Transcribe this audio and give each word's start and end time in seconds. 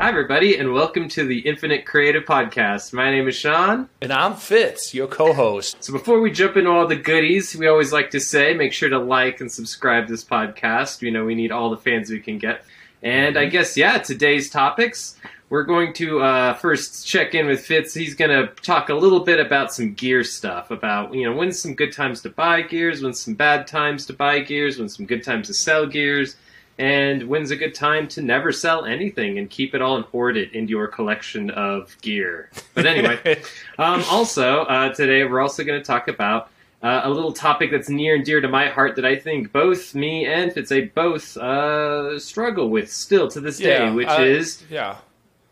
Hi, 0.00 0.08
everybody, 0.08 0.56
and 0.56 0.72
welcome 0.72 1.10
to 1.10 1.26
the 1.26 1.40
Infinite 1.40 1.84
Creative 1.84 2.24
Podcast. 2.24 2.94
My 2.94 3.10
name 3.10 3.28
is 3.28 3.36
Sean. 3.36 3.86
And 4.00 4.10
I'm 4.10 4.34
Fitz, 4.34 4.94
your 4.94 5.06
co 5.06 5.34
host. 5.34 5.84
So, 5.84 5.92
before 5.92 6.22
we 6.22 6.30
jump 6.30 6.56
into 6.56 6.70
all 6.70 6.86
the 6.86 6.96
goodies, 6.96 7.54
we 7.54 7.66
always 7.66 7.92
like 7.92 8.10
to 8.12 8.18
say 8.18 8.54
make 8.54 8.72
sure 8.72 8.88
to 8.88 8.98
like 8.98 9.42
and 9.42 9.52
subscribe 9.52 10.06
to 10.06 10.14
this 10.14 10.24
podcast. 10.24 11.02
You 11.02 11.10
know, 11.10 11.26
we 11.26 11.34
need 11.34 11.52
all 11.52 11.68
the 11.68 11.76
fans 11.76 12.08
we 12.08 12.18
can 12.18 12.38
get. 12.38 12.64
And 13.02 13.36
I 13.36 13.44
guess, 13.44 13.76
yeah, 13.76 13.98
today's 13.98 14.48
topics. 14.48 15.16
We're 15.50 15.64
going 15.64 15.92
to 15.94 16.22
uh, 16.22 16.54
first 16.54 17.06
check 17.06 17.34
in 17.34 17.44
with 17.44 17.66
Fitz. 17.66 17.92
He's 17.92 18.14
going 18.14 18.30
to 18.30 18.54
talk 18.62 18.88
a 18.88 18.94
little 18.94 19.20
bit 19.20 19.38
about 19.38 19.70
some 19.70 19.92
gear 19.92 20.24
stuff, 20.24 20.70
about, 20.70 21.12
you 21.12 21.28
know, 21.28 21.36
when's 21.36 21.58
some 21.58 21.74
good 21.74 21.92
times 21.92 22.22
to 22.22 22.30
buy 22.30 22.62
gears, 22.62 23.02
when's 23.02 23.20
some 23.20 23.34
bad 23.34 23.66
times 23.66 24.06
to 24.06 24.14
buy 24.14 24.38
gears, 24.38 24.78
when's 24.78 24.96
some 24.96 25.04
good 25.04 25.22
times 25.22 25.48
to 25.48 25.54
sell 25.54 25.86
gears, 25.86 26.36
and 26.80 27.24
when's 27.28 27.50
a 27.50 27.56
good 27.56 27.74
time 27.74 28.08
to 28.08 28.22
never 28.22 28.52
sell 28.52 28.86
anything 28.86 29.38
and 29.38 29.50
keep 29.50 29.74
it 29.74 29.82
all 29.82 29.96
and 29.96 30.04
hoard 30.06 30.38
it 30.38 30.52
into 30.54 30.70
your 30.70 30.86
collection 30.88 31.50
of 31.50 31.94
gear. 32.00 32.48
But 32.74 32.86
anyway, 32.86 33.42
um, 33.78 34.02
also, 34.10 34.60
uh, 34.62 34.94
today 34.94 35.22
we're 35.24 35.40
also 35.40 35.62
going 35.62 35.78
to 35.78 35.84
talk 35.84 36.08
about 36.08 36.48
uh, 36.82 37.02
a 37.04 37.10
little 37.10 37.32
topic 37.34 37.70
that's 37.70 37.90
near 37.90 38.14
and 38.14 38.24
dear 38.24 38.40
to 38.40 38.48
my 38.48 38.68
heart 38.68 38.96
that 38.96 39.04
I 39.04 39.14
think 39.16 39.52
both 39.52 39.94
me 39.94 40.24
and 40.24 40.50
Fitz 40.54 40.72
both 40.94 41.36
uh, 41.36 42.18
struggle 42.18 42.70
with 42.70 42.90
still 42.90 43.28
to 43.28 43.40
this 43.40 43.58
day, 43.58 43.84
Yeah, 43.84 43.92
which 43.92 44.08
is 44.18 44.64
Yeah. 44.70 44.96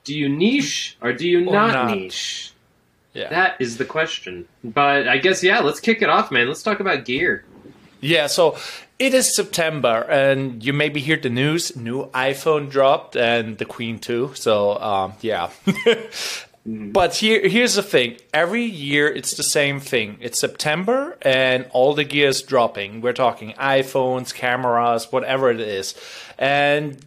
do 0.05 0.17
you 0.17 0.31
niche 0.31 0.97
or 1.03 1.13
do 1.13 1.29
you 1.29 1.47
Or 1.47 1.53
not, 1.53 1.73
not. 1.75 1.95
niche? 1.95 2.53
Yeah. 3.13 3.29
That 3.29 3.57
is 3.61 3.77
the 3.77 3.85
question. 3.85 4.49
But 4.65 5.07
I 5.09 5.19
guess, 5.19 5.43
yeah, 5.43 5.61
let's 5.61 5.81
kick 5.81 6.01
it 6.01 6.09
off, 6.09 6.31
man. 6.31 6.49
Let's 6.49 6.63
talk 6.63 6.81
about 6.81 7.05
gear. 7.05 7.45
Yeah, 8.01 8.27
so 8.27 8.57
it 8.99 9.15
is 9.15 9.35
September, 9.35 10.07
and 10.09 10.65
you 10.65 10.73
maybe 10.73 11.01
hear 11.01 11.17
the 11.17 11.31
news. 11.31 11.77
New 11.77 12.07
iPhone 12.07 12.71
dropped, 12.71 13.17
and 13.17 13.59
the 13.59 13.65
Queen 13.65 13.99
too. 13.99 14.33
So, 14.35 14.79
um, 14.81 15.13
yeah. 15.21 15.51
But 16.71 17.15
here, 17.15 17.49
here's 17.49 17.77
the 17.77 17.83
thing. 17.83 18.19
Every 18.35 18.65
year, 18.65 19.09
it's 19.09 19.35
the 19.35 19.43
same 19.43 19.81
thing. 19.81 20.19
It's 20.21 20.39
September, 20.39 21.17
and 21.23 21.67
all 21.71 21.95
the 21.95 22.05
gear 22.05 22.29
is 22.29 22.43
dropping. 22.43 23.01
We're 23.01 23.15
talking 23.15 23.55
iPhones, 23.55 24.35
cameras, 24.35 25.11
whatever 25.11 25.51
it 25.51 25.61
is, 25.61 25.95
and 26.39 26.99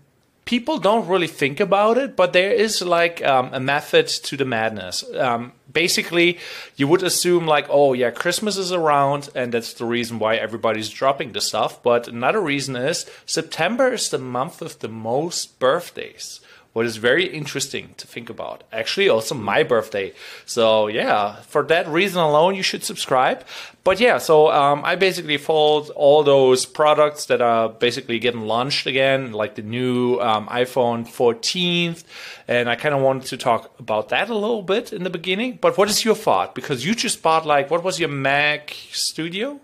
people 0.45 0.78
don't 0.78 1.08
really 1.08 1.28
think 1.28 1.59
about 1.59 1.97
it. 1.97 2.16
But 2.16 2.34
there 2.34 2.52
is 2.52 2.81
like 2.81 3.23
um, 3.23 3.50
a 3.53 3.59
method 3.59 4.08
to 4.08 4.38
the 4.38 4.45
madness. 4.45 5.03
Um, 5.16 5.53
basically, 5.72 6.39
you 6.75 6.88
would 6.88 7.03
assume 7.03 7.45
like, 7.45 7.67
oh 7.70 7.94
yeah, 7.94 8.11
Christmas 8.11 8.58
is 8.58 8.72
around, 8.72 9.30
and 9.36 9.53
that's 9.53 9.73
the 9.73 9.86
reason 9.86 10.19
why 10.19 10.36
everybody's 10.36 10.89
dropping 10.89 11.31
the 11.31 11.42
stuff. 11.42 11.81
But 11.81 12.08
another 12.08 12.42
reason 12.42 12.75
is 12.75 13.09
September 13.25 13.94
is 13.94 14.09
the 14.09 14.17
month 14.17 14.62
with 14.62 14.80
the 14.80 14.89
most 14.89 15.59
birthdays 15.59 16.42
what 16.74 16.86
is 16.86 16.96
very 16.98 17.26
interesting 17.26 17.94
to 17.98 18.08
think 18.08 18.30
about. 18.30 18.64
Actually, 18.72 19.10
also 19.10 19.36
my 19.36 19.62
birthday. 19.64 20.14
So 20.46 20.88
yeah, 20.88 21.36
for 21.42 21.64
that 21.64 21.86
reason 21.88 22.22
alone, 22.22 22.56
you 22.56 22.64
should 22.64 22.84
subscribe. 22.84 23.44
But 23.84 24.00
yeah, 24.00 24.20
so 24.20 24.50
um, 24.52 24.82
I 24.86 24.96
basically 24.96 25.38
followed 25.38 25.90
all 25.92 26.24
those 26.24 26.66
products 26.66 27.26
that 27.26 27.42
are 27.42 27.68
basically 27.68 28.20
getting 28.20 28.42
launched 28.42 28.86
again, 28.88 29.34
like 29.34 29.56
the 29.56 29.64
new 29.64 30.20
um, 30.20 30.48
iPhone 30.48 31.06
14th, 31.08 32.04
and 32.48 32.70
I 32.70 32.76
kind 32.76 32.94
of 32.96 33.02
wanted 33.02 33.26
to 33.30 33.38
talk 33.38 33.72
about 33.80 34.10
that 34.10 34.30
a 34.30 34.36
little 34.36 34.62
bit 34.62 34.94
in 34.94 35.04
the 35.04 35.10
beginning. 35.10 35.58
But 35.60 35.78
what 35.78 35.90
is 35.90 36.06
your 36.06 36.16
thought? 36.16 36.56
Because 36.56 36.86
you 36.86 36.96
just 36.96 37.22
bought 37.22 37.46
like 37.46 37.70
what 37.70 37.84
was 37.84 38.00
your 38.00 38.10
Mac 38.10 38.76
Studio? 38.92 39.60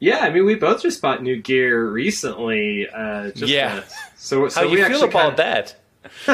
Yeah, 0.00 0.18
I 0.20 0.30
mean, 0.30 0.44
we 0.46 0.54
both 0.54 0.82
just 0.82 1.00
bought 1.02 1.22
new 1.22 1.40
gear 1.40 1.86
recently. 1.86 2.88
Uh, 2.88 3.30
just 3.32 3.52
Yeah. 3.52 3.82
so, 4.16 4.48
so 4.48 4.60
How 4.62 4.66
do 4.66 4.74
you 4.76 4.84
feel 4.86 5.04
about 5.04 5.36
kinda- 5.36 5.36
that? 5.36 5.76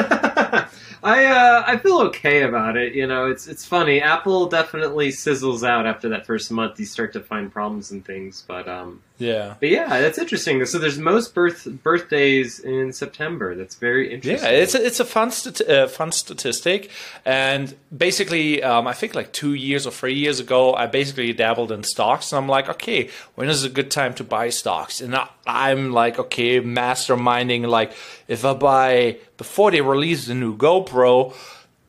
I 1.03 1.25
uh, 1.25 1.63
I 1.67 1.77
feel 1.77 1.99
okay 2.07 2.41
about 2.43 2.75
it. 2.75 2.93
You 2.93 3.05
know, 3.05 3.27
it's 3.27 3.47
it's 3.47 3.65
funny. 3.65 4.01
Apple 4.01 4.47
definitely 4.47 5.09
sizzles 5.09 5.63
out 5.67 5.85
after 5.85 6.09
that 6.09 6.25
first 6.25 6.51
month. 6.51 6.79
You 6.79 6.85
start 6.85 7.13
to 7.13 7.19
find 7.19 7.51
problems 7.51 7.91
and 7.91 8.03
things, 8.03 8.43
but 8.47 8.67
um, 8.67 9.01
Yeah. 9.19 9.53
but 9.59 9.69
yeah, 9.69 9.87
that's 10.01 10.17
interesting. 10.17 10.65
So 10.65 10.79
there's 10.79 10.97
most 10.97 11.35
birth 11.35 11.67
birthdays 11.83 12.59
in 12.59 12.91
September. 12.93 13.53
That's 13.55 13.75
very 13.75 14.11
interesting. 14.11 14.43
Yeah, 14.51 14.55
it's 14.57 14.73
a, 14.73 14.83
it's 14.85 14.99
a 14.99 15.05
fun 15.05 15.31
stat- 15.31 15.69
uh, 15.69 15.87
fun 15.87 16.11
statistic, 16.11 16.89
and 17.25 17.75
basically, 17.95 18.63
um, 18.63 18.87
I 18.87 18.93
think 18.93 19.13
like 19.13 19.31
two 19.33 19.53
years 19.53 19.85
or 19.85 19.91
three 19.91 20.15
years 20.15 20.39
ago, 20.39 20.73
I 20.73 20.87
basically 20.87 21.31
dabbled 21.33 21.71
in 21.71 21.83
stocks, 21.83 22.31
and 22.31 22.37
I'm 22.39 22.47
like, 22.49 22.67
okay, 22.69 23.09
when 23.35 23.49
is 23.49 23.63
a 23.63 23.69
good 23.69 23.91
time 23.91 24.13
to 24.15 24.23
buy 24.23 24.49
stocks? 24.49 24.99
And 25.01 25.15
I, 25.15 25.29
I'm 25.47 25.91
like, 25.91 26.19
okay, 26.19 26.61
masterminding, 26.61 27.67
like 27.67 27.93
if 28.27 28.43
I 28.45 28.53
buy 28.53 29.17
before 29.37 29.71
they 29.71 29.81
release 29.81 30.27
the 30.27 30.35
new 30.35 30.55
GoPro. 30.55 31.33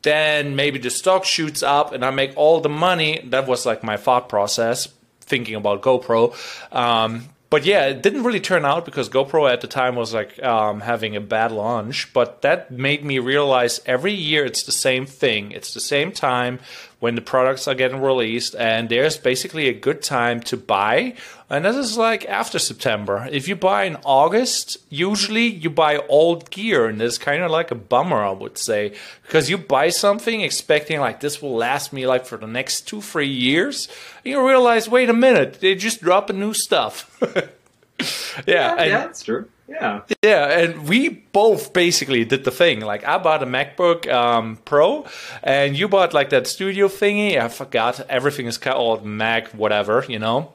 Then 0.01 0.55
maybe 0.55 0.79
the 0.79 0.89
stock 0.89 1.25
shoots 1.25 1.61
up 1.61 1.91
and 1.91 2.05
I 2.05 2.11
make 2.11 2.31
all 2.37 2.61
the 2.61 2.69
money. 2.69 3.19
That 3.31 3.47
was 3.47 3.65
like 3.65 3.83
my 3.83 3.97
thought 3.97 4.29
process 4.29 4.87
thinking 5.19 5.55
about 5.55 5.81
GoPro. 5.81 6.33
Um, 6.73 7.27
but 7.49 7.65
yeah, 7.65 7.87
it 7.87 8.03
didn't 8.03 8.23
really 8.23 8.39
turn 8.39 8.63
out 8.63 8.85
because 8.85 9.09
GoPro 9.09 9.51
at 9.51 9.61
the 9.61 9.67
time 9.67 9.95
was 9.95 10.13
like 10.13 10.41
um, 10.43 10.81
having 10.81 11.15
a 11.15 11.21
bad 11.21 11.51
launch. 11.51 12.13
But 12.13 12.43
that 12.43 12.71
made 12.71 13.03
me 13.03 13.17
realize 13.19 13.81
every 13.85 14.13
year 14.13 14.45
it's 14.45 14.63
the 14.63 14.71
same 14.71 15.05
thing. 15.05 15.51
It's 15.51 15.73
the 15.73 15.79
same 15.79 16.11
time 16.11 16.59
when 16.99 17.15
the 17.15 17.21
products 17.21 17.67
are 17.67 17.75
getting 17.75 18.01
released, 18.01 18.55
and 18.55 18.89
there's 18.89 19.17
basically 19.17 19.69
a 19.69 19.73
good 19.73 20.01
time 20.01 20.41
to 20.41 20.57
buy. 20.57 21.15
And 21.49 21.65
this 21.65 21.77
is 21.77 21.97
like 21.97 22.25
after 22.25 22.59
September. 22.59 23.27
If 23.31 23.47
you 23.47 23.55
buy 23.55 23.85
in 23.85 23.97
August, 24.03 24.77
usually 24.89 25.47
you 25.47 25.69
buy 25.69 25.97
old 26.09 26.49
gear, 26.51 26.87
and 26.87 27.01
it's 27.01 27.17
kind 27.17 27.41
of 27.41 27.51
like 27.51 27.71
a 27.71 27.75
bummer, 27.75 28.23
I 28.23 28.31
would 28.31 28.57
say, 28.57 28.93
because 29.23 29.49
you 29.49 29.57
buy 29.57 29.89
something 29.89 30.41
expecting 30.41 30.99
like 30.99 31.21
this 31.21 31.41
will 31.41 31.55
last 31.55 31.93
me 31.93 32.05
like 32.05 32.25
for 32.25 32.37
the 32.37 32.47
next 32.47 32.81
two, 32.81 33.01
three 33.01 33.27
years. 33.27 33.87
You 34.23 34.45
realize, 34.45 34.89
wait 34.89 35.09
a 35.09 35.13
minute, 35.13 35.61
they 35.61 35.75
just 35.75 36.01
dropping 36.01 36.39
new 36.39 36.53
stuff. 36.53 37.19
yeah, 37.99 38.05
yeah, 38.47 38.75
and- 38.75 38.89
yeah, 38.89 38.97
that's 39.05 39.23
true. 39.23 39.47
Yeah, 39.67 40.01
yeah, 40.23 40.59
and 40.61 40.89
we 40.89 41.09
both 41.09 41.73
basically 41.73 42.25
did 42.25 42.43
the 42.43 42.49
thing. 42.49 42.79
Like 42.79 43.03
I 43.05 43.19
bought 43.19 43.43
a 43.43 43.45
MacBook 43.45 44.11
um, 44.11 44.57
Pro, 44.65 45.05
and 45.43 45.77
you 45.77 45.87
bought 45.87 46.11
like 46.11 46.31
that 46.31 46.47
studio 46.47 46.87
thingy. 46.87 47.39
I 47.39 47.49
forgot 47.49 47.99
everything 48.09 48.47
is 48.47 48.57
called 48.57 49.05
Mac, 49.05 49.49
whatever, 49.49 50.03
you 50.09 50.17
know. 50.17 50.53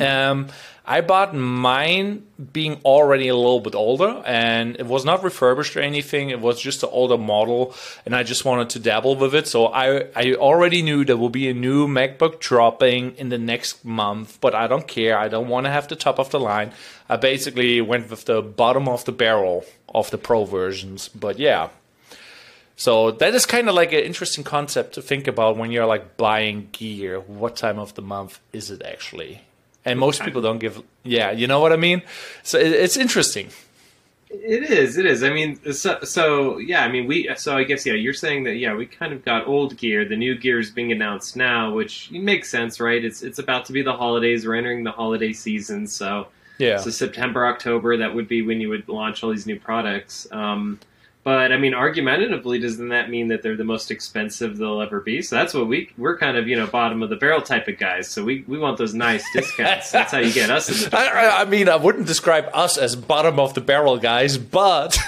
Um, 0.00 0.48
I 0.84 1.00
bought 1.00 1.32
mine 1.32 2.24
being 2.52 2.80
already 2.84 3.28
a 3.28 3.36
little 3.36 3.60
bit 3.60 3.76
older, 3.76 4.20
and 4.26 4.74
it 4.76 4.86
was 4.86 5.04
not 5.04 5.22
refurbished 5.22 5.76
or 5.76 5.80
anything. 5.80 6.30
It 6.30 6.40
was 6.40 6.60
just 6.60 6.82
an 6.82 6.88
older 6.90 7.16
model, 7.16 7.72
and 8.04 8.16
I 8.16 8.24
just 8.24 8.44
wanted 8.44 8.70
to 8.70 8.80
dabble 8.80 9.14
with 9.14 9.32
it. 9.32 9.46
So 9.46 9.66
I 9.66 10.06
I 10.16 10.34
already 10.34 10.82
knew 10.82 11.04
there 11.04 11.16
will 11.16 11.30
be 11.30 11.48
a 11.48 11.54
new 11.54 11.86
MacBook 11.86 12.40
dropping 12.40 13.14
in 13.16 13.28
the 13.28 13.38
next 13.38 13.84
month, 13.84 14.38
but 14.40 14.56
I 14.56 14.66
don't 14.66 14.88
care. 14.88 15.16
I 15.16 15.28
don't 15.28 15.48
want 15.48 15.66
to 15.66 15.70
have 15.70 15.86
the 15.86 15.94
top 15.94 16.18
of 16.18 16.30
the 16.30 16.40
line. 16.40 16.72
I 17.08 17.16
basically 17.16 17.80
went 17.80 18.10
with 18.10 18.24
the 18.24 18.42
bottom 18.42 18.88
of 18.88 19.04
the 19.04 19.12
barrel 19.12 19.64
of 19.94 20.10
the 20.10 20.18
Pro 20.18 20.44
versions. 20.44 21.08
But 21.08 21.38
yeah. 21.38 21.68
So 22.74 23.12
that 23.12 23.34
is 23.34 23.46
kind 23.46 23.68
of 23.68 23.76
like 23.76 23.92
an 23.92 24.00
interesting 24.00 24.42
concept 24.42 24.94
to 24.94 25.02
think 25.02 25.28
about 25.28 25.56
when 25.56 25.70
you're 25.70 25.86
like 25.86 26.16
buying 26.16 26.70
gear. 26.72 27.20
What 27.20 27.54
time 27.54 27.78
of 27.78 27.94
the 27.94 28.02
month 28.02 28.40
is 28.52 28.70
it 28.72 28.82
actually? 28.82 29.42
And 29.84 29.98
most 29.98 30.22
people 30.22 30.40
don't 30.42 30.58
give. 30.58 30.82
Yeah, 31.02 31.32
you 31.32 31.46
know 31.46 31.60
what 31.60 31.72
I 31.72 31.76
mean. 31.76 32.02
So 32.42 32.58
it, 32.58 32.72
it's 32.72 32.96
interesting. 32.96 33.48
it 34.30 34.62
is. 34.70 34.96
It 34.96 35.06
is. 35.06 35.22
I 35.22 35.30
mean, 35.30 35.58
so, 35.72 35.98
so 36.04 36.58
yeah. 36.58 36.84
I 36.84 36.88
mean, 36.88 37.06
we. 37.06 37.28
So 37.36 37.56
I 37.56 37.64
guess 37.64 37.84
yeah. 37.84 37.94
You're 37.94 38.14
saying 38.14 38.44
that 38.44 38.54
yeah. 38.56 38.74
We 38.74 38.86
kind 38.86 39.12
of 39.12 39.24
got 39.24 39.46
old 39.46 39.76
gear. 39.76 40.04
The 40.04 40.16
new 40.16 40.38
gear 40.38 40.58
is 40.60 40.70
being 40.70 40.92
announced 40.92 41.36
now, 41.36 41.72
which 41.74 42.10
makes 42.12 42.48
sense, 42.48 42.80
right? 42.80 43.04
It's 43.04 43.22
it's 43.22 43.38
about 43.38 43.64
to 43.66 43.72
be 43.72 43.82
the 43.82 43.92
holidays. 43.92 44.46
We're 44.46 44.54
entering 44.54 44.84
the 44.84 44.92
holiday 44.92 45.32
season, 45.32 45.86
so 45.86 46.28
Yeah. 46.58 46.78
So 46.78 46.90
September, 46.90 47.46
October, 47.46 47.96
that 47.96 48.14
would 48.14 48.28
be 48.28 48.42
when 48.42 48.60
you 48.60 48.68
would 48.68 48.88
launch 48.88 49.24
all 49.24 49.30
these 49.30 49.46
new 49.46 49.58
products. 49.58 50.26
Um, 50.30 50.78
but 51.24 51.52
I 51.52 51.56
mean, 51.56 51.72
argumentatively, 51.74 52.58
doesn't 52.58 52.88
that 52.88 53.08
mean 53.10 53.28
that 53.28 53.42
they're 53.42 53.56
the 53.56 53.64
most 53.64 53.90
expensive 53.90 54.56
they'll 54.58 54.80
ever 54.80 55.00
be? 55.00 55.22
So 55.22 55.36
that's 55.36 55.54
what 55.54 55.68
we 55.68 55.90
we're 55.96 56.18
kind 56.18 56.36
of 56.36 56.48
you 56.48 56.56
know 56.56 56.66
bottom 56.66 57.02
of 57.02 57.10
the 57.10 57.16
barrel 57.16 57.40
type 57.42 57.68
of 57.68 57.78
guys. 57.78 58.08
So 58.08 58.24
we, 58.24 58.44
we 58.48 58.58
want 58.58 58.76
those 58.78 58.92
nice 58.94 59.24
discounts. 59.32 59.90
that's 59.92 60.12
how 60.12 60.18
you 60.18 60.32
get 60.32 60.50
us 60.50 60.68
in 60.68 60.90
the 60.90 60.96
I, 60.98 61.06
I- 61.06 61.40
I 61.42 61.44
mean, 61.44 61.68
I 61.68 61.76
wouldn't 61.76 62.06
describe 62.06 62.48
us 62.52 62.76
as 62.78 62.96
bottom 62.96 63.38
of 63.38 63.54
the 63.54 63.60
barrel 63.60 63.98
guys, 63.98 64.36
but 64.38 64.98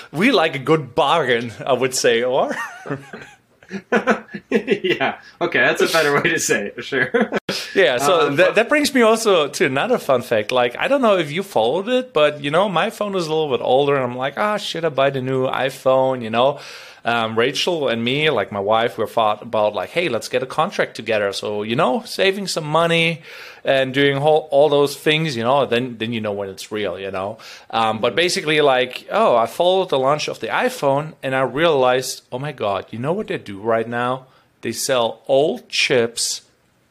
we 0.12 0.32
like 0.32 0.54
a 0.56 0.58
good 0.60 0.94
bargain, 0.94 1.52
I 1.64 1.72
would 1.72 1.94
say. 1.94 2.22
Or 2.22 2.54
yeah. 4.50 5.20
Okay, 5.40 5.58
that's 5.60 5.82
a 5.82 5.86
better 5.86 6.14
way 6.14 6.30
to 6.30 6.38
say 6.38 6.66
it 6.66 6.74
for 6.74 6.82
sure. 6.82 7.10
yeah, 7.74 7.98
so 7.98 8.28
Um, 8.28 8.36
that, 8.36 8.54
that 8.56 8.68
brings 8.68 8.92
me 8.94 9.02
also 9.02 9.48
to 9.48 9.66
another 9.66 9.98
fun 9.98 10.22
fact. 10.22 10.52
Like, 10.52 10.76
I 10.76 10.88
don't 10.88 11.02
know 11.02 11.18
if 11.18 11.30
you 11.30 11.42
followed 11.42 11.88
it, 11.88 12.12
but 12.12 12.42
you 12.42 12.50
know, 12.50 12.68
my 12.68 12.90
phone 12.90 13.14
is 13.14 13.26
a 13.26 13.30
little 13.34 13.56
bit 13.56 13.62
older, 13.64 13.94
and 13.94 14.04
I'm 14.04 14.16
like, 14.16 14.38
ah, 14.38 14.56
should 14.56 14.84
I 14.84 14.88
buy 14.88 15.10
the 15.10 15.20
new 15.20 15.46
iPhone? 15.46 16.22
You 16.22 16.30
know, 16.30 16.58
um, 17.04 17.38
Rachel 17.38 17.88
and 17.88 18.04
me, 18.04 18.30
like 18.30 18.52
my 18.52 18.60
wife, 18.60 18.98
we 18.98 19.06
thought 19.06 19.42
about 19.42 19.74
like, 19.74 19.90
hey, 19.90 20.08
let's 20.08 20.28
get 20.28 20.42
a 20.42 20.46
contract 20.46 20.96
together. 20.96 21.32
So 21.32 21.62
you 21.62 21.76
know, 21.76 22.02
saving 22.04 22.46
some 22.46 22.64
money 22.64 23.22
and 23.64 23.92
doing 23.92 24.18
all, 24.18 24.48
all 24.50 24.68
those 24.68 24.96
things, 24.96 25.36
you 25.36 25.42
know, 25.42 25.66
then 25.66 25.98
then 25.98 26.12
you 26.12 26.20
know 26.20 26.32
when 26.32 26.48
it's 26.48 26.72
real, 26.72 26.98
you 26.98 27.10
know. 27.10 27.38
Um, 27.70 28.00
but 28.00 28.14
basically, 28.14 28.60
like, 28.60 29.06
oh, 29.10 29.36
I 29.36 29.46
followed 29.46 29.90
the 29.90 29.98
launch 29.98 30.28
of 30.28 30.40
the 30.40 30.48
iPhone 30.48 31.14
and 31.22 31.34
I 31.34 31.42
realized, 31.42 32.22
oh 32.32 32.38
my 32.38 32.52
god, 32.52 32.86
you 32.90 32.98
know 32.98 33.12
what 33.12 33.28
they 33.28 33.38
do 33.38 33.60
right 33.60 33.88
now? 33.88 34.26
They 34.62 34.72
sell 34.72 35.22
old 35.26 35.68
chips 35.68 36.42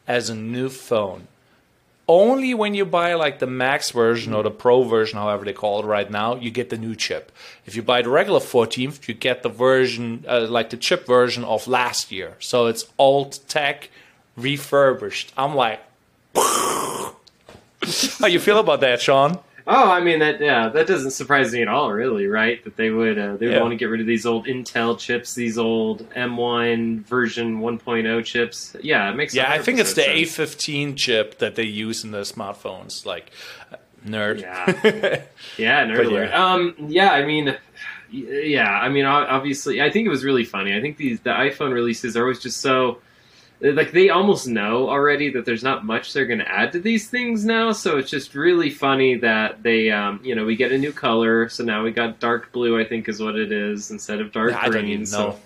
as 0.08 0.30
a 0.30 0.36
new 0.36 0.70
phone 0.70 1.28
only 2.10 2.56
when 2.56 2.74
you 2.74 2.86
buy 2.86 3.14
like 3.14 3.38
the 3.38 3.46
max 3.46 3.92
version 3.92 4.34
or 4.34 4.42
the 4.42 4.50
pro 4.50 4.82
version 4.84 5.20
however 5.20 5.46
they 5.46 5.54
call 5.54 5.80
it 5.80 5.86
right 5.86 6.10
now 6.10 6.36
you 6.36 6.50
get 6.50 6.70
the 6.70 6.78
new 6.78 6.96
chip. 6.96 7.32
If 7.66 7.76
you 7.76 7.84
buy 7.84 8.02
the 8.02 8.10
regular 8.10 8.40
14th 8.40 9.08
you 9.08 9.14
get 9.14 9.44
the 9.44 9.50
version 9.50 10.26
uh, 10.28 10.48
like 10.50 10.72
the 10.72 10.78
chip 10.78 11.06
version 11.06 11.44
of 11.44 11.68
last 11.68 12.12
year. 12.12 12.36
So 12.40 12.66
it's 12.66 12.86
old 12.98 13.40
tech 13.48 13.92
refurbished. 14.36 15.32
I'm 15.38 15.56
like 15.56 15.82
how 16.36 17.14
you 18.28 18.40
feel 18.40 18.60
about 18.60 18.82
that 18.82 19.02
sean 19.02 19.40
Oh, 19.72 19.92
I 19.92 20.02
mean 20.02 20.18
that 20.20 20.42
yeah, 20.42 20.70
that 20.70 20.88
doesn't 20.88 21.12
surprise 21.12 21.54
me 21.54 21.62
at 21.62 21.68
all, 21.68 21.92
really, 21.94 22.26
right? 22.26 22.64
That 22.64 22.76
they 22.76 22.90
would 22.90 23.20
uh, 23.20 23.36
they 23.38 23.46
would 23.46 23.56
Yeah. 23.56 23.62
want 23.62 23.72
to 23.72 23.78
get 23.78 23.86
rid 23.86 24.02
of 24.02 24.08
these 24.08 24.26
old 24.26 24.48
Intel 24.48 24.98
chips, 24.98 25.36
these 25.36 25.60
old 25.60 26.10
M1 26.16 27.02
version 27.06 27.60
1.0 27.62 28.26
chips. 28.26 28.76
Yeah, 28.82 29.12
it 29.12 29.16
makes 29.16 29.36
yeah 29.36 29.52
i 29.52 29.60
think 29.60 29.80
it's 29.80 29.94
the 29.94 30.02
sense. 30.02 30.38
a15 30.56 30.96
chip 30.98 31.38
that 31.38 31.56
they 31.56 31.64
use 31.64 32.04
in 32.04 32.10
the 32.12 32.22
smartphones 32.22 33.06
like 33.06 33.32
uh, 33.72 33.76
nerd 34.08 34.42
Yeah. 34.42 35.22
Yeah, 35.58 35.86
nerd 35.86 36.06
alert. 36.08 36.30
yeah. 36.32 36.46
Um, 36.54 36.74
yeah, 36.88 37.12
I 37.12 37.24
mean, 37.26 37.56
yeah, 38.12 38.72
I 38.72 38.90
mean, 38.90 39.06
obviously, 39.06 39.82
I 39.84 39.92
think 39.92 40.08
it 40.08 40.10
was 40.10 40.24
really 40.24 40.46
funny. 40.46 40.76
I 40.76 40.82
think 40.82 40.98
these 40.98 41.20
the 41.20 41.30
iPhone 41.30 41.74
releases 41.74 42.18
are 42.18 42.24
always 42.24 42.40
just 42.40 42.60
so 42.62 43.00
like 43.62 43.92
they 43.92 44.10
almost 44.10 44.48
know 44.48 44.90
already 44.90 45.32
that 45.32 45.46
there's 45.46 45.64
not 45.64 45.86
much 45.86 46.14
they're 46.14 46.26
going 46.26 46.40
to 46.40 46.50
add 46.50 46.72
to 46.72 46.80
these 46.80 47.10
things 47.10 47.44
now. 47.44 47.72
So 47.72 47.98
it's 47.98 48.10
just 48.10 48.34
really 48.34 48.70
funny 48.70 49.16
that 49.18 49.64
they, 49.64 49.92
um, 49.92 50.22
you 50.24 50.36
know, 50.36 50.46
we 50.46 50.56
get 50.56 50.72
a 50.72 50.78
new 50.78 50.94
color. 50.94 51.50
So 51.50 51.64
now 51.64 51.84
we 51.84 51.92
got 51.92 52.20
dark 52.20 52.52
blue. 52.52 52.80
I 52.80 52.86
think 52.86 53.10
is 53.10 53.22
what 53.22 53.36
it 53.36 53.52
is 53.52 53.92
instead 53.92 54.22
of 54.22 54.32
dark 54.32 54.54
i 54.54 54.70
green. 54.70 55.06
so, 55.06 55.38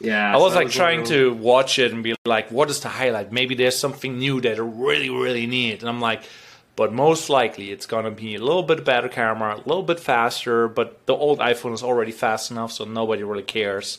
yeah, 0.00 0.32
I 0.34 0.38
was 0.38 0.54
so 0.54 0.58
like 0.58 0.68
a 0.68 0.70
trying 0.70 1.00
little- 1.00 1.34
to 1.34 1.34
watch 1.34 1.78
it 1.78 1.92
and 1.92 2.02
be 2.02 2.14
like, 2.24 2.50
what 2.50 2.70
is 2.70 2.80
the 2.80 2.88
highlight? 2.88 3.30
Maybe 3.30 3.54
there's 3.54 3.76
something 3.76 4.18
new 4.18 4.40
that 4.40 4.56
I 4.56 4.60
really, 4.60 5.10
really 5.10 5.46
need. 5.46 5.80
And 5.80 5.88
I'm 5.88 6.00
like, 6.00 6.22
but 6.76 6.94
most 6.94 7.28
likely 7.28 7.72
it's 7.72 7.84
going 7.84 8.06
to 8.06 8.10
be 8.10 8.36
a 8.36 8.40
little 8.42 8.62
bit 8.62 8.86
better 8.86 9.08
camera, 9.08 9.54
a 9.56 9.68
little 9.68 9.82
bit 9.82 10.00
faster, 10.00 10.66
but 10.66 11.04
the 11.04 11.14
old 11.14 11.38
iPhone 11.40 11.74
is 11.74 11.82
already 11.82 12.12
fast 12.12 12.50
enough, 12.50 12.72
so 12.72 12.86
nobody 12.86 13.22
really 13.22 13.42
cares. 13.42 13.98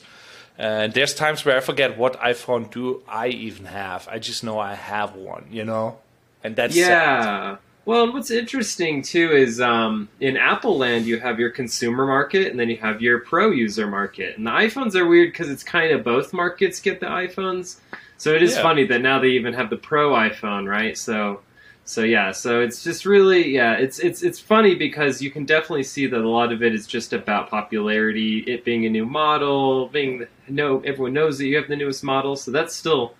And 0.57 0.93
there's 0.93 1.13
times 1.13 1.43
where 1.45 1.57
I 1.57 1.59
forget 1.61 1.97
what 1.97 2.19
iPhone 2.19 2.69
do 2.71 3.01
I 3.07 3.27
even 3.29 3.65
have. 3.65 4.07
I 4.11 4.19
just 4.19 4.43
know 4.43 4.59
I 4.59 4.75
have 4.75 5.15
one, 5.15 5.45
you 5.49 5.65
know? 5.65 5.97
And 6.43 6.55
that's 6.55 6.75
sad. 6.75 6.79
yeah. 6.89 7.55
Well, 7.83 8.03
and 8.03 8.13
what's 8.13 8.29
interesting 8.29 9.01
too 9.01 9.31
is 9.31 9.59
um, 9.59 10.07
in 10.19 10.37
Apple 10.37 10.77
land 10.77 11.05
you 11.05 11.19
have 11.19 11.39
your 11.39 11.49
consumer 11.49 12.05
market 12.05 12.51
and 12.51 12.59
then 12.59 12.69
you 12.69 12.77
have 12.77 13.01
your 13.01 13.19
pro 13.21 13.49
user 13.49 13.87
market. 13.87 14.37
And 14.37 14.45
the 14.45 14.51
iPhones 14.51 14.93
are 14.95 15.07
weird 15.07 15.31
because 15.31 15.49
it's 15.49 15.63
kind 15.63 15.91
of 15.91 16.03
both 16.03 16.31
markets 16.31 16.79
get 16.79 16.99
the 16.99 17.07
iPhones. 17.07 17.77
So 18.17 18.33
it 18.35 18.43
is 18.43 18.55
Yeah. 18.55 18.61
funny 18.61 18.85
that 18.85 19.01
now 19.01 19.17
they 19.19 19.29
even 19.29 19.53
have 19.53 19.71
the 19.71 19.77
pro 19.77 20.11
iPhone, 20.11 20.69
right? 20.69 20.95
So, 20.95 21.41
so 21.91 22.03
yeah, 22.03 22.31
so 22.31 22.61
it's 22.61 22.85
just 22.85 23.05
really 23.05 23.53
yeah, 23.53 23.73
it's 23.73 23.99
it's 23.99 24.23
it's 24.23 24.39
funny 24.39 24.75
because 24.75 25.21
you 25.21 25.29
can 25.29 25.43
definitely 25.43 25.83
see 25.83 26.07
that 26.07 26.21
a 26.21 26.29
lot 26.29 26.53
of 26.53 26.63
it 26.63 26.73
is 26.73 26.87
just 26.87 27.11
about 27.11 27.49
popularity, 27.49 28.45
it 28.47 28.63
being 28.63 28.85
a 28.85 28.89
new 28.89 29.05
model, 29.05 29.89
being 29.89 30.25
no 30.47 30.79
everyone 30.85 31.11
knows 31.11 31.37
that 31.37 31.47
you 31.47 31.57
have 31.57 31.67
the 31.67 31.75
newest 31.75 32.01
model, 32.01 32.37
so 32.37 32.49
that's 32.49 32.73
still 32.73 33.15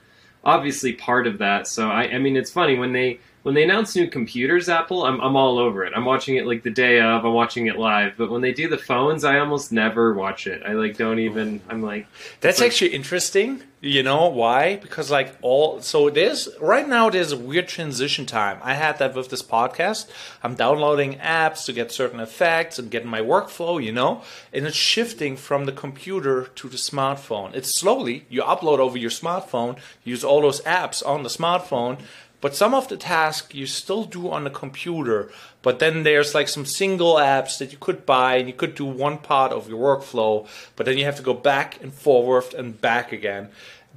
obviously 0.46 0.94
part 0.94 1.28
of 1.28 1.40
that. 1.40 1.68
So 1.68 1.90
I, 1.90 2.04
I 2.04 2.18
mean, 2.20 2.38
it's 2.38 2.50
funny 2.50 2.78
when 2.78 2.94
they 2.94 3.20
when 3.44 3.56
they 3.56 3.64
announce 3.64 3.96
new 3.96 4.08
computers, 4.08 4.70
Apple, 4.70 5.04
I'm 5.06 5.20
I'm 5.22 5.36
all 5.36 5.58
over 5.58 5.84
it. 5.84 5.94
I'm 5.96 6.06
watching 6.06 6.36
it 6.36 6.46
like 6.46 6.64
the 6.64 6.70
day 6.70 7.02
of. 7.02 7.26
I'm 7.26 7.34
watching 7.34 7.68
it 7.68 7.78
live. 7.78 8.14
But 8.18 8.30
when 8.30 8.42
they 8.42 8.54
do 8.54 8.70
the 8.70 8.78
phones, 8.78 9.24
I 9.24 9.40
almost 9.40 9.72
never 9.72 10.14
watch 10.14 10.48
it. 10.48 10.62
I 10.66 10.74
like 10.74 10.98
don't 10.98 11.20
even. 11.20 11.62
I'm 11.70 11.82
like, 11.82 12.08
That's 12.42 12.60
like- 12.60 12.68
actually 12.72 12.94
interesting. 12.94 13.64
You 13.84 14.04
know 14.04 14.28
why? 14.28 14.76
Because 14.76 15.10
like 15.10 15.36
all 15.42 15.82
so 15.82 16.12
there's 16.12 16.48
right 16.62 16.88
now 16.88 17.10
there's 17.10 17.32
a 17.32 17.38
weird 17.38 17.68
transition 17.68 18.28
time. 18.28 18.60
I 18.62 18.76
had 18.76 19.00
that 19.00 19.16
with 19.16 19.30
this 19.30 19.42
podcast. 19.42 20.08
I'm 20.44 20.54
downloading 20.54 21.16
apps 21.18 21.66
to 21.66 21.74
get 21.74 21.92
certain 21.92 22.20
effects 22.20 22.78
and 22.78 22.92
getting 22.92 23.10
my 23.10 23.22
workflow, 23.22 23.84
you 23.84 23.92
know, 23.92 24.22
and 24.54 24.68
it's 24.68 24.76
shifting 24.78 25.36
from 25.36 25.66
the 25.66 25.72
computer 25.72 26.44
to 26.54 26.70
the 26.70 26.78
smartphone. 26.78 27.56
It's 27.56 27.74
slowly 27.80 28.28
you 28.30 28.44
upload 28.44 28.78
over 28.78 29.00
your 29.00 29.10
smartphone, 29.10 29.80
use 30.04 30.24
all 30.24 30.42
those 30.42 30.62
apps 30.62 31.04
on 31.04 31.24
the 31.24 31.30
smartphone, 31.30 31.98
but 32.42 32.56
some 32.56 32.74
of 32.74 32.88
the 32.88 32.98
tasks 32.98 33.54
you 33.54 33.66
still 33.68 34.04
do 34.04 34.30
on 34.30 34.44
the 34.44 34.50
computer. 34.50 35.32
But 35.62 35.78
then 35.80 36.04
there's 36.04 36.34
like 36.34 36.48
some 36.48 36.66
single 36.66 37.16
apps 37.16 37.58
that 37.60 37.72
you 37.72 37.78
could 37.78 38.06
buy 38.06 38.38
and 38.38 38.48
you 38.48 38.54
could 38.54 38.76
do 38.76 38.86
one 38.86 39.20
part 39.20 39.52
of 39.52 39.70
your 39.70 39.80
workflow, 39.80 40.48
but 40.76 40.86
then 40.86 40.98
you 40.98 41.06
have 41.06 41.18
to 41.18 41.24
go 41.24 41.36
back 41.36 41.82
and 41.82 41.94
forward 41.94 42.54
and 42.56 42.82
back 42.82 43.12
again. 43.12 43.50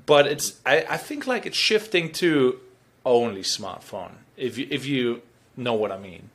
But 0.07 0.27
it's 0.27 0.61
I, 0.67 0.85
I 0.91 0.97
think 0.99 1.27
like 1.27 1.47
it's 1.47 1.57
shifting 1.57 2.13
to 2.13 2.61
only 3.07 3.43
smartphone. 3.43 4.13
If 4.37 4.59
you 4.59 4.67
if 4.71 4.85
you 4.87 5.23
know 5.57 5.75
what 5.75 5.91
I 5.91 5.99
mean. 5.99 6.31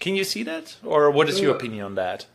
Can 0.00 0.14
you 0.14 0.24
see 0.24 0.44
that? 0.44 0.76
Or 0.84 1.10
what 1.10 1.28
is 1.28 1.40
your 1.40 1.52
Uh, 1.54 1.56
opinion 1.56 1.84
on 1.84 1.94
that? 1.96 2.26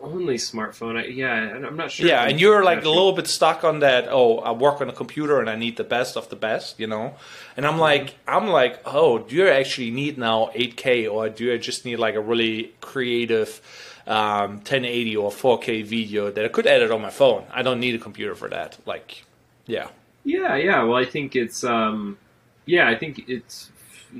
Only 0.00 0.36
smartphone. 0.36 0.96
I, 0.96 1.06
yeah, 1.06 1.34
and 1.36 1.64
I'm 1.66 1.76
not 1.76 1.90
sure. 1.90 2.06
Yeah, 2.06 2.24
and 2.24 2.40
you're 2.40 2.64
like 2.64 2.84
a 2.84 2.88
little 2.88 3.12
bit 3.12 3.26
stuck 3.26 3.64
on 3.64 3.80
that. 3.80 4.08
Oh, 4.08 4.38
I 4.38 4.52
work 4.52 4.80
on 4.80 4.88
a 4.88 4.92
computer 4.92 5.40
and 5.40 5.48
I 5.48 5.56
need 5.56 5.76
the 5.76 5.84
best 5.84 6.16
of 6.16 6.28
the 6.28 6.36
best, 6.36 6.78
you 6.78 6.86
know. 6.86 7.14
And 7.56 7.66
I'm 7.66 7.78
like, 7.78 8.14
I'm 8.26 8.48
like, 8.48 8.80
oh, 8.84 9.18
do 9.18 9.36
you 9.36 9.48
actually 9.48 9.90
need 9.90 10.18
now 10.18 10.50
8K 10.54 11.10
or 11.10 11.28
do 11.28 11.52
I 11.52 11.56
just 11.58 11.84
need 11.84 11.96
like 11.96 12.14
a 12.14 12.20
really 12.20 12.72
creative 12.80 13.60
um, 14.06 14.56
1080 14.56 15.16
or 15.16 15.30
4K 15.30 15.84
video 15.84 16.30
that 16.30 16.44
I 16.44 16.48
could 16.48 16.66
edit 16.66 16.90
on 16.90 17.02
my 17.02 17.10
phone? 17.10 17.44
I 17.52 17.62
don't 17.62 17.80
need 17.80 17.94
a 17.94 17.98
computer 17.98 18.34
for 18.34 18.48
that. 18.48 18.78
Like, 18.86 19.24
yeah, 19.66 19.88
Yeah, 20.24 20.56
yeah. 20.56 20.82
Well, 20.82 20.96
I 20.96 21.04
think 21.04 21.36
it's 21.36 21.64
um, 21.64 22.18
yeah, 22.66 22.88
I 22.88 22.96
think 22.96 23.28
it's 23.28 23.70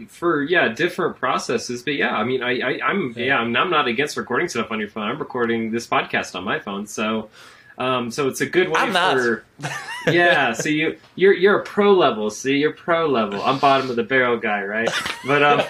for 0.08 0.42
yeah 0.42 0.68
different 0.68 1.16
processes. 1.16 1.82
But 1.82 1.94
yeah, 1.94 2.14
I 2.16 2.24
mean, 2.24 2.42
I, 2.42 2.60
I 2.60 2.80
I'm 2.82 3.12
Yeah. 3.16 3.24
yeah, 3.26 3.38
I'm, 3.38 3.56
I'm 3.56 3.70
not 3.70 3.88
against 3.88 4.16
recording 4.16 4.48
stuff 4.48 4.70
on 4.70 4.78
your 4.80 4.88
phone. 4.88 5.08
I'm 5.08 5.18
recording 5.18 5.70
this 5.70 5.86
podcast 5.86 6.34
on 6.34 6.44
my 6.44 6.58
phone, 6.58 6.86
so 6.86 7.28
um, 7.78 8.10
so 8.10 8.26
it's 8.28 8.40
a 8.40 8.46
good 8.46 8.68
way 8.68 8.90
for 8.90 9.44
yeah. 10.10 10.52
So 10.52 10.68
you 10.68 10.98
you're 11.14 11.32
you're 11.32 11.60
a 11.60 11.62
pro 11.64 11.92
level. 11.94 12.28
See, 12.30 12.56
you're 12.56 12.72
pro 12.72 13.06
level. 13.06 13.40
I'm 13.42 13.58
bottom 13.58 13.88
of 13.90 13.96
the 13.96 14.02
barrel 14.02 14.36
guy, 14.36 14.62
right? 14.64 14.90
But 15.26 15.42
um, 15.42 15.62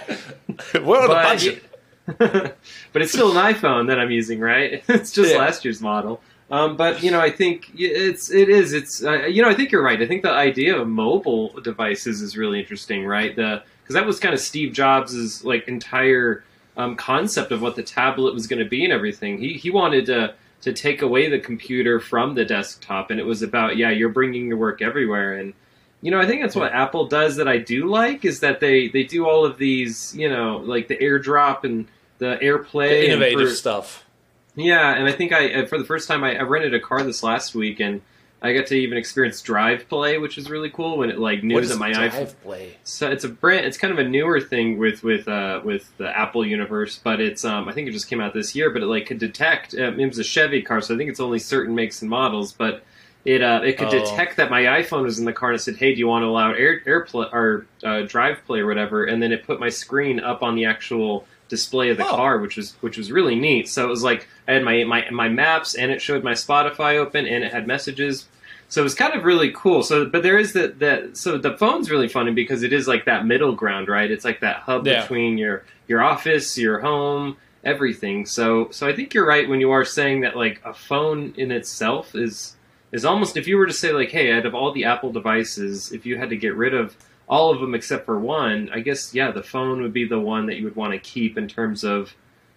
we're 0.87 0.99
on 0.99 1.05
a 1.05 1.09
but, 1.09 1.23
budget. 1.25 1.65
but 2.93 3.03
it's 3.03 3.13
still 3.13 3.37
an 3.37 3.55
iPhone 3.55 3.89
that 3.89 3.99
I'm 3.99 4.11
using, 4.11 4.41
right? 4.41 4.83
It's 4.89 5.13
just 5.13 5.33
Yeah. 5.33 5.39
last 5.39 5.65
year's 5.65 5.81
model. 5.83 6.23
Um, 6.51 6.79
but 6.79 7.03
you 7.03 7.11
know, 7.11 7.21
I 7.21 7.31
think 7.31 7.71
it's 7.75 8.31
it 8.31 8.49
is 8.49 8.73
it's 8.73 9.05
uh, 9.05 9.27
you 9.27 9.43
know 9.43 9.51
I 9.51 9.55
think 9.55 9.71
you're 9.71 9.83
right. 9.83 10.01
I 10.01 10.07
think 10.07 10.23
the 10.23 10.31
idea 10.31 10.81
of 10.81 10.89
mobile 10.89 11.49
devices 11.61 12.23
is 12.23 12.39
really 12.39 12.59
interesting, 12.59 13.05
right? 13.05 13.37
The 13.37 13.63
because 13.89 13.95
that 13.95 14.07
was 14.07 14.21
kind 14.21 14.35
of 14.35 14.41
Steve 14.41 14.75
Jobs' 14.75 15.43
like 15.47 15.67
entire 15.67 16.45
um, 16.77 16.95
concept 16.95 17.53
of 17.53 17.63
what 17.63 17.75
the 17.75 17.83
tablet 17.83 18.35
was 18.35 18.47
going 18.47 18.63
to 18.63 18.69
be 18.69 18.85
and 18.85 18.93
everything. 18.93 19.39
He 19.39 19.55
he 19.55 19.71
wanted 19.71 20.05
to 20.07 20.35
to 20.61 20.75
take 20.75 21.01
away 21.01 21.31
the 21.31 21.39
computer 21.39 21.99
from 21.99 22.35
the 22.35 22.45
desktop, 22.45 23.11
and 23.11 23.19
it 23.19 23.25
was 23.25 23.41
about 23.41 23.79
yeah, 23.79 23.89
you're 23.91 24.11
bringing 24.11 24.49
your 24.49 24.59
work 24.59 24.83
everywhere 24.83 25.35
and. 25.35 25.55
You 26.01 26.13
know, 26.13 26.21
I 26.21 26.29
think 26.29 26.43
that's 26.43 26.55
what 26.55 26.73
Apple 26.73 27.09
does 27.09 27.35
that 27.37 27.49
I 27.49 27.59
do 27.59 27.89
like 27.89 28.25
is 28.25 28.39
that 28.39 28.61
they, 28.61 28.87
they 28.87 29.03
do 29.03 29.27
all 29.27 29.45
of 29.45 29.59
these, 29.59 30.15
you 30.15 30.29
know, 30.29 30.59
like 30.59 30.87
the 30.87 30.97
AirDrop 30.97 31.65
and 31.65 31.89
the 32.19 32.39
AirPlay. 32.41 32.89
The 32.89 32.95
and 32.99 33.05
innovative 33.15 33.49
for- 33.49 33.55
stuff. 33.57 34.07
yeah, 34.55 34.95
and 34.95 35.09
I 35.09 35.13
think 35.13 35.33
I 35.33 35.53
uh, 35.53 35.67
for 35.67 35.77
the 35.77 35.85
first 35.85 36.07
time 36.07 36.23
I, 36.23 36.37
I 36.37 36.43
rented 36.43 36.73
a 36.73 36.79
car 36.79 37.03
this 37.03 37.25
last 37.25 37.53
week 37.53 37.81
and 37.81 38.01
I 38.41 38.53
got 38.53 38.67
to 38.69 38.77
even 38.77 38.97
experience 38.97 39.41
Drive 39.43 39.89
Play, 39.89 40.19
which 40.19 40.37
was 40.37 40.49
really 40.49 40.71
cool 40.71 40.99
when 40.99 41.11
it 41.11 41.19
like 41.19 41.43
knew 41.43 41.55
What 41.55 41.65
is 41.65 41.71
that 41.71 41.79
my 41.79 41.93
Drive 41.93 42.13
iPhone. 42.13 42.35
Play? 42.43 42.77
So 42.85 43.11
it's 43.11 43.25
a 43.25 43.29
brand. 43.29 43.67
It's 43.67 43.77
kind 43.77 43.93
of 43.93 43.99
a 43.99 44.09
newer 44.09 44.41
thing 44.41 44.79
with 44.79 45.03
with 45.03 45.27
uh, 45.27 45.61
with 45.65 45.91
the 45.99 46.09
Apple 46.17 46.47
universe, 46.47 47.01
but 47.03 47.21
it's 47.21 47.45
um 47.45 47.69
I 47.69 47.73
think 47.73 47.89
it 47.89 47.93
just 47.93 48.09
came 48.09 48.21
out 48.21 48.35
this 48.35 48.55
year, 48.55 48.71
but 48.71 48.83
it 48.83 48.87
like 48.87 49.07
could 49.07 49.19
detect. 49.19 49.75
Um, 49.75 49.99
it 49.99 50.07
was 50.07 50.19
a 50.19 50.25
Chevy 50.25 50.63
car, 50.63 50.81
so 50.81 50.95
I 50.95 50.99
think 50.99 51.11
it's 51.11 51.21
only 51.21 51.39
certain 51.41 51.75
makes 51.75 52.01
and 52.03 52.11
models, 52.11 52.53
but. 52.53 52.85
It, 53.25 53.43
uh, 53.43 53.61
it 53.63 53.77
could 53.77 53.89
Oh. 53.89 53.91
detect 53.91 54.37
that 54.37 54.49
my 54.49 54.63
iPhone 54.63 55.03
was 55.03 55.19
in 55.19 55.27
the 55.27 55.35
car 55.35 55.51
and 55.51 55.59
it 55.59 55.63
said, 55.63 55.77
"Hey, 55.77 55.93
do 55.93 55.99
you 55.99 56.07
want 56.07 56.23
to 56.23 56.29
allow 56.29 56.53
Air 56.53 56.81
AirPlay 56.87 57.31
or 57.31 57.67
uh, 57.85 58.03
Drive 58.03 58.39
Play 58.47 58.61
or 58.61 58.67
whatever?" 58.67 59.05
And 59.05 59.21
then 59.23 59.33
it 59.33 59.45
put 59.45 59.61
my 59.61 59.69
screen 59.69 60.19
up 60.21 60.43
on 60.43 60.55
the 60.55 60.65
actual 60.65 61.27
display 61.49 61.91
of 61.91 61.97
the 61.97 62.07
Oh. 62.07 62.11
car, 62.17 62.39
which 62.39 62.57
was 62.57 62.75
which 62.81 62.97
was 62.99 63.11
really 63.11 63.35
neat. 63.35 63.69
So 63.69 63.85
it 63.85 63.89
was 63.89 64.03
like 64.03 64.29
I 64.47 64.53
had 64.55 64.63
my 64.65 64.85
my 64.85 65.09
my 65.11 65.29
maps 65.29 65.75
and 65.75 65.91
it 65.91 66.01
showed 66.03 66.23
my 66.25 66.33
Spotify 66.33 66.97
open 66.97 67.27
and 67.27 67.43
it 67.45 67.53
had 67.53 67.67
messages. 67.67 68.27
So 68.71 68.83
it 68.83 68.85
was 68.85 68.95
kind 68.95 69.15
of 69.15 69.25
really 69.25 69.51
cool. 69.53 69.83
So, 69.83 70.05
but 70.05 70.23
there 70.23 70.39
is 70.39 70.53
that 70.53 70.79
that 70.81 71.17
so 71.17 71.39
the 71.39 71.57
phone's 71.57 71.91
really 71.91 72.09
funny 72.09 72.33
because 72.33 72.63
it 72.63 72.73
is 72.73 72.87
like 72.87 73.07
that 73.07 73.25
middle 73.27 73.53
ground, 73.53 73.89
right? 73.89 74.11
It's 74.11 74.25
like 74.27 74.41
that 74.41 74.57
hub 74.59 74.87
Yeah. 74.87 75.01
between 75.01 75.39
your 75.39 75.65
your 75.87 76.03
office, 76.03 76.59
your 76.59 76.81
home, 76.81 77.39
everything. 77.65 78.27
So 78.27 78.69
so 78.71 78.87
I 78.87 78.93
think 78.95 79.15
you're 79.15 79.27
right 79.27 79.49
when 79.49 79.61
you 79.61 79.71
are 79.71 79.85
saying 79.87 80.21
that 80.21 80.37
like 80.37 80.61
a 80.65 80.75
phone 80.75 81.33
in 81.39 81.51
itself 81.51 82.15
is 82.15 82.57
is 82.93 83.05
almost 83.05 83.37
if 83.37 83.47
you 83.49 83.57
were 83.57 83.67
to 83.67 83.73
say 83.73 83.93
like, 83.93 84.11
hey, 84.11 84.33
out 84.33 84.47
of 84.47 84.55
all 84.55 84.73
the 84.73 84.85
Apple 84.85 85.13
devices, 85.13 85.93
if 85.93 86.05
you 86.07 86.17
had 86.19 86.29
to 86.31 86.37
get 86.37 86.55
rid 86.55 86.75
of 86.75 86.97
all 87.29 87.53
of 87.53 87.61
them 87.61 87.75
except 87.75 88.07
for 88.07 88.19
one, 88.19 88.71
I 88.73 88.81
guess 88.81 89.15
yeah, 89.15 89.31
the 89.31 89.43
phone 89.43 89.83
would 89.83 89.93
be 89.93 90.07
the 90.07 90.19
one 90.19 90.47
that 90.47 90.57
you 90.57 90.65
would 90.65 90.77
want 90.77 90.93
to 90.93 90.99
keep 90.99 91.37
in 91.37 91.47
terms 91.47 91.85
of 91.85 92.15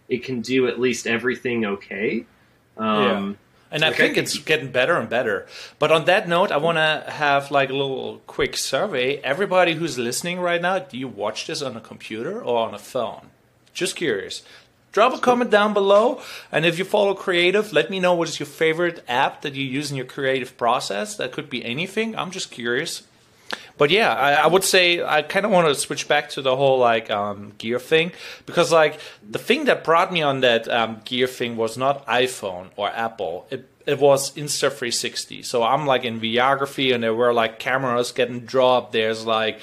it 0.08 0.24
can 0.24 0.42
do 0.42 0.68
at 0.68 0.80
least 0.80 1.08
everything 1.08 1.66
okay. 1.66 2.26
Um, 2.78 3.30
yeah. 3.30 3.34
And 3.74 3.86
I 3.86 3.94
think 3.94 4.18
it's 4.18 4.38
getting 4.38 4.70
better 4.70 4.98
and 4.98 5.10
better. 5.10 5.48
But 5.80 5.94
on 5.94 6.04
that 6.06 6.28
note, 6.28 6.52
I 6.52 6.58
want 6.58 6.78
to 6.78 7.10
have 7.10 7.52
like 7.52 7.70
a 7.70 7.74
little 7.74 8.22
quick 8.28 8.58
survey. 8.58 9.18
Everybody 9.18 9.76
who's 9.76 9.98
listening 9.98 10.42
right 10.42 10.62
now, 10.62 10.80
do 10.80 10.98
you 10.98 11.08
watch 11.08 11.48
this 11.48 11.62
on 11.62 11.78
a 11.78 11.82
computer 11.82 12.42
or 12.42 12.68
on 12.68 12.74
a 12.74 12.80
phone? 12.80 13.28
Just 13.74 13.96
curious. 13.96 14.44
Drop 14.92 15.14
a 15.14 15.20
comment 15.20 15.50
down 15.50 15.74
below. 15.74 16.22
And 16.52 16.66
if 16.66 16.78
you 16.78 16.84
follow 16.84 17.14
creative, 17.14 17.72
let 17.72 17.90
me 17.90 18.02
know 18.02 18.14
what 18.14 18.28
is 18.28 18.42
your 18.42 18.48
favorite 18.48 19.06
app 19.08 19.42
that 19.42 19.56
you 19.56 19.64
use 19.64 19.90
in 19.90 19.96
your 19.96 20.06
creative 20.06 20.58
process. 20.58 21.16
That 21.16 21.32
could 21.32 21.50
be 21.50 21.64
anything. 21.64 22.14
I'm 22.18 22.32
just 22.32 22.52
curious. 22.52 23.04
But 23.78 23.90
yeah, 23.90 24.14
I, 24.14 24.34
I 24.34 24.48
would 24.48 24.64
say 24.64 25.04
I 25.04 25.22
kind 25.22 25.46
of 25.46 25.52
want 25.52 25.68
to 25.68 25.76
switch 25.76 26.08
back 26.08 26.30
to 26.32 26.42
the 26.42 26.56
whole 26.56 26.78
like 26.78 27.10
um, 27.10 27.54
gear 27.58 27.80
thing 27.80 28.12
because 28.46 28.72
like 28.72 29.00
the 29.28 29.40
thing 29.40 29.66
that 29.66 29.84
brought 29.84 30.14
me 30.14 30.22
on 30.22 30.42
that 30.42 30.68
um, 30.68 31.02
gear 31.04 31.28
thing 31.28 31.58
was 31.58 31.78
not 31.78 32.06
iPhone 32.06 32.70
or 32.76 32.90
Apple. 32.90 33.48
It 33.50 33.68
it 33.86 34.00
was 34.00 34.34
Insta360. 34.36 35.44
So 35.44 35.64
I'm 35.64 35.86
like 35.86 36.04
in 36.04 36.20
videography 36.20 36.94
and 36.94 37.04
there 37.04 37.16
were 37.16 37.34
like 37.34 37.60
cameras 37.60 38.12
getting 38.12 38.42
dropped. 38.42 38.94
There's 38.94 39.26
like 39.26 39.60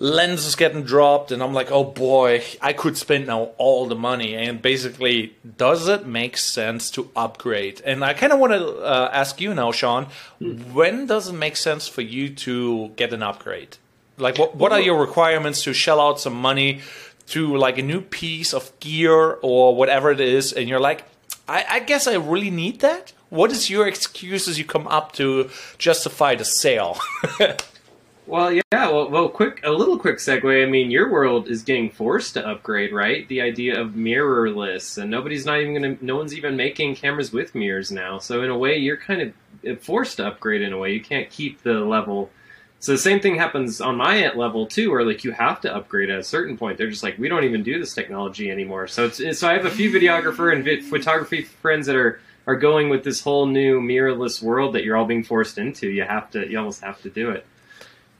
lenses 0.00 0.56
getting 0.56 0.82
dropped 0.82 1.30
and 1.30 1.42
I'm 1.42 1.52
like, 1.52 1.70
oh 1.70 1.84
boy, 1.84 2.42
I 2.60 2.72
could 2.72 2.96
spend 2.96 3.26
now 3.26 3.50
all 3.58 3.86
the 3.86 3.94
money. 3.94 4.34
And 4.34 4.60
basically, 4.60 5.36
does 5.56 5.86
it 5.88 6.06
make 6.06 6.38
sense 6.38 6.90
to 6.92 7.10
upgrade? 7.14 7.82
And 7.84 8.02
I 8.02 8.14
kind 8.14 8.32
of 8.32 8.40
want 8.40 8.54
to 8.54 8.78
uh, 8.78 9.10
ask 9.12 9.40
you 9.40 9.54
now, 9.54 9.70
Sean, 9.70 10.06
mm. 10.40 10.72
when 10.72 11.06
does 11.06 11.28
it 11.28 11.34
make 11.34 11.56
sense 11.56 11.86
for 11.86 12.00
you 12.00 12.30
to 12.30 12.88
get 12.96 13.12
an 13.12 13.22
upgrade? 13.22 13.76
Like, 14.16 14.38
what, 14.38 14.56
what 14.56 14.72
are 14.72 14.80
your 14.80 14.98
requirements 14.98 15.62
to 15.64 15.72
shell 15.74 16.00
out 16.00 16.18
some 16.18 16.34
money 16.34 16.80
to 17.28 17.56
like 17.56 17.78
a 17.78 17.82
new 17.82 18.00
piece 18.00 18.52
of 18.52 18.78
gear 18.80 19.38
or 19.42 19.76
whatever 19.76 20.10
it 20.10 20.20
is? 20.20 20.52
And 20.52 20.68
you're 20.68 20.80
like, 20.80 21.04
I, 21.46 21.64
I 21.68 21.78
guess 21.80 22.06
I 22.06 22.14
really 22.14 22.50
need 22.50 22.80
that. 22.80 23.12
What 23.28 23.52
is 23.52 23.68
your 23.68 23.86
excuses 23.86 24.58
you 24.58 24.64
come 24.64 24.88
up 24.88 25.12
to 25.12 25.50
justify 25.78 26.34
the 26.34 26.44
sale? 26.44 26.98
Well, 28.26 28.52
yeah. 28.52 28.62
Well, 28.72 29.10
well, 29.10 29.28
quick, 29.28 29.60
a 29.64 29.70
little 29.70 29.98
quick 29.98 30.18
segue. 30.18 30.62
I 30.62 30.68
mean, 30.68 30.90
your 30.90 31.10
world 31.10 31.48
is 31.48 31.62
getting 31.62 31.90
forced 31.90 32.34
to 32.34 32.46
upgrade, 32.46 32.92
right? 32.92 33.26
The 33.28 33.40
idea 33.40 33.80
of 33.80 33.90
mirrorless, 33.90 34.98
and 34.98 35.10
nobody's 35.10 35.44
not 35.44 35.60
even 35.60 35.74
gonna, 35.74 35.96
no 36.00 36.16
one's 36.16 36.34
even 36.34 36.56
making 36.56 36.94
cameras 36.94 37.32
with 37.32 37.54
mirrors 37.54 37.90
now. 37.90 38.18
So 38.18 38.42
in 38.42 38.50
a 38.50 38.56
way, 38.56 38.76
you're 38.76 38.96
kind 38.96 39.22
of 39.22 39.32
eh, 39.64 39.74
forced 39.74 40.18
to 40.18 40.26
upgrade. 40.26 40.62
In 40.62 40.72
a 40.72 40.78
way, 40.78 40.92
you 40.92 41.00
can't 41.00 41.28
keep 41.30 41.62
the 41.62 41.80
level. 41.80 42.30
So 42.78 42.92
the 42.92 42.98
same 42.98 43.20
thing 43.20 43.34
happens 43.34 43.80
on 43.80 43.96
my 43.96 44.32
level 44.32 44.66
too, 44.66 44.90
where 44.90 45.04
like 45.04 45.24
you 45.24 45.32
have 45.32 45.60
to 45.62 45.74
upgrade 45.74 46.10
at 46.10 46.18
a 46.18 46.24
certain 46.24 46.56
point. 46.56 46.78
They're 46.78 46.90
just 46.90 47.02
like, 47.02 47.18
we 47.18 47.28
don't 47.28 47.44
even 47.44 47.62
do 47.62 47.78
this 47.78 47.94
technology 47.94 48.50
anymore. 48.50 48.86
So 48.86 49.06
it's 49.06 49.38
so 49.38 49.48
I 49.48 49.54
have 49.54 49.66
a 49.66 49.70
few 49.70 49.90
videographer 49.90 50.54
and 50.54 50.84
photography 50.86 51.42
friends 51.42 51.86
that 51.86 51.96
are 51.96 52.20
are 52.46 52.56
going 52.56 52.88
with 52.88 53.04
this 53.04 53.20
whole 53.20 53.46
new 53.46 53.80
mirrorless 53.80 54.42
world 54.42 54.74
that 54.74 54.84
you're 54.84 54.96
all 54.96 55.04
being 55.04 55.24
forced 55.24 55.58
into. 55.58 55.88
You 55.88 56.04
have 56.04 56.30
to, 56.30 56.48
you 56.48 56.58
almost 56.58 56.82
have 56.82 57.00
to 57.02 57.10
do 57.10 57.30
it. 57.30 57.46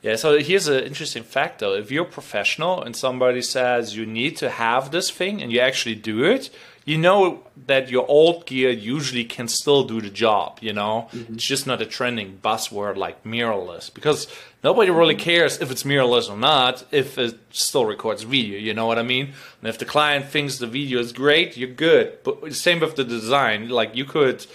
Yeah, 0.02 0.16
so 0.16 0.38
here's 0.38 0.66
an 0.66 0.84
interesting 0.84 1.22
fact 1.22 1.58
though. 1.58 1.74
If 1.74 1.90
you're 1.90 2.06
professional 2.06 2.82
and 2.82 2.96
somebody 2.96 3.42
says 3.42 3.96
you 3.96 4.06
need 4.06 4.36
to 4.38 4.48
have 4.48 4.90
this 4.90 5.10
thing 5.10 5.42
and 5.42 5.52
you 5.52 5.60
actually 5.60 5.94
do 5.94 6.24
it, 6.24 6.50
you 6.86 6.96
know 6.96 7.44
that 7.66 7.90
your 7.90 8.06
old 8.08 8.46
gear 8.46 8.70
usually 8.70 9.24
can 9.24 9.46
still 9.46 9.84
do 9.84 10.00
the 10.00 10.08
job, 10.08 10.58
you 10.62 10.72
know? 10.72 11.08
Mm-hmm. 11.12 11.34
It's 11.34 11.44
just 11.44 11.66
not 11.66 11.82
a 11.82 11.86
trending 11.86 12.38
buzzword 12.42 12.96
like 12.96 13.22
mirrorless 13.24 13.92
because 13.92 14.26
nobody 14.64 14.90
really 14.90 15.14
mm-hmm. 15.14 15.22
cares 15.22 15.60
if 15.60 15.70
it's 15.70 15.82
mirrorless 15.82 16.30
or 16.30 16.36
not 16.38 16.84
if 16.90 17.18
it 17.18 17.38
still 17.50 17.84
records 17.84 18.22
video, 18.22 18.58
you 18.58 18.72
know 18.72 18.86
what 18.86 18.98
I 18.98 19.02
mean? 19.02 19.34
And 19.60 19.68
if 19.68 19.78
the 19.78 19.84
client 19.84 20.26
thinks 20.26 20.56
the 20.56 20.66
video 20.66 20.98
is 20.98 21.12
great, 21.12 21.58
you're 21.58 21.68
good. 21.68 22.18
But 22.24 22.54
same 22.54 22.80
with 22.80 22.96
the 22.96 23.04
design, 23.04 23.68
like 23.68 23.94
you 23.94 24.06
could 24.06 24.46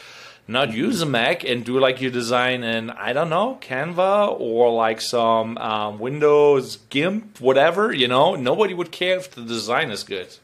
not 0.47 0.73
use 0.73 1.01
a 1.01 1.05
Mac 1.05 1.43
and 1.43 1.65
do 1.65 1.79
like 1.79 2.01
your 2.01 2.11
design 2.11 2.63
in 2.63 2.89
I 2.91 3.13
don't 3.13 3.29
know 3.29 3.57
Canva 3.61 4.39
or 4.39 4.71
like 4.71 5.01
some 5.01 5.57
um, 5.57 5.99
Windows 5.99 6.77
GIMP, 6.89 7.39
whatever. 7.41 7.91
You 7.93 8.07
know, 8.07 8.35
nobody 8.35 8.73
would 8.73 8.91
care 8.91 9.17
if 9.17 9.31
the 9.31 9.41
design 9.41 9.91
is 9.91 10.03
good, 10.03 10.35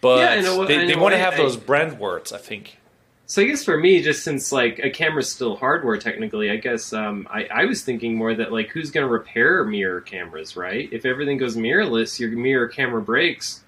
but 0.00 0.18
yeah, 0.18 0.40
know, 0.42 0.66
they, 0.66 0.86
they 0.86 0.96
want 0.96 1.14
to 1.14 1.18
have 1.18 1.34
I, 1.34 1.38
those 1.38 1.56
brand 1.56 1.98
words. 1.98 2.32
I 2.32 2.38
think. 2.38 2.78
So 3.26 3.42
I 3.42 3.44
guess 3.44 3.62
for 3.62 3.76
me, 3.76 4.02
just 4.02 4.24
since 4.24 4.52
like 4.52 4.78
a 4.78 4.88
camera's 4.88 5.30
still 5.30 5.56
hardware 5.56 5.98
technically, 5.98 6.50
I 6.50 6.56
guess 6.56 6.94
um, 6.94 7.28
I, 7.30 7.44
I 7.44 7.64
was 7.66 7.82
thinking 7.82 8.16
more 8.16 8.34
that 8.34 8.52
like 8.52 8.70
who's 8.70 8.90
going 8.90 9.06
to 9.06 9.12
repair 9.12 9.64
mirror 9.64 10.00
cameras, 10.00 10.56
right? 10.56 10.90
If 10.92 11.04
everything 11.04 11.36
goes 11.36 11.54
mirrorless, 11.54 12.18
your 12.18 12.30
mirror 12.30 12.68
camera 12.68 13.02
breaks, 13.02 13.62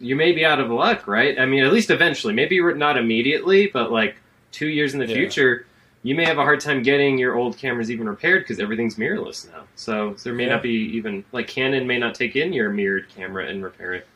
you 0.00 0.16
may 0.16 0.32
be 0.32 0.44
out 0.44 0.60
of 0.60 0.70
luck, 0.70 1.06
right? 1.06 1.38
I 1.38 1.46
mean, 1.46 1.64
at 1.64 1.72
least 1.72 1.88
eventually, 1.88 2.34
maybe 2.34 2.60
not 2.74 2.98
immediately, 2.98 3.68
but 3.68 3.90
like 3.90 4.16
two 4.52 4.68
years 4.68 4.94
in 4.94 5.00
the 5.00 5.06
yeah. 5.06 5.14
future, 5.14 5.66
you 6.02 6.14
may 6.14 6.24
have 6.24 6.38
a 6.38 6.42
hard 6.42 6.60
time 6.60 6.82
getting 6.82 7.18
your 7.18 7.34
old 7.34 7.58
cameras 7.58 7.90
even 7.90 8.08
repaired 8.08 8.42
because 8.42 8.58
everything's 8.60 8.96
mirrorless 8.96 9.50
now. 9.50 9.64
So, 9.76 10.14
there 10.24 10.34
may 10.34 10.44
yeah. 10.44 10.54
not 10.54 10.62
be 10.62 10.96
even 10.96 11.24
like 11.32 11.48
Canon 11.48 11.86
may 11.86 11.98
not 11.98 12.14
take 12.14 12.36
in 12.36 12.52
your 12.52 12.70
mirrored 12.70 13.08
camera 13.08 13.46
and 13.48 13.62
repair 13.62 13.94
it. 13.94 14.06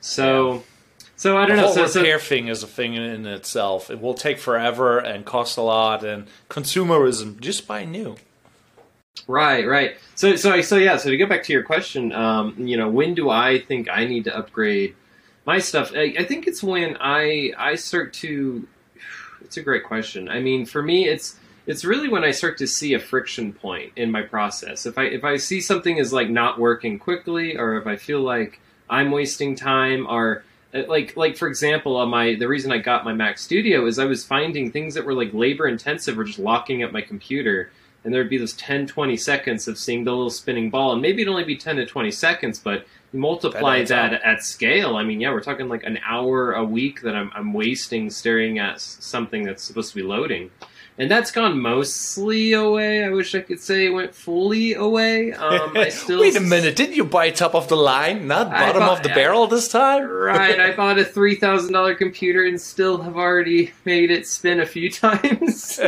So. 0.00 0.64
So 1.18 1.38
I 1.38 1.46
don't 1.46 1.56
the 1.56 1.62
know. 1.62 1.68
Whole 1.68 1.88
so, 1.88 2.00
repair 2.00 2.18
so, 2.18 2.26
thing 2.26 2.48
is 2.48 2.62
a 2.62 2.66
thing 2.66 2.92
in 2.92 3.24
itself. 3.24 3.90
It 3.90 4.02
will 4.02 4.12
take 4.12 4.38
forever 4.38 4.98
and 4.98 5.24
cost 5.24 5.56
a 5.56 5.62
lot, 5.62 6.04
and 6.04 6.26
consumerism. 6.50 7.40
Just 7.40 7.66
buy 7.66 7.86
new. 7.86 8.16
Right, 9.26 9.66
right. 9.66 9.96
So, 10.14 10.36
so, 10.36 10.60
so 10.60 10.76
yeah. 10.76 10.96
So 10.98 11.10
to 11.10 11.16
get 11.16 11.28
back 11.28 11.42
to 11.44 11.52
your 11.52 11.62
question, 11.62 12.12
um, 12.12 12.54
you 12.58 12.76
know, 12.76 12.88
when 12.88 13.14
do 13.14 13.30
I 13.30 13.58
think 13.58 13.88
I 13.90 14.04
need 14.04 14.24
to 14.24 14.36
upgrade 14.36 14.94
my 15.44 15.58
stuff? 15.58 15.92
I, 15.94 16.14
I 16.18 16.24
think 16.24 16.46
it's 16.46 16.62
when 16.62 16.96
I 17.00 17.52
I 17.56 17.74
start 17.74 18.12
to 18.14 18.68
it's 19.46 19.56
a 19.56 19.62
great 19.62 19.84
question. 19.84 20.28
I 20.28 20.40
mean, 20.40 20.66
for 20.66 20.82
me, 20.82 21.08
it's 21.08 21.36
it's 21.66 21.84
really 21.84 22.08
when 22.08 22.24
I 22.24 22.30
start 22.32 22.58
to 22.58 22.66
see 22.66 22.94
a 22.94 23.00
friction 23.00 23.52
point 23.52 23.92
in 23.96 24.10
my 24.10 24.22
process. 24.22 24.86
If 24.86 24.98
I 24.98 25.04
if 25.04 25.24
I 25.24 25.36
see 25.36 25.60
something 25.60 25.98
is 25.98 26.12
like 26.12 26.28
not 26.28 26.58
working 26.58 26.98
quickly, 26.98 27.56
or 27.56 27.76
if 27.76 27.86
I 27.86 27.96
feel 27.96 28.20
like 28.20 28.60
I'm 28.90 29.10
wasting 29.10 29.54
time, 29.54 30.06
or 30.08 30.44
uh, 30.74 30.82
like 30.88 31.16
like 31.16 31.36
for 31.36 31.48
example, 31.48 31.96
on 31.96 32.08
my 32.08 32.34
the 32.34 32.48
reason 32.48 32.72
I 32.72 32.78
got 32.78 33.04
my 33.04 33.12
Mac 33.12 33.38
Studio 33.38 33.86
is 33.86 33.98
I 33.98 34.04
was 34.04 34.24
finding 34.24 34.70
things 34.70 34.94
that 34.94 35.04
were 35.04 35.14
like 35.14 35.32
labor 35.32 35.66
intensive 35.66 36.18
or 36.18 36.24
just 36.24 36.38
locking 36.38 36.82
up 36.82 36.92
my 36.92 37.02
computer. 37.02 37.70
And 38.04 38.14
there'd 38.14 38.30
be 38.30 38.38
this 38.38 38.52
10, 38.52 38.86
20 38.86 39.16
seconds 39.16 39.66
of 39.66 39.76
seeing 39.76 40.04
the 40.04 40.12
little 40.12 40.30
spinning 40.30 40.70
ball. 40.70 40.92
And 40.92 41.02
maybe 41.02 41.22
it'd 41.22 41.32
only 41.32 41.42
be 41.42 41.56
10 41.56 41.74
to 41.74 41.86
20 41.86 42.12
seconds, 42.12 42.60
but 42.60 42.86
multiply 43.12 43.84
that, 43.84 44.10
that 44.10 44.22
at 44.22 44.42
scale, 44.42 44.96
I 44.96 45.04
mean, 45.04 45.20
yeah, 45.20 45.32
we're 45.32 45.42
talking 45.42 45.68
like 45.68 45.84
an 45.84 45.98
hour 46.06 46.52
a 46.52 46.64
week 46.64 47.02
that 47.02 47.14
I'm, 47.14 47.30
I'm 47.34 47.52
wasting 47.52 48.10
staring 48.10 48.58
at 48.58 48.80
something 48.80 49.44
that's 49.44 49.62
supposed 49.62 49.90
to 49.90 49.96
be 49.96 50.02
loading. 50.02 50.50
And 50.98 51.10
that's 51.10 51.30
gone 51.30 51.60
mostly 51.60 52.54
away. 52.54 53.04
I 53.04 53.10
wish 53.10 53.34
I 53.34 53.40
could 53.40 53.60
say 53.60 53.84
it 53.84 53.90
went 53.90 54.14
fully 54.14 54.72
away. 54.72 55.32
Um, 55.34 55.76
I 55.76 55.88
still 55.90 56.20
Wait 56.20 56.36
a 56.36 56.40
minute! 56.40 56.74
Did 56.74 56.96
you 56.96 57.04
buy 57.04 57.28
top 57.30 57.54
of 57.54 57.68
the 57.68 57.76
line, 57.76 58.26
not 58.26 58.50
bottom 58.50 58.80
bought, 58.80 58.98
of 58.98 59.02
the 59.02 59.10
barrel 59.10 59.46
this 59.46 59.68
time? 59.68 60.04
right. 60.10 60.58
I 60.58 60.74
bought 60.74 60.98
a 60.98 61.04
three 61.04 61.34
thousand 61.34 61.74
dollar 61.74 61.94
computer 61.94 62.46
and 62.46 62.58
still 62.58 63.02
have 63.02 63.16
already 63.16 63.72
made 63.84 64.10
it 64.10 64.26
spin 64.26 64.60
a 64.60 64.66
few 64.66 64.90
times. 64.90 65.78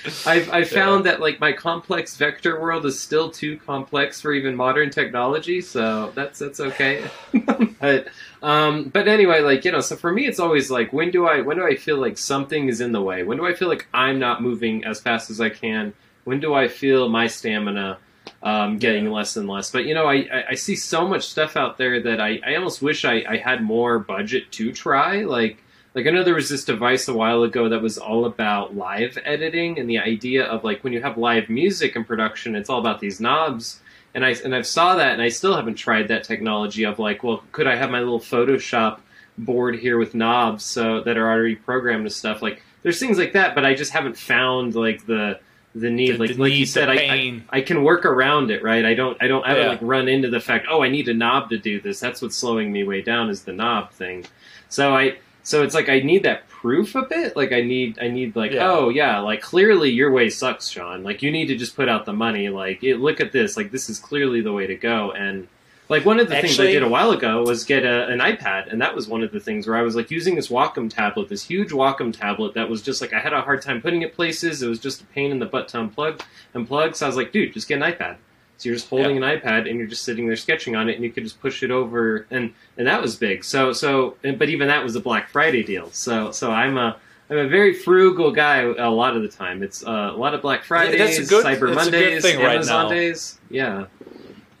I've, 0.26 0.50
i 0.50 0.64
found 0.64 1.04
yeah. 1.04 1.12
that 1.12 1.20
like 1.20 1.40
my 1.40 1.52
complex 1.52 2.16
vector 2.16 2.60
world 2.60 2.86
is 2.86 3.00
still 3.00 3.30
too 3.30 3.58
complex 3.58 4.20
for 4.20 4.32
even 4.32 4.54
modern 4.54 4.90
technology, 4.90 5.60
so 5.60 6.12
that's 6.14 6.38
that's 6.38 6.60
okay. 6.60 7.04
but 7.80 8.08
um, 8.42 8.84
but 8.84 9.08
anyway, 9.08 9.40
like 9.40 9.64
you 9.64 9.72
know, 9.72 9.80
so 9.80 9.96
for 9.96 10.12
me, 10.12 10.26
it's 10.26 10.38
always 10.38 10.70
like 10.70 10.92
when 10.92 11.10
do 11.10 11.26
I 11.26 11.40
when 11.40 11.56
do 11.56 11.66
I 11.66 11.76
feel 11.76 11.98
like 11.98 12.16
something 12.16 12.68
is 12.68 12.80
in 12.80 12.92
the 12.92 13.02
way? 13.02 13.22
When 13.24 13.38
do 13.38 13.46
I 13.46 13.54
feel 13.54 13.68
like 13.68 13.88
I'm 13.92 14.18
not 14.18 14.42
moving 14.42 14.84
as 14.84 15.00
fast 15.00 15.30
as 15.30 15.40
I 15.40 15.48
can? 15.48 15.92
When 16.24 16.40
do 16.40 16.54
I 16.54 16.68
feel 16.68 17.08
my 17.08 17.26
stamina 17.26 17.98
um, 18.42 18.78
getting 18.78 19.06
yeah. 19.06 19.10
less 19.10 19.36
and 19.36 19.48
less? 19.48 19.70
But 19.70 19.86
you 19.86 19.94
know, 19.94 20.06
I, 20.06 20.44
I 20.50 20.54
see 20.54 20.76
so 20.76 21.08
much 21.08 21.26
stuff 21.26 21.56
out 21.56 21.78
there 21.78 22.00
that 22.02 22.20
I, 22.20 22.40
I 22.46 22.54
almost 22.54 22.82
wish 22.82 23.04
I, 23.04 23.24
I 23.28 23.36
had 23.38 23.62
more 23.62 23.98
budget 23.98 24.52
to 24.52 24.72
try. 24.72 25.22
Like 25.24 25.58
like 25.98 26.06
I 26.06 26.10
know 26.10 26.22
there 26.22 26.34
was 26.34 26.48
this 26.48 26.64
device 26.64 27.08
a 27.08 27.12
while 27.12 27.42
ago 27.42 27.68
that 27.70 27.82
was 27.82 27.98
all 27.98 28.24
about 28.24 28.76
live 28.76 29.18
editing 29.24 29.80
and 29.80 29.90
the 29.90 29.98
idea 29.98 30.44
of 30.44 30.62
like 30.62 30.84
when 30.84 30.92
you 30.92 31.02
have 31.02 31.18
live 31.18 31.48
music 31.48 31.96
in 31.96 32.04
production, 32.04 32.54
it's 32.54 32.70
all 32.70 32.78
about 32.78 33.00
these 33.00 33.18
knobs. 33.18 33.80
And 34.14 34.24
I 34.24 34.30
and 34.44 34.54
I've 34.54 34.66
saw 34.66 34.94
that 34.94 35.14
and 35.14 35.20
I 35.20 35.28
still 35.28 35.56
haven't 35.56 35.74
tried 35.74 36.06
that 36.06 36.22
technology 36.22 36.84
of 36.84 37.00
like, 37.00 37.24
well, 37.24 37.42
could 37.50 37.66
I 37.66 37.74
have 37.74 37.90
my 37.90 37.98
little 37.98 38.20
Photoshop 38.20 39.00
board 39.38 39.74
here 39.74 39.98
with 39.98 40.14
knobs 40.14 40.62
so 40.64 41.00
that 41.00 41.16
are 41.16 41.28
already 41.28 41.56
programmed 41.56 42.02
and 42.02 42.12
stuff? 42.12 42.42
Like 42.42 42.62
there's 42.84 43.00
things 43.00 43.18
like 43.18 43.32
that, 43.32 43.56
but 43.56 43.64
I 43.64 43.74
just 43.74 43.90
haven't 43.90 44.16
found 44.16 44.76
like 44.76 45.04
the 45.04 45.40
the 45.74 45.90
need 45.90 46.12
the, 46.12 46.18
like 46.18 46.30
the 46.30 46.36
like 46.40 46.50
need, 46.52 46.58
you 46.58 46.66
said 46.66 46.88
I, 46.88 46.94
I, 46.94 47.42
I 47.50 47.60
can 47.60 47.84
work 47.84 48.06
around 48.06 48.50
it 48.50 48.62
right 48.62 48.86
i 48.86 48.94
don't 48.94 49.22
i 49.22 49.28
don't 49.28 49.44
I 49.44 49.56
yeah. 49.56 49.68
like 49.68 49.78
run 49.82 50.08
into 50.08 50.30
the 50.30 50.40
fact 50.40 50.66
oh 50.68 50.82
i 50.82 50.88
need 50.88 51.08
a 51.08 51.14
knob 51.14 51.50
to 51.50 51.58
do 51.58 51.78
this 51.78 52.00
that's 52.00 52.22
what's 52.22 52.36
slowing 52.36 52.72
me 52.72 52.84
way 52.84 53.02
down 53.02 53.28
is 53.28 53.44
the 53.44 53.52
knob 53.52 53.92
thing 53.92 54.24
so 54.70 54.96
i 54.96 55.18
so 55.48 55.62
it's 55.62 55.74
like 55.74 55.88
I 55.88 56.00
need 56.00 56.24
that 56.24 56.46
proof 56.48 56.94
a 56.94 57.00
bit. 57.00 57.34
Like 57.34 57.52
I 57.52 57.62
need 57.62 57.98
I 58.02 58.08
need 58.08 58.36
like 58.36 58.52
Yeah. 58.52 58.70
oh 58.70 58.90
yeah, 58.90 59.18
like 59.20 59.40
clearly 59.40 59.88
your 59.88 60.10
way 60.12 60.28
sucks, 60.28 60.68
Sean. 60.68 61.02
Like 61.02 61.22
you 61.22 61.30
need 61.30 61.46
to 61.46 61.56
just 61.56 61.74
put 61.74 61.88
out 61.88 62.04
the 62.04 62.12
money. 62.12 62.50
Like 62.50 62.84
it, 62.84 62.98
look 62.98 63.18
at 63.18 63.32
this. 63.32 63.56
Like 63.56 63.70
this 63.70 63.88
is 63.88 63.98
clearly 63.98 64.42
the 64.42 64.52
way 64.52 64.66
to 64.66 64.74
go. 64.76 65.10
And 65.12 65.48
like 65.88 66.04
one 66.04 66.20
of 66.20 66.28
the 66.28 66.38
things 66.38 66.60
I 66.60 66.66
did 66.66 66.82
a 66.82 66.88
while 66.88 67.12
ago 67.12 67.42
was 67.44 67.64
get 67.64 67.82
a, 67.82 68.08
an 68.08 68.18
iPad, 68.18 68.70
and 68.70 68.78
that 68.82 68.94
was 68.94 69.08
one 69.08 69.22
of 69.22 69.32
the 69.32 69.40
things 69.40 69.66
where 69.66 69.74
I 69.74 69.80
was 69.80 69.96
like 69.96 70.10
using 70.10 70.34
this 70.34 70.48
Wacom 70.48 70.90
tablet, 70.90 71.30
this 71.30 71.44
huge 71.44 71.70
Wacom 71.70 72.12
tablet 72.12 72.52
that 72.52 72.68
was 72.68 72.82
just 72.82 73.00
like 73.00 73.14
I 73.14 73.18
had 73.18 73.32
a 73.32 73.40
hard 73.40 73.62
time 73.62 73.80
putting 73.80 74.02
it 74.02 74.14
places. 74.14 74.62
It 74.62 74.68
was 74.68 74.78
just 74.78 75.00
a 75.00 75.06
pain 75.06 75.30
in 75.30 75.38
the 75.38 75.46
butt 75.46 75.68
to 75.68 75.78
unplug 75.78 76.20
and 76.52 76.68
plug. 76.68 76.94
So 76.94 77.06
I 77.06 77.08
was 77.08 77.16
like, 77.16 77.32
dude, 77.32 77.54
just 77.54 77.68
get 77.68 77.80
an 77.80 77.90
iPad. 77.90 78.16
So 78.58 78.68
you're 78.68 78.76
just 78.76 78.88
holding 78.90 79.16
an 79.16 79.22
iPad 79.22 79.68
and 79.70 79.78
you're 79.78 79.86
just 79.86 80.02
sitting 80.02 80.26
there 80.26 80.36
sketching 80.36 80.76
on 80.76 80.88
it, 80.88 80.96
and 80.96 81.04
you 81.04 81.10
could 81.10 81.22
just 81.24 81.40
push 81.40 81.62
it 81.62 81.70
over, 81.70 82.26
and 82.30 82.52
and 82.76 82.86
that 82.86 83.00
was 83.00 83.16
big. 83.16 83.44
So 83.44 83.72
so, 83.72 84.16
but 84.22 84.48
even 84.48 84.68
that 84.68 84.82
was 84.84 84.94
a 84.96 85.00
Black 85.00 85.28
Friday 85.30 85.62
deal. 85.62 85.90
So 85.92 86.32
so 86.32 86.50
I'm 86.50 86.76
a 86.76 86.96
I'm 87.30 87.38
a 87.38 87.46
very 87.48 87.72
frugal 87.74 88.32
guy 88.32 88.62
a 88.62 88.90
lot 88.90 89.16
of 89.16 89.22
the 89.22 89.28
time. 89.28 89.62
It's 89.62 89.86
uh, 89.86 90.10
a 90.12 90.16
lot 90.16 90.34
of 90.34 90.42
Black 90.42 90.64
Fridays, 90.64 91.16
that's 91.18 91.28
good- 91.30 91.44
Cyber 91.44 91.74
that's 91.74 91.88
a 91.88 91.90
good 91.90 92.00
Mondays, 92.02 92.22
thing 92.22 92.38
right 92.40 92.56
Amazon 92.56 92.84
now. 92.86 92.90
days. 92.90 93.38
Yeah. 93.50 93.84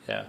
Yeah. 0.08 0.24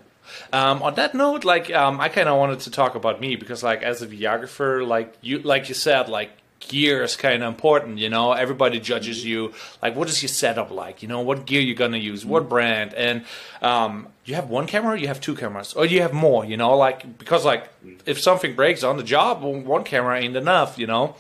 Um, 0.53 0.81
on 0.81 0.95
that 0.95 1.13
note, 1.13 1.43
like 1.43 1.71
um, 1.71 1.99
I 1.99 2.09
kind 2.09 2.27
of 2.29 2.37
wanted 2.37 2.61
to 2.61 2.71
talk 2.71 2.95
about 2.95 3.19
me 3.21 3.35
because, 3.35 3.61
like, 3.63 3.83
as 3.83 4.01
a 4.01 4.07
videographer, 4.07 4.85
like 4.87 5.13
you, 5.21 5.39
like 5.39 5.69
you 5.69 5.75
said, 5.75 6.07
like 6.09 6.31
gear 6.59 7.03
is 7.03 7.15
kind 7.15 7.43
of 7.43 7.47
important. 7.47 7.97
You 7.97 8.09
know, 8.09 8.33
everybody 8.33 8.79
judges 8.79 9.25
you. 9.25 9.53
Like, 9.81 9.95
what 9.95 10.09
is 10.09 10.21
your 10.21 10.29
setup 10.29 10.71
like? 10.71 11.01
You 11.01 11.07
know, 11.07 11.21
what 11.21 11.45
gear 11.45 11.61
you're 11.61 11.75
gonna 11.75 11.97
use, 11.97 12.25
what 12.25 12.49
brand, 12.49 12.93
and 12.93 13.25
um, 13.61 14.07
you 14.25 14.35
have 14.35 14.49
one 14.49 14.67
camera, 14.67 14.99
you 14.99 15.07
have 15.07 15.21
two 15.21 15.35
cameras, 15.35 15.73
or 15.73 15.85
you 15.85 16.01
have 16.01 16.13
more. 16.13 16.45
You 16.45 16.57
know, 16.57 16.77
like 16.77 17.17
because 17.17 17.45
like 17.45 17.69
if 18.05 18.19
something 18.19 18.55
breaks 18.55 18.83
on 18.83 18.97
the 18.97 19.03
job, 19.03 19.41
one 19.43 19.83
camera 19.83 20.19
ain't 20.19 20.35
enough. 20.35 20.77
You 20.77 20.87
know. 20.87 21.15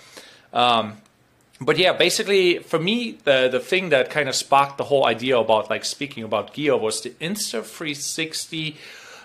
Um, 0.53 0.97
but 1.61 1.77
yeah, 1.77 1.93
basically 1.93 2.59
for 2.59 2.79
me, 2.79 3.17
the 3.23 3.49
the 3.51 3.59
thing 3.59 3.89
that 3.89 4.09
kind 4.09 4.29
of 4.29 4.35
sparked 4.35 4.77
the 4.77 4.85
whole 4.85 5.05
idea 5.05 5.37
about 5.37 5.69
like 5.69 5.83
speaking 5.85 6.23
about 6.23 6.53
gear 6.53 6.77
was 6.77 7.01
the 7.01 7.09
Insta 7.11 7.63
360 7.63 8.77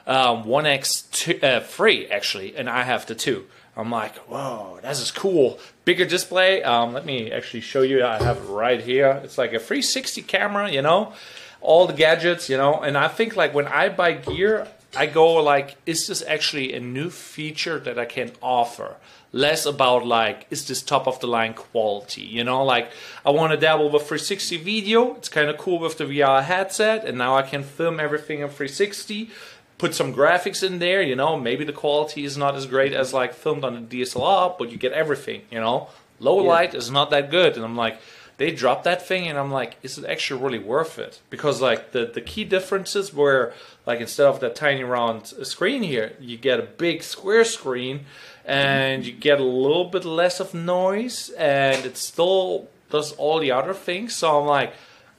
um, 0.06 0.44
1X 0.44 1.10
two, 1.10 1.38
uh, 1.42 2.14
actually, 2.14 2.56
and 2.56 2.68
I 2.68 2.82
have 2.82 3.06
the 3.06 3.14
two. 3.14 3.46
I'm 3.76 3.90
like, 3.90 4.16
whoa, 4.28 4.78
this 4.82 5.00
is 5.00 5.10
cool. 5.10 5.58
Bigger 5.84 6.06
display. 6.06 6.62
Um, 6.62 6.94
let 6.94 7.04
me 7.04 7.30
actually 7.30 7.60
show 7.60 7.82
you. 7.82 8.04
I 8.04 8.22
have 8.22 8.48
right 8.48 8.80
here. 8.80 9.20
It's 9.22 9.36
like 9.36 9.52
a 9.52 9.58
360 9.58 10.22
camera, 10.22 10.70
you 10.70 10.80
know, 10.80 11.12
all 11.60 11.86
the 11.86 11.92
gadgets, 11.92 12.48
you 12.48 12.56
know. 12.56 12.80
And 12.80 12.96
I 12.96 13.08
think 13.08 13.36
like 13.36 13.54
when 13.54 13.66
I 13.66 13.90
buy 13.90 14.12
gear, 14.12 14.66
I 14.96 15.06
go 15.06 15.34
like, 15.34 15.76
is 15.86 16.06
this 16.06 16.22
actually 16.26 16.72
a 16.72 16.80
new 16.80 17.10
feature 17.10 17.78
that 17.80 17.98
I 17.98 18.04
can 18.04 18.32
offer? 18.40 18.96
Less 19.32 19.66
about 19.66 20.06
like, 20.06 20.46
is 20.50 20.68
this 20.68 20.80
top 20.80 21.08
of 21.08 21.18
the 21.18 21.26
line 21.26 21.54
quality? 21.54 22.22
You 22.22 22.44
know, 22.44 22.64
like 22.64 22.90
I 23.26 23.30
want 23.30 23.52
to 23.52 23.56
dabble 23.56 23.90
with 23.90 24.02
360 24.02 24.58
video. 24.58 25.16
It's 25.16 25.28
kind 25.28 25.50
of 25.50 25.58
cool 25.58 25.80
with 25.80 25.98
the 25.98 26.04
VR 26.04 26.44
headset, 26.44 27.04
and 27.04 27.18
now 27.18 27.36
I 27.36 27.42
can 27.42 27.64
film 27.64 27.98
everything 27.98 28.40
in 28.40 28.48
360. 28.48 29.30
Put 29.78 29.94
some 29.94 30.14
graphics 30.14 30.62
in 30.62 30.78
there, 30.78 31.02
you 31.02 31.16
know. 31.16 31.38
Maybe 31.38 31.64
the 31.64 31.72
quality 31.72 32.24
is 32.24 32.36
not 32.36 32.54
as 32.54 32.66
great 32.66 32.92
as 32.92 33.12
like 33.12 33.34
filmed 33.34 33.64
on 33.64 33.76
a 33.76 33.80
DSLR, 33.80 34.56
but 34.58 34.70
you 34.70 34.78
get 34.78 34.92
everything, 34.92 35.42
you 35.50 35.60
know. 35.60 35.88
Low 36.20 36.42
Yeah. 36.42 36.48
light 36.48 36.74
is 36.74 36.90
not 36.90 37.10
that 37.10 37.30
good, 37.30 37.56
and 37.56 37.64
I'm 37.64 37.76
like, 37.76 37.98
they 38.36 38.50
dropped 38.50 38.82
that 38.84 39.06
thing 39.06 39.28
and 39.28 39.38
I'm 39.38 39.52
like, 39.52 39.76
is 39.84 39.96
it 39.96 40.04
actually 40.04 40.42
really 40.42 40.58
worth 40.58 40.98
it? 40.98 41.20
Because 41.30 41.60
like 41.60 41.92
the, 41.92 42.04
the 42.06 42.20
key 42.20 42.42
differences 42.44 43.14
were 43.14 43.52
like 43.86 44.00
instead 44.00 44.26
of 44.26 44.40
that 44.40 44.56
tiny 44.56 44.82
round 44.82 45.28
screen 45.28 45.84
here, 45.84 46.14
you 46.18 46.36
get 46.36 46.58
a 46.58 46.64
big 46.64 47.04
square 47.04 47.44
screen 47.44 48.06
and 48.44 49.06
you 49.06 49.12
get 49.12 49.38
a 49.38 49.44
little 49.44 49.84
bit 49.84 50.04
less 50.04 50.40
of 50.40 50.52
noise 50.52 51.30
and 51.38 51.86
it 51.86 51.96
still 51.96 52.66
does 52.90 53.12
all 53.12 53.38
the 53.38 53.52
other 53.52 53.72
things. 53.72 54.14
So 54.16 54.40
I'm 54.40 54.46
like, 54.46 54.72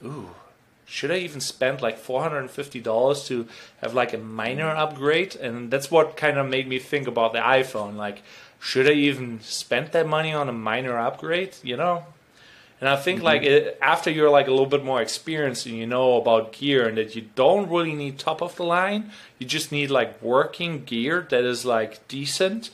ooh, 0.04 0.28
should 0.86 1.10
I 1.10 1.16
even 1.16 1.40
spend 1.40 1.82
like 1.82 1.98
four 1.98 2.22
hundred 2.22 2.38
and 2.38 2.50
fifty 2.50 2.80
dollars 2.80 3.24
to 3.26 3.46
have 3.82 3.92
like 3.92 4.14
a 4.14 4.18
minor 4.18 4.68
upgrade? 4.68 5.34
And 5.34 5.70
that's 5.70 5.90
what 5.90 6.16
kind 6.16 6.38
of 6.38 6.48
made 6.48 6.68
me 6.68 6.78
think 6.78 7.08
about 7.08 7.32
the 7.32 7.40
iPhone. 7.40 7.96
Like, 7.96 8.22
should 8.60 8.88
I 8.88 8.92
even 8.92 9.40
spend 9.40 9.88
that 9.88 10.06
money 10.06 10.32
on 10.32 10.48
a 10.48 10.52
minor 10.52 10.96
upgrade? 10.96 11.56
You 11.62 11.76
know, 11.76 12.06
and 12.80 12.88
I 12.88 12.94
think 12.94 13.18
mm-hmm. 13.18 13.26
like 13.26 13.42
it, 13.42 13.78
after 13.82 14.10
you're 14.10 14.30
like 14.30 14.46
a 14.46 14.52
little 14.52 14.66
bit 14.66 14.84
more 14.84 15.02
experienced 15.02 15.66
and 15.66 15.76
you 15.76 15.86
know 15.86 16.16
about 16.18 16.52
gear 16.52 16.86
and 16.88 16.96
that 16.98 17.16
you 17.16 17.26
don't 17.34 17.68
really 17.68 17.94
need 17.94 18.20
top 18.20 18.40
of 18.40 18.54
the 18.54 18.64
line, 18.64 19.10
you 19.40 19.46
just 19.46 19.72
need 19.72 19.90
like 19.90 20.22
working 20.22 20.84
gear 20.84 21.26
that 21.30 21.42
is 21.42 21.64
like 21.64 22.06
decent. 22.06 22.70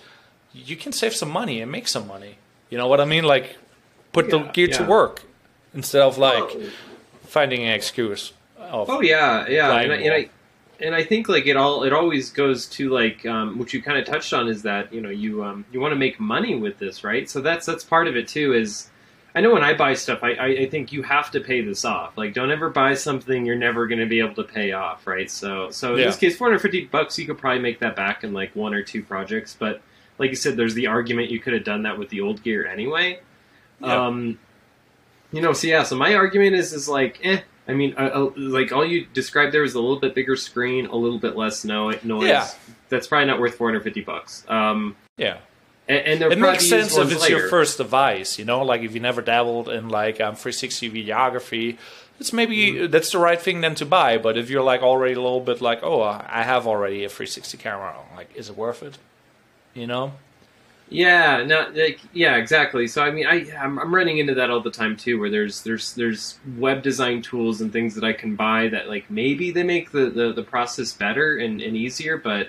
You 0.53 0.77
can 0.77 0.93
save 0.93 1.15
some 1.15 1.31
money 1.31 1.63
and 1.63 1.73
make 1.73 1.89
some 1.89 2.07
money. 2.07 2.37
You 2.69 2.77
know 2.77 2.89
what 2.89 3.01
I 3.01 3.07
mean? 3.07 3.25
Like 3.25 3.57
put 4.13 4.29
the 4.29 4.41
Yeah, 4.41 4.53
gear 4.53 4.69
to 4.69 4.85
work 4.85 5.23
instead 5.73 6.03
of 6.03 6.19
like. 6.19 6.59
Finding 7.33 7.63
an 7.63 7.73
excuse. 7.75 8.33
Of, 8.59 8.89
Oh 8.89 9.01
yeah, 9.01 9.47
yeah, 9.49 9.73
and 9.81 9.93
I, 9.93 9.97
and. 9.97 10.15
I 10.15 10.29
and 10.81 10.97
I 10.97 11.05
think 11.05 11.29
like 11.29 11.47
it 11.47 11.57
all 11.57 11.85
it 11.85 11.93
always 11.93 12.31
goes 12.31 12.67
to 12.71 12.89
like 12.91 13.25
um, 13.25 13.57
which 13.57 13.73
you 13.73 13.81
kind 13.81 13.99
of 13.99 14.05
touched 14.05 14.33
on 14.33 14.49
is 14.49 14.63
that 14.63 14.93
you 14.93 15.01
know 15.01 15.11
you 15.11 15.45
um, 15.45 15.65
you 15.71 15.81
want 15.81 15.93
to 15.93 15.97
make 15.97 16.19
money 16.19 16.57
with 16.57 16.79
this, 16.79 17.05
right? 17.05 17.31
So 17.31 17.41
that's 17.41 17.67
that's 17.67 17.85
part 17.85 18.09
of 18.09 18.17
it 18.17 18.27
too. 18.27 18.53
Is 18.53 18.91
I 19.33 19.41
know 19.43 19.53
when 19.53 19.63
I 19.63 19.75
buy 19.75 19.95
stuff, 19.95 20.25
I, 20.25 20.33
I, 20.33 20.47
I 20.47 20.69
think 20.69 20.91
you 20.93 21.03
have 21.05 21.31
to 21.33 21.41
pay 21.41 21.61
this 21.61 21.85
off. 21.85 22.19
Like, 22.19 22.35
don't 22.35 22.51
ever 22.51 22.69
buy 22.69 22.95
something 22.95 23.47
you're 23.47 23.55
never 23.55 23.87
going 23.87 24.01
to 24.01 24.07
be 24.07 24.19
able 24.19 24.35
to 24.35 24.43
pay 24.45 24.73
off, 24.73 25.07
right? 25.07 25.31
So, 25.31 25.71
so 25.71 25.95
in 25.95 26.01
Yeah. 26.01 26.07
this 26.07 26.17
case, 26.17 26.37
450 26.37 26.87
bucks, 26.87 27.17
you 27.19 27.27
could 27.27 27.39
probably 27.39 27.61
make 27.63 27.79
that 27.79 27.95
back 27.95 28.25
in 28.25 28.33
like 28.35 28.55
one 28.57 28.75
or 28.75 28.83
two 28.83 29.03
projects. 29.05 29.57
But 29.59 29.81
like 30.19 30.31
you 30.31 30.37
said, 30.37 30.57
there's 30.57 30.75
the 30.75 30.89
argument 30.89 31.31
you 31.31 31.39
could 31.41 31.53
have 31.55 31.65
done 31.65 31.85
that 31.85 31.97
with 31.99 32.09
the 32.11 32.21
old 32.21 32.43
gear 32.43 32.67
anyway. 32.67 33.21
Yeah. 33.81 34.07
Um, 34.07 34.39
you 35.33 35.41
know, 35.41 35.53
so 35.53 35.67
yeah, 35.67 35.83
so 35.83 35.97
my 35.97 36.15
argument 36.15 36.55
is 36.55 36.73
is 36.73 36.89
like, 36.89 37.19
eh. 37.25 37.41
I 37.69 37.75
mean, 37.75 37.95
uh, 37.97 38.11
uh, 38.13 38.31
like 38.37 38.73
all 38.73 38.85
you 38.85 39.07
described 39.15 39.55
there 39.55 39.63
was 39.63 39.75
a 39.75 39.81
little 39.81 40.01
bit 40.01 40.15
bigger 40.17 40.35
screen, 40.37 40.87
a 40.87 40.97
little 40.97 41.19
bit 41.21 41.37
less 41.37 41.65
no- 41.65 41.93
noise. 42.03 42.29
Yeah. 42.29 42.49
That's 42.89 43.07
probably 43.07 43.27
not 43.29 43.39
worth 43.41 43.55
450 43.55 44.01
bucks. 44.03 44.45
Um, 44.49 44.97
yeah. 45.17 45.39
and, 45.89 45.99
and 45.99 46.21
they're 46.21 46.33
It 46.33 46.39
makes 46.41 46.69
sense 46.69 46.97
if 46.97 47.11
it's 47.13 47.23
later. 47.23 47.39
your 47.39 47.49
first 47.49 47.79
device, 47.79 48.37
you 48.39 48.45
know, 48.45 48.63
like 48.65 48.83
if 48.83 48.95
you 48.95 49.01
never 49.01 49.23
dabbled 49.23 49.69
in 49.69 49.89
like 49.89 50.21
um, 50.21 50.35
360 50.35 50.91
videography, 50.91 51.79
it's 52.19 52.33
maybe 52.33 52.57
Mm-hmm. 52.73 52.91
that's 52.91 53.13
the 53.13 53.19
right 53.19 53.41
thing 53.41 53.61
then 53.61 53.77
to 53.77 53.87
buy. 53.87 54.19
But 54.19 54.37
if 54.37 54.51
you're 54.51 54.63
like 54.63 54.83
already 54.83 55.15
a 55.15 55.21
little 55.23 55.41
bit 55.41 55.61
like, 55.61 55.85
oh, 55.85 56.03
I 56.03 56.43
have 56.43 56.67
already 56.67 57.05
a 57.05 57.09
360 57.09 57.57
camera, 57.59 57.95
like, 58.17 58.31
is 58.35 58.51
it 58.51 58.57
worth 58.57 58.83
it? 58.83 58.99
You 59.73 59.87
know? 59.87 60.13
Yeah, 60.95 61.45
no, 61.45 61.69
like, 61.75 62.01
yeah, 62.13 62.37
exactly. 62.37 62.87
So 62.87 63.03
I 63.03 63.11
mean, 63.11 63.27
I 63.27 63.47
I'm, 63.59 63.79
I'm 63.79 63.95
running 63.95 64.19
into 64.19 64.35
that 64.35 64.51
all 64.51 64.61
the 64.61 64.71
time 64.71 64.97
too, 64.97 65.19
where 65.19 65.31
there's 65.31 65.63
there's 65.63 65.95
there's 65.95 66.39
web 66.59 66.83
design 66.83 67.23
tools 67.23 67.61
and 67.61 67.73
things 67.73 67.95
that 67.95 68.05
I 68.05 68.13
can 68.13 68.37
buy 68.37 68.69
that 68.69 68.89
like 68.89 69.11
maybe 69.11 69.51
they 69.53 69.63
make 69.63 69.93
the 69.93 70.11
the, 70.11 70.33
the 70.33 70.43
process 70.43 70.93
better 70.93 71.37
and, 71.39 71.61
and 71.63 71.77
easier, 71.77 72.19
but 72.19 72.49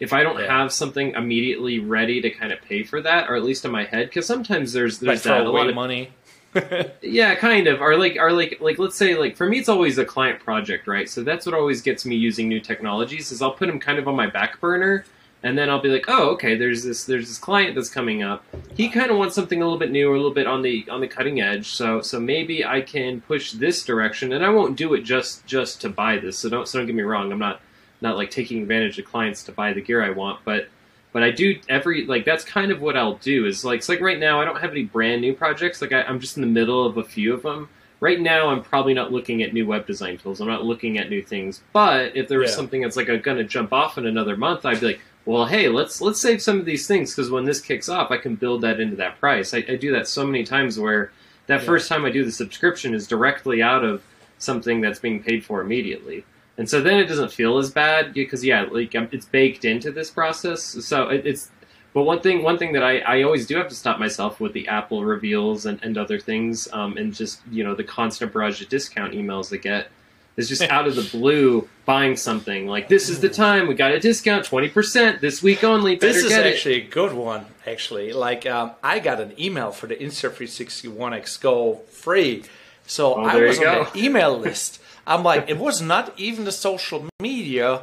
if 0.00 0.12
I 0.12 0.22
don't 0.22 0.38
Yeah. 0.40 0.62
have 0.62 0.72
something 0.72 1.12
immediately 1.14 1.78
ready 1.78 2.20
to 2.22 2.30
kind 2.30 2.52
of 2.52 2.60
pay 2.62 2.82
for 2.82 3.00
that, 3.02 3.30
or 3.30 3.36
at 3.36 3.44
least 3.44 3.64
in 3.64 3.70
my 3.70 3.84
head, 3.84 4.08
because 4.08 4.26
sometimes 4.26 4.72
there's 4.72 4.98
there's 4.98 5.22
that 5.22 5.46
a 5.46 5.50
lot 5.50 5.68
of 5.68 5.74
money. 5.74 6.10
yeah, 7.02 7.34
kind 7.34 7.66
of. 7.66 7.80
Or 7.82 7.96
like, 7.96 8.16
or 8.18 8.32
like, 8.32 8.58
like, 8.60 8.78
let's 8.78 8.96
say, 8.96 9.14
like, 9.14 9.36
for 9.36 9.46
me, 9.46 9.58
it's 9.58 9.68
always 9.68 9.98
a 9.98 10.04
client 10.04 10.40
project, 10.40 10.86
right? 10.86 11.08
So 11.08 11.22
that's 11.22 11.44
what 11.46 11.54
always 11.54 11.82
gets 11.82 12.06
me 12.06 12.16
using 12.16 12.48
new 12.48 12.60
technologies. 12.60 13.30
Is 13.30 13.42
I'll 13.42 13.52
put 13.52 13.66
them 13.66 13.78
kind 13.78 13.98
of 13.98 14.08
on 14.08 14.16
my 14.16 14.26
back 14.26 14.60
burner, 14.60 15.04
and 15.46 15.56
then 15.56 15.70
I'll 15.70 15.80
be 15.80 15.88
like, 15.88 16.06
oh, 16.08 16.30
okay, 16.30 16.56
there's 16.56 16.82
this, 16.82 17.04
there's 17.04 17.28
this 17.28 17.38
client 17.38 17.76
that's 17.76 17.88
coming 17.88 18.22
up. 18.22 18.44
He 18.76 18.88
kind 18.88 19.10
of 19.12 19.16
wants 19.16 19.34
something 19.36 19.62
a 19.62 19.64
little 19.64 19.78
bit 19.78 19.92
new, 19.92 20.10
or 20.10 20.14
a 20.14 20.16
little 20.16 20.34
bit 20.34 20.46
on 20.48 20.62
the 20.62 20.84
on 20.90 21.00
the 21.00 21.06
cutting 21.06 21.40
edge. 21.40 21.68
So, 21.68 22.00
so 22.00 22.18
maybe 22.18 22.64
I 22.64 22.80
can 22.80 23.20
push 23.20 23.52
this 23.52 23.84
direction, 23.84 24.32
and 24.32 24.44
I 24.44 24.48
won't 24.48 24.76
do 24.76 24.94
it 24.94 25.02
just 25.02 25.46
just 25.46 25.80
to 25.82 25.88
buy 25.88 26.18
this. 26.18 26.38
So 26.38 26.48
don't, 26.48 26.66
so 26.66 26.78
don't 26.78 26.86
get 26.86 26.96
me 26.96 27.02
wrong. 27.02 27.30
I'm 27.30 27.38
not 27.38 27.60
not 28.00 28.16
like 28.16 28.30
taking 28.30 28.60
advantage 28.60 28.98
of 28.98 29.04
clients 29.04 29.44
to 29.44 29.52
buy 29.52 29.72
the 29.72 29.80
gear 29.80 30.02
I 30.02 30.10
want, 30.10 30.40
but 30.44 30.68
but 31.12 31.22
I 31.22 31.30
do 31.30 31.58
every 31.68 32.04
like 32.06 32.24
that's 32.24 32.44
kind 32.44 32.70
of 32.72 32.82
what 32.82 32.96
I'll 32.96 33.14
do 33.16 33.46
is 33.46 33.64
like 33.64 33.78
it's 33.78 33.88
like 33.88 34.00
right 34.00 34.18
now 34.18 34.40
I 34.40 34.44
don't 34.44 34.60
have 34.60 34.72
any 34.72 34.84
brand 34.84 35.20
new 35.22 35.32
projects 35.32 35.80
like 35.80 35.92
I, 35.92 36.02
I'm 36.02 36.18
just 36.20 36.36
in 36.36 36.40
the 36.42 36.46
middle 36.48 36.84
of 36.84 36.96
a 36.98 37.04
few 37.04 37.32
of 37.32 37.42
them. 37.42 37.68
Right 38.00 38.20
now 38.20 38.50
I'm 38.50 38.62
probably 38.62 38.92
not 38.92 39.10
looking 39.12 39.42
at 39.42 39.54
new 39.54 39.66
web 39.66 39.86
design 39.86 40.18
tools. 40.18 40.42
I'm 40.42 40.48
not 40.48 40.64
looking 40.66 40.98
at 40.98 41.08
new 41.08 41.22
things. 41.22 41.62
But 41.72 42.14
if 42.14 42.28
there 42.28 42.40
was 42.40 42.50
Yeah. 42.50 42.56
something 42.56 42.82
that's 42.82 42.96
like 42.96 43.06
going 43.06 43.38
to 43.38 43.44
jump 43.44 43.72
off 43.72 43.96
in 43.96 44.04
another 44.06 44.36
month, 44.36 44.66
I'd 44.66 44.80
be 44.80 44.86
like, 44.88 45.00
well, 45.26 45.44
hey, 45.46 45.68
let's 45.68 46.00
let's 46.00 46.20
save 46.20 46.40
some 46.40 46.58
of 46.58 46.64
these 46.64 46.86
things 46.86 47.14
because 47.14 47.30
when 47.30 47.44
this 47.44 47.60
kicks 47.60 47.88
off, 47.88 48.10
I 48.10 48.16
can 48.16 48.36
build 48.36 48.62
that 48.62 48.80
into 48.80 48.96
that 48.96 49.20
price. 49.20 49.52
I, 49.52 49.58
I 49.68 49.76
do 49.76 49.92
that 49.92 50.08
so 50.08 50.24
many 50.26 50.44
times 50.44 50.78
where 50.78 51.10
that 51.48 51.60
Yeah. 51.60 51.66
first 51.66 51.88
time 51.88 52.04
I 52.04 52.10
do 52.10 52.24
the 52.24 52.32
subscription 52.32 52.94
is 52.94 53.06
directly 53.06 53.62
out 53.62 53.84
of 53.84 54.02
something 54.38 54.80
that's 54.80 54.98
being 54.98 55.22
paid 55.22 55.42
for 55.44 55.60
immediately 55.62 56.22
and 56.58 56.68
so 56.68 56.80
then 56.80 56.98
it 56.98 57.06
doesn't 57.06 57.32
feel 57.32 57.56
as 57.56 57.70
bad 57.70 58.12
because 58.12 58.44
yeah 58.44 58.66
like 58.70 58.94
um, 58.94 59.08
it's 59.10 59.24
baked 59.24 59.64
into 59.64 59.90
this 59.90 60.10
process 60.10 60.62
so 60.62 61.08
it, 61.08 61.26
it's 61.26 61.50
but 61.94 62.02
one 62.02 62.20
thing 62.20 62.42
one 62.42 62.58
thing 62.58 62.72
that 62.74 62.82
I, 62.84 62.98
I 62.98 63.22
always 63.22 63.46
do 63.46 63.56
have 63.56 63.68
to 63.68 63.74
stop 63.74 63.98
myself 63.98 64.38
with 64.38 64.52
the 64.52 64.68
apple 64.68 65.04
reveals 65.06 65.64
and, 65.64 65.82
and 65.82 65.96
other 65.96 66.18
things 66.20 66.68
um, 66.74 66.98
and 66.98 67.14
just 67.14 67.40
you 67.50 67.64
know 67.64 67.74
the 67.74 67.84
constant 67.84 68.30
barrage 68.34 68.60
of 68.60 68.68
discount 68.68 69.14
emails 69.14 69.48
that 69.48 69.58
get 69.62 69.88
is 70.36 70.48
just 70.48 70.62
out 70.70 70.86
of 70.86 70.96
the 70.96 71.08
blue 71.16 71.68
buying 71.84 72.16
something. 72.16 72.66
Like 72.66 72.88
this 72.88 73.08
is 73.08 73.20
the 73.20 73.28
time 73.28 73.66
we 73.68 73.74
got 73.74 73.92
a 73.92 74.00
discount, 74.00 74.44
twenty 74.44 74.68
percent 74.68 75.20
this 75.20 75.42
week 75.42 75.64
only. 75.64 75.96
Better 75.96 76.12
This 76.12 76.24
is 76.24 76.32
actually 76.32 76.82
a 76.82 76.86
good 76.86 77.12
one. 77.12 77.46
Actually, 77.66 78.12
like 78.12 78.46
um, 78.46 78.72
I 78.82 78.98
got 79.00 79.20
an 79.20 79.32
email 79.40 79.72
for 79.72 79.86
the 79.86 79.96
Insta360 79.96 80.88
One 80.92 81.12
X 81.14 81.36
Go 81.36 81.76
free, 81.90 82.44
so 82.86 83.14
Oh, 83.14 83.24
I 83.24 83.36
was 83.36 83.58
on 83.58 83.64
go. 83.64 83.84
the 83.92 83.98
email 84.04 84.38
list. 84.38 84.80
I'm 85.06 85.22
like, 85.22 85.48
it 85.48 85.58
was 85.58 85.80
not 85.80 86.12
even 86.18 86.44
the 86.44 86.52
social 86.52 87.06
media. 87.20 87.82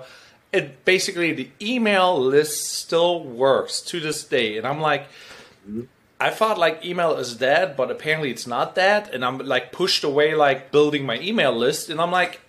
It 0.52 0.86
basically 0.86 1.32
the 1.34 1.50
email 1.62 2.22
list 2.22 2.74
still 2.76 3.24
works 3.24 3.82
to 3.84 4.00
this 4.00 4.24
day, 4.24 4.58
and 4.58 4.68
I'm 4.68 4.80
like, 4.80 5.08
I 6.20 6.30
thought 6.30 6.58
like 6.58 6.86
email 6.86 7.18
is 7.18 7.36
dead, 7.36 7.76
but 7.76 7.89
apparently 7.92 8.30
it's 8.30 8.46
not 8.48 8.76
dead, 8.76 9.10
and 9.13 9.26
I'm 9.26 9.39
like 9.39 9.72
pushed 9.72 10.04
away 10.04 10.36
like 10.36 10.72
building 10.72 11.06
my 11.06 11.20
email 11.20 11.52
list, 11.54 11.89
and 11.89 12.00
I'm 12.00 12.12
like, 12.12 12.39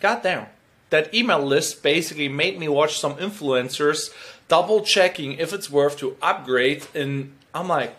God 0.00 0.22
damn. 0.22 0.46
That 0.90 1.12
email 1.14 1.40
list 1.44 1.82
basically 1.82 2.28
made 2.28 2.58
me 2.58 2.68
watch 2.68 2.98
some 2.98 3.14
influencers 3.16 4.10
double 4.48 4.80
checking 4.82 5.32
if 5.34 5.52
it's 5.52 5.70
worth 5.70 5.98
to 5.98 6.16
upgrade, 6.22 6.86
and 6.94 7.34
I'm 7.54 7.68
like, 7.68 7.94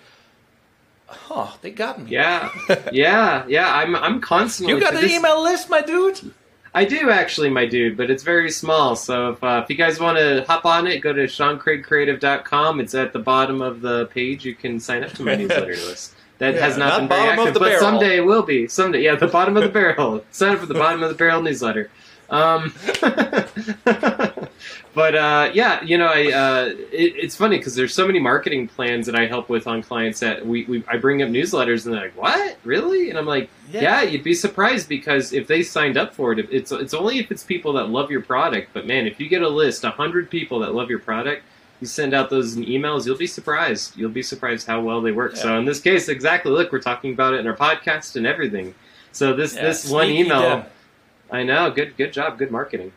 huh, 1.07 1.51
they 1.61 1.69
got 1.71 2.01
me. 2.01 2.09
Yeah, 2.11 2.49
yeah, 2.91 3.45
yeah. 3.47 3.71
I'm 3.73 3.95
I'm 3.95 4.21
constantly. 4.21 4.73
You 4.73 4.79
got 4.79 4.95
an 4.95 5.01
this- 5.01 5.11
email 5.11 5.43
list, 5.43 5.69
my 5.69 5.81
dude? 5.81 6.33
I 6.73 6.85
do 6.85 7.09
actually, 7.09 7.49
my 7.49 7.65
dude, 7.65 7.97
but 7.97 8.11
it's 8.11 8.21
very 8.21 8.51
small. 8.51 8.95
So 8.95 9.31
if, 9.31 9.43
uh, 9.43 9.61
if 9.63 9.71
you 9.71 9.75
guys 9.75 9.99
want 9.99 10.19
to 10.19 10.45
hop 10.47 10.65
on 10.65 10.85
it, 10.85 10.99
go 10.99 11.11
to 11.11 11.23
SeanCraigCreative.com. 11.23 12.79
It's 12.79 12.93
at 12.93 13.11
the 13.11 13.17
bottom 13.17 13.59
of 13.61 13.81
the 13.81 14.05
page. 14.05 14.45
You 14.45 14.53
can 14.53 14.79
sign 14.79 15.03
up 15.03 15.11
to 15.13 15.23
my 15.23 15.35
newsletter 15.35 15.71
list. 15.71 16.13
That 16.39 16.55
Yeah, 16.55 16.61
has 16.65 16.77
not, 16.77 16.87
not 16.87 16.99
been 17.01 17.09
very 17.09 17.29
active, 17.29 17.53
the 17.53 17.59
but 17.59 17.65
barrel. 17.67 17.81
someday 17.81 18.17
it 18.17 18.25
will 18.25 18.43
be. 18.43 18.67
Someday, 18.67 19.03
yeah, 19.03 19.15
the 19.15 19.27
bottom 19.27 19.55
of 19.57 19.63
the 19.63 19.69
barrel. 19.69 20.23
Sign 20.31 20.53
up 20.53 20.59
for 20.59 20.65
the 20.65 20.73
bottom 20.73 21.03
of 21.03 21.09
the 21.09 21.15
barrel 21.15 21.41
newsletter. 21.41 21.89
Um, 22.29 22.73
but 24.93 25.15
uh, 25.15 25.49
yeah, 25.53 25.81
you 25.83 25.97
know, 25.97 26.07
I 26.07 26.31
uh, 26.31 26.65
it, 26.91 27.13
it's 27.15 27.35
funny 27.35 27.57
because 27.57 27.75
there's 27.75 27.93
so 27.93 28.05
many 28.05 28.19
marketing 28.19 28.67
plans 28.67 29.05
that 29.07 29.15
I 29.15 29.25
help 29.25 29.49
with 29.49 29.67
on 29.67 29.81
clients 29.81 30.19
that 30.19 30.45
we, 30.45 30.63
we 30.65 30.83
I 30.87 30.97
bring 30.97 31.21
up 31.21 31.29
newsletters 31.29 31.85
and 31.85 31.93
they're 31.95 32.03
like, 32.03 32.17
"What, 32.17 32.57
really?" 32.63 33.09
And 33.09 33.17
I'm 33.17 33.25
like, 33.25 33.49
Yeah. 33.71 33.81
"Yeah, 33.81 34.01
you'd 34.03 34.23
be 34.23 34.33
surprised 34.35 34.87
because 34.87 35.33
if 35.33 35.47
they 35.47 35.63
signed 35.63 35.97
up 35.97 36.13
for 36.13 36.31
it, 36.33 36.47
it's 36.51 36.71
it's 36.71 36.93
only 36.93 37.19
if 37.19 37.31
it's 37.31 37.43
people 37.43 37.73
that 37.73 37.89
love 37.89 38.11
your 38.11 38.21
product. 38.21 38.69
But 38.73 38.85
man, 38.85 39.07
if 39.07 39.19
you 39.19 39.27
get 39.27 39.41
a 39.41 39.49
list, 39.49 39.83
hundred 39.83 40.29
people 40.29 40.59
that 40.59 40.73
love 40.73 40.89
your 40.89 40.99
product." 40.99 41.43
You 41.79 41.87
send 41.87 42.13
out 42.13 42.29
those 42.29 42.55
emails, 42.57 43.05
you'll 43.05 43.17
be 43.17 43.27
surprised. 43.27 43.97
You'll 43.97 44.09
be 44.09 44.23
surprised 44.23 44.67
how 44.67 44.81
well 44.81 45.01
they 45.01 45.11
work. 45.11 45.37
So 45.37 45.57
in 45.57 45.65
this 45.65 45.79
case, 45.79 46.09
exactly. 46.09 46.51
Look, 46.51 46.71
we're 46.71 46.81
talking 46.81 47.13
about 47.13 47.33
it 47.33 47.39
in 47.39 47.47
our 47.47 47.55
podcast 47.55 48.15
and 48.15 48.27
everything. 48.27 48.75
So 49.11 49.33
this 49.33 49.55
Yeah, 49.55 49.63
this 49.63 49.89
one 49.89 50.09
email, 50.09 50.41
them. 50.41 50.65
I 51.31 51.43
know. 51.43 51.71
Good 51.71 51.95
good 51.95 52.11
job. 52.11 52.37
Good 52.37 52.51
marketing. 52.51 52.91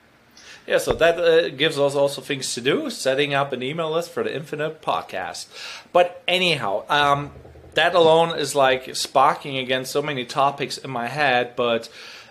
Yeah, 0.66 0.78
so 0.78 0.92
that 0.92 1.18
uh, 1.18 1.48
gives 1.48 1.78
us 1.78 1.94
also 1.94 2.20
things 2.20 2.54
to 2.54 2.60
do, 2.60 2.88
setting 2.88 3.34
up 3.34 3.52
an 3.52 3.62
email 3.62 3.90
list 3.90 4.10
for 4.10 4.22
the 4.22 4.34
Infinite 4.34 4.80
podcast. 4.80 5.46
But 5.92 6.22
anyhow, 6.28 6.84
um, 6.88 7.32
that 7.74 7.94
alone 7.94 8.38
is 8.38 8.54
like 8.54 8.94
sparking 8.94 9.58
again 9.58 9.84
so 9.84 10.02
many 10.02 10.24
topics 10.24 10.78
in 10.78 10.90
my 10.90 11.08
head. 11.08 11.56
But 11.56 11.88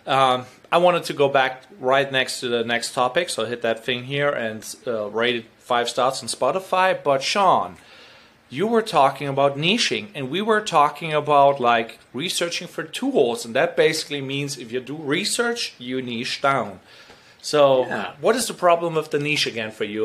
um, 0.07 0.45
I 0.71 0.77
wanted 0.77 1.03
to 1.05 1.13
go 1.13 1.27
back 1.27 1.63
right 1.79 2.09
next 2.09 2.39
to 2.39 2.47
the 2.47 2.63
next 2.63 2.93
topic, 2.93 3.29
so 3.29 3.45
hit 3.45 3.61
that 3.63 3.83
thing 3.83 4.05
here 4.05 4.29
and 4.29 4.63
uh, 4.87 5.09
rate 5.09 5.35
it 5.35 5.45
five 5.73 5.87
stars 5.93 6.21
on 6.21 6.27
Spotify. 6.37 6.87
But 7.09 7.19
Sean, 7.31 7.69
you 8.57 8.65
were 8.73 8.81
talking 8.99 9.27
about 9.35 9.51
niching, 9.65 10.05
and 10.15 10.23
we 10.35 10.41
were 10.49 10.63
talking 10.79 11.11
about 11.23 11.61
like 11.71 11.89
researching 12.13 12.67
for 12.75 12.83
tools, 12.99 13.45
and 13.45 13.53
that 13.59 13.77
basically 13.85 14.21
means 14.33 14.57
if 14.63 14.67
you 14.73 14.81
do 14.93 14.97
research, 15.17 15.61
you 15.87 15.95
niche 16.01 16.41
down. 16.41 16.71
So, 17.41 17.61
Yeah. 17.85 18.11
what 18.25 18.35
is 18.39 18.45
the 18.51 18.57
problem 18.65 18.91
with 18.99 19.09
the 19.15 19.19
niche 19.27 19.47
again 19.53 19.71
for 19.79 19.85
you? 19.95 20.03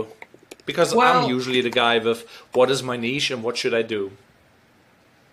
Because 0.70 0.94
Well- 0.94 1.24
I'm 1.24 1.28
usually 1.36 1.60
the 1.68 1.74
guy 1.84 1.94
with 2.08 2.20
what 2.58 2.68
is 2.74 2.80
my 2.90 2.96
niche 3.08 3.28
and 3.32 3.40
what 3.46 3.54
should 3.60 3.74
I 3.74 3.82
do? 3.96 4.02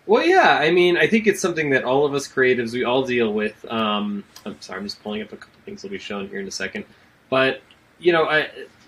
Well, 0.06 0.24
yeah. 0.36 0.50
I 0.66 0.70
mean, 0.78 0.94
I 1.04 1.06
think 1.12 1.22
it's 1.30 1.40
something 1.46 1.68
that 1.74 1.82
all 1.90 2.02
of 2.08 2.12
us 2.18 2.26
creatives 2.36 2.72
we 2.78 2.82
all 2.90 3.04
deal 3.16 3.30
with. 3.40 3.56
Um, 3.80 4.04
I'm 4.44 4.56
sorry, 4.60 4.78
I'm 4.80 4.86
just 4.90 5.00
pulling 5.04 5.22
up 5.24 5.32
a 5.32 5.36
couple 5.42 5.58
things 5.64 5.80
that'll 5.80 5.92
be 5.98 6.04
shown 6.10 6.24
here 6.28 6.40
in 6.44 6.48
a 6.54 6.56
second. 6.64 6.84
But 7.30 7.52
you 8.04 8.12
know, 8.12 8.24
I 8.38 8.38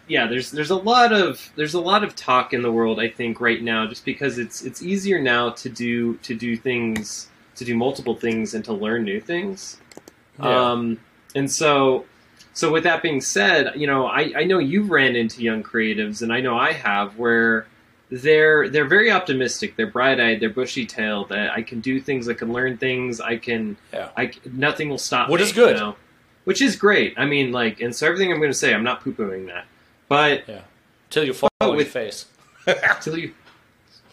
yeah, 0.08 0.26
there's 0.26 0.50
there's 0.50 0.70
a 0.70 0.76
lot 0.76 1.12
of 1.12 1.50
there's 1.56 1.74
a 1.74 1.80
lot 1.80 2.04
of 2.04 2.14
talk 2.14 2.52
in 2.52 2.62
the 2.62 2.72
world. 2.72 3.00
I 3.00 3.08
think 3.08 3.40
right 3.40 3.62
now, 3.62 3.86
just 3.86 4.04
because 4.04 4.38
it's 4.38 4.62
it's 4.62 4.82
easier 4.82 5.20
now 5.20 5.50
to 5.50 5.68
do 5.68 6.14
to 6.18 6.34
do 6.34 6.56
things 6.56 7.28
to 7.56 7.64
do 7.64 7.76
multiple 7.76 8.14
things 8.14 8.54
and 8.54 8.64
to 8.64 8.72
learn 8.72 9.02
new 9.04 9.20
things. 9.20 9.78
Yeah. 10.38 10.72
Um, 10.72 11.00
and 11.34 11.50
so, 11.50 12.04
so 12.52 12.70
with 12.70 12.84
that 12.84 13.02
being 13.02 13.20
said, 13.20 13.72
you 13.76 13.86
know, 13.86 14.06
I, 14.06 14.32
I 14.36 14.44
know 14.44 14.58
you've 14.58 14.90
ran 14.90 15.16
into 15.16 15.42
young 15.42 15.62
creatives, 15.62 16.20
and 16.22 16.32
I 16.32 16.40
know 16.40 16.58
I 16.58 16.72
have, 16.72 17.18
where 17.18 17.66
they're 18.10 18.68
they're 18.68 18.86
very 18.86 19.10
optimistic, 19.10 19.76
they're 19.76 19.86
bright 19.90 20.20
eyed, 20.20 20.40
they're 20.40 20.50
bushy 20.50 20.86
tailed. 20.86 21.30
That 21.30 21.50
I 21.52 21.62
can 21.62 21.80
do 21.80 22.00
things, 22.00 22.28
I 22.28 22.34
can 22.34 22.52
learn 22.52 22.76
things, 22.76 23.20
I 23.20 23.38
can, 23.38 23.76
Yeah. 23.92 24.10
I 24.16 24.32
nothing 24.52 24.88
will 24.88 24.98
stop. 24.98 25.28
What 25.28 25.40
me, 25.40 25.46
is 25.46 25.52
good. 25.52 25.76
you 25.76 25.82
know? 25.82 25.96
which 26.44 26.62
is 26.62 26.76
great. 26.76 27.14
I 27.16 27.24
mean, 27.26 27.50
like, 27.50 27.80
and 27.80 27.94
so 27.94 28.06
everything 28.06 28.30
I'm 28.30 28.38
going 28.38 28.52
to 28.52 28.54
say, 28.56 28.72
I'm 28.72 28.84
not 28.84 29.00
poo 29.00 29.12
pooing 29.12 29.46
that, 29.46 29.64
but 30.08 30.48
yeah, 30.48 30.62
Till 31.10 31.24
you 31.24 31.32
fall 31.32 31.50
on 31.60 31.76
your 31.76 31.84
face. 31.84 32.26
till 33.00 33.16
you 33.16 33.32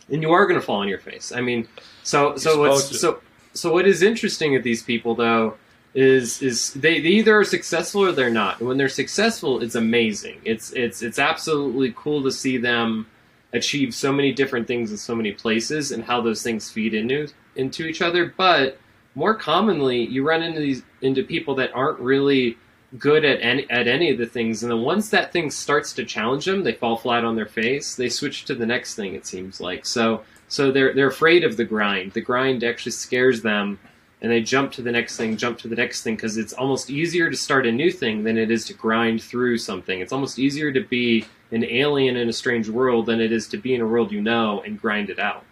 and 0.10 0.22
you 0.22 0.32
are 0.32 0.46
going 0.46 0.60
to 0.60 0.66
fall 0.66 0.78
on 0.78 0.88
your 0.88 1.00
face. 1.00 1.32
I 1.32 1.42
mean 1.42 1.68
so 2.04 2.36
so 2.38 2.60
what's 2.60 3.00
so 3.00 3.20
so 3.54 3.74
what 3.74 3.88
is 3.88 4.04
interesting 4.04 4.54
with 4.54 4.64
these 4.64 4.84
people 4.84 5.16
though 5.16 5.56
is 5.94 6.42
is 6.42 6.74
they, 6.74 7.00
they 7.00 7.10
either 7.10 7.38
are 7.38 7.44
successful 7.44 8.06
or 8.06 8.12
they're 8.12 8.30
not. 8.30 8.60
And 8.60 8.68
when 8.68 8.78
they're 8.78 8.90
successful 8.90 9.62
it's 9.62 9.76
amazing. 9.76 10.42
It's 10.46 10.72
it's 10.74 11.02
it's 11.02 11.20
absolutely 11.20 11.94
cool 11.96 12.24
to 12.24 12.32
see 12.32 12.58
them 12.58 13.08
achieve 13.54 13.94
so 13.94 14.12
many 14.12 14.32
different 14.32 14.68
things 14.68 14.92
in 14.92 14.98
so 14.98 15.16
many 15.16 15.32
places 15.32 15.92
and 15.92 16.04
how 16.04 16.22
those 16.22 16.42
things 16.42 16.70
feed 16.70 16.94
into 16.94 17.28
into 17.56 17.86
each 17.86 18.02
other. 18.02 18.34
But 18.38 18.78
more 19.16 19.36
commonly 19.36 20.06
you 20.06 20.28
run 20.28 20.44
into 20.44 20.60
these 20.60 20.84
into 21.02 21.24
people 21.24 21.56
that 21.56 21.72
aren't 21.74 22.00
really 22.00 22.58
good 23.00 23.26
at 23.26 23.42
any 23.42 23.70
at 23.70 23.88
any 23.88 24.12
of 24.12 24.18
the 24.18 24.26
things 24.26 24.62
and 24.62 24.72
then 24.72 24.82
once 24.82 25.10
that 25.10 25.32
thing 25.32 25.50
starts 25.50 25.94
to 25.94 26.06
challenge 26.06 26.46
them 26.46 26.64
they 26.64 26.74
fall 26.74 26.96
flat 26.96 27.26
on 27.26 27.36
their 27.36 27.46
face 27.46 27.96
they 27.96 28.08
switch 28.10 28.46
to 28.46 28.54
the 28.54 28.66
next 28.66 28.96
thing 28.96 29.16
it 29.16 29.26
seems 29.26 29.60
like. 29.60 29.86
So 29.86 30.24
so 30.48 30.72
they're 30.72 30.94
they're 30.94 31.08
afraid 31.08 31.44
of 31.44 31.58
the 31.58 31.66
grind. 31.66 32.12
The 32.12 32.22
grind 32.22 32.64
actually 32.64 32.92
scares 32.92 33.42
them 33.42 33.80
and 34.22 34.32
they 34.32 34.42
jump 34.42 34.72
to 34.74 34.82
the 34.82 34.92
next 34.92 35.18
thing 35.18 35.36
jump 35.36 35.58
to 35.60 35.68
the 35.68 35.76
next 35.76 36.04
thing 36.04 36.16
because 36.16 36.38
it's 36.38 36.54
almost 36.54 36.90
easier 36.90 37.30
to 37.30 37.36
start 37.36 37.66
a 37.66 37.72
new 37.72 37.92
thing 37.92 38.24
than 38.24 38.38
it 38.38 38.52
is 38.52 38.66
to 38.66 38.74
grind 38.74 39.22
through 39.24 39.58
something. 39.58 40.00
It's 40.00 40.14
almost 40.14 40.38
easier 40.38 40.72
to 40.72 40.82
be 40.82 41.26
an 41.52 41.64
alien 41.64 42.16
in 42.16 42.30
a 42.30 42.34
strange 42.34 42.70
world 42.70 43.08
than 43.08 43.20
it 43.20 43.32
is 43.32 43.48
to 43.50 43.58
be 43.58 43.74
in 43.74 43.82
a 43.82 43.88
world 43.88 44.12
you 44.12 44.22
know 44.22 44.62
and 44.62 44.80
grind 44.80 45.10
it 45.10 45.20
out. 45.20 45.44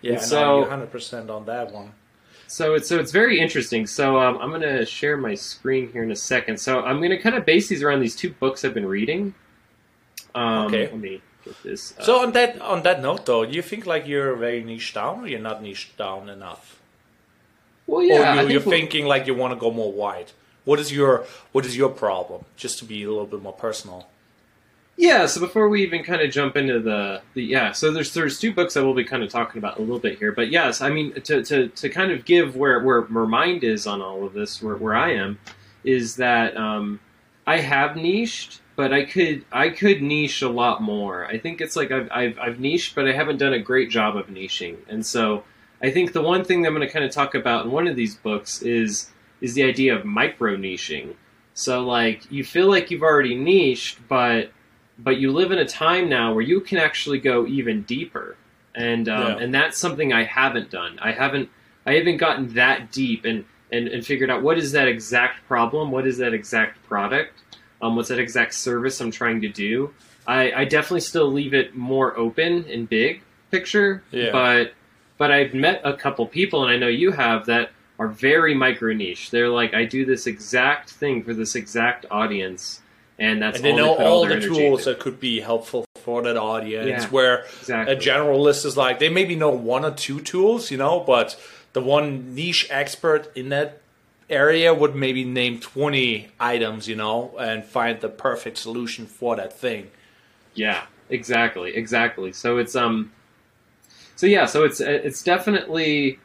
Yeah, 0.00 0.18
so- 0.18 0.60
no, 0.60 0.76
you're 0.76 0.86
100% 0.86 1.28
on 1.28 1.44
that 1.46 1.72
one. 1.72 1.92
So 2.50 2.74
it's 2.74 2.88
so 2.88 2.98
it's 2.98 3.12
very 3.12 3.38
interesting. 3.38 3.86
So 3.86 4.18
um, 4.18 4.38
I'm 4.38 4.48
going 4.48 4.62
to 4.62 4.84
share 4.86 5.16
my 5.16 5.34
screen 5.34 5.92
here 5.92 6.02
in 6.02 6.10
a 6.10 6.16
second. 6.16 6.58
So 6.58 6.80
I'm 6.80 6.96
going 6.98 7.10
to 7.10 7.18
kind 7.18 7.36
of 7.36 7.44
base 7.44 7.68
these 7.68 7.82
around 7.82 8.00
these 8.00 8.16
two 8.16 8.30
books 8.30 8.64
I've 8.64 8.74
been 8.74 8.86
reading. 8.86 9.34
Um, 10.34 10.66
Okay. 10.66 10.86
Let 10.86 10.98
me 10.98 11.20
get 11.44 11.62
this. 11.62 11.94
up. 11.98 12.04
So 12.04 12.22
on 12.22 12.32
that 12.32 12.60
on 12.60 12.82
that 12.84 13.02
note, 13.02 13.26
though, 13.26 13.44
do 13.44 13.52
you 13.52 13.62
think 13.62 13.84
like 13.86 14.06
you're 14.06 14.34
very 14.34 14.64
niche 14.64 14.94
down, 14.94 15.20
or 15.24 15.26
you're 15.28 15.40
not 15.40 15.62
niche 15.62 15.90
down 15.98 16.28
enough, 16.30 16.80
well, 17.86 18.02
yeah, 18.02 18.32
or 18.40 18.42
you, 18.42 18.48
think 18.48 18.66
we'll- 18.66 18.70
thinking 18.78 19.06
like 19.06 19.26
you 19.26 19.34
want 19.34 19.52
to 19.52 19.60
go 19.60 19.70
more 19.70 19.92
wide? 19.92 20.32
What 20.64 20.80
is 20.80 20.90
your 20.92 21.26
what 21.52 21.64
is 21.66 21.76
your 21.76 21.90
problem? 21.90 22.44
Just 22.56 22.78
to 22.80 22.84
be 22.86 23.02
a 23.04 23.08
little 23.08 23.26
bit 23.26 23.42
more 23.42 23.52
personal. 23.54 24.08
Yeah, 25.00 25.26
so 25.26 25.40
before 25.40 25.68
we 25.68 25.84
even 25.84 26.02
kind 26.02 26.22
of 26.22 26.32
jump 26.32 26.56
into 26.56 26.80
the, 26.80 27.22
the 27.34 27.44
yeah, 27.44 27.70
so 27.70 27.92
there's 27.92 28.12
there's 28.14 28.40
two 28.40 28.52
books 28.52 28.74
that 28.74 28.84
we'll 28.84 28.94
be 28.94 29.04
kind 29.04 29.22
of 29.22 29.30
talking 29.30 29.58
about 29.58 29.78
a 29.78 29.80
little 29.80 30.00
bit 30.00 30.18
here, 30.18 30.32
but 30.32 30.50
yes, 30.50 30.80
I 30.80 30.90
mean 30.90 31.12
to 31.20 31.44
to, 31.44 31.68
to 31.68 31.88
kind 31.88 32.10
of 32.10 32.24
give 32.24 32.56
where 32.56 32.80
where 32.80 33.02
my 33.02 33.24
mind 33.24 33.62
is 33.62 33.86
on 33.86 34.02
all 34.02 34.24
of 34.26 34.32
this, 34.32 34.60
where 34.60 34.74
where 34.74 34.96
I 34.96 35.12
am, 35.12 35.38
is 35.84 36.16
that 36.16 36.56
um, 36.56 36.98
I 37.46 37.58
have 37.58 37.94
niched, 37.94 38.60
but 38.74 38.92
I 38.92 39.04
could 39.04 39.44
I 39.52 39.68
could 39.68 40.02
niche 40.02 40.42
a 40.42 40.48
lot 40.48 40.82
more. 40.82 41.26
I 41.26 41.38
think 41.38 41.60
it's 41.60 41.76
like 41.76 41.92
I've 41.92 42.08
I've, 42.10 42.36
I've 42.40 42.58
niched, 42.58 42.96
but 42.96 43.06
I 43.06 43.12
haven't 43.12 43.36
done 43.38 43.52
a 43.52 43.60
great 43.60 43.90
job 43.90 44.16
of 44.16 44.26
niching, 44.26 44.78
and 44.88 45.06
so 45.06 45.44
I 45.80 45.92
think 45.92 46.12
the 46.12 46.22
one 46.22 46.42
thing 46.42 46.62
that 46.62 46.70
I'm 46.70 46.74
going 46.74 46.84
to 46.84 46.92
kind 46.92 47.04
of 47.04 47.12
talk 47.12 47.36
about 47.36 47.66
in 47.66 47.70
one 47.70 47.86
of 47.86 47.94
these 47.94 48.16
books 48.16 48.62
is 48.62 49.12
is 49.40 49.54
the 49.54 49.62
idea 49.62 49.94
of 49.96 50.04
micro 50.04 50.56
niching. 50.56 51.14
So 51.54 51.86
like 51.86 52.28
you 52.32 52.42
feel 52.42 52.68
like 52.68 52.90
you've 52.90 53.02
already 53.02 53.36
niched, 53.36 54.00
but 54.08 54.50
but 54.98 55.16
you 55.18 55.30
live 55.32 55.52
in 55.52 55.58
a 55.58 55.64
time 55.66 56.08
now 56.08 56.32
where 56.32 56.42
you 56.42 56.60
can 56.60 56.78
actually 56.78 57.18
go 57.20 57.46
even 57.46 57.82
deeper 57.82 58.36
and 58.74 59.08
um, 59.08 59.20
Yeah. 59.22 59.38
and 59.44 59.54
that's 59.54 59.78
something 59.78 60.12
i 60.12 60.24
haven't 60.24 60.70
done 60.70 60.98
i 61.00 61.12
haven't 61.12 61.48
i 61.86 61.94
haven't 61.94 62.16
gotten 62.18 62.54
that 62.54 62.92
deep 62.92 63.24
and, 63.24 63.44
and 63.72 63.88
and 63.88 64.04
figured 64.04 64.30
out 64.30 64.42
what 64.42 64.58
is 64.58 64.72
that 64.72 64.88
exact 64.88 65.46
problem 65.46 65.90
what 65.90 66.06
is 66.06 66.18
that 66.18 66.34
exact 66.34 66.82
product 66.86 67.32
um, 67.80 67.96
what's 67.96 68.08
that 68.08 68.18
exact 68.18 68.54
service 68.54 69.00
i'm 69.00 69.10
trying 69.10 69.40
to 69.40 69.48
do 69.48 69.92
i 70.26 70.52
i 70.52 70.64
definitely 70.64 71.00
still 71.00 71.30
leave 71.30 71.54
it 71.54 71.74
more 71.76 72.16
open 72.18 72.64
and 72.70 72.88
big 72.88 73.22
picture 73.50 74.02
Yeah. 74.10 74.30
but 74.32 74.72
but 75.16 75.30
i've 75.30 75.54
met 75.54 75.80
a 75.84 75.94
couple 75.94 76.26
people 76.26 76.62
and 76.64 76.70
i 76.72 76.76
know 76.76 76.88
you 76.88 77.12
have 77.12 77.46
that 77.46 77.70
are 78.00 78.06
very 78.06 78.54
micro 78.54 78.92
niche. 78.92 79.32
They're 79.32 79.48
like, 79.48 79.74
I 79.74 79.84
do 79.84 80.04
this 80.04 80.28
exact 80.28 80.90
thing 80.90 81.24
for 81.24 81.34
this 81.34 81.56
exact 81.56 82.06
audience, 82.12 82.80
and 83.18 83.42
that's 83.42 83.56
and 83.56 83.64
they 83.64 83.72
all 83.72 83.76
know 83.76 83.94
put 83.96 84.06
all 84.06 84.26
the 84.26 84.40
tools 84.40 84.80
into. 84.80 84.90
that 84.90 85.00
could 85.00 85.18
be 85.18 85.40
helpful 85.40 85.84
for 85.96 86.22
that 86.22 86.36
audience. 86.36 87.04
Yeah, 87.04 87.08
where 87.10 87.44
exactly. 87.60 87.94
a 87.94 87.98
generalist 87.98 88.64
is 88.64 88.76
like 88.76 88.98
they 88.98 89.08
maybe 89.08 89.34
know 89.34 89.50
one 89.50 89.84
or 89.84 89.90
two 89.90 90.20
tools, 90.20 90.70
you 90.70 90.78
know, 90.78 91.00
but 91.00 91.38
the 91.72 91.80
one 91.80 92.34
niche 92.34 92.66
expert 92.70 93.36
in 93.36 93.48
that 93.48 93.80
area 94.30 94.72
would 94.72 94.94
maybe 94.94 95.24
name 95.24 95.58
20 95.58 96.28
items, 96.38 96.86
you 96.86 96.96
know, 96.96 97.34
and 97.38 97.64
find 97.64 98.00
the 98.00 98.08
perfect 98.08 98.58
solution 98.58 99.06
for 99.06 99.36
that 99.36 99.58
thing. 99.58 99.90
Yeah, 100.54 100.84
exactly, 101.08 101.74
exactly. 101.74 102.32
So 102.32 102.58
it's 102.58 102.76
um, 102.76 103.12
so 104.16 104.26
yeah, 104.26 104.46
so 104.46 104.64
it's 104.64 104.80
it's 104.80 105.22
definitely 105.22 106.18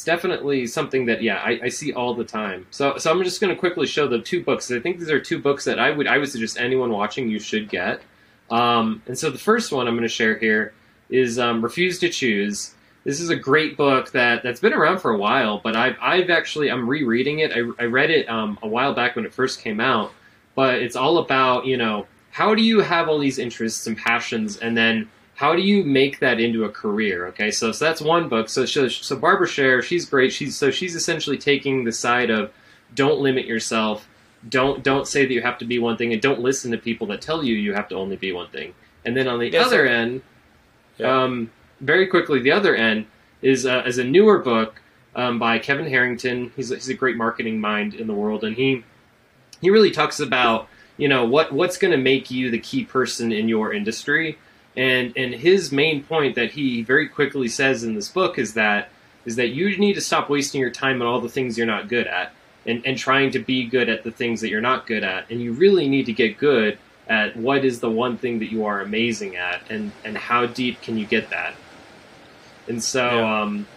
it's 0.00 0.06
definitely 0.06 0.66
something 0.66 1.04
that 1.04 1.22
yeah 1.22 1.36
I, 1.44 1.60
I 1.64 1.68
see 1.68 1.92
all 1.92 2.14
the 2.14 2.24
time. 2.24 2.66
So 2.70 2.96
so 2.96 3.10
I'm 3.10 3.22
just 3.22 3.38
going 3.38 3.54
to 3.54 3.60
quickly 3.60 3.86
show 3.86 4.08
the 4.08 4.18
two 4.18 4.42
books. 4.42 4.70
I 4.70 4.80
think 4.80 4.98
these 4.98 5.10
are 5.10 5.20
two 5.20 5.38
books 5.38 5.66
that 5.66 5.78
I 5.78 5.90
would 5.90 6.06
I 6.06 6.16
would 6.16 6.30
suggest 6.30 6.58
anyone 6.58 6.90
watching 6.90 7.28
you 7.28 7.38
should 7.38 7.68
get. 7.68 8.00
Um, 8.50 9.02
and 9.06 9.18
so 9.18 9.28
the 9.28 9.36
first 9.38 9.72
one 9.72 9.86
I'm 9.86 9.94
going 9.94 10.08
to 10.08 10.08
share 10.08 10.38
here 10.38 10.72
is 11.10 11.38
um, 11.38 11.60
Refuse 11.60 11.98
to 11.98 12.08
Choose. 12.08 12.74
This 13.04 13.20
is 13.20 13.28
a 13.28 13.36
great 13.36 13.76
book 13.76 14.10
that 14.12 14.42
that's 14.42 14.60
been 14.60 14.72
around 14.72 15.00
for 15.00 15.10
a 15.10 15.18
while, 15.18 15.60
but 15.62 15.76
I've 15.76 15.98
I've 16.00 16.30
actually 16.30 16.70
I'm 16.70 16.88
rereading 16.88 17.40
it. 17.40 17.52
I, 17.52 17.58
I 17.78 17.84
read 17.84 18.10
it 18.10 18.26
um, 18.30 18.58
a 18.62 18.68
while 18.68 18.94
back 18.94 19.16
when 19.16 19.26
it 19.26 19.34
first 19.34 19.60
came 19.60 19.80
out, 19.80 20.12
but 20.54 20.76
it's 20.76 20.96
all 20.96 21.18
about 21.18 21.66
you 21.66 21.76
know 21.76 22.06
how 22.30 22.54
do 22.54 22.62
you 22.62 22.80
have 22.80 23.10
all 23.10 23.18
these 23.18 23.38
interests 23.38 23.86
and 23.86 23.98
passions, 23.98 24.56
and 24.56 24.74
then 24.74 25.10
how 25.40 25.56
do 25.56 25.62
you 25.62 25.82
make 25.82 26.18
that 26.18 26.38
into 26.38 26.64
a 26.64 26.68
career? 26.68 27.28
Okay, 27.28 27.50
so 27.50 27.72
so 27.72 27.82
that's 27.82 28.02
one 28.02 28.28
book. 28.28 28.50
So 28.50 28.66
so, 28.66 28.88
so 28.88 29.16
Barbara 29.16 29.48
Sher, 29.48 29.80
she's 29.80 30.04
great. 30.04 30.34
She's 30.34 30.54
so 30.54 30.70
she's 30.70 30.94
essentially 30.94 31.38
taking 31.38 31.84
the 31.84 31.92
side 31.92 32.28
of 32.28 32.52
don't 32.94 33.20
limit 33.20 33.46
yourself, 33.46 34.06
don't 34.46 34.84
don't 34.84 35.06
say 35.06 35.24
that 35.24 35.32
you 35.32 35.40
have 35.40 35.56
to 35.56 35.64
be 35.64 35.78
one 35.78 35.96
thing, 35.96 36.12
and 36.12 36.20
don't 36.20 36.40
listen 36.40 36.70
to 36.72 36.76
people 36.76 37.06
that 37.06 37.22
tell 37.22 37.42
you 37.42 37.54
you 37.56 37.72
have 37.72 37.88
to 37.88 37.94
only 37.94 38.16
be 38.16 38.32
one 38.32 38.48
thing. 38.48 38.74
And 39.06 39.16
then 39.16 39.28
on 39.28 39.38
the 39.38 39.48
Yes, 39.48 39.66
other 39.66 39.86
end, 39.86 40.20
Yeah. 40.98 41.22
um, 41.22 41.50
very 41.80 42.06
quickly, 42.06 42.40
the 42.40 42.52
other 42.52 42.76
end 42.76 43.06
is 43.40 43.64
uh, 43.64 43.82
is 43.86 43.96
a 43.96 44.04
newer 44.04 44.40
book 44.40 44.82
um, 45.16 45.38
by 45.38 45.58
Kevin 45.58 45.88
Harrington. 45.88 46.52
He's 46.54 46.70
a, 46.70 46.74
he's 46.74 46.90
a 46.90 46.94
great 46.94 47.16
marketing 47.16 47.58
mind 47.62 47.94
in 47.94 48.06
the 48.08 48.12
world, 48.14 48.44
and 48.44 48.56
he 48.56 48.84
he 49.62 49.70
really 49.70 49.90
talks 49.90 50.20
about 50.20 50.68
you 50.98 51.08
know 51.08 51.24
what 51.24 51.50
what's 51.50 51.78
going 51.78 51.92
to 51.92 51.96
make 52.12 52.30
you 52.30 52.50
the 52.50 52.58
key 52.60 52.84
person 52.84 53.32
in 53.32 53.48
your 53.48 53.72
industry. 53.72 54.36
And 54.76 55.12
and 55.16 55.34
his 55.34 55.72
main 55.72 56.04
point 56.04 56.36
that 56.36 56.52
he 56.52 56.82
very 56.84 57.08
quickly 57.08 57.48
says 57.48 57.84
in 57.84 57.94
this 57.94 58.10
book 58.10 58.38
is 58.38 58.54
that 58.54 58.92
is 59.24 59.36
that 59.36 59.48
you 59.48 59.76
need 59.78 59.94
to 59.94 60.00
stop 60.00 60.30
wasting 60.30 60.60
your 60.60 60.70
time 60.70 61.02
on 61.02 61.08
all 61.08 61.20
the 61.20 61.28
things 61.28 61.58
you're 61.58 61.66
not 61.66 61.88
good 61.88 62.06
at 62.06 62.32
and, 62.66 62.82
and 62.86 62.96
trying 62.96 63.30
to 63.32 63.38
be 63.40 63.68
good 63.68 63.88
at 63.88 64.02
the 64.04 64.10
things 64.12 64.40
that 64.40 64.48
you're 64.48 64.60
not 64.60 64.86
good 64.86 65.04
at. 65.04 65.26
And 65.30 65.40
you 65.42 65.52
really 65.54 65.88
need 65.88 66.06
to 66.06 66.12
get 66.14 66.38
good 66.38 66.80
at 67.08 67.36
what 67.36 67.64
is 67.64 67.80
the 67.80 67.90
one 67.90 68.18
thing 68.18 68.38
that 68.38 68.50
you 68.50 68.64
are 68.64 68.80
amazing 68.80 69.36
at 69.36 69.62
and, 69.68 69.94
and 70.04 70.16
how 70.16 70.46
deep 70.46 70.82
can 70.82 70.96
you 70.96 71.06
get 71.06 71.30
that. 71.30 71.54
And 72.66 72.82
so 72.82 73.06
Yeah. 73.18 73.42
um 73.42 73.68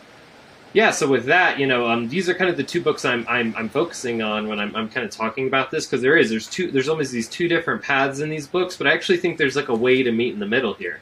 yeah, 0.74 0.90
so 0.90 1.08
with 1.08 1.26
that, 1.26 1.60
you 1.60 1.68
know, 1.68 1.88
um, 1.88 2.10
these 2.10 2.28
are 2.28 2.34
kind 2.34 2.50
of 2.50 2.58
the 2.58 2.64
two 2.64 2.82
books 2.82 3.06
I'm 3.06 3.26
I'm, 3.28 3.56
I'm 3.56 3.70
focusing 3.70 4.22
on 4.24 4.48
when 4.48 4.60
I'm, 4.60 4.76
I'm 4.76 4.90
kind 4.90 5.06
of 5.06 5.12
talking 5.12 5.48
about 5.48 5.70
this 5.70 5.86
because 5.86 6.02
there 6.02 6.18
is 6.18 6.32
there's 6.32 6.50
two 6.50 6.72
there's 6.72 6.90
almost 6.90 7.12
these 7.12 7.30
two 7.30 7.48
different 7.48 7.84
paths 7.84 8.20
in 8.20 8.30
these 8.30 8.48
books, 8.48 8.76
but 8.76 8.88
I 8.88 8.94
actually 8.94 9.18
think 9.18 9.38
there's 9.38 9.56
like 9.56 9.70
a 9.70 9.76
way 9.76 10.02
to 10.02 10.12
meet 10.12 10.34
in 10.34 10.40
the 10.40 10.48
middle 10.48 10.74
here. 10.74 11.00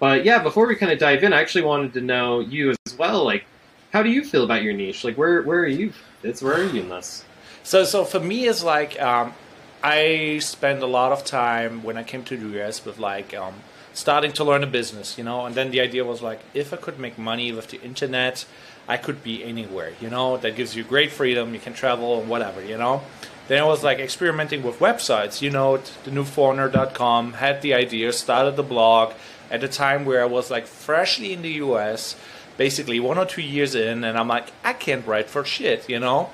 But 0.00 0.24
yeah, 0.24 0.42
before 0.42 0.66
we 0.66 0.74
kind 0.76 0.92
of 0.92 0.98
dive 0.98 1.22
in, 1.22 1.32
I 1.32 1.40
actually 1.40 1.64
wanted 1.64 1.94
to 1.94 2.00
know 2.00 2.40
you 2.40 2.74
as 2.84 2.98
well. 2.98 3.24
Like, 3.24 3.46
how 3.92 4.02
do 4.02 4.10
you 4.10 4.24
feel 4.24 4.44
about 4.44 4.62
your 4.62 4.74
niche? 4.74 5.04
Like, 5.04 5.16
where 5.16 5.42
where 5.42 5.60
are 5.60 5.66
you? 5.66 5.92
It's 6.22 6.42
where 6.42 6.54
are 6.54 6.64
you 6.64 6.82
in 6.82 6.88
this? 6.88 7.24
So, 7.62 7.84
so 7.84 8.04
for 8.04 8.20
me, 8.20 8.46
it's 8.46 8.62
like 8.62 9.00
um, 9.00 9.34
I 9.82 10.38
spent 10.40 10.82
a 10.82 10.86
lot 10.86 11.12
of 11.12 11.24
time 11.24 11.82
when 11.82 11.96
I 11.96 12.02
came 12.02 12.24
to 12.24 12.36
the 12.36 12.60
US 12.60 12.84
with 12.84 12.98
like 12.98 13.34
um, 13.34 13.54
starting 13.94 14.32
to 14.32 14.44
learn 14.44 14.62
a 14.62 14.66
business, 14.66 15.16
you 15.16 15.24
know. 15.24 15.46
And 15.46 15.54
then 15.54 15.70
the 15.70 15.80
idea 15.80 16.04
was 16.04 16.22
like, 16.22 16.40
if 16.54 16.72
I 16.72 16.76
could 16.76 16.98
make 16.98 17.18
money 17.18 17.52
with 17.52 17.68
the 17.68 17.80
internet, 17.82 18.44
I 18.88 18.96
could 18.96 19.22
be 19.22 19.44
anywhere, 19.44 19.92
you 20.00 20.10
know. 20.10 20.36
That 20.36 20.56
gives 20.56 20.76
you 20.76 20.84
great 20.84 21.10
freedom. 21.12 21.54
You 21.54 21.60
can 21.60 21.74
travel 21.74 22.20
and 22.20 22.28
whatever, 22.28 22.62
you 22.62 22.78
know. 22.78 23.02
Then 23.48 23.62
I 23.62 23.66
was 23.66 23.84
like 23.84 23.98
experimenting 23.98 24.62
with 24.62 24.78
websites, 24.78 25.40
you 25.40 25.50
know, 25.50 25.78
thenewforeigner.com, 26.04 27.34
had 27.34 27.62
the 27.62 27.74
idea, 27.74 28.12
started 28.12 28.56
the 28.56 28.62
blog 28.62 29.14
at 29.50 29.62
a 29.62 29.68
time 29.68 30.04
where 30.04 30.20
I 30.20 30.26
was 30.26 30.50
like 30.50 30.66
freshly 30.66 31.32
in 31.32 31.42
the 31.42 31.52
US, 31.64 32.16
basically 32.56 32.98
one 32.98 33.18
or 33.18 33.24
two 33.24 33.42
years 33.42 33.74
in, 33.74 34.02
and 34.02 34.18
I'm 34.18 34.28
like, 34.28 34.48
I 34.64 34.72
can't 34.72 35.06
write 35.06 35.30
for 35.30 35.44
shit, 35.44 35.88
you 35.88 36.00
know 36.00 36.30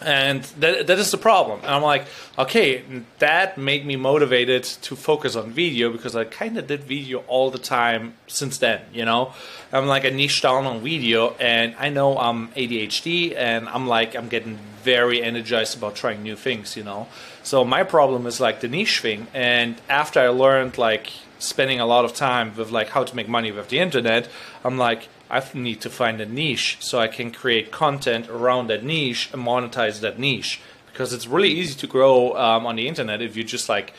and 0.00 0.44
that, 0.60 0.86
that 0.86 0.98
is 0.98 1.10
the 1.10 1.18
problem. 1.18 1.60
And 1.60 1.70
i'm 1.70 1.82
like 1.82 2.06
okay 2.38 2.82
that 3.18 3.58
made 3.58 3.84
me 3.84 3.96
motivated 3.96 4.64
to 4.64 4.96
focus 4.96 5.36
on 5.36 5.50
video 5.50 5.90
because 5.90 6.14
i 6.14 6.24
kind 6.24 6.56
of 6.58 6.66
did 6.66 6.84
video 6.84 7.18
all 7.26 7.50
the 7.50 7.58
time 7.58 8.14
since 8.26 8.58
then 8.58 8.80
you 8.92 9.04
know? 9.04 9.32
I'm 9.72 9.86
like 9.86 10.04
a 10.04 10.10
niche 10.10 10.42
down 10.42 10.66
on 10.66 10.80
video 10.82 11.34
and 11.40 11.74
i 11.78 11.88
know 11.88 12.16
i'm 12.18 12.48
adhd 12.48 13.34
and 13.36 13.68
i'm 13.68 13.86
like 13.86 14.14
i'm 14.14 14.28
getting 14.28 14.58
very 14.82 15.22
energized 15.22 15.76
about 15.76 15.96
trying 15.96 16.22
new 16.22 16.36
things 16.36 16.76
you 16.76 16.84
know? 16.84 17.08
So 17.42 17.64
my 17.64 17.82
problem 17.82 18.26
is 18.26 18.40
like 18.40 18.60
the 18.60 18.68
niche 18.68 19.00
thing 19.00 19.26
and 19.34 19.80
after 19.88 20.20
i 20.20 20.28
learned 20.28 20.78
like 20.78 21.12
spending 21.38 21.80
a 21.80 21.86
lot 21.86 22.04
of 22.04 22.14
time 22.14 22.54
with 22.56 22.70
like 22.70 22.88
how 22.90 23.04
to 23.04 23.14
make 23.14 23.28
money 23.28 23.52
with 23.52 23.68
the 23.68 23.78
internet 23.78 24.28
i'm 24.64 24.76
like 24.76 25.08
I 25.30 25.42
need 25.54 25.80
to 25.82 25.90
find 25.90 26.20
a 26.20 26.26
niche 26.26 26.78
so 26.80 26.98
I 26.98 27.08
can 27.08 27.30
create 27.30 27.70
content 27.70 28.28
around 28.28 28.68
that 28.68 28.82
niche 28.82 29.30
and 29.32 29.44
monetize 29.44 30.00
that 30.00 30.18
niche 30.18 30.60
because 30.90 31.12
it's 31.12 31.26
really 31.26 31.50
easy 31.50 31.78
to 31.78 31.86
grow 31.86 32.36
um, 32.36 32.66
on 32.66 32.76
the 32.76 32.88
internet 32.88 33.20
if 33.20 33.36
you're 33.36 33.46
just 33.46 33.68
like 33.68 33.92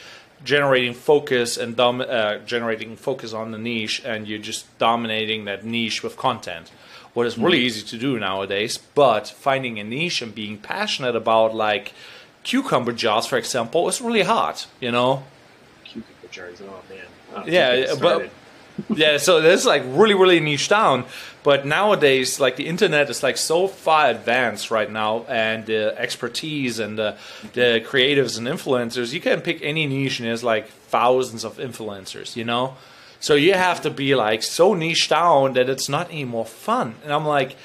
generating 0.43 0.93
focus 0.93 1.57
and 1.57 1.75
dom- 1.75 2.01
uh, 2.01 2.37
generating 2.39 2.95
focus 2.95 3.33
on 3.33 3.51
the 3.51 3.57
niche 3.57 4.01
and 4.05 4.27
you're 4.27 4.39
just 4.39 4.65
dominating 4.79 5.45
that 5.45 5.63
niche 5.63 6.03
with 6.03 6.17
content. 6.17 6.71
What 7.13 7.25
is 7.25 7.37
really 7.37 7.59
easy 7.59 7.85
to 7.87 7.97
do 7.97 8.19
nowadays, 8.19 8.77
but 8.77 9.27
finding 9.27 9.79
a 9.79 9.83
niche 9.83 10.21
and 10.21 10.33
being 10.33 10.57
passionate 10.57 11.15
about 11.15 11.53
like 11.55 11.93
cucumber 12.43 12.91
jars, 12.91 13.25
for 13.25 13.37
example, 13.37 13.87
is 13.87 13.99
really 13.99 14.21
hard. 14.21 14.63
You 14.79 14.91
know, 14.91 15.23
Cucumber 15.83 16.27
jars. 16.31 16.61
Oh 16.61 16.81
man. 16.89 17.05
Oh, 17.35 17.43
Yeah, 17.45 17.95
but-. 17.99 18.29
yeah, 18.89 19.17
so 19.17 19.41
that's 19.41 19.65
like 19.65 19.83
really, 19.85 20.13
really 20.13 20.39
niche 20.39 20.69
down. 20.69 21.05
But 21.43 21.65
nowadays, 21.65 22.39
like 22.39 22.57
the 22.57 22.67
internet 22.67 23.09
is 23.09 23.23
like 23.23 23.37
so 23.37 23.67
far 23.67 24.09
advanced 24.09 24.71
right 24.71 24.91
now, 24.91 25.25
and 25.27 25.65
the 25.65 25.97
expertise 25.97 26.79
and 26.79 26.97
the, 26.97 27.17
the 27.53 27.83
creatives 27.85 28.37
and 28.37 28.47
influencers, 28.47 29.13
you 29.13 29.21
can 29.21 29.41
pick 29.41 29.61
any 29.61 29.87
niche, 29.87 30.19
and 30.19 30.27
there's 30.27 30.43
like 30.43 30.67
thousands 30.67 31.43
of 31.43 31.57
influencers, 31.57 32.35
you 32.35 32.43
know. 32.43 32.75
So 33.19 33.35
you 33.35 33.53
have 33.53 33.81
to 33.81 33.89
be 33.89 34.15
like 34.15 34.43
so 34.43 34.73
niche 34.73 35.09
down 35.09 35.53
that 35.53 35.69
it's 35.69 35.89
not 35.89 36.09
any 36.09 36.25
more 36.25 36.45
fun. 36.45 36.95
And 37.03 37.11
I'm 37.11 37.25
like, 37.25 37.55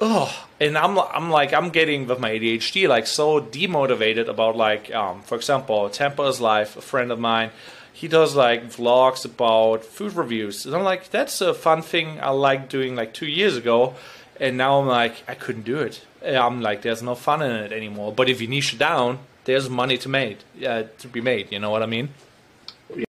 oh, 0.00 0.46
and 0.60 0.76
I'm 0.76 0.98
I'm 0.98 1.30
like 1.30 1.52
I'm 1.52 1.70
getting 1.70 2.06
with 2.06 2.18
my 2.18 2.30
ADHD 2.30 2.88
like 2.88 3.06
so 3.06 3.40
demotivated 3.40 4.28
about 4.28 4.56
like 4.56 4.92
um, 4.94 5.22
for 5.22 5.36
example, 5.36 5.88
Tampa 5.88 6.22
is 6.24 6.40
Life, 6.40 6.76
a 6.76 6.82
friend 6.82 7.12
of 7.12 7.18
mine. 7.18 7.50
He 7.92 8.08
does 8.08 8.34
like 8.34 8.64
vlogs 8.66 9.24
about 9.24 9.84
food 9.84 10.14
reviews, 10.14 10.66
and 10.66 10.74
I'm 10.74 10.82
like, 10.82 11.10
that's 11.10 11.40
a 11.40 11.52
fun 11.54 11.82
thing 11.82 12.18
I 12.20 12.30
liked 12.30 12.70
doing 12.70 12.96
like 12.96 13.12
two 13.12 13.26
years 13.26 13.56
ago, 13.56 13.94
and 14.40 14.56
now 14.56 14.80
I'm 14.80 14.86
like, 14.86 15.22
I 15.28 15.34
couldn't 15.34 15.64
do 15.64 15.78
it. 15.78 16.04
I'm 16.24 16.60
like, 16.62 16.82
there's 16.82 17.02
no 17.02 17.14
fun 17.14 17.42
in 17.42 17.50
it 17.50 17.72
anymore. 17.72 18.12
But 18.12 18.28
if 18.28 18.40
you 18.40 18.46
niche 18.48 18.74
it 18.74 18.78
down, 18.78 19.18
there's 19.44 19.68
money 19.68 19.98
to 19.98 20.08
made, 20.08 20.38
uh, 20.66 20.84
to 20.98 21.08
be 21.08 21.20
made. 21.20 21.50
You 21.52 21.58
know 21.58 21.70
what 21.70 21.82
I 21.82 21.86
mean? 21.86 22.10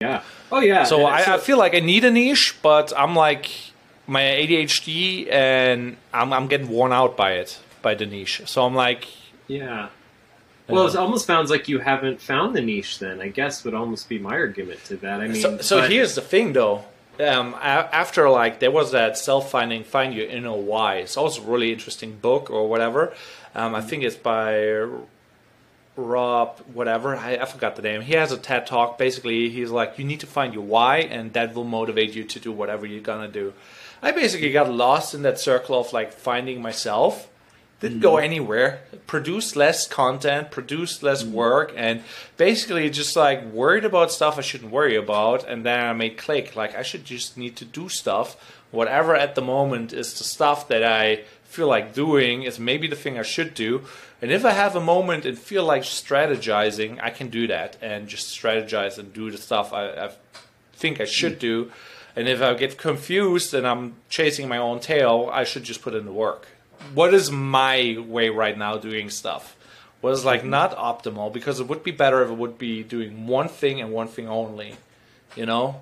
Yeah. 0.00 0.22
Oh 0.50 0.60
yeah. 0.60 0.84
So 0.84 1.04
I, 1.04 1.34
I 1.34 1.38
feel 1.38 1.58
like 1.58 1.74
I 1.74 1.80
need 1.80 2.04
a 2.04 2.10
niche, 2.10 2.56
but 2.62 2.92
I'm 2.96 3.14
like 3.14 3.50
my 4.06 4.22
ADHD 4.22 5.30
and 5.30 5.96
I'm 6.12 6.32
I'm 6.32 6.46
getting 6.48 6.68
worn 6.68 6.92
out 6.92 7.16
by 7.16 7.32
it 7.32 7.58
by 7.82 7.94
the 7.94 8.06
niche. 8.06 8.42
So 8.46 8.64
I'm 8.64 8.74
like, 8.74 9.06
Yeah. 9.46 9.88
Well, 10.68 10.86
it 10.86 10.96
almost 10.96 11.26
sounds 11.26 11.50
like 11.50 11.68
you 11.68 11.78
haven't 11.78 12.20
found 12.20 12.54
the 12.54 12.60
niche. 12.60 12.98
Then 12.98 13.20
I 13.20 13.28
guess 13.28 13.64
would 13.64 13.74
almost 13.74 14.08
be 14.08 14.18
my 14.18 14.32
argument 14.32 14.84
to 14.86 14.96
that. 14.98 15.20
I 15.20 15.28
mean, 15.28 15.40
so, 15.40 15.58
so 15.58 15.80
but- 15.80 15.90
here's 15.90 16.14
the 16.14 16.20
thing 16.20 16.52
though. 16.52 16.84
Um, 17.20 17.56
after 17.60 18.30
like 18.30 18.60
there 18.60 18.70
was 18.70 18.92
that 18.92 19.18
self 19.18 19.50
finding 19.50 19.82
find 19.82 20.14
your 20.14 20.28
inner 20.28 20.52
why. 20.52 20.96
It's 20.96 21.16
also 21.16 21.42
a 21.42 21.46
really 21.46 21.72
interesting 21.72 22.16
book 22.16 22.48
or 22.48 22.68
whatever. 22.68 23.12
Um, 23.56 23.74
I 23.74 23.80
think 23.80 24.04
it's 24.04 24.14
by 24.14 24.86
Rob 25.96 26.60
whatever 26.72 27.16
I, 27.16 27.38
I 27.38 27.44
forgot 27.44 27.74
the 27.74 27.82
name. 27.82 28.02
He 28.02 28.12
has 28.12 28.30
a 28.30 28.38
TED 28.38 28.68
talk. 28.68 28.98
Basically, 28.98 29.48
he's 29.48 29.70
like, 29.70 29.98
you 29.98 30.04
need 30.04 30.20
to 30.20 30.28
find 30.28 30.54
your 30.54 30.62
why, 30.62 30.98
and 30.98 31.32
that 31.32 31.54
will 31.56 31.64
motivate 31.64 32.14
you 32.14 32.22
to 32.22 32.38
do 32.38 32.52
whatever 32.52 32.86
you're 32.86 33.00
gonna 33.00 33.26
do. 33.26 33.52
I 34.00 34.12
basically 34.12 34.52
got 34.52 34.70
lost 34.70 35.12
in 35.12 35.22
that 35.22 35.40
circle 35.40 35.80
of 35.80 35.92
like 35.92 36.12
finding 36.12 36.62
myself. 36.62 37.28
Didn't 37.80 37.98
mm. 37.98 38.02
go 38.02 38.16
anywhere. 38.16 38.80
Produced 39.06 39.54
less 39.54 39.86
content, 39.86 40.50
produced 40.50 41.02
less 41.02 41.22
mm. 41.22 41.30
work, 41.30 41.72
and 41.76 42.02
basically 42.36 42.90
just 42.90 43.14
like 43.14 43.44
worried 43.44 43.84
about 43.84 44.10
stuff 44.10 44.38
I 44.38 44.42
shouldn't 44.42 44.72
worry 44.72 44.96
about. 44.96 45.48
And 45.48 45.64
then 45.64 45.78
I 45.84 45.92
made 45.92 46.18
click. 46.18 46.56
Like 46.56 46.74
I 46.74 46.82
should 46.82 47.04
just 47.04 47.36
need 47.36 47.56
to 47.56 47.64
do 47.64 47.88
stuff. 47.88 48.36
Whatever 48.70 49.14
at 49.14 49.34
the 49.34 49.42
moment 49.42 49.92
is 49.92 50.18
the 50.18 50.24
stuff 50.24 50.68
that 50.68 50.82
I 50.82 51.24
feel 51.44 51.68
like 51.68 51.94
doing 51.94 52.42
is 52.42 52.58
maybe 52.58 52.86
the 52.86 52.96
thing 52.96 53.18
I 53.18 53.22
should 53.22 53.54
do. 53.54 53.82
And 54.20 54.30
if 54.30 54.44
I 54.44 54.50
have 54.50 54.76
a 54.76 54.80
moment 54.80 55.24
and 55.24 55.38
feel 55.38 55.64
like 55.64 55.82
strategizing, 55.82 56.98
I 57.02 57.10
can 57.10 57.28
do 57.28 57.46
that 57.46 57.76
and 57.80 58.08
just 58.08 58.36
strategize 58.36 58.98
and 58.98 59.12
do 59.12 59.30
the 59.30 59.38
stuff 59.38 59.72
I, 59.72 59.86
I 59.88 60.10
think 60.72 61.00
I 61.00 61.04
should 61.04 61.36
mm. 61.36 61.40
do. 61.40 61.72
And 62.16 62.28
if 62.28 62.42
I 62.42 62.52
get 62.54 62.76
confused 62.76 63.54
and 63.54 63.66
I'm 63.66 63.94
chasing 64.08 64.48
my 64.48 64.58
own 64.58 64.80
tail, 64.80 65.30
I 65.32 65.44
should 65.44 65.62
just 65.62 65.82
put 65.82 65.94
in 65.94 66.04
the 66.04 66.12
work. 66.12 66.48
What 66.94 67.14
is 67.14 67.30
my 67.30 67.96
way 68.06 68.28
right 68.28 68.56
now 68.56 68.76
doing 68.76 69.10
stuff? 69.10 69.56
What 70.00 70.12
is 70.12 70.24
like 70.24 70.44
not 70.44 70.76
optimal 70.76 71.32
because 71.32 71.58
it 71.60 71.66
would 71.68 71.82
be 71.82 71.90
better 71.90 72.22
if 72.22 72.30
it 72.30 72.36
would 72.36 72.56
be 72.58 72.82
doing 72.84 73.26
one 73.26 73.48
thing 73.48 73.80
and 73.80 73.92
one 73.92 74.06
thing 74.08 74.28
only, 74.28 74.76
you 75.34 75.44
know? 75.44 75.80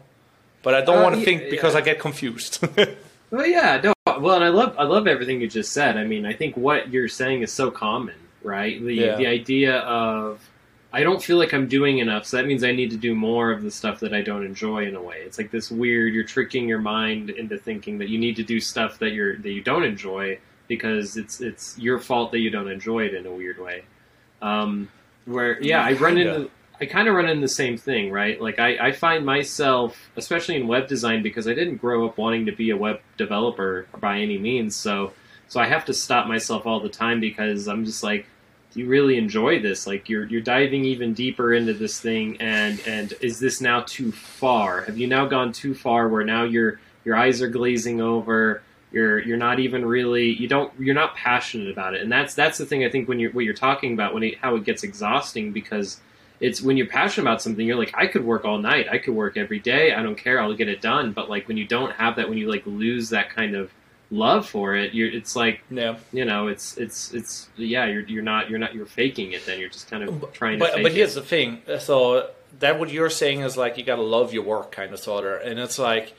But 0.63 0.75
I 0.75 0.81
don't 0.81 0.99
Uh, 0.99 1.03
want 1.03 1.15
to 1.15 1.21
yeah, 1.21 1.25
think 1.27 1.51
because 1.51 1.75
yeah. 1.75 1.81
I 1.81 1.83
get 1.83 1.99
confused. 2.01 2.67
Well, 3.29 3.45
yeah, 3.45 3.81
no. 3.83 3.93
Well, 4.21 4.37
and 4.37 4.45
I 4.45 4.51
love 4.51 4.77
I 4.79 4.85
love 4.85 5.09
everything 5.09 5.41
you 5.41 5.49
just 5.49 5.73
said. 5.73 5.97
I 5.99 6.05
mean, 6.05 6.25
I 6.25 6.33
think 6.33 6.57
what 6.57 6.93
you're 6.93 7.09
saying 7.09 7.43
is 7.43 7.53
so 7.53 7.73
common, 7.73 8.15
right? 8.45 8.81
The 8.81 8.95
Yeah. 8.95 9.17
the 9.17 9.27
idea 9.27 9.79
of 9.81 10.49
I 10.93 11.03
don't 11.03 11.21
feel 11.21 11.37
like 11.37 11.53
I'm 11.53 11.67
doing 11.67 11.99
enough, 11.99 12.25
so 12.25 12.37
that 12.37 12.47
means 12.47 12.63
I 12.63 12.71
need 12.71 12.93
to 12.93 12.97
do 12.97 13.17
more 13.17 13.51
of 13.51 13.63
the 13.65 13.71
stuff 13.71 13.99
that 14.01 14.15
I 14.15 14.23
don't 14.23 14.47
enjoy 14.47 14.87
in 14.87 14.95
a 14.95 15.03
way. 15.03 15.17
It's 15.27 15.39
like 15.39 15.51
this 15.51 15.73
weird 15.73 16.15
you're 16.15 16.23
tricking 16.25 16.69
your 16.69 16.79
mind 16.79 17.31
into 17.31 17.59
thinking 17.59 17.99
that 17.99 18.09
you 18.09 18.17
need 18.19 18.37
to 18.37 18.45
do 18.45 18.61
stuff 18.61 19.01
that 19.01 19.11
you're 19.11 19.37
that 19.39 19.51
you 19.51 19.61
don't 19.61 19.83
enjoy 19.83 20.39
because 20.69 21.17
it's 21.17 21.41
it's 21.41 21.79
your 21.79 21.99
fault 21.99 22.33
that 22.33 22.39
you 22.39 22.51
don't 22.51 22.69
enjoy 22.69 23.05
it 23.05 23.15
in 23.15 23.27
a 23.27 23.33
weird 23.33 23.59
way. 23.59 23.85
Um, 24.43 24.89
where 25.25 25.61
yeah, 25.63 25.83
I 25.83 25.93
run 25.93 26.19
into 26.19 26.51
I 26.81 26.87
kind 26.87 27.09
of 27.09 27.15
run 27.15 27.29
into 27.29 27.41
the 27.41 27.49
same 27.49 27.79
thing, 27.79 28.11
right? 28.11 28.41
Like 28.41 28.59
I, 28.59 28.89
I 28.89 28.93
find 28.93 29.25
myself, 29.25 30.11
especially 30.17 30.57
in 30.57 30.67
web 30.67 30.89
design, 30.89 31.23
because 31.23 31.49
I 31.49 31.55
didn't 31.55 31.77
grow 31.77 32.07
up 32.07 32.19
wanting 32.19 32.47
to 32.47 32.53
be 32.53 32.71
a 32.71 32.77
web 32.77 33.01
developer 33.17 33.87
by 34.01 34.19
any 34.19 34.37
means. 34.39 34.77
So 34.77 35.13
so 35.49 35.61
I 35.61 35.67
have 35.67 35.85
to 35.87 35.95
stop 35.95 36.27
myself 36.27 36.67
all 36.67 36.81
the 36.81 36.89
time 36.89 37.21
because 37.21 37.69
I'm 37.69 37.85
just 37.85 38.03
like, 38.03 38.27
do 38.73 38.81
you 38.81 38.89
really 38.89 39.17
enjoy 39.17 39.61
this? 39.61 39.87
Like 39.87 40.09
you're 40.09 40.27
you're 40.27 40.43
diving 40.43 40.85
even 40.85 41.15
deeper 41.15 41.55
into 41.55 41.73
this 41.73 41.99
thing, 41.99 42.37
and 42.41 42.79
and 42.87 43.15
is 43.23 43.39
this 43.39 43.61
now 43.61 43.81
too 43.81 44.13
far? 44.13 44.83
Have 44.83 44.99
you 44.99 45.07
now 45.07 45.27
gone 45.27 45.53
too 45.53 45.75
far 45.75 46.09
where 46.09 46.25
now 46.25 46.45
your 46.45 46.79
your 47.05 47.17
eyes 47.17 47.41
are 47.41 47.49
glazing 47.49 48.03
over? 48.03 48.63
You're 48.93 49.19
you're 49.21 49.37
not 49.37 49.59
even 49.59 49.85
really 49.85 50.31
you 50.31 50.49
don't 50.49 50.73
you're 50.79 50.95
not 50.95 51.17
passionate 51.17 51.71
about 51.71 51.95
it, 51.95 52.03
and 52.03 52.11
that's 52.11 52.35
that's 52.35 52.59
the 52.59 52.67
thing 52.67 52.85
I 52.85 52.89
think 52.89 53.09
when 53.09 53.19
you're 53.19 53.33
what 53.33 53.45
you're 53.45 53.55
talking 53.55 53.93
about 53.93 54.15
when 54.15 54.23
it, 54.23 54.39
how 54.39 54.55
it 54.57 54.65
gets 54.65 54.85
exhausting 54.85 55.53
because 55.53 56.01
it's 56.39 56.61
when 56.63 56.77
you're 56.77 56.87
passionate 56.87 57.25
about 57.25 57.41
something 57.41 57.67
you're 57.67 57.77
like 57.77 57.95
i 57.97 58.07
could 58.07 58.25
work 58.25 58.45
all 58.45 58.59
night. 58.59 58.87
I 58.91 58.99
could 58.99 59.15
work 59.15 59.37
every 59.37 59.59
day. 59.59 59.95
I 59.95 60.03
don't 60.03 60.17
care. 60.17 60.41
I'll 60.41 60.55
get 60.55 60.69
it 60.69 60.81
done. 60.81 61.13
But 61.13 61.29
like 61.31 61.49
when 61.49 61.57
you 61.57 61.67
don't 61.67 61.93
have 61.93 62.17
that 62.17 62.29
when 62.29 62.39
you 62.39 62.49
like 62.49 62.65
lose 62.67 63.11
that 63.11 63.31
kind 63.31 63.55
of 63.57 63.73
love 64.09 64.49
for 64.49 64.77
it 64.77 64.95
you're 64.95 65.11
it's 65.11 65.35
like 65.35 65.65
yeah. 65.69 65.97
you 66.13 66.25
know 66.25 66.47
it's 66.47 66.77
it's 66.77 67.13
it's 67.13 67.49
yeah 67.57 67.87
you're 67.87 68.03
you're 68.03 68.23
not 68.23 68.49
you're 68.49 68.59
not 68.61 68.75
you're 68.75 68.87
faking 68.87 69.33
it 69.33 69.45
then. 69.47 69.59
You're 69.59 69.69
just 69.69 69.91
kind 69.91 70.05
of 70.05 70.33
trying 70.33 70.59
to 70.59 70.65
But 70.65 70.75
fake 70.75 70.83
but 70.85 70.93
it. 70.93 70.97
here's 70.97 71.15
the 71.15 71.23
thing. 71.23 71.63
So 71.81 72.31
that 72.61 72.79
what 72.79 72.91
you're 72.91 73.11
saying 73.11 73.41
is 73.41 73.57
like 73.57 73.79
you 73.79 73.85
gotta 73.85 74.03
love 74.03 74.33
your 74.33 74.45
work, 74.45 74.73
kind 74.73 74.93
of 74.93 74.99
sort 75.01 75.25
of, 75.25 75.47
and 75.47 75.59
it's 75.59 75.79
like 75.79 76.15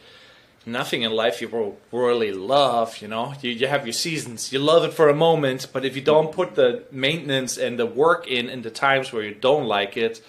nothing 0.67 1.01
in 1.01 1.12
life 1.12 1.41
you 1.41 1.47
will 1.47 1.77
really 1.91 2.32
love. 2.32 2.97
You 3.01 3.08
know, 3.08 3.34
you 3.41 3.51
you 3.51 3.67
have 3.67 3.86
your 3.86 3.93
seasons, 3.93 4.51
you 4.51 4.60
love 4.60 4.84
it 4.84 4.93
for 4.93 5.10
a 5.10 5.15
moment, 5.15 5.67
but 5.73 5.86
if 5.86 5.95
you 5.95 6.01
don't 6.01 6.32
put 6.32 6.56
the 6.56 6.84
maintenance 6.91 7.58
and 7.58 7.80
the 7.80 7.86
work 7.86 8.27
in 8.27 8.49
in 8.49 8.62
the 8.62 8.69
times 8.69 9.12
where 9.12 9.23
you 9.23 9.34
don't 9.34 9.65
like 9.65 9.97
it. 9.97 10.21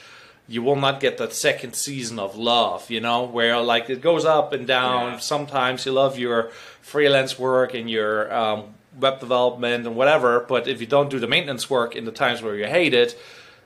You 0.51 0.63
will 0.63 0.77
not 0.77 1.01
get 1.01 1.19
that 1.19 1.35
second 1.35 1.75
season 1.75 2.19
of 2.19 2.35
love, 2.35 2.91
you 2.91 3.03
know, 3.03 3.25
where 3.25 3.61
like 3.61 3.91
it 3.91 4.01
goes 4.01 4.25
up 4.25 4.55
and 4.55 4.67
down. 4.67 5.13
Yeah. 5.13 5.19
Sometimes 5.19 5.85
you 5.85 5.93
love 5.93 6.19
your 6.19 6.49
freelance 6.81 7.39
work 7.39 7.75
and 7.75 7.91
your 7.91 8.33
um, 8.33 8.75
web 8.99 9.21
development 9.21 9.87
and 9.87 9.95
whatever, 9.95 10.41
but 10.41 10.67
if 10.67 10.81
you 10.81 10.87
don't 10.87 11.11
do 11.11 11.19
the 11.19 11.27
maintenance 11.27 11.69
work 11.69 11.95
in 11.95 12.07
the 12.07 12.13
times 12.13 12.41
where 12.41 12.57
you 12.57 12.67
hate 12.67 12.95
it, 12.95 13.19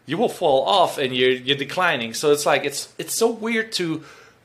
you 0.07 0.19
will 0.19 0.29
fall 0.29 0.65
off 0.65 0.99
and 0.99 1.15
you're 1.15 1.31
you're 1.31 1.57
declining. 1.57 2.15
So 2.15 2.33
it's 2.33 2.47
like 2.47 2.65
it's 2.65 2.93
it's 2.99 3.15
so 3.15 3.31
weird 3.31 3.73
to 3.73 4.03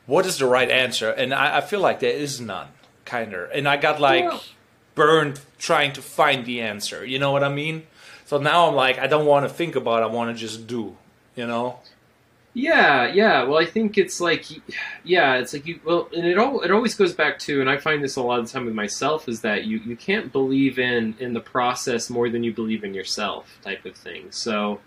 what 0.08 0.26
is 0.26 0.40
the 0.40 0.48
right 0.48 0.70
answer, 0.72 1.12
and 1.12 1.34
I, 1.34 1.58
I 1.58 1.62
feel 1.62 1.80
like 1.80 2.00
there 2.00 2.10
is 2.12 2.42
none, 2.42 2.70
kind 3.06 3.34
of. 3.34 3.52
And 3.52 3.68
I 3.68 3.78
got 3.78 4.02
like 4.02 4.24
Yeah. 4.24 4.40
burned 4.96 5.40
trying 5.60 5.94
to 5.94 6.02
find 6.02 6.46
the 6.46 6.62
answer. 6.62 7.06
You 7.06 7.20
know 7.20 7.32
what 7.32 7.44
I 7.44 7.50
mean? 7.50 7.86
So 8.26 8.40
now 8.40 8.68
I'm 8.68 8.74
like 8.76 8.98
I 8.98 9.06
don't 9.08 9.26
want 9.28 9.48
to 9.48 9.54
think 9.54 9.76
about. 9.76 10.02
it, 10.02 10.06
I 10.06 10.10
want 10.10 10.36
to 10.36 10.40
just 10.42 10.66
do. 10.66 10.98
You 11.36 11.46
know? 11.46 11.80
Yeah, 12.54 13.06
yeah. 13.14 13.44
Well, 13.44 13.60
I 13.60 13.66
think 13.66 14.00
it's 14.00 14.20
like, 14.20 14.46
yeah, 15.04 15.36
it's 15.36 15.54
like 15.54 15.68
you. 15.68 15.80
Well, 15.86 16.10
and 16.16 16.26
it 16.26 16.40
all 16.40 16.62
it 16.62 16.72
always 16.72 16.96
goes 16.96 17.14
back 17.14 17.38
to, 17.40 17.62
and 17.62 17.70
I 17.70 17.78
find 17.78 18.04
this 18.04 18.16
a 18.16 18.22
lot 18.24 18.40
of 18.40 18.48
the 18.48 18.52
time 18.52 18.66
with 18.66 18.74
myself 18.74 19.30
is 19.30 19.42
that 19.42 19.66
you 19.66 19.78
you 19.86 19.96
can't 19.96 20.32
believe 20.32 20.80
in 20.80 21.14
in 21.20 21.34
the 21.34 21.40
process 21.40 22.10
more 22.10 22.30
than 22.30 22.44
you 22.44 22.52
believe 22.52 22.84
in 22.84 22.96
yourself, 22.96 23.60
type 23.64 23.86
of 23.86 23.96
thing. 23.96 24.32
So, 24.32 24.80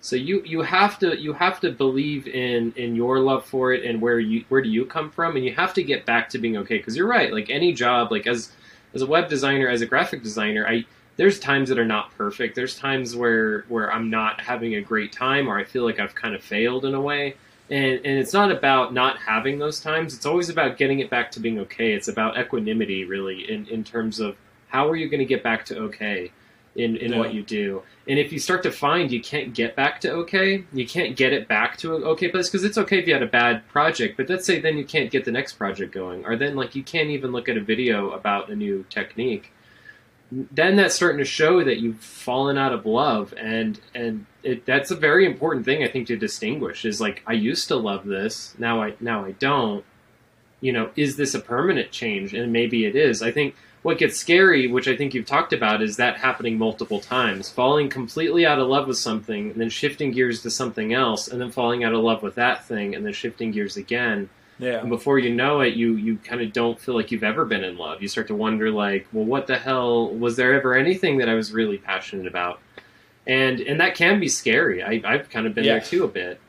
so 0.00 0.16
you 0.16 0.42
you 0.44 0.62
have 0.62 0.98
to 1.00 1.20
you 1.20 1.32
have 1.32 1.60
to 1.60 1.72
believe 1.72 2.28
in 2.28 2.72
in 2.76 2.94
your 2.94 3.18
love 3.18 3.44
for 3.44 3.72
it 3.72 3.84
and 3.84 4.00
where 4.00 4.20
you 4.20 4.44
where 4.48 4.62
do 4.62 4.68
you 4.68 4.84
come 4.84 5.10
from, 5.10 5.36
and 5.36 5.44
you 5.44 5.54
have 5.54 5.74
to 5.74 5.82
get 5.82 6.06
back 6.06 6.28
to 6.30 6.38
being 6.38 6.56
okay. 6.58 6.78
Because 6.78 6.96
you're 6.96 7.08
right. 7.08 7.32
Like 7.32 7.50
any 7.50 7.72
job, 7.72 8.12
like 8.12 8.26
as 8.26 8.52
as 8.94 9.02
a 9.02 9.06
web 9.06 9.28
designer, 9.28 9.68
as 9.68 9.80
a 9.80 9.86
graphic 9.86 10.22
designer, 10.22 10.66
I 10.66 10.84
there's 11.16 11.40
times 11.40 11.68
that 11.68 11.80
are 11.80 11.84
not 11.84 12.16
perfect. 12.16 12.54
There's 12.54 12.78
times 12.78 13.16
where 13.16 13.62
where 13.68 13.92
I'm 13.92 14.08
not 14.08 14.40
having 14.40 14.76
a 14.76 14.80
great 14.80 15.12
time, 15.12 15.48
or 15.48 15.58
I 15.58 15.64
feel 15.64 15.84
like 15.84 15.98
I've 15.98 16.14
kind 16.14 16.34
of 16.34 16.42
failed 16.42 16.84
in 16.84 16.94
a 16.94 17.00
way. 17.00 17.34
And 17.68 17.94
and 17.96 18.18
it's 18.18 18.32
not 18.32 18.52
about 18.52 18.94
not 18.94 19.18
having 19.18 19.58
those 19.58 19.80
times. 19.80 20.14
It's 20.14 20.26
always 20.26 20.48
about 20.48 20.78
getting 20.78 21.00
it 21.00 21.10
back 21.10 21.32
to 21.32 21.40
being 21.40 21.58
okay. 21.60 21.92
It's 21.92 22.08
about 22.08 22.38
equanimity, 22.38 23.04
really, 23.04 23.50
in 23.50 23.66
in 23.66 23.82
terms 23.82 24.20
of 24.20 24.36
how 24.68 24.88
are 24.88 24.96
you 24.96 25.08
going 25.08 25.20
to 25.20 25.26
get 25.26 25.42
back 25.42 25.64
to 25.66 25.78
okay 25.78 26.30
in 26.78 26.96
in 26.96 27.12
Yeah. 27.12 27.18
what 27.18 27.34
you 27.34 27.42
do. 27.42 27.82
And 28.06 28.18
if 28.18 28.32
you 28.32 28.38
start 28.38 28.62
to 28.62 28.70
find 28.72 29.12
you 29.12 29.20
can't 29.20 29.52
get 29.52 29.76
back 29.76 30.00
to 30.02 30.12
okay, 30.22 30.64
you 30.72 30.86
can't 30.86 31.16
get 31.16 31.32
it 31.34 31.46
back 31.48 31.76
to 31.78 31.96
an 31.96 32.02
okay 32.04 32.28
place 32.28 32.48
because 32.48 32.64
it's 32.64 32.78
okay 32.78 32.98
if 33.00 33.06
you 33.06 33.12
had 33.12 33.22
a 33.22 33.26
bad 33.26 33.68
project, 33.68 34.16
but 34.16 34.30
let's 34.30 34.46
say 34.46 34.60
then 34.60 34.78
you 34.78 34.84
can't 34.84 35.10
get 35.10 35.24
the 35.26 35.32
next 35.32 35.54
project 35.54 35.92
going, 35.92 36.24
or 36.24 36.36
then 36.36 36.54
like 36.56 36.74
you 36.74 36.82
can't 36.82 37.10
even 37.10 37.32
look 37.32 37.48
at 37.48 37.56
a 37.56 37.60
video 37.60 38.10
about 38.10 38.48
a 38.48 38.56
new 38.56 38.84
technique 38.88 39.52
then 40.30 40.76
that's 40.76 40.94
starting 40.94 41.18
to 41.18 41.24
show 41.24 41.64
that 41.64 41.78
you've 41.78 42.00
fallen 42.00 42.58
out 42.58 42.72
of 42.72 42.84
love 42.84 43.32
and 43.38 43.80
and 43.94 44.26
it, 44.42 44.66
that's 44.66 44.90
a 44.90 44.94
very 44.94 45.24
important 45.24 45.64
thing 45.64 45.82
i 45.82 45.88
think 45.88 46.06
to 46.06 46.16
distinguish 46.18 46.84
is 46.84 47.00
like 47.00 47.22
i 47.26 47.32
used 47.32 47.66
to 47.68 47.76
love 47.76 48.04
this 48.04 48.54
now 48.58 48.82
i 48.82 48.92
now 49.00 49.24
i 49.24 49.30
don't 49.32 49.84
you 50.60 50.70
know 50.70 50.90
is 50.96 51.16
this 51.16 51.34
a 51.34 51.40
permanent 51.40 51.90
change 51.90 52.34
and 52.34 52.52
maybe 52.52 52.84
it 52.84 52.94
is 52.94 53.22
i 53.22 53.30
think 53.32 53.54
what 53.82 53.98
gets 53.98 54.16
scary 54.16 54.66
which 54.66 54.88
i 54.88 54.96
think 54.96 55.14
you've 55.14 55.26
talked 55.26 55.52
about 55.52 55.82
is 55.82 55.96
that 55.96 56.16
happening 56.16 56.58
multiple 56.58 57.00
times 57.00 57.48
falling 57.48 57.88
completely 57.88 58.44
out 58.44 58.58
of 58.58 58.66
love 58.68 58.86
with 58.86 58.98
something 58.98 59.50
and 59.50 59.60
then 59.60 59.70
shifting 59.70 60.10
gears 60.10 60.42
to 60.42 60.50
something 60.50 60.92
else 60.92 61.28
and 61.28 61.40
then 61.40 61.50
falling 61.50 61.84
out 61.84 61.92
of 61.94 62.00
love 62.02 62.22
with 62.22 62.34
that 62.34 62.64
thing 62.66 62.94
and 62.94 63.04
then 63.06 63.12
shifting 63.12 63.50
gears 63.50 63.76
again 63.76 64.28
Yeah. 64.58 64.80
and 64.80 64.88
before 64.88 65.18
you 65.20 65.32
know 65.32 65.60
it, 65.60 65.74
you 65.74 65.94
you 65.94 66.16
kind 66.18 66.40
of 66.40 66.52
don't 66.52 66.78
feel 66.80 66.94
like 66.96 67.12
you've 67.12 67.22
ever 67.22 67.44
been 67.44 67.62
in 67.62 67.76
love. 67.78 68.02
You 68.02 68.08
start 68.08 68.26
to 68.26 68.34
wonder, 68.34 68.72
like, 68.72 69.06
well, 69.12 69.24
what 69.24 69.46
the 69.46 69.56
hell 69.56 70.08
was 70.10 70.34
there 70.34 70.52
ever 70.54 70.74
anything 70.74 71.18
that 71.18 71.28
I 71.28 71.34
was 71.34 71.52
really 71.52 71.78
passionate 71.78 72.26
about? 72.26 72.58
And 73.24 73.60
and 73.60 73.80
that 73.80 73.94
can 73.94 74.18
be 74.18 74.26
scary. 74.28 74.82
I, 74.82 75.00
I've 75.04 75.30
kind 75.30 75.46
of 75.46 75.54
been 75.54 75.62
Yeah. 75.64 75.74
there 75.78 75.80
too 75.92 76.02
a 76.02 76.08
bit. 76.08 76.40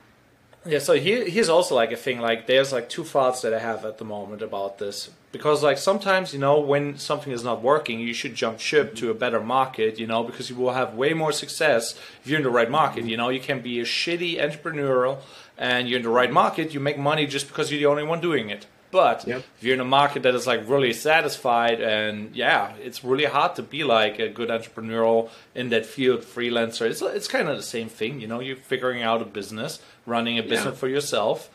Yeah, 0.65 0.79
so 0.79 0.93
here, 0.95 1.23
here's 1.29 1.49
also 1.49 1.75
like 1.75 1.91
a 1.91 1.95
thing. 1.97 2.19
Like, 2.19 2.47
there's 2.47 2.73
like 2.73 2.89
two 2.89 3.03
thoughts 3.03 3.41
that 3.43 3.53
I 3.53 3.59
have 3.59 3.85
at 3.85 3.97
the 3.99 4.05
moment 4.05 4.41
about 4.41 4.79
this 4.79 5.11
because, 5.31 5.61
like, 5.63 5.77
sometimes 5.77 6.33
you 6.33 6.39
know 6.39 6.59
when 6.59 6.97
something 6.97 7.31
is 7.33 7.43
not 7.43 7.61
working, 7.61 7.99
you 7.99 8.13
should 8.13 8.35
jump 8.35 8.59
ship 8.59 8.95
to 8.95 9.09
a 9.11 9.13
better 9.13 9.39
market. 9.39 9.99
You 9.99 10.07
know, 10.07 10.23
because 10.23 10.49
you 10.49 10.55
will 10.55 10.73
have 10.73 10.93
way 10.95 11.13
more 11.13 11.31
success 11.31 11.93
if 12.21 12.27
you're 12.27 12.37
in 12.37 12.43
the 12.43 12.49
right 12.49 12.69
market. 12.69 13.05
You 13.05 13.17
know, 13.17 13.29
you 13.29 13.39
can 13.39 13.61
be 13.61 13.79
a 13.79 13.83
shitty 13.85 14.37
entrepreneurial, 14.39 15.19
and 15.57 15.87
you're 15.87 15.97
in 15.99 16.03
the 16.03 16.09
right 16.09 16.31
market. 16.31 16.73
You 16.73 16.79
make 16.79 16.97
money 16.97 17.25
just 17.27 17.47
because 17.47 17.71
you're 17.71 17.79
the 17.79 17.85
only 17.87 18.03
one 18.03 18.21
doing 18.21 18.49
it. 18.49 18.65
But 18.91 19.27
Yep. 19.27 19.43
if 19.57 19.63
you're 19.63 19.75
in 19.75 19.81
a 19.81 19.85
market 19.85 20.23
that 20.23 20.33
is 20.33 20.47
like 20.47 20.67
really 20.67 20.93
satisfied, 20.93 21.79
and 21.79 22.35
yeah, 22.35 22.73
it's 22.83 23.03
really 23.03 23.25
hard 23.25 23.55
to 23.57 23.61
be 23.61 23.83
like 23.83 24.17
a 24.17 24.29
good 24.29 24.49
entrepreneurial 24.49 25.29
in 25.53 25.69
that 25.69 25.85
field, 25.85 26.21
freelancer. 26.21 26.89
It's 26.89 27.01
it's 27.03 27.27
kind 27.27 27.47
of 27.49 27.55
the 27.55 27.61
same 27.61 27.87
thing, 27.87 28.19
you 28.19 28.25
know. 28.27 28.39
You're 28.39 28.55
figuring 28.55 29.03
out 29.03 29.21
a 29.21 29.25
business, 29.25 29.79
running 30.07 30.39
a 30.39 30.41
business 30.41 30.73
Yeah. 30.73 30.79
for 30.81 30.87
yourself. 30.87 31.49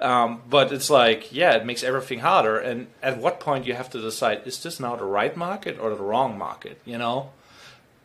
Um, 0.00 0.42
but 0.48 0.72
it's 0.72 0.90
like, 0.90 1.32
yeah, 1.32 1.52
it 1.52 1.64
makes 1.64 1.82
everything 1.82 2.20
harder. 2.20 2.58
And 2.58 2.88
at 3.02 3.18
what 3.18 3.40
point 3.40 3.66
you 3.66 3.74
have 3.74 3.90
to 3.90 4.00
decide: 4.00 4.42
is 4.46 4.62
this 4.62 4.80
now 4.80 4.96
the 4.96 5.04
right 5.04 5.36
market 5.36 5.78
or 5.78 5.90
the 5.90 6.02
wrong 6.02 6.36
market? 6.36 6.80
You 6.84 6.98
know. 6.98 7.30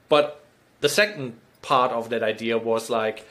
But 0.10 0.44
the 0.80 0.90
second 0.90 1.40
part 1.62 1.92
of 1.92 2.10
that 2.10 2.24
idea 2.24 2.58
was 2.58 2.90
like 2.90 3.26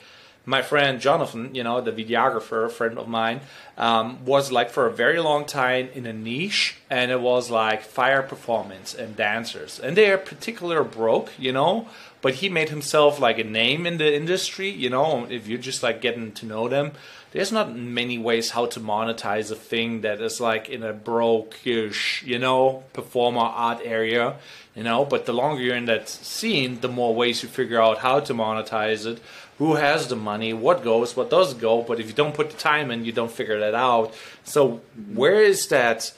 my 0.47 0.61
friend 0.61 1.01
Jonathan, 1.01 1.53
you 1.53 1.61
know, 1.61 1.81
the 1.81 1.91
videographer, 1.91 2.71
friend 2.71 2.97
of 2.97 3.07
mine, 3.07 3.41
um, 3.77 4.23
was 4.25 4.49
like 4.49 4.69
for 4.69 4.87
a 4.87 4.91
very 4.91 5.19
long 5.19 5.43
time 5.43 5.89
in 5.93 6.05
a 6.05 6.13
niche, 6.13 6.77
and 6.89 7.11
it 7.11 7.19
was 7.19 7.51
like 7.51 7.81
fire 7.81 8.23
performance 8.23 8.95
and 8.95 9.17
dancers, 9.17 9.77
and 9.77 9.97
they 9.97 10.09
are 10.09 10.17
particular 10.17 10.83
broke, 10.85 11.31
you 11.37 11.51
know, 11.51 11.89
but 12.21 12.35
he 12.35 12.47
made 12.47 12.69
himself 12.69 13.19
like 13.19 13.37
a 13.37 13.43
name 13.43 13.85
in 13.85 13.97
the 13.97 14.15
industry. 14.15 14.69
You 14.69 14.89
know, 14.89 15.27
if 15.29 15.47
you're 15.47 15.59
just 15.59 15.83
like 15.83 15.99
getting 16.01 16.31
to 16.33 16.45
know 16.45 16.69
them, 16.69 16.93
there's 17.37 17.51
not 17.51 17.75
many 17.75 18.17
ways 18.17 18.49
how 18.49 18.65
to 18.65 18.79
monetize 18.79 19.51
a 19.51 19.55
thing 19.55 20.01
that 20.01 20.19
is 20.19 20.41
like 20.41 20.69
in 20.69 20.81
a 20.81 20.91
broke-ish, 20.91 22.23
you 22.23 22.39
know, 22.39 22.83
performer 22.93 23.41
art 23.41 23.79
area, 23.83 24.37
you 24.75 24.81
know. 24.81 25.05
But 25.05 25.27
the 25.27 25.33
longer 25.33 25.61
you're 25.61 25.75
in 25.75 25.85
that 25.85 26.09
scene, 26.09 26.79
the 26.79 26.87
more 26.87 27.13
ways 27.13 27.43
you 27.43 27.47
figure 27.49 27.79
out 27.79 27.99
how 27.99 28.21
to 28.21 28.33
monetize 28.33 29.05
it, 29.05 29.21
who 29.59 29.75
has 29.75 30.07
the 30.07 30.15
money, 30.15 30.51
what 30.51 30.83
goes, 30.83 31.15
what 31.15 31.29
doesn't 31.29 31.61
go. 31.61 31.83
But 31.83 31.99
if 31.99 32.07
you 32.07 32.13
don't 32.13 32.33
put 32.33 32.49
the 32.49 32.57
time 32.57 32.89
in, 32.89 33.05
you 33.05 33.11
don't 33.11 33.29
figure 33.29 33.59
that 33.59 33.75
out. 33.75 34.15
So 34.43 34.81
where 35.13 35.39
is 35.39 35.67
that, 35.67 36.11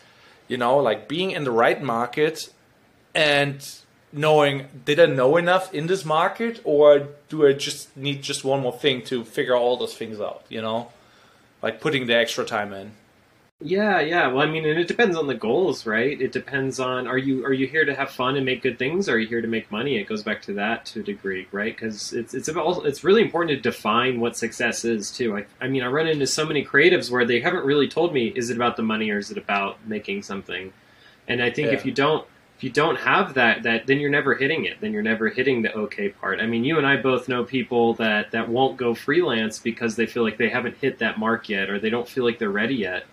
you 0.48 0.56
know, 0.56 0.78
like 0.78 1.10
being 1.10 1.32
in 1.32 1.44
the 1.44 1.52
right 1.52 1.84
market 1.84 2.48
and 3.14 3.70
knowing 4.14 4.68
did 4.86 5.02
I 5.02 5.08
know 5.08 5.36
enough 5.36 5.74
in 5.74 5.88
this 5.88 6.06
market 6.06 6.62
or 6.64 7.10
do 7.28 7.46
I 7.46 7.52
just 7.52 7.98
need 7.98 8.22
just 8.22 8.46
one 8.46 8.62
more 8.62 8.72
thing 8.72 9.02
to 9.12 9.26
figure 9.26 9.58
all 9.58 9.76
those 9.76 9.96
things 9.96 10.22
out, 10.22 10.46
you 10.48 10.62
know? 10.62 10.88
Like 11.62 11.82
putting 11.82 12.08
the 12.08 12.16
extra 12.16 12.46
time 12.46 12.74
in. 12.74 12.92
Yeah, 13.62 14.00
yeah. 14.00 14.28
Well, 14.28 14.48
I 14.48 14.50
mean, 14.50 14.66
and 14.66 14.80
it 14.80 14.88
depends 14.88 15.18
on 15.18 15.28
the 15.28 15.36
goals, 15.36 15.86
right? 15.86 16.20
It 16.22 16.32
depends 16.32 16.80
on 16.80 17.08
are 17.08 17.18
you 17.18 17.44
are 17.46 17.52
you 17.52 17.68
here 17.68 17.84
to 17.84 17.94
have 17.94 18.10
fun 18.10 18.38
and 18.38 18.46
make 18.46 18.62
good 18.62 18.80
things, 18.80 19.10
or 19.10 19.16
are 19.16 19.20
you 19.20 19.28
here 19.28 19.42
to 19.42 19.50
make 19.50 19.70
money? 19.70 19.98
It 19.98 20.06
goes 20.08 20.24
back 20.24 20.42
to 20.44 20.54
that 20.54 20.86
to 20.88 21.02
a 21.02 21.04
degree, 21.04 21.46
right? 21.52 21.76
Because 21.76 22.14
it's 22.14 22.34
it's 22.34 22.48
about 22.48 22.86
it's 22.86 23.04
really 23.04 23.22
important 23.22 23.58
to 23.58 23.62
define 23.70 24.22
what 24.22 24.38
success 24.38 24.86
is 24.86 25.12
too. 25.12 25.36
I, 25.36 25.46
I 25.60 25.68
mean, 25.68 25.84
I 25.84 25.88
run 25.88 26.08
into 26.08 26.26
so 26.26 26.46
many 26.46 26.64
creatives 26.64 27.12
where 27.12 27.26
they 27.26 27.42
haven't 27.42 27.66
really 27.66 27.90
told 27.90 28.14
me 28.14 28.28
is 28.28 28.50
it 28.50 28.56
about 28.56 28.78
the 28.78 28.84
money 28.84 29.12
or 29.12 29.18
is 29.18 29.30
it 29.30 29.38
about 29.38 29.86
making 29.86 30.22
something, 30.24 30.72
and 31.28 31.44
I 31.44 31.52
think 31.52 31.68
Yeah. 31.68 31.74
if 31.74 31.86
you 31.86 31.92
don't 31.92 32.26
if 32.60 32.64
you 32.66 32.70
don't 32.70 32.98
have 32.98 33.36
that 33.36 33.64
that 33.64 33.88
then 33.88 34.02
you're 34.02 34.10
never 34.10 34.36
hitting 34.36 34.66
it. 34.66 34.82
Then 34.82 34.92
you're 34.92 35.02
never 35.02 35.30
hitting 35.30 35.62
the 35.62 35.74
okay 35.74 36.10
part. 36.10 36.42
I 36.42 36.46
mean 36.46 36.66
you 36.66 36.78
and 36.78 36.86
i 36.86 36.98
both 36.98 37.30
know 37.30 37.46
people 37.46 37.94
that 37.94 38.32
that 38.32 38.50
won't 38.50 38.76
go 38.76 38.94
freelance 38.94 39.60
because 39.60 39.96
they 39.96 40.06
feel 40.06 40.24
like 40.24 40.38
they 40.38 40.50
haven't 40.50 40.76
hit 40.76 41.00
that 41.00 41.18
mark 41.18 41.48
yet 41.48 41.70
or 41.70 41.80
they 41.80 41.90
don't 41.90 42.06
feel 42.06 42.26
like 42.26 42.38
they're 42.38 42.50
ready 42.50 42.76
yet. 42.76 43.06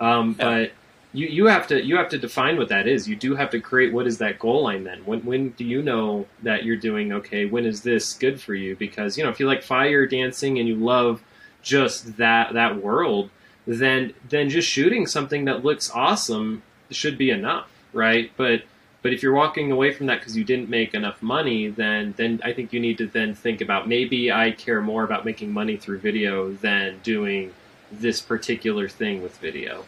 Um, 0.00 0.36
Yeah. 0.38 0.44
but 0.44 0.72
you, 1.14 1.28
you 1.28 1.46
have 1.46 1.66
to 1.68 1.82
you 1.82 1.96
have 1.96 2.10
to 2.10 2.18
define 2.18 2.58
what 2.58 2.68
that 2.68 2.86
is. 2.86 3.08
You 3.08 3.16
do 3.16 3.34
have 3.36 3.48
to 3.50 3.60
create 3.60 3.90
what 3.90 4.06
is 4.06 4.18
that 4.18 4.38
goal 4.38 4.64
line 4.64 4.84
then? 4.84 4.98
When 5.06 5.20
when 5.24 5.48
do 5.52 5.64
you 5.64 5.80
know 5.80 6.26
that 6.42 6.64
you're 6.64 6.76
doing 6.76 7.10
okay? 7.14 7.46
When 7.46 7.64
is 7.64 7.80
this 7.80 8.12
good 8.12 8.38
for 8.38 8.52
you? 8.54 8.76
Because 8.76 9.16
you 9.16 9.24
know 9.24 9.30
if 9.30 9.40
you 9.40 9.46
like 9.46 9.62
fire 9.62 10.04
dancing 10.04 10.58
and 10.58 10.68
you 10.68 10.74
love 10.76 11.22
just 11.62 12.18
that 12.18 12.52
that 12.52 12.82
world 12.82 13.30
then 13.66 14.12
then 14.28 14.50
just 14.50 14.68
shooting 14.68 15.06
something 15.06 15.46
that 15.46 15.64
looks 15.64 15.90
awesome 15.90 16.62
should 16.90 17.16
be 17.16 17.30
enough 17.30 17.66
right? 17.92 18.30
But 18.36 18.62
but 19.02 19.12
if 19.12 19.22
you're 19.22 19.34
walking 19.34 19.72
away 19.72 19.92
from 19.92 20.06
that 20.06 20.20
because 20.20 20.36
you 20.36 20.44
didn't 20.44 20.68
make 20.68 20.94
enough 20.94 21.22
money, 21.22 21.68
then 21.68 22.14
then 22.16 22.40
I 22.44 22.52
think 22.52 22.72
you 22.72 22.80
need 22.80 22.98
to 22.98 23.06
then 23.06 23.34
think 23.34 23.60
about 23.60 23.88
maybe 23.88 24.32
I 24.32 24.52
care 24.52 24.80
more 24.80 25.04
about 25.04 25.24
making 25.24 25.52
money 25.52 25.76
through 25.76 25.98
video 25.98 26.52
than 26.52 26.98
doing 27.02 27.52
this 27.92 28.20
particular 28.20 28.88
thing 28.88 29.22
with 29.22 29.36
video. 29.38 29.84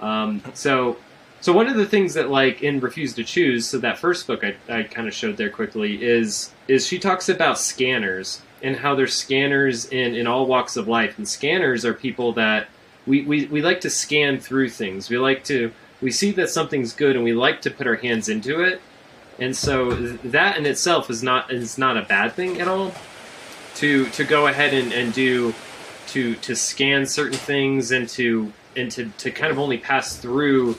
Um, 0.00 0.42
so 0.54 0.96
so 1.40 1.52
one 1.52 1.66
of 1.66 1.76
the 1.76 1.86
things 1.86 2.14
that 2.14 2.30
like 2.30 2.62
in 2.62 2.80
Refuse 2.80 3.14
to 3.14 3.24
Choose, 3.24 3.66
so 3.66 3.78
that 3.78 3.98
first 3.98 4.26
book 4.26 4.44
I, 4.44 4.54
I 4.68 4.82
kind 4.84 5.08
of 5.08 5.14
showed 5.14 5.36
there 5.36 5.50
quickly 5.50 6.02
is 6.02 6.52
is 6.68 6.86
she 6.86 6.98
talks 6.98 7.28
about 7.28 7.58
scanners 7.58 8.42
and 8.64 8.76
how 8.76 8.94
there's 8.94 9.14
scanners 9.14 9.86
in, 9.86 10.14
in 10.14 10.26
all 10.26 10.46
walks 10.46 10.76
of 10.76 10.88
life. 10.88 11.18
And 11.18 11.28
scanners 11.28 11.84
are 11.84 11.92
people 11.92 12.32
that 12.32 12.68
we, 13.06 13.22
we, 13.22 13.44
we 13.46 13.60
like 13.60 13.82
to 13.82 13.90
scan 13.90 14.40
through 14.40 14.70
things. 14.70 15.10
We 15.10 15.18
like 15.18 15.44
to 15.44 15.70
we 16.00 16.10
see 16.10 16.32
that 16.32 16.50
something's 16.50 16.92
good 16.92 17.16
and 17.16 17.24
we 17.24 17.32
like 17.32 17.62
to 17.62 17.70
put 17.70 17.86
our 17.86 17.96
hands 17.96 18.28
into 18.28 18.62
it. 18.62 18.80
And 19.38 19.56
so 19.56 19.94
that 19.94 20.56
in 20.56 20.66
itself 20.66 21.10
is 21.10 21.22
not 21.22 21.52
is 21.52 21.76
not 21.78 21.96
a 21.96 22.02
bad 22.02 22.32
thing 22.34 22.60
at 22.60 22.68
all. 22.68 22.92
To 23.76 24.06
to 24.06 24.24
go 24.24 24.46
ahead 24.46 24.72
and, 24.72 24.92
and 24.92 25.12
do 25.12 25.54
to 26.08 26.34
to 26.36 26.54
scan 26.54 27.06
certain 27.06 27.38
things 27.38 27.90
and 27.90 28.08
to 28.10 28.52
and 28.76 28.90
to, 28.92 29.08
to 29.18 29.30
kind 29.30 29.52
of 29.52 29.58
only 29.58 29.78
pass 29.78 30.16
through 30.16 30.76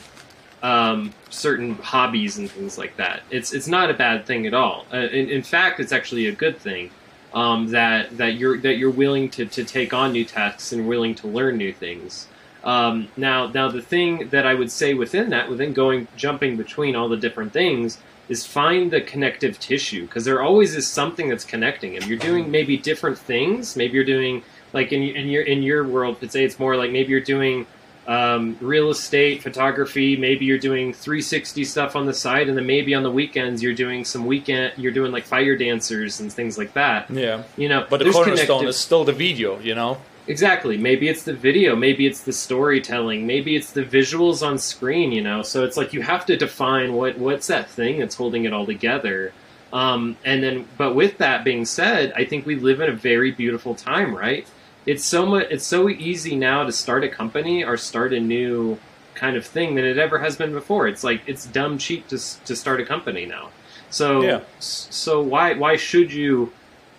um, 0.63 1.13
certain 1.30 1.76
hobbies 1.76 2.38
and 2.38 2.49
things 2.49 2.78
like 2.78 2.95
that. 2.97 3.22
It's 3.30 3.53
it's 3.53 3.68
not 3.68 3.89
a 3.89 3.93
bad 3.93 4.26
thing 4.26 4.47
at 4.47 4.53
all. 4.53 4.86
Uh, 4.91 4.97
in, 4.97 5.30
in 5.30 5.43
fact, 5.43 5.80
it's 5.80 5.91
actually 5.91 6.28
a 6.28 6.32
good 6.32 6.57
thing 6.57 6.91
um, 7.34 7.68
that 7.72 8.18
that 8.18 8.36
you're 8.36 8.57
that 8.59 8.78
you're 8.78 8.89
willing 8.89 9.30
to, 9.32 9.45
to 9.45 9.63
take 9.63 9.93
on 9.93 10.11
new 10.11 10.26
tasks 10.26 10.72
and 10.72 10.88
willing 10.88 11.13
to 11.16 11.28
learn 11.28 11.57
new 11.57 11.74
things. 11.74 12.28
Um, 12.66 13.09
now, 13.16 13.47
now 13.47 13.70
the 13.70 13.82
thing 13.82 14.30
that 14.30 14.45
I 14.45 14.55
would 14.55 14.72
say 14.72 14.93
within 14.93 15.30
that, 15.30 15.49
within 15.49 15.74
going 15.74 16.07
jumping 16.18 16.57
between 16.57 16.95
all 16.95 17.07
the 17.07 17.18
different 17.18 17.53
things, 17.53 17.99
is 18.28 18.45
find 18.45 18.89
the 18.91 19.01
connective 19.01 19.59
tissue 19.59 20.07
because 20.07 20.26
there 20.26 20.41
always 20.41 20.76
is 20.76 20.88
something 20.88 21.30
that's 21.30 21.45
connecting 21.45 21.93
them. 21.93 22.09
You're 22.09 22.18
doing 22.18 22.49
maybe 22.49 22.76
different 22.76 23.20
things. 23.20 23.76
Maybe 23.76 23.93
you're 23.93 24.03
doing 24.03 24.43
like 24.74 24.91
in, 24.91 25.03
in 25.03 25.28
your 25.28 25.43
in 25.43 25.61
your 25.61 25.84
world, 25.88 26.18
let's 26.22 26.34
say 26.34 26.43
it's 26.43 26.57
more 26.59 26.76
like 26.76 26.91
maybe 26.91 27.09
you're 27.11 27.22
doing 27.22 27.68
um, 28.07 28.57
real 28.61 28.89
estate 28.89 29.43
photography. 29.43 30.16
Maybe 30.16 30.45
you're 30.45 30.57
doing 30.57 30.93
360 30.93 31.63
stuff 31.66 31.95
on 31.95 32.05
the 32.05 32.13
side, 32.13 32.49
and 32.49 32.57
then 32.57 32.66
maybe 32.66 32.93
on 32.93 33.03
the 33.03 33.11
weekends 33.11 33.61
you're 33.61 33.74
doing 33.74 34.05
some 34.05 34.26
weekend. 34.26 34.74
You're 34.78 34.91
doing 34.91 35.11
like 35.11 35.26
fire 35.26 35.55
dancers 35.55 36.20
and 36.20 36.32
things 36.32 36.57
like 36.57 36.74
that. 36.74 37.09
Yeah. 37.09 37.43
You 37.57 37.70
know, 37.70 37.86
But 37.89 37.99
the 37.99 38.11
cornerstone 38.11 38.45
connective- 38.45 38.70
is 38.70 38.78
still 38.78 39.03
the 39.05 39.13
video, 39.13 39.59
you 39.59 39.76
know? 39.76 39.97
Exactly. 40.28 40.78
Maybe 40.78 41.08
it's 41.08 41.24
the 41.24 41.34
video. 41.34 41.76
Maybe 41.76 42.08
it's 42.08 42.22
the 42.22 42.34
storytelling. 42.34 43.28
Maybe 43.28 43.56
it's 43.56 43.72
the 43.72 43.84
visuals 43.84 44.46
on 44.46 44.58
screen. 44.58 45.12
You 45.12 45.22
know, 45.22 45.42
so 45.44 45.64
it's 45.64 45.78
like 45.78 45.94
you 45.94 46.02
have 46.02 46.26
to 46.28 46.38
define 46.38 46.94
what 46.94 47.18
what's 47.18 47.48
that 47.48 47.70
thing 47.70 48.00
that's 48.00 48.16
holding 48.16 48.46
it 48.46 48.54
all 48.54 48.66
together. 48.66 49.34
Um, 49.74 50.18
and 50.24 50.42
then, 50.42 50.68
but 50.78 50.96
with 50.96 51.18
that 51.18 51.44
being 51.44 51.66
said, 51.66 52.14
I 52.16 52.24
think 52.24 52.46
we 52.46 52.56
live 52.56 52.80
in 52.82 52.90
a 52.90 52.96
very 52.96 53.32
beautiful 53.32 53.76
time, 53.76 54.16
right? 54.16 54.48
It's 54.86 55.04
so 55.04 55.26
much. 55.26 55.48
It's 55.50 55.66
so 55.66 55.90
easy 55.90 56.36
now 56.36 56.64
to 56.64 56.72
start 56.72 57.04
a 57.04 57.10
company 57.10 57.64
or 57.64 57.78
start 57.78 58.14
a 58.14 58.20
new 58.20 58.80
kind 59.16 59.36
of 59.38 59.46
thing 59.46 59.76
than 59.76 59.86
it 59.86 59.98
ever 59.98 60.20
has 60.20 60.36
been 60.38 60.54
before. 60.54 60.88
It's 60.88 61.04
like 61.04 61.22
it's 61.28 61.46
dumb 61.46 61.78
cheap 61.78 62.08
to 62.10 62.18
to 62.46 62.56
start 62.56 62.80
a 62.82 62.86
company 62.86 63.26
now. 63.26 63.50
So 63.90 64.22
Yeah. 64.24 64.40
so 64.60 65.22
why 65.22 65.54
why 65.54 65.76
should 65.78 66.12
you 66.12 66.52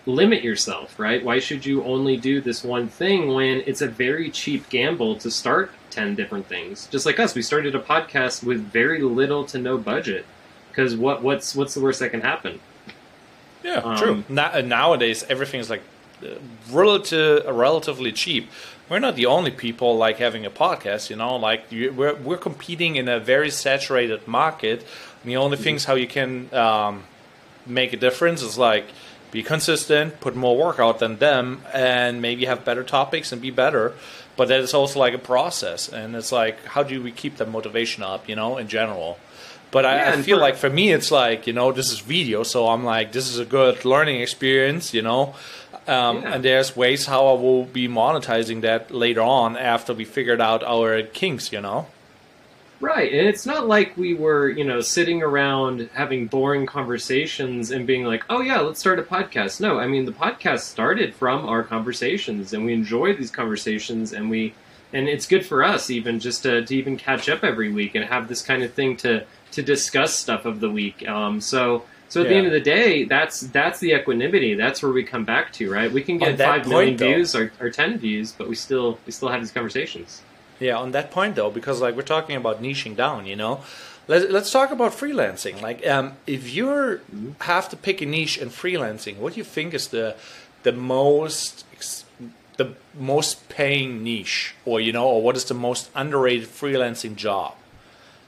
limit 0.07 0.41
yourself, 0.43 0.97
right? 0.97 1.23
Why 1.23 1.39
should 1.39 1.65
you 1.65 1.83
only 1.83 2.17
do 2.17 2.41
this 2.41 2.63
one 2.63 2.87
thing 2.87 3.33
when 3.33 3.61
it's 3.67 3.81
a 3.81 3.87
very 3.87 4.31
cheap 4.31 4.67
gamble 4.69 5.17
to 5.17 5.29
start 5.29 5.71
10 5.91 6.15
different 6.15 6.47
things? 6.47 6.87
Just 6.87 7.05
like 7.05 7.19
us, 7.19 7.35
we 7.35 7.41
started 7.41 7.75
a 7.75 7.79
podcast 7.79 8.43
with 8.43 8.59
very 8.71 9.01
little 9.01 9.43
to 9.45 9.57
no 9.59 9.77
budget. 9.77 10.25
Because 10.69 10.95
what, 10.95 11.21
what's, 11.21 11.55
what's 11.55 11.73
the 11.73 11.81
worst 11.81 11.99
that 11.99 12.09
can 12.09 12.21
happen? 12.21 12.59
Yeah, 13.63 13.79
Um, 13.79 13.97
true. 13.97 14.23
Na- 14.29 14.51
uh, 14.53 14.61
nowadays, 14.61 15.25
everything's 15.29 15.69
like 15.69 15.81
uh, 16.23 16.35
relative, 16.71 17.45
relatively 17.45 18.11
cheap. 18.11 18.49
We're 18.89 18.99
not 18.99 19.15
the 19.17 19.25
only 19.25 19.51
people 19.51 19.97
like 19.97 20.17
having 20.19 20.45
a 20.45 20.49
podcast, 20.49 21.09
you 21.09 21.17
know. 21.17 21.35
Like 21.35 21.69
you, 21.71 21.91
we're 21.91 22.15
we're 22.15 22.37
competing 22.37 22.95
in 22.95 23.09
a 23.09 23.19
very 23.19 23.49
saturated 23.49 24.25
market. 24.27 24.85
And 25.23 25.31
the 25.31 25.35
only 25.35 25.57
things 25.57 25.83
how 25.83 25.95
you 25.95 26.07
can 26.07 26.53
um, 26.53 27.03
make 27.65 27.91
a 27.91 27.97
difference 27.97 28.41
is 28.41 28.57
like 28.57 28.85
be 29.31 29.43
consistent, 29.43 30.19
put 30.21 30.35
more 30.35 30.57
work 30.57 30.79
out 30.79 30.99
than 30.99 31.17
them, 31.17 31.61
and 31.73 32.21
maybe 32.21 32.45
have 32.45 32.63
better 32.65 32.83
topics 32.83 33.31
and 33.31 33.41
be 33.41 33.51
better. 33.51 33.93
But 34.35 34.47
that 34.49 34.59
is 34.59 34.73
also 34.73 34.99
like 34.99 35.13
a 35.13 35.17
process, 35.19 35.89
and 35.89 36.15
it's 36.15 36.31
like 36.31 36.63
how 36.65 36.83
do 36.83 37.01
we 37.01 37.11
keep 37.11 37.37
that 37.37 37.49
motivation 37.49 38.03
up, 38.03 38.29
you 38.29 38.35
know, 38.35 38.57
in 38.57 38.67
general. 38.67 39.17
But 39.71 39.85
I, 39.85 39.95
Yeah, 39.97 40.03
I 40.09 40.13
and 40.13 40.23
feel 40.25 40.37
for- 40.37 40.41
like 40.41 40.55
for 40.55 40.69
me, 40.69 40.91
it's 40.93 41.11
like 41.11 41.47
you 41.47 41.53
know, 41.53 41.71
this 41.71 41.91
is 41.91 41.99
video, 41.99 42.43
so 42.43 42.67
I'm 42.69 42.83
like, 42.85 43.11
this 43.11 43.27
is 43.29 43.39
a 43.39 43.45
good 43.45 43.83
learning 43.83 44.21
experience, 44.21 44.93
you 44.93 45.01
know. 45.01 45.33
Um, 45.87 46.21
Yeah. 46.21 46.33
And 46.35 46.43
there's 46.45 46.75
ways 46.75 47.05
how 47.07 47.27
I 47.27 47.33
will 47.41 47.65
be 47.65 47.87
monetizing 47.87 48.61
that 48.61 48.91
later 48.91 49.21
on 49.21 49.57
after 49.57 49.93
we 49.93 50.05
figured 50.05 50.39
out 50.41 50.63
our 50.63 51.01
kinks, 51.01 51.51
you 51.51 51.61
know. 51.61 51.87
Right, 52.79 53.11
and 53.11 53.27
it's 53.27 53.45
not 53.45 53.67
like 53.67 53.97
we 53.97 54.13
were, 54.13 54.49
you 54.49 54.63
know, 54.63 54.81
sitting 54.81 55.23
around 55.23 55.89
having 55.93 56.27
boring 56.27 56.67
conversations 56.67 57.71
and 57.71 57.87
being 57.87 58.03
like, 58.05 58.23
"Oh 58.29 58.41
yeah, 58.41 58.59
let's 58.59 58.79
start 58.79 58.99
a 58.99 59.03
podcast." 59.03 59.59
No, 59.59 59.79
I 59.79 59.87
mean 59.87 60.05
the 60.05 60.11
podcast 60.11 60.59
started 60.59 61.15
from 61.15 61.47
our 61.47 61.63
conversations, 61.63 62.53
and 62.53 62.65
we 62.65 62.73
enjoy 62.73 63.13
these 63.13 63.31
conversations, 63.31 64.13
and 64.13 64.29
we, 64.29 64.53
and 64.93 65.07
it's 65.07 65.25
good 65.25 65.43
for 65.43 65.63
us 65.63 65.89
even 65.89 66.19
just 66.19 66.43
to, 66.43 66.63
to 66.63 66.75
even 66.75 66.97
catch 66.97 67.27
up 67.29 67.43
every 67.43 67.71
week 67.71 67.95
and 67.95 68.05
have 68.05 68.27
this 68.27 68.43
kind 68.43 68.61
of 68.61 68.73
thing 68.73 68.95
to 68.97 69.25
to 69.53 69.63
discuss 69.63 70.13
stuff 70.13 70.45
of 70.45 70.59
the 70.59 70.69
week. 70.69 71.07
Um, 71.07 71.41
so. 71.41 71.83
So 72.09 72.21
at 72.21 72.29
the 72.29 72.35
end 72.35 72.47
of 72.47 72.53
the 72.53 72.61
day, 72.61 73.03
that's 73.03 73.41
that's 73.41 73.79
the 73.79 73.91
equanimity. 73.91 74.53
That's 74.53 74.81
where 74.81 74.93
we 74.93 75.03
come 75.03 75.25
back 75.25 75.51
to, 75.53 75.69
right? 75.69 75.91
We 75.91 76.01
can 76.01 76.17
get 76.17 76.37
five 76.37 76.65
million 76.65 76.95
though- 76.95 77.05
views 77.05 77.35
or, 77.35 77.51
or 77.59 77.69
ten 77.69 77.97
views, 77.97 78.31
but 78.31 78.47
we 78.47 78.55
still 78.55 78.97
we 79.05 79.11
still 79.11 79.27
have 79.27 79.41
these 79.41 79.51
conversations. 79.51 80.21
Yeah, 80.59 80.77
on 80.77 80.91
that 80.91 81.11
point 81.11 81.35
though, 81.35 81.51
because 81.51 81.81
like 81.81 81.95
we're 81.95 82.01
talking 82.01 82.35
about 82.35 82.61
niching 82.61 82.95
down, 82.95 83.25
you 83.25 83.35
know, 83.35 83.61
let's 84.07 84.29
let's 84.29 84.51
talk 84.51 84.71
about 84.71 84.91
freelancing. 84.91 85.61
Like, 85.61 85.85
um, 85.87 86.13
if 86.25 86.53
you 86.53 87.01
have 87.41 87.69
to 87.69 87.75
pick 87.75 88.01
a 88.01 88.05
niche 88.05 88.37
in 88.37 88.49
freelancing, 88.49 89.17
what 89.17 89.33
do 89.33 89.39
you 89.39 89.43
think 89.43 89.73
is 89.73 89.89
the 89.89 90.15
the 90.63 90.71
most 90.71 91.65
the 92.57 92.73
most 92.97 93.47
paying 93.49 94.03
niche, 94.03 94.55
or 94.65 94.81
you 94.81 94.91
know, 94.91 95.07
or 95.07 95.21
what 95.21 95.35
is 95.35 95.45
the 95.45 95.53
most 95.53 95.89
underrated 95.95 96.49
freelancing 96.49 97.15
job? 97.15 97.53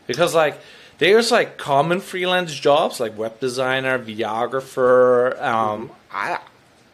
Because 0.06 0.36
like 0.36 0.60
there's 1.00 1.32
like 1.32 1.58
common 1.58 2.00
freelance 2.00 2.54
jobs 2.54 3.00
like 3.00 3.18
web 3.18 3.40
designer, 3.40 3.98
videographer. 3.98 5.42
Um, 5.42 5.92
I 6.12 6.40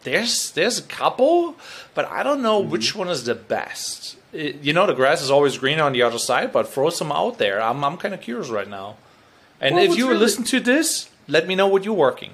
there's 0.03 0.51
there's 0.51 0.79
a 0.79 0.83
couple, 0.83 1.55
but 1.93 2.05
I 2.09 2.23
don't 2.23 2.41
know 2.41 2.59
which 2.59 2.95
one 2.95 3.09
is 3.09 3.25
the 3.25 3.35
best. 3.35 4.15
It- 4.35 4.57
you 4.61 4.73
know, 4.73 4.85
the 4.85 4.93
grass 4.93 5.21
is 5.21 5.31
always 5.31 5.57
green 5.57 5.79
on 5.79 5.93
the 5.93 6.01
other 6.01 6.19
side, 6.19 6.51
but 6.51 6.67
throw 6.67 6.89
some 6.89 7.11
out 7.11 7.37
there. 7.37 7.61
I'm 7.61 7.83
I'm 7.83 7.97
kind 7.97 8.13
of 8.13 8.21
curious 8.21 8.49
right 8.49 8.69
now. 8.69 8.97
And 9.61 9.75
Well, 9.75 9.83
if 9.85 9.97
you 9.97 10.07
really- 10.07 10.19
listen 10.19 10.43
to 10.45 10.59
this, 10.59 11.09
let 11.27 11.47
me 11.47 11.55
know 11.55 11.67
what 11.67 11.85
you're 11.85 11.93
working. 12.09 12.31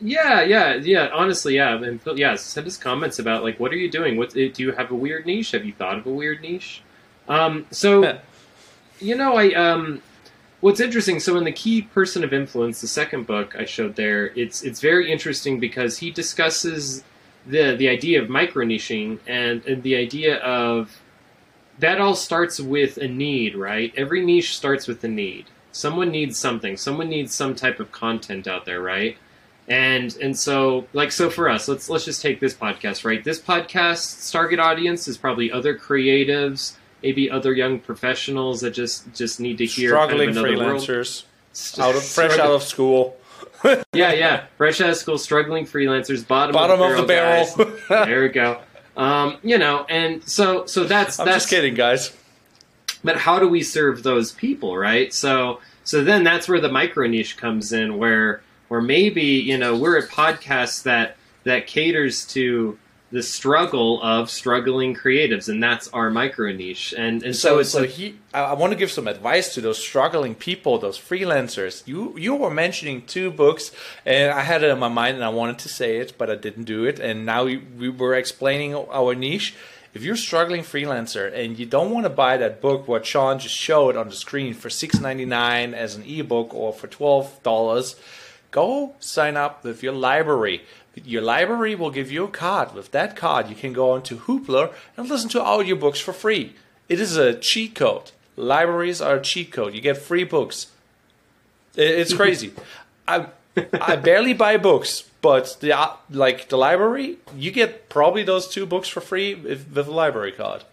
Yeah, 0.00 0.40
yeah, 0.42 0.74
yeah. 0.76 1.10
Honestly, 1.12 1.56
yeah, 1.56 1.74
and 1.74 2.00
yeah. 2.14 2.34
Send 2.36 2.66
us 2.66 2.78
comments 2.78 3.18
about 3.18 3.44
like 3.44 3.60
what 3.60 3.70
are 3.72 3.76
you 3.76 3.90
doing? 3.90 4.16
What 4.16 4.32
do 4.32 4.50
you 4.56 4.72
have 4.72 4.90
a 4.90 4.94
weird 4.94 5.26
niche? 5.26 5.50
Have 5.50 5.64
you 5.64 5.72
thought 5.74 5.98
of 5.98 6.06
a 6.06 6.10
weird 6.10 6.40
niche? 6.40 6.80
Um, 7.28 7.66
so, 7.70 8.18
you 8.98 9.14
know, 9.14 9.36
I 9.36 9.52
um, 9.52 10.00
what's 10.60 10.80
interesting. 10.80 11.20
So 11.20 11.36
in 11.36 11.44
the 11.44 11.52
key 11.52 11.82
person 11.82 12.24
of 12.24 12.32
influence, 12.32 12.80
the 12.80 12.86
second 12.88 13.26
book 13.26 13.54
I 13.58 13.66
showed 13.66 13.94
there, 13.96 14.28
it's 14.34 14.62
it's 14.62 14.80
very 14.80 15.12
interesting 15.12 15.60
because 15.60 15.98
he 15.98 16.10
discusses 16.10 17.04
the 17.46 17.76
the 17.76 17.88
idea 17.90 18.22
of 18.22 18.30
micro 18.30 18.64
niching 18.64 19.18
and, 19.26 19.64
and 19.66 19.82
the 19.82 19.96
idea 19.96 20.38
of 20.38 20.98
that 21.80 22.00
all 22.00 22.14
starts 22.14 22.60
with 22.60 22.98
a 22.98 23.08
need, 23.08 23.56
right? 23.56 23.92
Every 23.96 24.24
niche 24.24 24.56
starts 24.56 24.86
with 24.86 25.02
a 25.04 25.08
need. 25.08 25.46
Someone 25.72 26.10
needs 26.10 26.38
something. 26.38 26.76
Someone 26.76 27.08
needs 27.08 27.34
some 27.34 27.54
type 27.54 27.80
of 27.80 27.90
content 27.90 28.46
out 28.46 28.64
there, 28.66 28.80
right? 28.80 29.16
And 29.68 30.14
and 30.16 30.36
so 30.36 30.86
like 30.92 31.12
so 31.12 31.30
for 31.30 31.48
us, 31.48 31.68
let's 31.68 31.88
let's 31.88 32.04
just 32.04 32.22
take 32.22 32.40
this 32.40 32.54
podcast, 32.54 33.04
right? 33.04 33.22
This 33.22 33.40
podcast's 33.40 34.30
target 34.30 34.58
audience 34.58 35.06
is 35.08 35.16
probably 35.16 35.50
other 35.50 35.76
creatives, 35.76 36.76
maybe 37.02 37.30
other 37.30 37.52
young 37.52 37.78
professionals 37.78 38.60
that 38.62 38.72
just 38.72 39.12
just 39.14 39.38
need 39.40 39.58
to 39.58 39.66
hear 39.66 39.90
Struggling 39.90 40.34
kind 40.34 40.38
of 40.38 40.44
another 40.44 40.64
world. 40.66 40.82
freelancers, 40.82 41.24
out 41.78 41.94
of 41.94 42.02
fresh 42.02 42.38
out 42.38 42.50
of 42.50 42.62
school, 42.64 43.16
yeah, 43.92 44.12
yeah, 44.12 44.46
fresh 44.56 44.80
out 44.80 44.90
of 44.90 44.96
school, 44.96 45.18
struggling 45.18 45.64
freelancers, 45.66 46.26
bottom, 46.26 46.52
bottom 46.52 46.80
of 46.80 46.96
the 46.96 47.02
barrel. 47.04 47.42
of 47.42 47.56
the 47.56 47.64
barrel. 47.88 48.06
there 48.06 48.22
we 48.22 48.28
go. 48.28 48.60
Um, 49.00 49.38
you 49.42 49.56
know, 49.56 49.86
and 49.88 50.22
so 50.28 50.66
so 50.66 50.84
that's 50.84 51.18
I'm 51.18 51.26
that's 51.26 51.44
just 51.44 51.50
kidding, 51.50 51.74
guys. 51.74 52.14
but 53.02 53.16
how 53.16 53.38
do 53.38 53.48
we 53.48 53.62
serve 53.62 54.02
those 54.02 54.30
people 54.32 54.76
right 54.76 55.12
so 55.14 55.60
so 55.84 56.04
then 56.04 56.22
that's 56.22 56.48
where 56.48 56.60
the 56.60 56.68
micro 56.70 57.06
niche 57.06 57.36
comes 57.38 57.72
in 57.72 57.96
where 57.96 58.42
where 58.68 58.82
maybe 58.82 59.22
you 59.22 59.56
know 59.56 59.74
we're 59.76 59.96
a 59.98 60.06
podcast 60.06 60.82
that 60.82 61.16
that 61.44 61.66
caters 61.66 62.26
to 62.26 62.78
the 63.12 63.22
struggle 63.22 64.00
of 64.02 64.30
struggling 64.30 64.94
creatives 64.94 65.48
and 65.48 65.60
that's 65.60 65.88
our 65.88 66.10
micro 66.10 66.52
niche 66.52 66.94
and 66.96 67.22
and 67.24 67.34
so, 67.34 67.54
So, 67.54 67.58
it's 67.58 67.70
so 67.70 67.80
like 67.80 67.90
he, 67.90 68.16
I, 68.32 68.52
want 68.54 68.72
to 68.72 68.78
give 68.78 68.90
some 68.90 69.08
advice 69.08 69.54
to 69.54 69.60
those 69.60 69.78
struggling 69.78 70.34
people, 70.34 70.78
those 70.78 70.98
freelancers. 70.98 71.86
You, 71.86 72.16
you 72.16 72.34
were 72.34 72.50
mentioning 72.50 73.02
two 73.06 73.30
books, 73.30 73.72
and 74.06 74.30
I 74.30 74.42
had 74.42 74.62
it 74.62 74.70
in 74.70 74.78
my 74.78 74.88
mind, 74.88 75.16
and 75.16 75.24
I 75.24 75.30
wanted 75.30 75.58
to 75.60 75.68
say 75.68 75.98
it, 75.98 76.16
but 76.16 76.30
I 76.30 76.36
didn't 76.36 76.64
do 76.64 76.84
it. 76.84 77.00
And 77.00 77.26
now 77.26 77.44
we, 77.44 77.56
we 77.56 77.88
were 77.88 78.14
explaining 78.14 78.74
our 78.74 79.14
niche. 79.14 79.54
If 79.92 80.04
you're 80.04 80.14
a 80.14 80.18
struggling 80.18 80.62
freelancer 80.62 81.32
and 81.34 81.58
you 81.58 81.66
don't 81.66 81.90
want 81.90 82.04
to 82.04 82.10
buy 82.10 82.36
that 82.36 82.60
book, 82.60 82.86
what 82.86 83.04
Sean 83.04 83.40
just 83.40 83.56
showed 83.56 83.96
on 83.96 84.08
the 84.08 84.14
screen 84.14 84.54
for 84.54 84.70
six 84.70 85.00
ninety 85.00 85.24
nine 85.24 85.74
as 85.74 85.96
an 85.96 86.04
ebook 86.04 86.54
or 86.54 86.72
for 86.72 86.86
twelve 86.86 87.42
dollars, 87.42 87.96
go 88.52 88.94
sign 89.00 89.36
up 89.36 89.64
with 89.64 89.82
your 89.82 89.92
library. 89.92 90.62
Your 90.94 91.22
library 91.22 91.74
will 91.74 91.90
give 91.90 92.10
you 92.10 92.24
a 92.24 92.28
card. 92.28 92.74
With 92.74 92.90
that 92.90 93.16
card, 93.16 93.48
you 93.48 93.54
can 93.54 93.72
go 93.72 93.92
onto 93.92 94.18
Hoopla 94.18 94.72
and 94.96 95.08
listen 95.08 95.30
to 95.30 95.38
audiobooks 95.38 96.02
for 96.02 96.12
free. 96.12 96.56
It 96.88 97.00
is 97.00 97.16
a 97.16 97.34
cheat 97.34 97.74
code. 97.74 98.10
Libraries 98.36 99.00
are 99.00 99.16
a 99.16 99.22
cheat 99.22 99.52
code. 99.52 99.74
You 99.74 99.80
get 99.80 99.98
free 99.98 100.24
books. 100.24 100.66
It's 101.76 102.14
crazy. 102.14 102.52
I 103.06 103.26
I 103.80 103.96
barely 103.96 104.32
buy 104.32 104.56
books, 104.56 105.04
but 105.20 105.56
the 105.60 105.72
uh, 105.72 105.92
like 106.10 106.48
the 106.48 106.56
library, 106.56 107.18
you 107.36 107.50
get 107.50 107.88
probably 107.88 108.22
those 108.22 108.48
two 108.48 108.66
books 108.66 108.88
for 108.88 109.00
free 109.00 109.32
if, 109.32 109.70
with 109.70 109.88
a 109.88 109.92
library 109.92 110.32
card. 110.32 110.64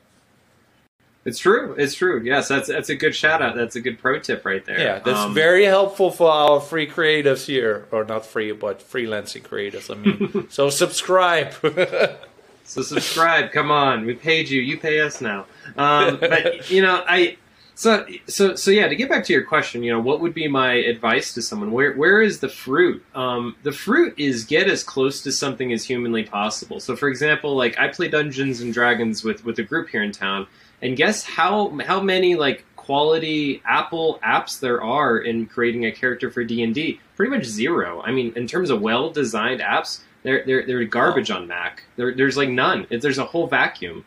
It's 1.28 1.38
true 1.40 1.76
it's 1.78 1.94
true 1.94 2.22
yes 2.24 2.48
that's 2.48 2.68
that's 2.68 2.90
a 2.90 2.96
good 2.96 3.16
shout 3.16 3.42
out 3.42 3.54
that's 3.56 3.76
a 3.76 3.82
good 3.82 4.00
pro 4.00 4.18
tip 4.20 4.44
right 4.46 4.66
there 4.66 4.80
Yeah, 4.80 5.00
that's 5.06 5.20
Um, 5.20 5.34
very 5.36 5.66
helpful 5.66 6.10
for 6.12 6.30
our 6.32 6.60
free 6.62 6.88
creatives 6.88 7.46
here, 7.46 7.86
or 7.92 8.04
not 8.04 8.26
free, 8.26 8.52
but 8.54 8.80
freelancing 8.80 9.44
creatives. 9.44 9.88
I 9.94 9.96
mean, 10.02 10.48
so 10.58 10.70
subscribe. 10.70 11.54
So 12.64 12.82
subscribe, 12.82 13.52
come 13.54 13.72
on. 13.72 14.06
We 14.06 14.14
paid 14.14 14.50
you. 14.50 14.62
You 14.62 14.78
pay 14.78 15.00
us 15.00 15.22
now. 15.22 15.46
Um, 15.78 16.18
but 16.20 16.70
you 16.70 16.82
know, 16.82 17.02
I 17.08 17.38
so 17.76 18.06
so 18.28 18.56
so 18.56 18.72
yeah. 18.72 18.90
To 18.90 18.96
get 18.96 19.08
back 19.08 19.24
to 19.28 19.32
your 19.32 19.44
question, 19.44 19.84
you 19.84 19.92
know, 19.94 20.02
what 20.02 20.20
would 20.20 20.34
be 20.34 20.50
my 20.50 20.74
advice 20.74 21.34
to 21.36 21.42
someone? 21.42 21.72
Where 21.72 21.94
where 21.94 22.22
is 22.22 22.42
the 22.42 22.50
fruit? 22.50 23.06
Um, 23.16 23.56
the 23.64 23.72
fruit 23.72 24.16
is 24.18 24.44
get 24.44 24.68
as 24.68 24.84
close 24.84 25.22
to 25.24 25.32
something 25.32 25.72
as 25.72 25.86
humanly 25.86 26.24
possible. 26.24 26.82
So, 26.82 26.98
for 26.98 27.08
example, 27.08 27.56
like 27.56 27.80
I 27.80 27.88
play 27.88 28.10
Dungeons 28.10 28.60
and 28.60 28.74
Dragons 28.74 29.24
with 29.24 29.46
with 29.46 29.58
a 29.60 29.64
group 29.64 29.88
here 29.88 30.04
in 30.04 30.12
town, 30.12 30.46
and 30.82 30.96
guess 30.96 31.24
how 31.24 31.78
how 31.80 32.02
many 32.02 32.36
like 32.36 32.66
quality 32.76 33.62
Apple 33.66 34.20
apps 34.24 34.60
there 34.60 34.82
are 34.82 35.18
in 35.18 35.46
creating 35.46 35.86
a 35.86 35.92
character 35.92 36.32
for 36.32 36.44
D 36.44 36.64
and 36.64 36.74
D? 36.74 37.00
Pretty 37.16 37.36
much 37.36 37.46
zero. 37.46 38.02
I 38.02 38.12
mean, 38.12 38.34
in 38.36 38.48
terms 38.48 38.70
of 38.70 38.82
well 38.82 39.10
designed 39.10 39.62
apps, 39.62 40.02
they're 40.24 40.44
they're 40.46 40.66
they're 40.66 40.84
garbage 40.86 41.32
on 41.32 41.48
Mac. 41.48 41.84
There, 41.96 42.14
there's 42.14 42.38
like 42.38 42.50
none. 42.50 42.88
There's 42.90 43.18
a 43.18 43.26
whole 43.26 43.48
vacuum. 43.48 44.06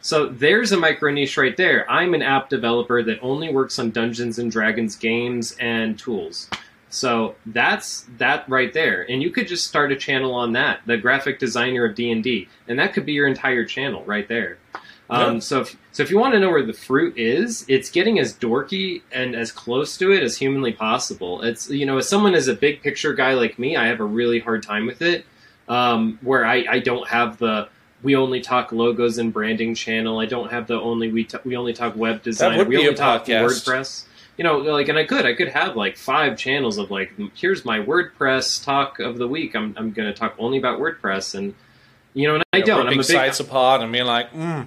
So 0.00 0.26
there's 0.26 0.72
a 0.72 0.76
micro 0.76 1.12
niche 1.12 1.36
right 1.36 1.56
there. 1.56 1.88
I'm 1.88 2.12
an 2.12 2.22
app 2.22 2.48
developer 2.48 3.04
that 3.04 3.20
only 3.22 3.52
works 3.52 3.78
on 3.78 3.92
Dungeons 3.92 4.36
and 4.38 4.50
Dragons 4.50 4.96
games 4.96 5.56
and 5.60 5.96
tools. 5.96 6.50
So 6.90 7.36
that's 7.46 8.06
that 8.18 8.46
right 8.50 8.72
there, 8.72 9.06
and 9.08 9.22
you 9.22 9.30
could 9.30 9.48
just 9.48 9.66
start 9.66 9.92
a 9.92 9.96
channel 9.96 10.34
on 10.34 10.52
that. 10.52 10.80
The 10.84 10.98
graphic 10.98 11.38
designer 11.38 11.86
of 11.86 11.94
D 11.94 12.10
and 12.10 12.22
D, 12.22 12.48
and 12.68 12.78
that 12.78 12.92
could 12.92 13.06
be 13.06 13.14
your 13.14 13.26
entire 13.26 13.64
channel 13.64 14.04
right 14.04 14.28
there. 14.28 14.58
Um, 15.10 15.34
Yeah. 15.34 15.40
So 15.40 15.60
if 15.60 15.76
so, 15.92 16.02
if 16.02 16.10
you 16.10 16.18
want 16.18 16.34
to 16.34 16.40
know 16.40 16.48
where 16.50 16.64
the 16.64 16.72
fruit 16.72 17.18
is, 17.18 17.64
it's 17.68 17.90
getting 17.90 18.18
as 18.18 18.34
dorky 18.34 19.02
and 19.12 19.34
as 19.34 19.52
close 19.52 19.96
to 19.98 20.10
it 20.10 20.22
as 20.22 20.38
humanly 20.38 20.72
possible. 20.72 21.42
It's 21.42 21.68
you 21.68 21.84
know, 21.84 21.98
as 21.98 22.08
someone 22.08 22.34
as 22.34 22.48
a 22.48 22.54
big 22.54 22.82
picture 22.82 23.12
guy 23.12 23.34
like 23.34 23.58
me, 23.58 23.76
I 23.76 23.86
have 23.86 24.00
a 24.00 24.04
really 24.04 24.40
hard 24.40 24.62
time 24.62 24.86
with 24.86 25.02
it. 25.02 25.26
Um, 25.68 26.18
where 26.22 26.44
I, 26.44 26.64
I 26.68 26.78
don't 26.80 27.06
have 27.08 27.38
the 27.38 27.68
we 28.02 28.16
only 28.16 28.40
talk 28.40 28.72
logos 28.72 29.18
and 29.18 29.32
branding 29.32 29.74
channel. 29.74 30.18
I 30.18 30.26
don't 30.26 30.50
have 30.50 30.66
the 30.66 30.80
only 30.80 31.10
we 31.12 31.24
t- 31.24 31.38
we 31.44 31.56
only 31.56 31.72
talk 31.72 31.94
web 31.96 32.22
design. 32.22 32.58
we 32.68 32.76
only 32.78 32.94
talk 32.94 33.24
podcast. 33.26 33.44
WordPress. 33.44 34.04
You 34.38 34.44
know, 34.44 34.58
like, 34.58 34.88
and 34.88 34.98
I 34.98 35.04
could, 35.04 35.26
I 35.26 35.34
could 35.34 35.48
have 35.48 35.76
like 35.76 35.96
five 35.98 36.38
channels 36.38 36.78
of 36.78 36.90
like, 36.90 37.12
here's 37.34 37.64
my 37.66 37.78
WordPress 37.78 38.64
talk 38.64 38.98
of 38.98 39.18
the 39.18 39.28
week. 39.28 39.54
I'm, 39.54 39.74
I'm 39.76 39.92
going 39.92 40.08
to 40.08 40.14
talk 40.18 40.34
only 40.38 40.56
about 40.58 40.80
WordPress, 40.80 41.34
and 41.34 41.54
you 42.14 42.26
know, 42.28 42.36
and 42.36 42.44
I 42.52 42.62
don't. 42.62 42.86
I'm 42.86 42.94
a 42.94 42.96
big, 42.96 43.04
sites 43.04 43.40
apart 43.40 43.82
and 43.82 43.92
being 43.92 44.06
like, 44.06 44.32
mm, 44.32 44.66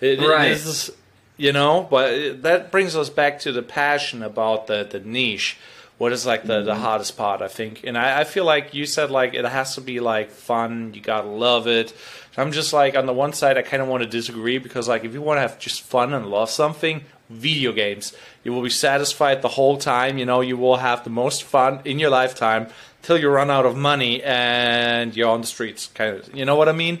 it, 0.00 0.20
it- 0.22 0.28
Right. 0.28 0.48
this 0.48 0.66
is, 0.66 0.90
you 1.36 1.52
know. 1.52 1.86
But 1.90 2.42
that 2.42 2.70
brings 2.70 2.96
us 2.96 3.10
back 3.10 3.40
to 3.40 3.52
the 3.52 3.62
passion 3.62 4.22
about 4.22 4.66
the 4.66 4.86
the 4.88 5.00
niche. 5.00 5.56
What 5.98 6.12
is 6.12 6.24
like 6.24 6.44
the, 6.44 6.62
the 6.62 6.72
Mm-hmm. 6.74 6.80
hardest 6.82 7.16
part, 7.16 7.42
I 7.42 7.48
think, 7.48 7.82
and 7.84 7.98
I, 7.98 8.20
I 8.20 8.24
feel 8.24 8.44
like 8.44 8.72
you 8.72 8.86
said 8.86 9.10
like 9.10 9.34
it 9.34 9.44
has 9.44 9.74
to 9.74 9.80
be 9.80 9.98
like 9.98 10.30
fun. 10.30 10.92
You 10.94 11.00
gotta 11.00 11.26
love 11.28 11.66
it. 11.66 11.92
I'm 12.36 12.52
just 12.52 12.72
like 12.72 12.94
on 12.96 13.06
the 13.06 13.12
one 13.12 13.32
side, 13.32 13.58
I 13.58 13.62
kind 13.62 13.82
of 13.82 13.88
want 13.88 14.04
to 14.04 14.08
disagree 14.08 14.58
because 14.58 14.86
like 14.86 15.04
if 15.04 15.12
you 15.12 15.20
want 15.20 15.38
to 15.38 15.40
have 15.42 15.58
just 15.58 15.82
fun 15.82 16.14
and 16.14 16.26
love 16.26 16.50
something, 16.50 17.02
video 17.28 17.72
games, 17.72 18.12
you 18.44 18.52
will 18.52 18.62
be 18.62 18.70
satisfied 18.70 19.42
the 19.42 19.48
whole 19.48 19.76
time. 19.76 20.18
You 20.18 20.24
know, 20.24 20.40
you 20.40 20.56
will 20.56 20.76
have 20.76 21.02
the 21.02 21.10
most 21.10 21.42
fun 21.42 21.80
in 21.84 21.98
your 21.98 22.10
lifetime 22.10 22.68
till 23.02 23.18
you 23.18 23.28
run 23.28 23.50
out 23.50 23.66
of 23.66 23.76
money 23.76 24.22
and 24.22 25.16
you're 25.16 25.28
on 25.28 25.40
the 25.40 25.48
streets. 25.48 25.88
Kind 25.94 26.14
of, 26.16 26.32
you 26.32 26.44
know 26.44 26.54
what 26.54 26.68
I 26.68 26.72
mean? 26.72 27.00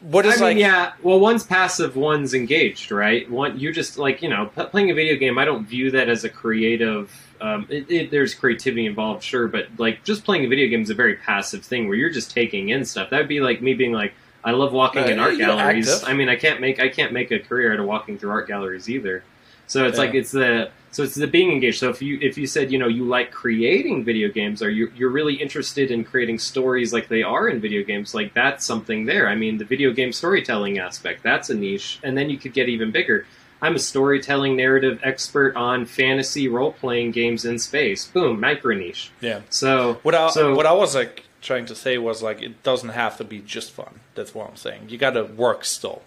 What 0.00 0.24
I 0.24 0.30
is 0.30 0.34
mean, 0.36 0.42
like? 0.50 0.56
yeah. 0.56 0.92
Well, 1.02 1.20
one's 1.20 1.44
passive, 1.44 1.94
one's 1.96 2.32
engaged, 2.32 2.90
right? 2.90 3.30
One, 3.30 3.58
you're 3.58 3.72
just 3.72 3.98
like 3.98 4.22
you 4.22 4.28
know, 4.30 4.46
p- 4.56 4.64
playing 4.64 4.90
a 4.90 4.94
video 4.94 5.16
game. 5.16 5.38
I 5.38 5.44
don't 5.44 5.66
view 5.66 5.90
that 5.90 6.08
as 6.08 6.24
a 6.24 6.28
creative. 6.30 7.12
Um, 7.40 7.66
it, 7.70 7.90
it, 7.90 8.10
there's 8.10 8.34
creativity 8.34 8.86
involved, 8.86 9.22
sure, 9.22 9.46
but 9.48 9.66
like 9.78 10.02
just 10.04 10.24
playing 10.24 10.44
a 10.44 10.48
video 10.48 10.68
game 10.68 10.82
is 10.82 10.90
a 10.90 10.94
very 10.94 11.16
passive 11.16 11.62
thing 11.64 11.86
where 11.88 11.96
you're 11.96 12.10
just 12.10 12.30
taking 12.30 12.70
in 12.70 12.84
stuff. 12.84 13.10
That'd 13.10 13.28
be 13.28 13.40
like 13.40 13.60
me 13.62 13.74
being 13.74 13.92
like, 13.92 14.12
I 14.44 14.52
love 14.52 14.72
walking 14.72 15.04
Uh, 15.04 15.08
in 15.08 15.18
art 15.18 15.36
galleries. 15.38 15.90
active. 15.90 16.08
I 16.08 16.14
mean, 16.14 16.28
I 16.30 16.36
can't 16.36 16.60
make 16.60 16.80
I 16.80 16.88
can't 16.88 17.12
make 17.12 17.30
a 17.30 17.38
career 17.38 17.72
out 17.74 17.80
of 17.80 17.86
walking 17.86 18.18
through 18.18 18.30
art 18.30 18.46
galleries 18.48 18.88
either. 18.88 19.22
So 19.70 19.86
it's 19.86 19.96
Yeah. 19.98 20.04
like 20.04 20.14
it's 20.14 20.32
the 20.32 20.68
so 20.90 21.04
it's 21.04 21.14
the 21.14 21.28
being 21.28 21.52
engaged. 21.52 21.78
So 21.78 21.88
if 21.90 22.02
you 22.02 22.18
if 22.20 22.36
you 22.36 22.46
said 22.48 22.72
you 22.72 22.78
know 22.78 22.88
you 22.88 23.04
like 23.04 23.30
creating 23.30 24.02
video 24.04 24.28
games, 24.28 24.62
or 24.62 24.68
you 24.70 24.90
you're 24.96 25.10
really 25.20 25.34
interested 25.34 25.90
in 25.92 26.02
creating 26.02 26.38
stories 26.40 26.92
like 26.92 27.06
they 27.08 27.22
are 27.22 27.48
in 27.48 27.60
video 27.60 27.82
games, 27.84 28.12
like 28.12 28.34
that's 28.34 28.64
something 28.66 29.06
there. 29.06 29.28
I 29.28 29.36
mean, 29.36 29.58
the 29.58 29.64
video 29.64 29.92
game 29.92 30.12
storytelling 30.12 30.78
aspect 30.80 31.22
that's 31.22 31.48
a 31.50 31.54
niche, 31.54 32.00
and 32.02 32.18
then 32.18 32.28
you 32.30 32.36
could 32.38 32.52
get 32.52 32.68
even 32.68 32.90
bigger. 32.90 33.26
I'm 33.62 33.76
a 33.76 33.78
storytelling 33.78 34.56
narrative 34.56 34.98
expert 35.04 35.54
on 35.54 35.84
fantasy 35.86 36.48
role 36.48 36.72
playing 36.72 37.12
games 37.12 37.44
in 37.44 37.58
space. 37.60 38.06
Boom, 38.06 38.40
micro 38.40 38.74
niche. 38.74 39.12
Yeah. 39.20 39.42
So 39.50 40.00
What 40.02 40.14
I 40.16 40.30
so 40.30 40.54
what 40.56 40.66
I 40.66 40.72
was 40.72 40.94
like 40.96 41.24
trying 41.42 41.66
to 41.66 41.74
say 41.76 41.96
was 41.98 42.22
like 42.22 42.42
it 42.42 42.62
doesn't 42.64 42.90
have 42.90 43.16
to 43.18 43.24
be 43.24 43.38
just 43.38 43.70
fun. 43.70 44.00
That's 44.16 44.34
what 44.34 44.48
I'm 44.48 44.56
saying. 44.56 44.88
You 44.88 44.98
got 44.98 45.10
to 45.10 45.22
work 45.24 45.64
still. 45.64 46.02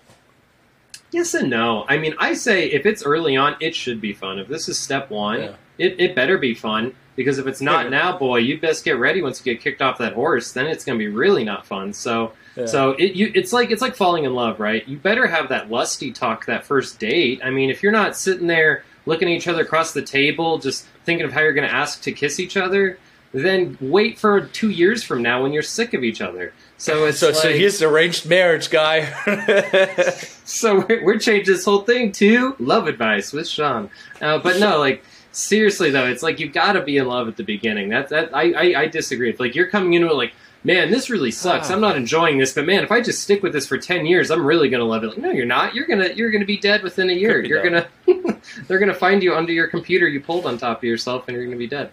Yes 1.13 1.33
and 1.35 1.49
no. 1.49 1.85
I 1.87 1.97
mean, 1.97 2.15
I 2.17 2.33
say 2.33 2.65
if 2.71 2.85
it's 2.85 3.03
early 3.03 3.35
on, 3.37 3.55
it 3.59 3.75
should 3.75 4.01
be 4.01 4.13
fun. 4.13 4.39
If 4.39 4.47
this 4.47 4.67
is 4.67 4.79
step 4.79 5.09
one, 5.11 5.41
Yeah. 5.41 5.51
it, 5.77 5.95
it 5.99 6.15
better 6.15 6.37
be 6.37 6.53
fun. 6.53 6.93
Because 7.15 7.37
if 7.37 7.45
it's 7.45 7.61
not 7.61 7.85
Yeah. 7.85 7.89
now, 7.91 8.17
boy, 8.17 8.37
you 8.37 8.59
best 8.59 8.83
get 8.83 8.97
ready 8.97 9.21
once 9.21 9.39
you 9.45 9.53
get 9.53 9.61
kicked 9.63 9.83
off 9.83 9.99
that 9.99 10.13
horse. 10.13 10.51
Then 10.51 10.65
it's 10.65 10.83
going 10.83 10.97
to 10.97 11.05
be 11.05 11.09
really 11.11 11.43
not 11.43 11.67
fun. 11.67 11.93
So, 11.93 12.31
Yeah. 12.57 12.65
so 12.65 12.91
it 12.97 13.13
you 13.13 13.31
it's 13.35 13.53
like 13.53 13.69
it's 13.69 13.81
like 13.83 13.95
falling 13.95 14.23
in 14.25 14.33
love, 14.33 14.59
right? 14.59 14.87
You 14.87 14.97
better 14.97 15.27
have 15.27 15.49
that 15.49 15.69
lusty 15.69 16.11
talk 16.11 16.47
that 16.47 16.65
first 16.65 16.99
date. 16.99 17.39
I 17.43 17.51
mean, 17.51 17.69
if 17.69 17.83
you're 17.83 17.91
not 17.91 18.17
sitting 18.17 18.47
there 18.47 18.83
looking 19.05 19.27
at 19.27 19.35
each 19.35 19.47
other 19.47 19.61
across 19.61 19.93
the 19.93 20.01
table, 20.01 20.57
just 20.57 20.85
thinking 21.05 21.25
of 21.25 21.31
how 21.33 21.41
you're 21.41 21.53
going 21.53 21.67
to 21.67 21.73
ask 21.75 22.01
to 22.03 22.11
kiss 22.11 22.39
each 22.39 22.57
other, 22.57 22.97
then 23.33 23.77
wait 23.81 24.17
for 24.17 24.41
two 24.41 24.69
years 24.71 25.03
from 25.03 25.21
now 25.21 25.43
when 25.43 25.53
you're 25.53 25.61
sick 25.61 25.93
of 25.93 26.03
each 26.03 26.21
other. 26.21 26.53
So 26.93 27.05
it's 27.05 27.17
so, 27.19 27.31
so 27.31 27.47
like- 27.47 27.57
here's 27.57 27.79
the 27.79 27.87
arranged 27.87 28.25
marriage 28.27 28.69
guy. 28.69 29.05
so 30.45 30.85
we're, 30.87 31.03
we're 31.03 31.17
changing 31.19 31.53
this 31.53 31.63
whole 31.65 31.81
thing 31.81 32.11
to 32.13 32.55
love 32.59 32.87
advice 32.87 33.31
with 33.31 33.47
Sean. 33.47 33.89
Uh, 34.21 34.39
but 34.39 34.59
no, 34.59 34.79
like 34.79 35.03
seriously 35.31 35.91
though, 35.91 36.05
it's 36.07 36.21
like 36.23 36.39
you've 36.39 36.53
got 36.53 36.73
to 36.73 36.81
be 36.81 36.97
in 36.97 37.07
love 37.07 37.27
at 37.27 37.37
the 37.37 37.43
beginning. 37.43 37.89
That 37.89 38.09
that 38.09 38.35
I, 38.35 38.51
I 38.51 38.81
I 38.81 38.87
disagree. 38.87 39.29
If 39.29 39.39
like 39.39 39.55
you're 39.55 39.69
coming 39.69 39.93
into 39.93 40.09
it 40.09 40.15
like. 40.15 40.33
Man, 40.65 40.91
this 40.91 41.09
really 41.09 41.29
sucks. 41.31 41.69
Ah. 41.69 41.73
I'm 41.73 41.81
not 41.81 41.97
enjoying 41.97 42.37
this, 42.37 42.53
but 42.53 42.65
man, 42.65 42.85
if 42.85 42.91
I 42.91 43.01
just 43.01 43.21
stick 43.21 43.43
with 43.43 43.51
this 43.51 43.67
for 43.67 43.77
ten 43.77 44.05
years, 44.05 44.31
I'm 44.31 44.45
really 44.45 44.69
gonna 44.69 44.85
love 44.85 45.03
it. 45.03 45.07
Like, 45.07 45.17
no, 45.17 45.29
you're 45.29 45.45
not. 45.45 45.75
You're 45.75 45.85
gonna 45.85 46.07
you're 46.15 46.31
gonna 46.31 46.45
be 46.45 46.55
dead 46.55 46.83
within 46.83 47.09
a 47.09 47.13
year. 47.13 47.43
You're 47.43 47.61
gonna 47.61 47.85
they're 48.69 48.79
gonna 48.79 48.93
find 48.93 49.21
you 49.21 49.35
under 49.35 49.51
your 49.51 49.67
computer 49.67 50.07
you 50.07 50.21
pulled 50.21 50.45
on 50.45 50.57
top 50.57 50.77
of 50.77 50.85
yourself, 50.85 51.27
and 51.27 51.35
you're 51.35 51.43
gonna 51.45 51.57
be 51.57 51.67
dead. 51.67 51.89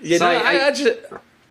You 0.00 0.16
So 0.16 0.24
know, 0.24 0.38
I- 0.38 0.52
I, 0.54 0.66
I 0.68 0.72
just 0.72 0.98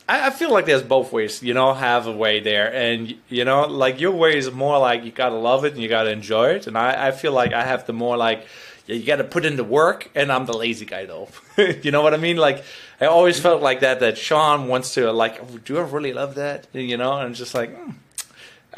I, 0.08 0.28
I 0.28 0.30
feel 0.30 0.52
like 0.52 0.66
there's 0.66 0.84
both 0.84 1.12
ways. 1.12 1.44
You 1.44 1.54
know, 1.54 1.74
have 1.74 2.08
a 2.08 2.12
way 2.12 2.40
there, 2.40 2.74
and 2.74 3.16
you 3.30 3.46
know, 3.46 3.68
like 3.68 4.00
your 4.00 4.12
way 4.12 4.38
is 4.38 4.52
more 4.52 4.80
like 4.80 5.04
you 5.04 5.12
gotta 5.12 5.36
love 5.36 5.66
it 5.66 5.74
and 5.74 5.82
you 5.82 5.90
gotta 5.90 6.12
enjoy 6.12 6.52
it, 6.52 6.68
and 6.68 6.78
I, 6.78 7.08
I 7.08 7.12
feel 7.12 7.32
like 7.32 7.54
I 7.54 7.64
have 7.64 7.86
the 7.86 7.94
more 7.94 8.18
like 8.18 8.46
you 8.86 9.04
gotta 9.04 9.24
put 9.24 9.46
in 9.46 9.56
the 9.56 9.64
work, 9.64 10.10
and 10.16 10.32
I'm 10.32 10.46
the 10.46 10.58
lazy 10.58 10.86
guy 10.86 11.06
though. 11.06 11.30
you 11.58 11.92
know 11.92 12.02
what 12.02 12.14
I 12.14 12.18
mean? 12.18 12.38
Like 12.38 12.64
I 13.02 13.06
always 13.06 13.40
felt 13.40 13.62
like 13.62 13.82
that. 13.82 14.00
That 14.00 14.18
Sean 14.18 14.68
wants 14.68 14.94
to 14.96 15.12
like, 15.12 15.40
"Oh, 15.42 15.58
do 15.58 15.78
I 15.78 15.82
really 15.82 16.14
love 16.14 16.36
that? 16.36 16.68
You 16.74 16.98
know, 16.98 17.14
and 17.20 17.36
just 17.36 17.54
like. 17.54 17.76
hmm. 17.76 17.92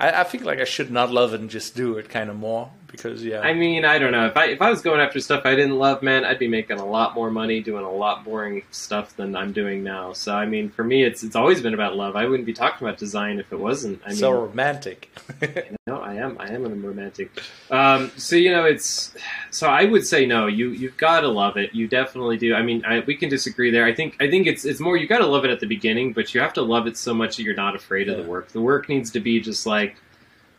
I, 0.02 0.24
think 0.24 0.46
like 0.46 0.60
I 0.60 0.64
should 0.64 0.92
not 0.92 1.12
love 1.12 1.34
it 1.34 1.42
and 1.42 1.50
just 1.50 1.76
do 1.76 1.98
it 1.98 2.08
kind 2.08 2.30
of 2.30 2.38
more 2.38 2.72
because 2.92 3.24
yeah. 3.24 3.42
I 3.42 3.54
mean, 3.54 3.86
I 3.86 3.98
don't 3.98 4.12
know. 4.12 4.28
If 4.28 4.38
I 4.38 4.46
if 4.46 4.62
I 4.62 4.70
was 4.70 4.82
going 4.82 5.00
after 5.00 5.20
stuff 5.20 5.46
I 5.46 5.56
didn't 5.56 5.78
love, 5.78 6.02
man, 6.02 6.26
I'd 6.26 6.40
be 6.40 6.48
making 6.48 6.80
a 6.80 6.86
lot 6.86 7.16
more 7.16 7.32
money 7.32 7.62
doing 7.62 7.84
a 7.84 7.92
lot 7.92 8.24
boring 8.24 8.64
stuff 8.72 9.16
than 9.16 9.36
I'm 9.36 9.52
doing 9.52 9.84
now. 9.84 10.14
So 10.14 10.36
I 10.36 10.46
mean, 10.46 10.70
for 10.70 10.84
me, 10.84 11.04
it's 11.04 11.24
it's 11.24 11.36
always 11.36 11.62
been 11.62 11.74
about 11.74 11.96
love. 11.96 12.16
I 12.16 12.26
wouldn't 12.26 12.46
be 12.46 12.54
talking 12.54 12.88
about 12.88 12.98
design 12.98 13.40
if 13.40 13.52
it 13.52 13.60
wasn't. 13.60 14.02
I 14.06 14.10
mean, 14.10 14.18
so 14.18 14.32
romantic. 14.32 15.10
no, 15.88 16.00
I 16.00 16.16
am. 16.16 16.38
I 16.40 16.50
am 16.50 16.66
a 16.66 16.70
romantic. 16.70 17.32
Um, 17.70 18.12
so 18.18 18.36
you 18.36 18.52
know, 18.52 18.66
it's. 18.66 19.16
So 19.52 19.68
I 19.68 19.86
would 19.86 20.06
say 20.06 20.26
no. 20.26 20.48
You 20.48 20.70
you've 20.70 20.98
got 20.98 21.22
to 21.22 21.28
love 21.28 21.58
it. 21.58 21.74
You 21.74 21.88
definitely 21.88 22.38
do. 22.38 22.56
I 22.56 22.62
mean, 22.62 22.84
I, 22.86 23.00
we 23.02 23.16
can 23.16 23.30
disagree 23.30 23.72
there. 23.72 23.86
I 23.86 23.94
think 23.94 24.16
I 24.20 24.30
think 24.30 24.48
it's 24.48 24.66
it's 24.66 24.80
more 24.80 24.98
you 24.98 25.08
got 25.08 25.20
to 25.20 25.28
love 25.28 25.46
it 25.46 25.52
at 25.52 25.60
the 25.60 25.68
beginning, 25.68 26.14
but 26.14 26.34
you 26.34 26.42
have 26.42 26.54
to 26.54 26.62
love 26.62 26.88
it 26.88 26.98
so 26.98 27.14
much 27.14 27.38
that 27.38 27.44
you're 27.44 27.56
not 27.56 27.76
afraid 27.76 28.10
of 28.10 28.18
the 28.18 28.24
work. 28.24 28.50
The 28.50 28.62
work 28.62 28.90
needs 28.90 29.12
to 29.12 29.20
be 29.20 29.40
just 29.40 29.66
like 29.66 29.96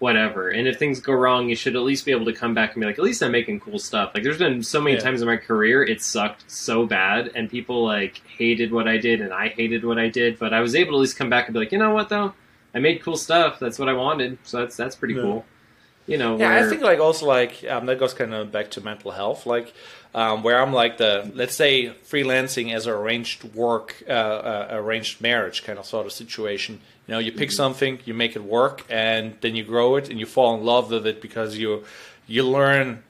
whatever. 0.00 0.48
And 0.48 0.66
if 0.66 0.78
things 0.78 0.98
go 0.98 1.12
wrong, 1.12 1.48
you 1.48 1.54
should 1.54 1.76
at 1.76 1.82
least 1.82 2.04
be 2.04 2.10
able 2.10 2.24
to 2.24 2.32
come 2.32 2.52
back 2.54 2.74
and 2.74 2.80
be 2.80 2.86
like, 2.86 2.98
at 2.98 3.04
least 3.04 3.22
I'm 3.22 3.30
making 3.32 3.60
cool 3.60 3.78
stuff. 3.78 4.10
Like 4.14 4.24
there's 4.24 4.38
been 4.38 4.62
so 4.62 4.80
many 4.80 4.96
Yeah. 4.96 5.02
times 5.02 5.20
in 5.22 5.28
my 5.28 5.36
career 5.36 5.84
it 5.84 6.02
sucked 6.02 6.50
so 6.50 6.84
bad, 6.86 7.30
and 7.36 7.48
people 7.48 7.84
like 7.84 8.20
hated 8.36 8.72
what 8.72 8.88
I 8.88 8.96
did, 8.96 9.20
and 9.20 9.32
I 9.32 9.48
hated 9.48 9.84
what 9.84 9.98
I 9.98 10.08
did. 10.08 10.38
But 10.38 10.52
I 10.52 10.60
was 10.60 10.74
able 10.74 10.92
to 10.92 10.96
at 10.96 11.00
least 11.02 11.16
come 11.16 11.30
back 11.30 11.46
and 11.46 11.52
be 11.54 11.60
like, 11.60 11.70
you 11.70 11.78
know 11.78 11.94
what 11.94 12.08
though, 12.08 12.34
I 12.74 12.80
made 12.80 13.02
cool 13.02 13.16
stuff. 13.16 13.58
That's 13.60 13.78
what 13.78 13.88
I 13.88 13.92
wanted. 13.92 14.38
So 14.42 14.58
that's 14.58 14.76
that's 14.76 14.96
pretty 14.96 15.14
Yeah. 15.14 15.22
cool. 15.22 15.44
You 16.06 16.16
know, 16.16 16.36
Yeah, 16.38 16.48
where- 16.56 16.66
I 16.66 16.68
think 16.68 16.82
like 16.82 16.98
also 16.98 17.26
like 17.26 17.62
um, 17.68 17.86
that 17.86 18.00
goes 18.00 18.14
kind 18.14 18.32
of 18.34 18.50
back 18.50 18.70
to 18.72 18.80
mental 18.80 19.10
health, 19.12 19.44
like 19.46 19.72
um, 20.14 20.42
where 20.42 20.60
I'm 20.60 20.72
like 20.72 20.98
the 20.98 21.30
let's 21.34 21.54
say 21.54 21.92
freelancing 22.08 22.74
as 22.74 22.86
a 22.86 22.92
arranged 22.92 23.44
work, 23.54 24.02
uh, 24.08 24.12
uh, 24.12 24.68
arranged 24.72 25.20
marriage 25.20 25.64
kind 25.64 25.78
of 25.78 25.86
sort 25.86 26.06
of 26.06 26.12
situation. 26.12 26.80
You 27.06 27.14
know, 27.14 27.18
you 27.20 27.32
pick 27.32 27.50
something, 27.50 27.98
you 28.04 28.14
make 28.14 28.36
it 28.36 28.44
work, 28.44 28.84
and 28.88 29.36
then 29.40 29.56
you 29.56 29.64
grow 29.64 29.96
it, 29.96 30.10
and 30.10 30.18
you 30.18 30.26
fall 30.26 30.54
in 30.56 30.64
love 30.64 30.90
with 30.90 31.06
it 31.06 31.20
because 31.20 31.56
you 31.56 31.84
you 32.26 32.44
learn 32.44 33.02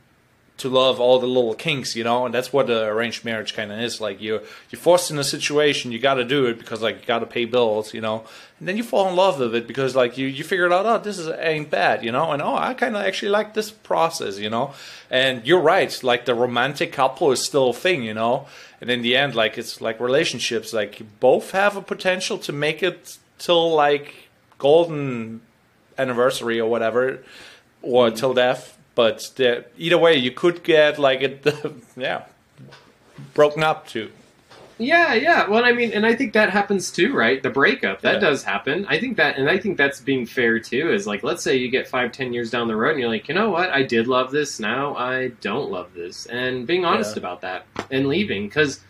to 0.61 0.69
love 0.69 1.01
all 1.01 1.19
the 1.19 1.27
little 1.27 1.55
kinks, 1.55 1.97
you 1.97 2.05
know, 2.05 2.27
and 2.27 2.35
that's 2.35 2.53
what 2.53 2.67
the 2.67 2.85
arranged 2.85 3.25
marriage 3.25 3.55
kind 3.55 3.73
of 3.73 3.79
is. 3.79 4.01
Like 4.01 4.21
you're 4.21 4.43
you're 4.71 4.81
forced 4.81 5.11
in 5.11 5.19
a 5.19 5.25
situation, 5.25 5.91
you 5.91 5.99
got 5.99 6.15
to 6.15 6.25
do 6.25 6.47
it 6.47 6.59
because 6.59 6.83
like 6.83 7.01
you 7.01 7.07
got 7.07 7.21
to 7.21 7.27
pay 7.27 7.47
bills, 7.47 7.95
you 7.95 8.01
know, 8.01 8.25
and 8.59 8.69
then 8.69 8.77
you 8.77 8.83
fall 8.83 9.09
in 9.09 9.17
love 9.17 9.41
with 9.41 9.55
it 9.55 9.67
because 9.67 9.97
like 9.97 10.19
you 10.19 10.27
you 10.27 10.45
figured 10.45 10.73
out, 10.73 10.87
oh, 10.87 10.99
this 10.99 11.19
is 11.19 11.29
ain't 11.39 11.71
bad, 11.71 12.05
you 12.05 12.13
know, 12.13 12.33
and 12.33 12.43
oh, 12.43 12.55
I 12.55 12.75
kind 12.75 12.95
of 12.95 13.03
actually 13.05 13.31
like 13.31 13.55
this 13.55 13.71
process, 13.71 14.39
you 14.39 14.51
know, 14.51 14.75
and 15.11 15.47
you're 15.47 15.61
right, 15.61 16.03
like 16.03 16.27
the 16.27 16.35
romantic 16.35 16.93
couple 16.93 17.33
is 17.33 17.43
still 17.43 17.71
a 17.71 17.75
thing, 17.75 18.03
you 18.03 18.15
know, 18.15 18.47
and 18.81 18.91
in 18.91 19.03
the 19.03 19.17
end, 19.17 19.35
like 19.35 19.57
it's 19.57 19.81
like 19.81 19.99
relationships, 19.99 20.73
like 20.73 21.01
you 21.01 21.07
both 21.21 21.53
have 21.53 21.77
a 21.77 21.83
potential 21.83 22.39
to 22.39 22.53
make 22.53 22.83
it 22.83 23.19
till 23.39 23.75
like 23.75 24.29
golden 24.59 25.41
anniversary 25.99 26.61
or 26.61 26.71
whatever, 26.71 27.21
or 27.83 28.09
mm-hmm. 28.09 28.17
till 28.17 28.35
death. 28.35 28.77
But 29.01 29.31
the, 29.37 29.65
either 29.79 29.97
way, 29.97 30.15
you 30.17 30.31
could 30.31 30.63
get 30.63 30.99
like 30.99 31.23
it, 31.23 31.47
yeah, 31.97 32.25
broken 33.33 33.63
up 33.63 33.87
too. 33.87 34.11
Yeah, 34.77 35.15
yeah. 35.15 35.49
Well, 35.49 35.65
I 35.65 35.73
mean, 35.73 35.91
and 35.93 36.05
I 36.05 36.15
think 36.15 36.35
that 36.35 36.51
happens 36.51 36.91
too, 36.91 37.15
right? 37.15 37.43
The 37.43 37.49
breakup 37.49 38.03
that 38.03 38.15
Yeah. 38.15 38.21
does 38.29 38.45
happen. 38.45 38.85
I 38.91 38.99
think 39.01 39.17
that, 39.17 39.39
and 39.39 39.49
I 39.49 39.57
think 39.57 39.79
that's 39.79 40.01
being 40.03 40.27
fair 40.27 40.59
too. 40.59 40.93
Is 40.93 41.07
like, 41.07 41.23
let's 41.23 41.43
say 41.43 41.57
you 41.57 41.71
get 41.71 41.89
five, 41.89 42.13
ten 42.13 42.35
years 42.35 42.51
down 42.51 42.69
the 42.69 42.77
road, 42.77 42.91
and 42.93 43.01
you're 43.01 43.09
like, 43.09 43.27
you 43.29 43.35
know 43.35 43.49
what? 43.51 43.71
I 43.71 43.83
did 43.85 44.07
love 44.07 44.31
this. 44.33 44.61
Now 44.61 44.95
I 44.97 45.29
don't 45.41 45.71
love 45.71 45.95
this, 45.95 46.27
and 46.27 46.67
being 46.67 46.85
honest 46.85 47.17
Yeah. 47.17 47.21
about 47.21 47.41
that 47.41 47.65
and 47.91 48.07
leaving 48.07 48.49
because. 48.49 48.81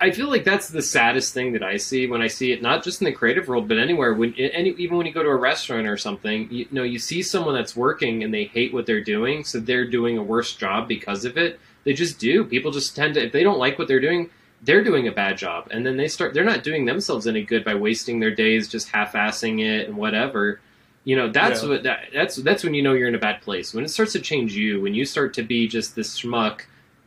I 0.00 0.12
feel 0.12 0.28
like 0.28 0.44
that's 0.44 0.68
the 0.68 0.82
saddest 0.82 1.34
thing 1.34 1.52
that 1.54 1.62
I 1.64 1.76
see 1.76 2.06
when 2.06 2.22
I 2.22 2.28
see 2.28 2.52
it, 2.52 2.62
not 2.62 2.84
just 2.84 3.00
in 3.00 3.06
the 3.06 3.12
creative 3.12 3.48
world, 3.48 3.66
but 3.66 3.78
anywhere. 3.78 4.14
When 4.14 4.32
any, 4.34 4.70
even 4.78 4.96
when 4.96 5.06
you 5.06 5.12
go 5.12 5.24
to 5.24 5.28
a 5.28 5.34
restaurant 5.36 5.88
or 5.88 5.96
something, 5.96 6.48
you, 6.52 6.66
know, 6.70 6.84
you 6.84 7.00
see 7.00 7.20
someone 7.20 7.54
that's 7.54 7.74
working 7.74 8.22
and 8.22 8.32
they 8.32 8.44
hate 8.44 8.72
what 8.72 8.86
they're 8.86 9.02
doing, 9.02 9.42
so 9.42 9.58
they're 9.58 9.90
doing 9.90 10.18
a 10.18 10.22
worse 10.22 10.54
job 10.54 10.86
because 10.86 11.24
of 11.24 11.36
it. 11.36 11.58
They 11.82 11.94
just 11.94 12.20
do. 12.20 12.44
People 12.44 12.70
just 12.70 12.94
tend 12.94 13.14
to, 13.14 13.24
if 13.26 13.32
they 13.32 13.42
don't 13.42 13.58
like 13.58 13.76
what 13.76 13.88
they're 13.88 13.98
doing, 13.98 14.30
they're 14.62 14.84
doing 14.84 15.08
a 15.08 15.12
bad 15.12 15.36
job 15.36 15.66
and 15.70 15.84
then 15.84 15.96
they 15.96 16.06
start 16.06 16.32
they're 16.32 16.44
not 16.44 16.62
doing 16.62 16.84
themselves 16.84 17.26
any 17.26 17.42
good 17.42 17.64
by 17.64 17.74
wasting 17.74 18.20
their 18.20 18.30
days 18.34 18.68
just 18.68 18.88
half-assing 18.90 19.60
it 19.60 19.88
and 19.88 19.96
whatever 19.96 20.60
you 21.04 21.16
know 21.16 21.28
that's 21.28 21.62
Yeah. 21.62 21.68
what 21.68 21.82
that, 21.82 21.98
that's 22.14 22.36
that's 22.36 22.62
when 22.62 22.72
you 22.74 22.82
know 22.82 22.92
you're 22.92 23.08
in 23.08 23.14
a 23.16 23.18
bad 23.18 23.42
place 23.42 23.74
when 23.74 23.84
it 23.84 23.88
starts 23.88 24.12
to 24.12 24.20
change 24.20 24.54
you 24.54 24.80
when 24.80 24.94
you 24.94 25.04
start 25.04 25.34
to 25.34 25.42
be 25.42 25.66
just 25.66 25.96
this 25.96 26.20
schmuck 26.20 26.60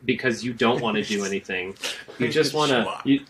because 0.04 0.44
you 0.44 0.52
don't 0.52 0.80
want 0.80 0.96
to 0.96 1.02
do 1.02 1.24
anything 1.30 1.74
you 2.18 2.28
just 2.28 2.54
want 2.54 2.70
to 2.70 2.98
you 3.04 3.20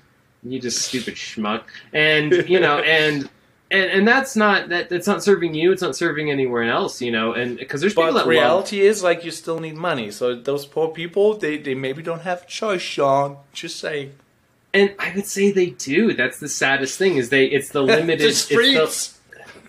you 0.43 0.61
just 0.61 0.83
stupid 0.83 1.15
schmuck 1.15 1.63
and 1.93 2.33
you 2.49 2.61
know 2.61 2.79
and 2.99 3.29
and, 3.69 3.91
and 3.91 4.07
that's 4.07 4.37
not 4.37 4.69
that 4.69 4.89
that's 4.89 5.07
not 5.07 5.25
serving 5.25 5.55
you 5.55 5.73
it's 5.73 5.83
not 5.83 5.97
serving 5.97 6.31
anywhere 6.31 6.63
else 6.65 7.03
you 7.03 7.11
know 7.11 7.33
and 7.33 7.57
because 7.59 7.81
there's 7.81 7.95
people 7.95 8.05
But 8.05 8.13
that 8.13 8.19
love 8.21 8.29
reality 8.29 8.81
is 8.81 9.03
like 9.03 9.25
you 9.25 9.33
still 9.33 9.59
need 9.59 9.75
money. 9.75 10.13
So 10.13 10.37
those 10.37 10.67
poor 10.67 10.89
people, 10.89 11.37
they, 11.37 11.59
they 11.59 11.75
maybe 11.75 12.01
don't 12.01 12.21
have 12.21 12.43
a 12.43 12.47
choice, 12.47 12.81
Sean. 12.81 13.39
Just 13.53 13.81
say 13.81 14.11
and 14.77 14.95
I 14.99 15.13
would 15.15 15.27
say 15.27 15.51
they 15.53 15.71
do. 15.71 16.13
That's 16.13 16.39
the 16.39 16.49
saddest 16.49 16.99
thing 16.99 17.17
is 17.17 17.31
they. 17.31 17.47
It's 17.47 17.71
the 17.71 17.83
limited. 17.97 18.21
the 18.21 18.29
it's 18.29 18.45
the- 18.47 18.55
streets. 18.55 19.16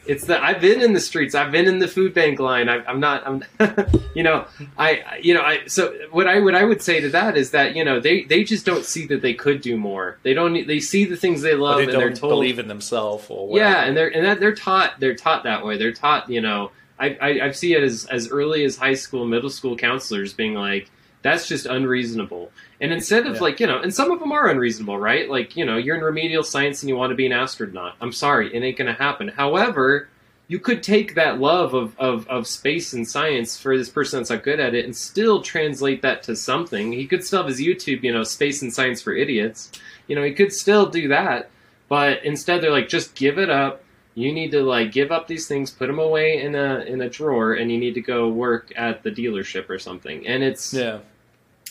It's 0.08 0.26
the 0.26 0.42
I've 0.42 0.62
been 0.62 0.82
in 0.82 0.94
the 0.94 1.00
streets. 1.00 1.36
I've 1.36 1.52
been 1.52 1.68
in 1.68 1.80
the 1.80 1.88
food 1.88 2.14
bank 2.14 2.40
line. 2.40 2.70
I, 2.70 2.84
I'm 2.86 3.00
not. 3.00 3.26
I'm. 3.28 3.44
you 4.16 4.24
know. 4.24 4.46
I. 4.78 5.20
You 5.22 5.34
know. 5.34 5.42
I. 5.42 5.66
So 5.68 5.94
what 6.12 6.28
I 6.28 6.40
what 6.40 6.56
I 6.56 6.64
would 6.64 6.82
say 6.82 7.00
to 7.02 7.10
that 7.10 7.38
is 7.38 7.52
that 7.52 7.76
you 7.76 7.84
know 7.84 8.00
they 8.00 8.24
they 8.24 8.44
just 8.44 8.66
don't 8.66 8.86
see 8.86 9.06
that 9.08 9.22
they 9.22 9.34
could 9.34 9.62
do 9.62 9.78
more. 9.78 10.18
They 10.24 10.34
don't. 10.34 10.66
They 10.68 10.80
see 10.80 11.06
the 11.06 11.18
things 11.18 11.42
they 11.42 11.56
love 11.56 11.78
they 11.78 11.84
and 11.84 11.94
they're 11.94 12.10
don't 12.10 12.18
told. 12.18 12.32
believe 12.32 12.60
in 12.60 12.68
themselves 12.68 13.28
or 13.30 13.48
whatever. 13.48 13.70
yeah, 13.70 13.84
and 13.86 13.98
they're 13.98 14.08
and 14.16 14.26
that 14.26 14.40
they're 14.40 14.56
taught. 14.56 15.00
They're 15.00 15.16
taught 15.16 15.44
that 15.44 15.66
way. 15.66 15.78
They're 15.78 15.94
taught. 15.94 16.30
You 16.30 16.42
know. 16.42 16.72
I 17.00 17.18
I, 17.22 17.28
I 17.48 17.52
see 17.52 17.74
it 17.74 17.84
as 17.84 18.06
as 18.06 18.30
early 18.30 18.64
as 18.66 18.78
high 18.78 18.96
school, 18.96 19.26
middle 19.26 19.50
school 19.50 19.76
counselors 19.76 20.34
being 20.34 20.54
like. 20.54 20.90
That's 21.28 21.46
just 21.48 21.66
unreasonable. 21.66 22.52
And 22.80 22.94
instead 22.94 23.28
of 23.28 23.36
Yeah. 23.36 23.42
like, 23.42 23.60
you 23.60 23.68
know, 23.68 23.80
and 23.82 23.94
some 23.94 24.12
of 24.12 24.20
them 24.20 24.32
are 24.32 24.48
unreasonable, 24.48 24.98
right? 24.98 25.30
Like, 25.30 25.58
you 25.58 25.66
know, 25.66 25.76
you're 25.76 25.98
in 25.98 26.02
remedial 26.02 26.44
science 26.44 26.82
and 26.82 26.90
you 26.90 26.96
want 26.96 27.12
to 27.12 27.16
be 27.16 27.26
an 27.26 27.34
astronaut. 27.34 27.96
I'm 28.00 28.14
sorry, 28.14 28.56
it 28.56 28.64
ain't 28.64 28.78
going 28.78 28.88
to 28.88 28.94
happen. 29.08 29.28
However, 29.28 30.08
you 30.48 30.60
could 30.60 30.82
take 30.82 31.16
that 31.16 31.40
love 31.42 31.74
of, 31.74 31.94
of, 32.00 32.26
of 32.30 32.48
space 32.48 32.94
and 32.94 33.06
science 33.06 33.60
for 33.60 33.78
this 33.78 33.90
person 33.90 34.20
that's 34.20 34.30
not 34.30 34.44
good 34.44 34.62
at 34.62 34.74
it 34.74 34.86
and 34.86 34.96
still 34.96 35.42
translate 35.42 36.02
that 36.04 36.24
to 36.24 36.36
something. 36.38 36.94
He 36.94 37.06
could 37.06 37.26
still 37.26 37.40
have 37.40 37.48
his 37.50 37.60
YouTube, 37.60 38.04
you 38.04 38.14
know, 38.14 38.24
space 38.24 38.62
and 38.62 38.74
science 38.74 39.02
for 39.02 39.14
idiots. 39.14 39.70
You 40.08 40.16
know, 40.16 40.24
he 40.24 40.32
could 40.34 40.54
still 40.54 40.86
do 40.86 41.10
that. 41.10 41.50
But 41.90 42.24
instead, 42.24 42.62
they're 42.62 42.72
like, 42.72 42.88
just 42.88 43.16
give 43.16 43.38
it 43.38 43.50
up. 43.50 43.84
You 44.16 44.32
need 44.34 44.52
to 44.52 44.64
like 44.64 44.92
give 44.94 45.12
up 45.12 45.28
these 45.28 45.48
things, 45.48 45.70
put 45.70 45.88
them 45.88 46.00
away 46.00 46.42
in 46.42 46.56
a 46.56 46.80
in 46.88 47.02
a 47.02 47.10
drawer, 47.10 47.54
and 47.54 47.72
you 47.72 47.78
need 47.78 47.94
to 47.94 48.02
go 48.02 48.28
work 48.30 48.74
at 48.76 49.04
the 49.04 49.12
dealership 49.12 49.70
or 49.70 49.78
something. 49.78 50.26
And 50.26 50.42
it's 50.44 50.74
Yeah. 50.74 51.00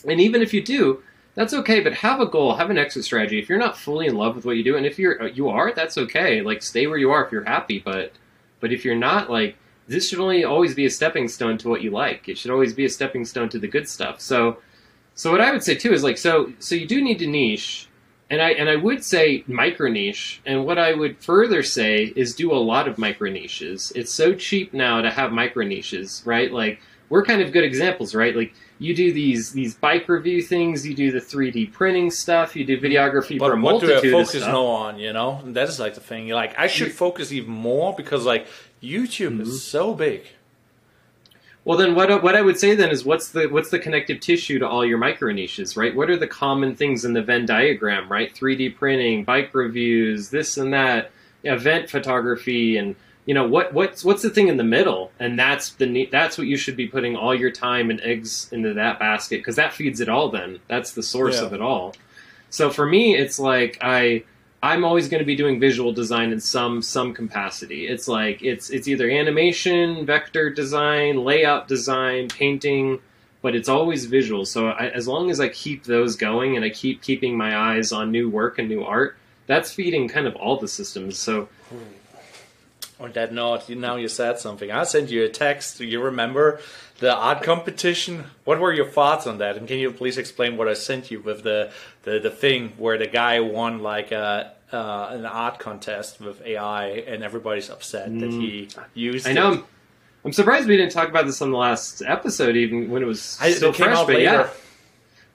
And 0.07 0.21
even 0.21 0.43
if 0.43 0.55
you 0.55 0.63
do, 0.63 1.03
that's 1.35 1.55
okay. 1.55 1.81
But 1.81 1.95
have 1.95 2.21
a 2.21 2.27
goal, 2.27 2.57
have 2.57 2.71
an 2.71 2.79
exit 2.79 3.05
strategy. 3.05 3.39
If 3.39 3.49
you're 3.49 3.59
not 3.59 3.77
fully 3.77 4.07
in 4.07 4.17
love 4.17 4.37
with 4.37 4.45
what 4.45 4.57
you 4.57 4.65
do, 4.65 4.77
and 4.77 4.87
if 4.87 4.99
you're 4.99 5.23
uh, 5.23 5.27
you 5.27 5.49
are, 5.49 5.73
that's 5.73 5.99
okay. 5.99 6.41
Like 6.41 6.63
stay 6.63 6.87
where 6.87 6.99
you 6.99 7.11
are 7.11 7.25
if 7.25 7.33
you're 7.33 7.45
happy. 7.45 7.79
But 7.79 8.13
but 8.61 8.73
if 8.73 8.85
you're 8.85 8.97
not, 8.97 9.31
like 9.31 9.57
this 9.89 10.09
should 10.09 10.19
only 10.19 10.45
always 10.45 10.75
be 10.75 10.87
a 10.87 10.91
stepping 10.91 11.29
stone 11.29 11.59
to 11.59 11.69
what 11.69 11.83
you 11.83 11.91
like. 11.91 12.29
It 12.29 12.39
should 12.39 12.51
always 12.51 12.73
be 12.73 12.85
a 12.85 12.89
stepping 12.89 13.25
stone 13.25 13.49
to 13.51 13.59
the 13.59 13.69
good 13.69 13.89
stuff. 13.89 14.21
So, 14.21 14.59
so 15.15 15.31
what 15.31 15.41
I 15.41 15.53
would 15.53 15.63
say 15.63 15.75
too 15.75 15.93
is 15.93 16.03
like, 16.03 16.19
so 16.19 16.53
so 16.59 16.75
you 16.75 16.87
do 16.87 17.03
need 17.03 17.19
to 17.21 17.27
niche, 17.27 17.89
and 18.31 18.41
I 18.41 18.51
and 18.53 18.69
I 18.69 18.77
would 18.77 19.05
say 19.05 19.45
micro 19.47 19.89
niche. 19.89 20.41
And 20.47 20.65
what 20.65 20.79
I 20.79 20.95
would 20.95 21.19
further 21.19 21.63
say 21.63 22.13
is 22.17 22.35
do 22.35 22.53
a 22.53 22.57
lot 22.57 22.89
of 22.89 22.99
micro 22.99 23.31
niches. 23.31 23.93
It's 23.95 24.13
so 24.13 24.35
cheap 24.35 24.73
now 24.73 25.01
to 25.03 25.11
have 25.11 25.33
micro 25.33 25.65
niches, 25.65 26.23
right? 26.25 26.51
Like 26.53 26.81
we're 27.09 27.25
kind 27.25 27.43
of 27.43 27.53
good 27.53 27.65
examples, 27.65 28.15
right? 28.15 28.35
Like 28.35 28.55
you 28.79 28.95
do 28.95 29.13
these 29.13 29.53
these 29.53 29.75
bike 29.75 30.09
review 30.09 30.43
things, 30.43 30.87
you 30.87 30.95
do 30.95 31.11
the 31.11 31.21
3D 31.21 31.73
printing 31.73 32.11
stuff, 32.11 32.55
you 32.57 32.65
do 32.65 32.79
videography 32.81 33.39
but 33.39 33.49
for 33.49 33.55
a 33.55 33.61
what 33.61 33.81
do 33.81 33.93
I 33.93 33.97
of 33.97 34.03
focus 34.03 34.43
stuff. 34.43 34.53
no 34.53 34.67
on? 34.67 34.99
You 34.99 35.13
know, 35.13 35.41
and 35.45 35.57
that 35.57 35.69
is 35.69 35.81
like 35.81 35.95
the 35.95 36.01
thing. 36.01 36.29
Like 36.29 36.59
I 36.59 36.67
should 36.67 36.93
focus 36.93 37.33
even 37.33 37.53
more 37.53 37.95
because 37.95 38.25
like 38.25 38.47
YouTube 38.83 39.31
Mm-hmm. 39.33 39.43
is 39.43 39.63
so 39.65 39.95
big. 39.95 40.25
Well, 41.65 41.77
then 41.79 41.95
what 41.97 42.23
what 42.23 42.37
I 42.37 42.43
would 42.43 42.59
say 42.61 42.75
then 42.77 42.91
is 42.91 43.05
what's 43.05 43.31
the 43.31 43.47
what's 43.49 43.71
the 43.71 43.79
connective 43.81 44.21
tissue 44.21 44.59
to 44.61 44.69
all 44.69 44.85
your 44.85 44.99
micro 44.99 45.33
niches, 45.33 45.77
right? 45.77 45.95
What 45.97 46.09
are 46.11 46.17
the 46.17 46.29
common 46.29 46.77
things 46.77 47.05
in 47.05 47.13
the 47.13 47.23
Venn 47.23 47.45
diagram, 47.45 48.09
right? 48.09 48.33
3D 48.33 48.77
printing, 48.77 49.25
bike 49.25 49.53
reviews, 49.53 50.31
this 50.31 50.57
and 50.59 50.73
that, 50.73 51.11
event 51.43 51.91
photography, 51.91 52.77
and 52.77 52.95
you 53.27 53.35
know 53.35 53.47
what 53.47 53.75
what's 53.75 54.05
what's 54.05 54.23
the 54.23 54.31
thing 54.31 54.49
in 54.49 54.57
the 54.57 54.65
middle? 54.65 55.11
And 55.21 55.39
that's 55.39 55.71
the 55.73 55.87
ne- 55.87 56.07
that's 56.07 56.39
what 56.39 56.47
you 56.47 56.57
should 56.57 56.77
be 56.77 56.87
putting 56.87 57.17
all 57.17 57.35
your 57.35 57.51
time 57.51 57.91
and 57.91 58.01
eggs 58.01 58.49
into 58.53 58.73
that 58.75 58.99
basket 58.99 59.39
because 59.41 59.57
that 59.57 59.73
feeds 59.75 60.01
it 60.01 60.09
all. 60.09 60.31
Then 60.31 60.61
that's 60.69 60.93
the 60.93 61.03
source 61.03 61.41
Yeah. 61.41 61.47
of 61.47 61.53
it 61.53 61.61
all. 61.61 61.95
So 62.51 62.71
for 62.71 62.87
me, 62.87 63.17
it's 63.17 63.39
like 63.39 63.79
I 63.83 64.23
I'm 64.63 64.85
always 64.85 65.09
going 65.09 65.19
to 65.21 65.27
be 65.27 65.37
doing 65.37 65.61
visual 65.61 65.93
design 65.93 66.33
in 66.33 66.41
some 66.41 66.81
some 66.83 67.13
capacity. 67.15 67.87
It's 67.89 68.09
like 68.09 68.43
it's 68.43 68.71
it's 68.71 68.89
either 68.89 69.11
animation, 69.11 70.07
vector 70.07 70.49
design, 70.51 71.25
layout 71.25 71.69
design, 71.69 72.29
painting, 72.29 73.01
but 73.43 73.55
it's 73.55 73.69
always 73.69 74.07
visual. 74.07 74.45
So 74.45 74.69
I, 74.69 74.87
as 74.89 75.07
long 75.07 75.31
as 75.31 75.41
I 75.41 75.49
keep 75.49 75.85
those 75.85 76.17
going 76.17 76.57
and 76.57 76.65
I 76.65 76.71
keep 76.71 77.03
keeping 77.03 77.37
my 77.37 77.57
eyes 77.57 77.93
on 77.93 78.11
new 78.11 78.31
work 78.31 78.59
and 78.59 78.69
new 78.69 78.83
art, 78.85 79.17
that's 79.47 79.73
feeding 79.73 80.09
kind 80.09 80.27
of 80.27 80.35
all 80.37 80.57
the 80.59 80.69
systems. 80.69 81.19
So 81.19 81.49
On 82.99 83.13
that 83.13 83.33
note, 83.33 83.69
you, 83.69 83.77
now 83.77 83.97
you 83.97 84.09
said 84.09 84.39
something. 84.39 84.71
I 84.71 84.85
sent 84.85 85.11
you 85.11 85.25
a 85.25 85.29
text. 85.29 85.77
Do 85.77 85.85
you 85.85 86.01
remember 86.01 86.61
the 86.99 87.15
art 87.15 87.43
competition? 87.43 88.25
What 88.45 88.59
were 88.59 88.73
your 88.73 88.89
thoughts 88.89 89.27
on 89.27 89.37
that? 89.39 89.59
And 89.59 89.69
can 89.69 89.79
you 89.79 89.93
please 89.93 90.17
explain 90.17 90.57
what 90.57 90.67
I 90.67 90.73
sent 90.73 91.11
you 91.11 91.21
with 91.21 91.43
the 91.43 91.73
the, 92.05 92.19
the 92.21 92.31
thing 92.31 92.73
where 92.79 92.97
the 92.97 93.07
guy 93.07 93.41
won 93.41 93.81
like 93.81 94.13
a, 94.13 94.53
uh, 94.73 95.09
an 95.11 95.27
art 95.27 95.59
contest 95.59 96.21
with 96.21 96.41
AI 96.47 96.87
and 96.87 97.23
everybody's 97.23 97.69
upset 97.69 98.19
that 98.19 98.31
he 98.31 98.69
used 98.95 99.27
Mm. 99.27 99.31
I 99.31 99.33
know 99.35 99.53
it. 99.53 99.65
I'm, 100.25 100.33
surprised 100.33 100.67
we 100.67 100.77
didn't 100.77 100.93
talk 100.93 101.09
about 101.09 101.27
this 101.27 101.41
on 101.43 101.51
the 101.53 101.59
last 101.59 102.03
episode, 102.03 102.57
even 102.57 102.91
when 102.91 103.03
it 103.03 103.07
was 103.07 103.37
I, 103.41 103.51
still 103.53 103.71
it 103.71 103.77
fresh. 103.77 103.97
out 103.97 104.07
but 104.07 104.17
later. 104.17 104.25
yeah, 104.25 104.49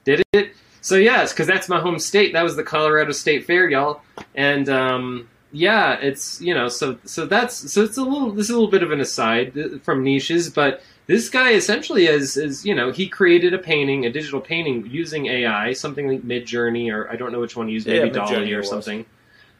did 0.04 0.22
it? 0.32 0.52
So 0.80 0.96
yes, 0.96 1.32
because 1.32 1.46
that's 1.46 1.68
my 1.68 1.80
home 1.80 2.00
state. 2.00 2.32
That 2.32 2.42
was 2.42 2.56
the 2.56 2.64
Colorado 2.64 3.12
State 3.12 3.46
Fair, 3.46 3.70
y'all. 3.70 4.02
And 4.34 4.68
um, 4.68 5.28
yeah, 5.52 5.98
it's 6.00 6.40
you 6.40 6.54
know, 6.54 6.68
so 6.68 6.98
so 7.04 7.26
that's 7.26 7.70
so 7.70 7.82
it's 7.82 7.98
a 7.98 8.02
little. 8.02 8.32
This 8.32 8.46
is 8.46 8.50
a 8.50 8.54
little 8.54 8.70
bit 8.70 8.82
of 8.82 8.90
an 8.90 9.00
aside 9.00 9.56
uh, 9.56 9.78
from 9.82 10.02
niches, 10.02 10.48
but 10.48 10.82
this 11.06 11.28
guy 11.28 11.52
essentially 11.52 12.06
is 12.06 12.38
is 12.38 12.64
you 12.64 12.74
know 12.74 12.90
he 12.90 13.06
created 13.06 13.52
a 13.52 13.58
painting, 13.58 14.06
a 14.06 14.10
digital 14.10 14.40
painting 14.40 14.86
using 14.86 15.26
AI, 15.26 15.74
something 15.74 16.08
like 16.08 16.22
Midjourney 16.22 16.90
or 16.90 17.10
I 17.10 17.16
don't 17.16 17.32
know 17.32 17.40
which 17.40 17.54
one 17.54 17.68
he 17.68 17.74
used, 17.74 17.86
maybe 17.86 18.08
Midjourney 18.08 18.28
DALL-E 18.28 18.54
or 18.54 18.58
was. 18.58 18.70
something. 18.70 19.04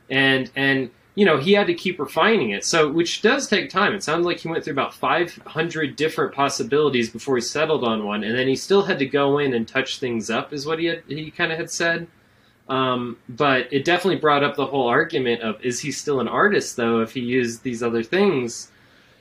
And 0.09 0.51
and 0.57 0.90
you 1.14 1.26
know 1.26 1.36
he 1.36 1.53
had 1.53 1.66
to 1.66 1.74
keep 1.74 1.99
refining 1.99 2.51
it, 2.51 2.64
so 2.64 2.90
which 2.90 3.20
does 3.20 3.47
take 3.47 3.68
time. 3.68 3.95
It 3.95 4.03
sounds 4.03 4.24
like 4.24 4.38
he 4.38 4.49
went 4.49 4.64
through 4.64 4.72
about 4.72 4.95
five 4.95 5.38
hundred 5.47 5.97
different 5.97 6.34
possibilities 6.34 7.11
before 7.11 7.36
he 7.36 7.43
settled 7.43 7.84
on 7.84 8.05
one, 8.05 8.24
and 8.24 8.34
then 8.34 8.49
he 8.49 8.57
still 8.57 8.84
had 8.84 8.99
to 9.01 9.07
go 9.07 9.36
in 9.36 9.53
and 9.53 9.68
touch 9.68 9.99
things 9.99 10.30
up, 10.30 10.55
is 10.55 10.64
what 10.64 10.78
he 10.78 10.86
had, 10.86 11.03
he 11.07 11.30
kind 11.30 11.53
of 11.53 11.59
had 11.59 11.70
said. 11.70 12.07
Um, 12.72 13.18
but 13.28 13.70
it 13.70 13.84
definitely 13.84 14.20
brought 14.20 14.42
up 14.42 14.56
the 14.56 14.64
whole 14.64 14.88
argument 14.88 15.42
of 15.42 15.62
is 15.62 15.80
he 15.80 15.92
still 15.92 16.20
an 16.20 16.28
artist 16.28 16.76
though 16.76 17.00
if 17.00 17.12
he 17.12 17.20
used 17.20 17.62
these 17.62 17.82
other 17.82 18.02
things? 18.02 18.70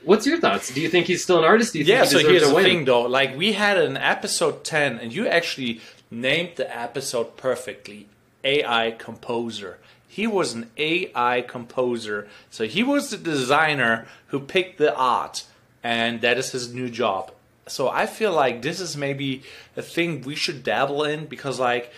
What's 0.04 0.26
your 0.26 0.38
thoughts? 0.40 0.72
Do 0.74 0.80
you 0.80 0.88
think 0.88 1.06
he's 1.06 1.22
still 1.22 1.38
an 1.38 1.44
artist? 1.44 1.74
Do 1.74 1.78
you 1.80 1.84
Yeah, 1.84 2.04
so 2.04 2.18
here's 2.18 2.44
a 2.44 2.46
the 2.46 2.54
win? 2.54 2.64
thing 2.64 2.84
though. 2.86 3.02
Like 3.02 3.36
we 3.36 3.52
had 3.52 3.76
an 3.76 3.96
episode 3.98 4.64
10 4.64 4.98
and 5.00 5.12
you 5.12 5.26
actually 5.28 5.80
named 6.10 6.52
the 6.56 6.66
episode 6.86 7.36
perfectly. 7.36 8.08
AI 8.42 8.92
composer. 8.98 9.78
He 10.08 10.26
was 10.26 10.54
an 10.54 10.70
AI 10.78 11.44
composer. 11.46 12.28
So 12.50 12.64
he 12.64 12.82
was 12.82 13.10
the 13.10 13.18
designer 13.18 14.06
who 14.28 14.40
picked 14.40 14.78
the 14.78 14.94
art 14.96 15.44
and 15.84 16.22
that 16.22 16.38
is 16.38 16.52
his 16.52 16.72
new 16.72 16.88
job. 16.88 17.32
So 17.68 17.88
I 17.88 18.06
feel 18.06 18.32
like 18.32 18.62
this 18.62 18.80
is 18.80 18.96
maybe 18.96 19.42
a 19.76 19.82
thing 19.82 20.22
we 20.22 20.36
should 20.36 20.64
dabble 20.64 21.04
in 21.04 21.26
because 21.26 21.60
like 21.60 21.92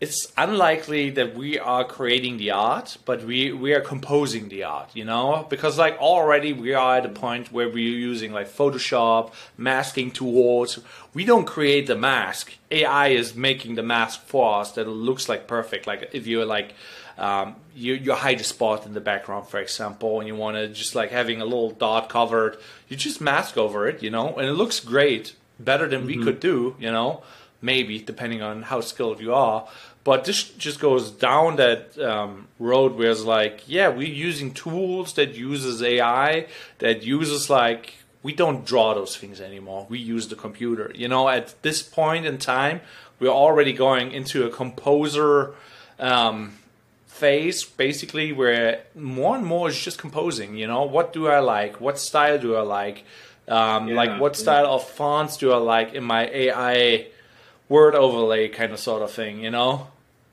it's 0.00 0.32
unlikely 0.36 1.10
that 1.10 1.34
we 1.34 1.58
are 1.58 1.84
creating 1.84 2.36
the 2.36 2.52
art, 2.52 2.98
but 3.04 3.24
we, 3.24 3.52
we 3.52 3.74
are 3.74 3.80
composing 3.80 4.48
the 4.48 4.62
art, 4.62 4.90
you 4.94 5.04
know? 5.04 5.44
Because 5.50 5.76
like 5.76 5.98
already 5.98 6.52
we 6.52 6.72
are 6.72 6.98
at 6.98 7.06
a 7.06 7.08
point 7.08 7.50
where 7.50 7.68
we're 7.68 7.78
using 7.78 8.32
like 8.32 8.48
Photoshop, 8.48 9.32
masking 9.56 10.12
tools. 10.12 10.78
We 11.14 11.24
don't 11.24 11.46
create 11.46 11.88
the 11.88 11.96
mask. 11.96 12.52
AI 12.70 13.08
is 13.08 13.34
making 13.34 13.74
the 13.74 13.82
mask 13.82 14.22
for 14.26 14.60
us 14.60 14.72
that 14.72 14.86
looks 14.86 15.28
like 15.28 15.48
perfect. 15.48 15.88
Like 15.88 16.10
if 16.12 16.28
you're 16.28 16.46
like 16.46 16.74
um, 17.18 17.56
you 17.74 17.94
you 17.94 18.14
hide 18.14 18.40
a 18.40 18.44
spot 18.44 18.86
in 18.86 18.94
the 18.94 19.00
background, 19.00 19.48
for 19.48 19.58
example, 19.58 20.20
and 20.20 20.28
you 20.28 20.36
want 20.36 20.56
to 20.56 20.68
just 20.68 20.94
like 20.94 21.10
having 21.10 21.40
a 21.40 21.44
little 21.44 21.70
dot 21.70 22.08
covered, 22.08 22.56
you 22.88 22.96
just 22.96 23.20
mask 23.20 23.58
over 23.58 23.88
it, 23.88 24.02
you 24.04 24.10
know, 24.10 24.36
and 24.36 24.46
it 24.46 24.52
looks 24.52 24.78
great, 24.78 25.34
better 25.58 25.88
than 25.88 26.06
we 26.06 26.16
could 26.16 26.38
do, 26.38 26.76
you 26.78 26.92
know, 26.92 27.24
maybe 27.60 27.98
depending 27.98 28.40
on 28.40 28.62
how 28.62 28.80
skilled 28.80 29.20
you 29.20 29.34
are. 29.34 29.66
But 30.08 30.24
this 30.24 30.42
just 30.42 30.80
goes 30.80 31.10
down 31.10 31.56
that 31.56 31.98
um, 31.98 32.48
road 32.58 32.96
where 32.96 33.10
it's 33.10 33.24
like, 33.24 33.60
yeah, 33.66 33.88
we're 33.88 34.08
using 34.08 34.54
tools 34.54 35.12
that 35.18 35.34
uses 35.34 35.82
AI, 35.82 36.46
that 36.78 37.02
uses 37.02 37.50
like 37.50 37.92
we 38.22 38.32
don't 38.32 38.64
draw 38.64 38.94
those 38.94 39.18
things 39.18 39.38
anymore. 39.38 39.86
We 39.90 39.98
use 39.98 40.28
the 40.28 40.34
computer. 40.34 40.90
You 40.94 41.08
know, 41.08 41.28
at 41.28 41.62
this 41.62 41.82
point 41.82 42.24
in 42.24 42.38
time, 42.38 42.80
we're 43.20 43.28
already 43.28 43.74
going 43.74 44.12
into 44.12 44.46
a 44.46 44.50
composer 44.50 45.52
um, 45.98 46.52
phase, 47.06 47.62
basically, 47.62 48.32
where 48.32 48.84
more 48.94 49.36
and 49.36 49.44
more 49.44 49.68
is 49.68 49.78
just 49.78 49.98
composing. 49.98 50.56
You 50.56 50.68
know, 50.68 50.84
what 50.84 51.12
do 51.12 51.28
I 51.28 51.40
like? 51.40 51.82
What 51.82 51.98
style 51.98 52.38
do 52.38 52.56
I 52.56 52.62
like? 52.62 53.04
Um, 53.46 53.88
Yeah, 53.88 53.96
like, 53.96 54.18
what 54.18 54.32
yeah. 54.36 54.42
style 54.42 54.66
of 54.72 54.88
fonts 54.88 55.36
do 55.36 55.52
I 55.52 55.58
like 55.58 55.92
in 55.92 56.04
my 56.04 56.26
AI 56.28 57.08
word 57.68 57.94
overlay 57.94 58.48
kind 58.48 58.72
of 58.72 58.78
sort 58.78 59.02
of 59.02 59.10
thing? 59.10 59.44
You 59.44 59.50
know, 59.50 59.88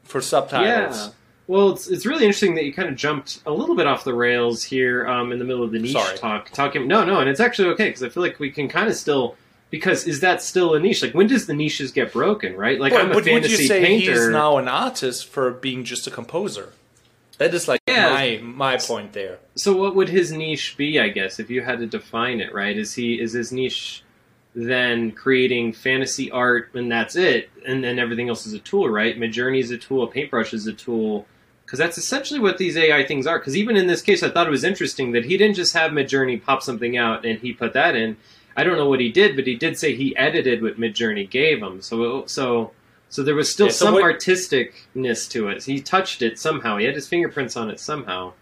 for 0.06 0.22
subtitles. 0.22 0.98
Yeah. 0.98 1.10
Well, 1.48 1.70
it's, 1.72 1.88
it's 1.88 2.06
really 2.08 2.24
interesting 2.26 2.56
that 2.56 2.64
you 2.66 2.74
kind 2.74 2.90
of 2.90 2.96
jumped 2.96 3.42
a 3.46 3.52
little 3.52 3.76
bit 3.76 3.86
off 3.86 4.04
the 4.04 4.14
rails 4.16 4.64
here 4.64 5.06
um, 5.08 5.32
in 5.32 5.38
the 5.38 5.46
middle 5.46 5.64
of 5.64 5.72
the 5.72 5.78
niche 5.80 5.92
Sorry. 5.92 6.18
talk. 6.18 6.50
Talking, 6.52 6.88
no, 6.88 7.04
no, 7.06 7.20
and 7.20 7.30
it's 7.30 7.40
actually 7.40 7.68
okay 7.70 7.90
because 7.90 8.02
I 8.02 8.10
feel 8.10 8.24
like 8.24 8.40
we 8.40 8.50
can 8.50 8.68
kind 8.68 8.88
of 8.88 8.96
still 8.96 9.36
because 9.70 10.08
is 10.08 10.22
that 10.22 10.42
still 10.42 10.74
a 10.74 10.80
niche? 10.80 11.04
Like 11.04 11.14
when 11.14 11.28
does 11.28 11.46
the 11.48 11.54
niches 11.54 11.92
get 11.92 12.14
broken? 12.14 12.56
Right? 12.56 12.80
Like 12.80 12.94
but 12.94 13.02
I'm 13.02 13.12
a 13.12 13.16
would, 13.16 13.26
would 13.26 13.26
fantasy 13.26 13.64
you 13.64 13.68
say 13.68 13.82
painter. 13.84 14.12
he's 14.14 14.28
now 14.30 14.58
an 14.58 14.68
artist 14.68 15.28
for 15.28 15.52
being 15.52 15.84
just 15.84 16.08
a 16.08 16.12
composer? 16.12 16.72
That 17.38 17.54
is 17.54 17.68
like 17.68 17.82
Yeah. 17.88 18.10
my 18.14 18.40
my 18.42 18.78
point 18.78 19.14
there. 19.14 19.40
So 19.56 19.76
what 19.76 19.96
would 19.96 20.10
his 20.10 20.32
niche 20.32 20.76
be? 20.78 21.00
I 21.00 21.10
guess 21.10 21.40
if 21.40 21.50
you 21.50 21.62
had 21.62 21.80
to 21.80 21.86
define 21.86 22.40
it, 22.40 22.54
right? 22.54 22.78
Is 22.78 22.94
he 22.94 23.20
is 23.20 23.34
his 23.34 23.52
niche 23.52 24.04
then 24.56 25.12
creating 25.12 25.74
fantasy 25.74 26.32
art 26.32 26.70
and 26.74 26.92
that's 26.92 27.16
it, 27.16 27.50
and 27.68 27.84
then 27.84 28.00
everything 28.00 28.30
else 28.30 28.46
is 28.48 28.54
a 28.54 28.60
tool, 28.60 28.88
right? 28.90 29.20
Midjourney 29.20 29.60
is 29.60 29.70
a 29.72 29.78
tool, 29.78 30.04
a 30.04 30.08
Paintbrush 30.08 30.54
is 30.54 30.66
a 30.66 30.74
tool, 30.74 31.28
because 31.66 31.78
that's 31.78 31.98
essentially 31.98 32.40
what 32.40 32.58
these 32.58 32.78
AI 32.78 33.06
things 33.06 33.28
are. 33.28 33.38
Because 33.40 33.58
even 33.58 33.76
in 33.76 33.88
this 33.88 34.02
case, 34.02 34.24
I 34.24 34.30
thought 34.30 34.48
it 34.48 34.52
was 34.52 34.64
interesting 34.64 35.12
that 35.12 35.26
he 35.26 35.36
didn't 35.38 35.56
just 35.56 35.74
have 35.74 35.92
Midjourney 35.92 36.42
pop 36.42 36.62
something 36.64 36.96
out 36.96 37.26
and 37.26 37.40
he 37.40 37.52
put 37.54 37.74
that 37.74 37.96
in. 37.96 38.16
I 38.56 38.64
don't 38.64 38.78
know 38.78 38.88
what 38.88 39.02
he 39.02 39.12
did, 39.12 39.36
but 39.36 39.46
he 39.46 39.56
did 39.56 39.78
say 39.78 39.94
he 39.96 40.16
edited 40.16 40.62
what 40.62 40.80
Midjourney 40.80 41.30
gave 41.30 41.62
him. 41.62 41.82
So 41.82 42.26
so 42.28 42.72
so 43.10 43.24
there 43.24 43.36
was 43.36 43.52
still 43.52 43.66
Yeah, 43.68 43.72
so 43.74 43.86
some 43.86 43.94
what- 43.96 44.04
artisticness 44.04 45.30
to 45.32 45.50
it. 45.50 45.64
He 45.66 45.82
touched 45.82 46.22
it 46.22 46.40
somehow. 46.40 46.78
He 46.78 46.86
had 46.86 46.96
his 46.96 47.08
fingerprints 47.08 47.58
on 47.58 47.70
it 47.70 47.80
somehow. 47.80 48.34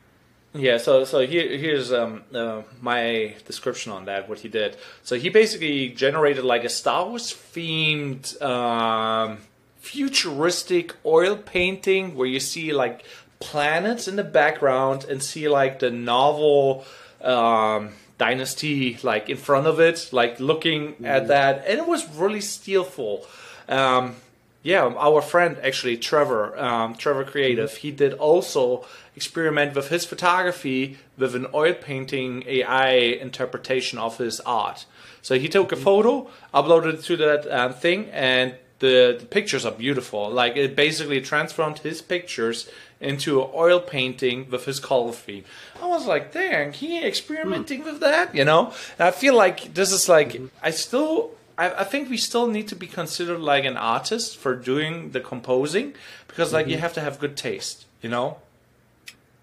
Yeah, 0.56 0.78
so 0.78 1.04
so 1.04 1.26
here 1.26 1.58
here's 1.58 1.92
um, 1.92 2.22
uh, 2.34 2.62
my 2.80 3.36
description 3.46 3.92
on 3.92 4.06
that. 4.06 4.30
What 4.30 4.40
he 4.40 4.50
did. 4.50 4.78
So 5.02 5.16
he 5.16 5.30
basically 5.30 5.90
generated 5.90 6.44
like 6.44 6.64
a 6.64 6.70
Star 6.70 7.08
Wars 7.08 7.34
themed, 7.34 8.40
um, 8.42 9.40
futuristic 9.80 10.96
oil 11.06 11.36
painting 11.36 12.16
where 12.16 12.28
you 12.28 12.40
see 12.40 12.72
like 12.72 13.04
planets 13.40 14.08
in 14.08 14.16
the 14.16 14.24
background 14.24 15.06
and 15.06 15.24
see 15.24 15.50
like 15.50 15.80
the 15.80 15.90
novel 15.90 16.86
um, 17.22 17.90
dynasty 18.20 18.98
like 19.02 19.30
in 19.30 19.38
front 19.38 19.66
of 19.66 19.80
it, 19.80 20.10
like 20.12 20.40
looking 20.40 21.04
at 21.04 21.30
that, 21.30 21.66
and 21.68 21.80
it 21.80 21.88
was 21.88 22.08
really 22.16 22.42
skillful. 22.42 23.26
Um, 23.68 24.18
yeah, 24.62 24.86
our 24.86 25.22
friend 25.22 25.58
actually 25.62 25.98
Trevor, 25.98 26.58
um, 26.58 26.96
Trevor 26.96 27.26
Creative, 27.26 27.76
he 27.76 27.92
did 27.92 28.14
also 28.14 28.86
experiment 29.16 29.76
with 29.76 29.90
his 29.90 30.06
photography 30.06 30.98
with 31.18 31.36
an 31.36 31.48
oil 31.54 31.74
painting 31.74 32.44
AI 32.48 32.92
interpretation 32.94 34.00
of 34.00 34.18
his 34.18 34.40
art. 34.42 34.86
So 35.22 35.40
he 35.40 35.48
took 35.48 35.72
a 35.72 35.76
photo, 35.76 36.30
uploaded 36.54 36.96
it 36.96 37.04
to 37.04 37.18
that 37.18 37.48
um, 37.52 37.74
thing, 37.74 38.10
and 38.12 38.56
the, 38.80 39.16
the 39.18 39.26
pictures 39.26 39.66
are 39.66 39.72
beautiful. 39.72 40.30
Like 40.30 40.58
it 40.58 40.76
basically 40.76 41.22
transformed 41.22 41.80
his 41.80 42.02
pictures 42.02 42.70
into 43.00 43.42
an 43.42 43.50
oil 43.54 43.80
painting 43.80 44.50
with 44.50 44.66
his 44.66 44.80
color 44.80 45.12
theme. 45.14 45.46
I 45.82 45.88
was 45.88 46.06
like, 46.06 46.34
dang, 46.34 46.74
he 46.74 47.06
experimenting 47.06 47.84
mm. 47.84 47.86
with 47.86 48.00
that, 48.02 48.34
you 48.36 48.44
know? 48.44 48.74
And 48.98 49.08
I 49.08 49.12
feel 49.12 49.36
like 49.36 49.74
this 49.74 49.92
is 49.92 50.10
like, 50.10 50.34
mm-hmm. 50.34 50.48
I 50.62 50.72
still 50.72 51.32
I, 51.58 51.82
I, 51.82 51.84
think 51.84 52.10
we 52.10 52.18
still 52.18 52.48
need 52.48 52.68
to 52.70 52.76
be 52.76 52.88
considered 52.88 53.40
like 53.40 53.64
an 53.66 53.78
artist 53.78 54.38
for 54.38 54.56
doing 54.56 55.12
the 55.12 55.20
composing 55.20 55.94
because 56.28 56.52
like 56.52 56.66
mm-hmm. 56.66 56.72
you 56.72 56.78
have 56.80 56.94
to 56.94 57.02
have 57.02 57.20
good 57.20 57.38
taste, 57.38 57.86
you 58.02 58.10
know. 58.10 58.38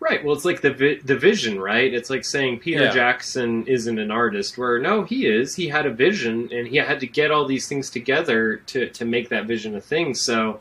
Right. 0.01 0.24
Well, 0.24 0.34
it's 0.34 0.46
like 0.46 0.62
the 0.62 0.72
vi- 0.72 1.01
the 1.05 1.16
vision, 1.16 1.61
right? 1.61 1.92
It's 1.92 2.09
like 2.09 2.24
saying 2.24 2.61
Peter 2.61 2.84
yeah. 2.84 2.90
Jackson 2.90 3.66
isn't 3.66 3.98
an 3.98 4.11
artist. 4.11 4.57
Where 4.57 4.78
no, 4.78 5.05
he 5.05 5.26
is. 5.26 5.55
He 5.55 5.68
had 5.68 5.84
a 5.84 5.92
vision, 5.92 6.48
and 6.53 6.66
he 6.66 6.76
had 6.76 7.01
to 7.01 7.07
get 7.07 7.30
all 7.30 7.46
these 7.46 7.68
things 7.68 7.90
together 7.90 8.57
to 8.66 8.88
to 8.88 9.05
make 9.05 9.28
that 9.28 9.46
vision 9.46 9.76
a 9.76 9.80
thing. 9.80 10.14
So, 10.14 10.61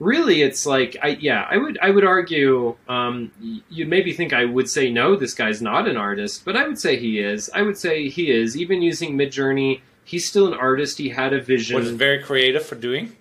really, 0.00 0.42
it's 0.42 0.66
like, 0.66 0.96
I 1.00 1.10
yeah, 1.20 1.46
I 1.48 1.56
would 1.56 1.78
I 1.80 1.90
would 1.90 2.04
argue. 2.04 2.74
Um, 2.88 3.30
you'd 3.70 3.88
maybe 3.88 4.12
think 4.12 4.32
I 4.32 4.44
would 4.44 4.68
say 4.68 4.90
no, 4.90 5.14
this 5.14 5.34
guy's 5.34 5.62
not 5.62 5.86
an 5.86 5.96
artist, 5.96 6.44
but 6.44 6.56
I 6.56 6.66
would 6.66 6.80
say 6.80 6.96
he 6.96 7.20
is. 7.20 7.48
I 7.54 7.62
would 7.62 7.78
say 7.78 8.08
he 8.08 8.32
is. 8.32 8.56
Even 8.56 8.82
using 8.82 9.16
Midjourney 9.16 9.82
he's 10.08 10.26
still 10.26 10.46
an 10.46 10.54
artist. 10.54 10.98
He 10.98 11.10
had 11.10 11.32
a 11.32 11.40
vision. 11.40 11.76
Was 11.76 11.90
very 11.90 12.22
creative 12.22 12.64
for 12.64 12.74
doing? 12.74 13.14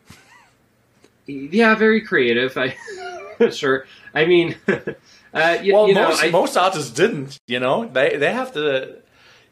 Yeah, 1.25 1.75
very 1.75 2.01
creative. 2.01 2.57
I 2.57 2.75
sure. 3.51 3.85
I 4.13 4.25
mean, 4.25 4.55
uh, 5.37 5.61
you, 5.61 5.73
well, 5.73 5.87
you 5.87 5.95
most 5.95 6.21
know, 6.21 6.27
I, 6.27 6.31
most 6.31 6.57
artists 6.57 6.91
didn't. 6.91 7.39
You 7.47 7.59
know, 7.59 7.87
they 7.87 8.17
they 8.17 8.31
have 8.31 8.53
to. 8.53 8.99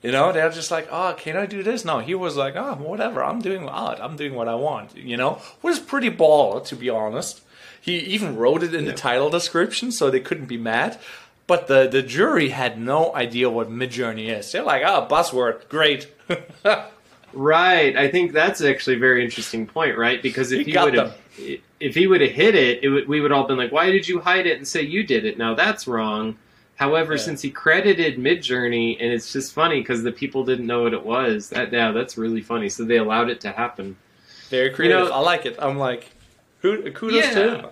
You 0.03 0.11
know, 0.11 0.31
they're 0.31 0.51
just 0.51 0.69
like, 0.69 0.87
oh, 0.91 1.15
can 1.17 1.35
I 1.35 1.47
do 1.47 1.63
this? 1.63 1.83
No, 1.83 1.97
he 1.97 2.13
was 2.13 2.35
like, 2.35 2.55
oh, 2.55 2.75
whatever. 2.75 3.23
I'm 3.23 3.41
doing 3.41 3.67
art. 3.67 3.97
I'm 3.99 4.15
doing 4.15 4.35
what 4.35 4.47
I 4.47 4.53
want. 4.53 4.95
You 4.95 5.17
know, 5.17 5.41
was 5.63 5.79
pretty 5.79 6.09
ball 6.09 6.61
to 6.61 6.75
be 6.75 6.89
honest. 6.89 7.41
He 7.81 7.97
even 7.99 8.35
wrote 8.35 8.61
it 8.61 8.75
in 8.75 8.85
yeah. 8.85 8.91
the 8.91 8.97
title 8.97 9.29
description, 9.29 9.91
so 9.91 10.11
they 10.11 10.19
couldn't 10.19 10.45
be 10.45 10.57
mad. 10.57 10.99
But 11.47 11.67
the, 11.67 11.87
the 11.87 12.01
jury 12.01 12.49
had 12.49 12.79
no 12.79 13.15
idea 13.15 13.49
what 13.49 13.69
Midjourney 13.69 14.27
is. 14.27 14.51
They're 14.51 14.63
like, 14.63 14.83
oh, 14.83 15.07
buzzword, 15.09 15.69
great. 15.69 16.11
Right. 17.35 17.97
I 17.97 18.09
think 18.09 18.31
that's 18.31 18.61
actually 18.61 18.95
a 18.95 18.99
very 18.99 19.23
interesting 19.23 19.67
point, 19.67 19.97
right? 19.97 20.21
Because 20.23 20.51
if 20.53 20.65
he, 20.65 20.71
he 20.71 20.77
would 20.77 20.93
have 20.93 21.17
if 21.79 21.95
he 21.95 22.07
would 22.07 22.21
have 22.21 22.31
hit 22.31 22.55
it, 22.55 22.83
it 22.83 22.89
would, 22.89 23.07
we 23.07 23.21
would 23.21 23.31
all 23.31 23.47
been 23.47 23.57
like, 23.57 23.71
"Why 23.71 23.91
did 23.91 24.07
you 24.07 24.19
hide 24.19 24.45
it 24.47 24.57
and 24.57 24.67
say 24.67 24.81
you 24.81 25.03
did 25.03 25.25
it?" 25.25 25.37
Now 25.37 25.55
that's 25.55 25.87
wrong. 25.87 26.37
However, 26.75 27.13
yeah. 27.13 27.21
since 27.21 27.41
he 27.41 27.51
credited 27.51 28.17
Midjourney, 28.17 28.97
and 28.99 29.11
it's 29.11 29.31
just 29.31 29.53
funny 29.53 29.79
because 29.79 30.03
the 30.03 30.11
people 30.11 30.43
didn't 30.43 30.67
know 30.67 30.83
what 30.83 30.93
it 30.93 31.05
was. 31.05 31.49
That 31.49 31.71
yeah, 31.71 31.91
that's 31.91 32.17
really 32.17 32.41
funny. 32.41 32.69
So 32.69 32.83
they 32.83 32.97
allowed 32.97 33.29
it 33.29 33.41
to 33.41 33.51
happen. 33.51 33.97
Very 34.49 34.71
creative. 34.71 34.99
You 34.99 35.05
know, 35.05 35.11
I 35.11 35.19
like 35.19 35.45
it. 35.45 35.55
I'm 35.59 35.77
like, 35.77 36.09
kudos 36.61 37.13
yeah. 37.13 37.31
to 37.31 37.55
him. 37.57 37.65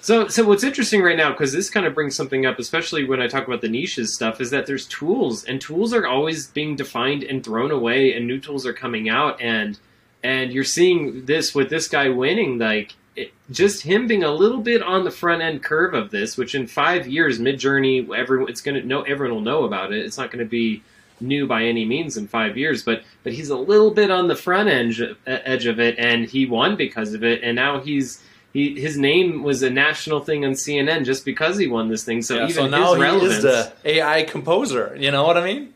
So, 0.00 0.28
so 0.28 0.44
what's 0.44 0.62
interesting 0.62 1.02
right 1.02 1.16
now, 1.16 1.30
because 1.32 1.52
this 1.52 1.68
kind 1.68 1.84
of 1.84 1.94
brings 1.94 2.14
something 2.14 2.46
up, 2.46 2.58
especially 2.58 3.04
when 3.04 3.20
I 3.20 3.26
talk 3.26 3.46
about 3.46 3.60
the 3.60 3.68
niches 3.68 4.14
stuff, 4.14 4.40
is 4.40 4.50
that 4.50 4.66
there's 4.66 4.86
tools, 4.86 5.44
and 5.44 5.60
tools 5.60 5.92
are 5.92 6.06
always 6.06 6.46
being 6.46 6.76
defined 6.76 7.24
and 7.24 7.42
thrown 7.42 7.72
away, 7.72 8.14
and 8.14 8.26
new 8.26 8.38
tools 8.38 8.64
are 8.64 8.72
coming 8.72 9.08
out, 9.08 9.40
and 9.40 9.78
and 10.22 10.52
you're 10.52 10.64
seeing 10.64 11.26
this 11.26 11.54
with 11.54 11.70
this 11.70 11.88
guy 11.88 12.08
winning, 12.08 12.58
like 12.58 12.94
it, 13.18 13.32
just 13.50 13.82
him 13.82 14.06
being 14.06 14.24
a 14.24 14.30
little 14.30 14.60
bit 14.60 14.82
on 14.82 15.04
the 15.04 15.10
front 15.10 15.42
end 15.42 15.62
curve 15.62 15.94
of 15.94 16.10
this, 16.10 16.36
which 16.36 16.54
in 16.54 16.66
five 16.66 17.06
years, 17.06 17.38
Midjourney, 17.38 18.08
everyone, 18.16 18.48
it's 18.48 18.60
gonna 18.60 18.82
know, 18.82 19.02
everyone 19.02 19.34
will 19.36 19.42
know 19.42 19.64
about 19.64 19.92
it. 19.92 20.04
It's 20.04 20.18
not 20.18 20.30
going 20.30 20.44
to 20.44 20.48
be 20.48 20.82
new 21.20 21.46
by 21.46 21.64
any 21.64 21.84
means 21.84 22.16
in 22.16 22.28
five 22.28 22.56
years, 22.56 22.82
but 22.82 23.02
but 23.22 23.32
he's 23.32 23.50
a 23.50 23.56
little 23.56 23.90
bit 23.90 24.10
on 24.10 24.28
the 24.28 24.36
front 24.36 24.68
edge 24.68 25.00
uh, 25.00 25.14
edge 25.26 25.66
of 25.66 25.80
it, 25.80 25.98
and 25.98 26.24
he 26.24 26.46
won 26.46 26.76
because 26.76 27.14
of 27.14 27.24
it, 27.24 27.42
and 27.42 27.56
now 27.56 27.80
he's 27.80 28.22
he 28.52 28.80
his 28.80 28.96
name 28.96 29.42
was 29.42 29.62
a 29.62 29.70
national 29.70 30.20
thing 30.20 30.44
on 30.44 30.52
CNN 30.52 31.04
just 31.04 31.24
because 31.24 31.58
he 31.58 31.66
won 31.66 31.88
this 31.88 32.04
thing. 32.04 32.22
So 32.22 32.36
yeah, 32.36 32.44
even 32.44 32.54
so 32.54 32.66
now 32.68 32.92
his 32.92 33.02
relevance, 33.02 33.32
he 33.32 33.36
is 33.36 33.42
the 33.42 33.72
AI 33.84 34.22
composer. 34.24 34.96
You 34.98 35.10
know 35.10 35.24
what 35.24 35.36
I 35.36 35.44
mean? 35.44 35.74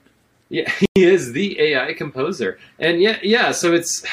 Yeah, 0.48 0.70
he 0.94 1.04
is 1.04 1.32
the 1.32 1.60
AI 1.60 1.94
composer, 1.94 2.58
and 2.78 3.00
yeah, 3.00 3.18
yeah. 3.22 3.52
So 3.52 3.72
it's 3.72 4.04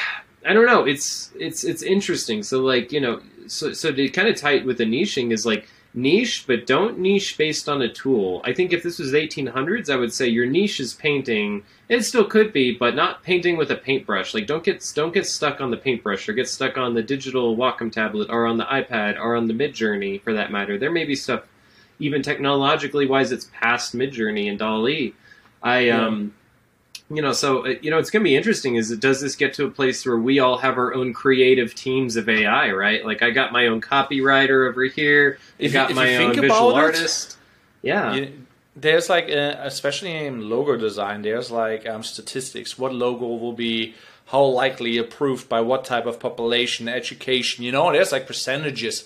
I 0.44 0.52
don't 0.52 0.66
know. 0.66 0.84
It's 0.86 1.30
it's 1.38 1.64
it's 1.64 1.82
interesting. 1.82 2.42
So 2.42 2.60
like 2.60 2.92
you 2.92 3.00
know, 3.00 3.20
so 3.46 3.72
so 3.72 3.92
to 3.92 4.08
kind 4.08 4.28
of 4.28 4.36
tight 4.36 4.64
with 4.64 4.78
the 4.78 4.84
niching 4.84 5.32
is 5.32 5.44
like 5.44 5.68
niche, 5.92 6.44
but 6.46 6.66
don't 6.66 6.98
niche 6.98 7.36
based 7.36 7.68
on 7.68 7.82
a 7.82 7.92
tool. 7.92 8.40
I 8.44 8.52
think 8.52 8.72
if 8.72 8.82
this 8.82 8.98
was 8.98 9.12
1800s, 9.12 9.90
I 9.90 9.96
would 9.96 10.12
say 10.12 10.28
your 10.28 10.46
niche 10.46 10.80
is 10.80 10.94
painting. 10.94 11.64
It 11.88 12.02
still 12.02 12.24
could 12.24 12.52
be, 12.52 12.76
but 12.76 12.94
not 12.94 13.22
painting 13.22 13.56
with 13.56 13.70
a 13.70 13.76
paintbrush. 13.76 14.32
Like 14.32 14.46
don't 14.46 14.64
get 14.64 14.90
don't 14.94 15.12
get 15.12 15.26
stuck 15.26 15.60
on 15.60 15.70
the 15.70 15.76
paintbrush 15.76 16.28
or 16.28 16.32
get 16.32 16.48
stuck 16.48 16.78
on 16.78 16.94
the 16.94 17.02
digital 17.02 17.56
Wacom 17.56 17.92
tablet 17.92 18.30
or 18.30 18.46
on 18.46 18.56
the 18.56 18.64
iPad 18.64 19.18
or 19.18 19.36
on 19.36 19.46
the 19.46 19.54
Midjourney 19.54 20.22
for 20.22 20.32
that 20.32 20.50
matter. 20.50 20.78
There 20.78 20.92
may 20.92 21.04
be 21.04 21.16
stuff 21.16 21.42
even 21.98 22.22
technologically 22.22 23.06
wise 23.06 23.30
it's 23.30 23.50
past 23.52 23.94
Midjourney 23.94 24.48
and 24.48 24.58
DALL-E. 24.58 25.14
I 25.62 25.80
yeah. 25.80 26.06
Um, 26.06 26.34
you 27.10 27.20
know, 27.20 27.32
so 27.32 27.66
uh, 27.66 27.74
you 27.82 27.90
know, 27.90 27.98
it's 27.98 28.10
going 28.10 28.22
to 28.22 28.28
be 28.28 28.36
interesting. 28.36 28.76
Is 28.76 28.90
it 28.90 29.00
does 29.00 29.20
this 29.20 29.34
get 29.34 29.54
to 29.54 29.66
a 29.66 29.70
place 29.70 30.06
where 30.06 30.16
we 30.16 30.38
all 30.38 30.58
have 30.58 30.78
our 30.78 30.94
own 30.94 31.12
creative 31.12 31.74
teams 31.74 32.16
of 32.16 32.28
AI, 32.28 32.70
right? 32.70 33.04
Like 33.04 33.22
I 33.22 33.30
got 33.30 33.52
my 33.52 33.66
own 33.66 33.80
copywriter 33.80 34.68
over 34.68 34.84
here. 34.84 35.38
I 35.60 35.66
got 35.68 35.90
you, 35.90 35.96
my 35.96 36.16
own 36.16 36.34
visual 36.34 36.72
artist. 36.74 37.32
It, 37.82 37.88
yeah. 37.88 38.14
You, 38.14 38.32
there's 38.76 39.10
like, 39.10 39.24
uh, 39.28 39.56
especially 39.58 40.14
in 40.24 40.48
logo 40.48 40.76
design, 40.76 41.22
there's 41.22 41.50
like 41.50 41.86
um, 41.86 42.04
statistics. 42.04 42.78
What 42.78 42.94
logo 42.94 43.26
will 43.26 43.52
be 43.52 43.94
how 44.26 44.44
likely 44.44 44.96
approved 44.96 45.48
by 45.48 45.60
what 45.60 45.84
type 45.84 46.06
of 46.06 46.20
population, 46.20 46.88
education. 46.88 47.64
You 47.64 47.72
know, 47.72 47.90
there's 47.90 48.12
like 48.12 48.28
percentages 48.28 49.04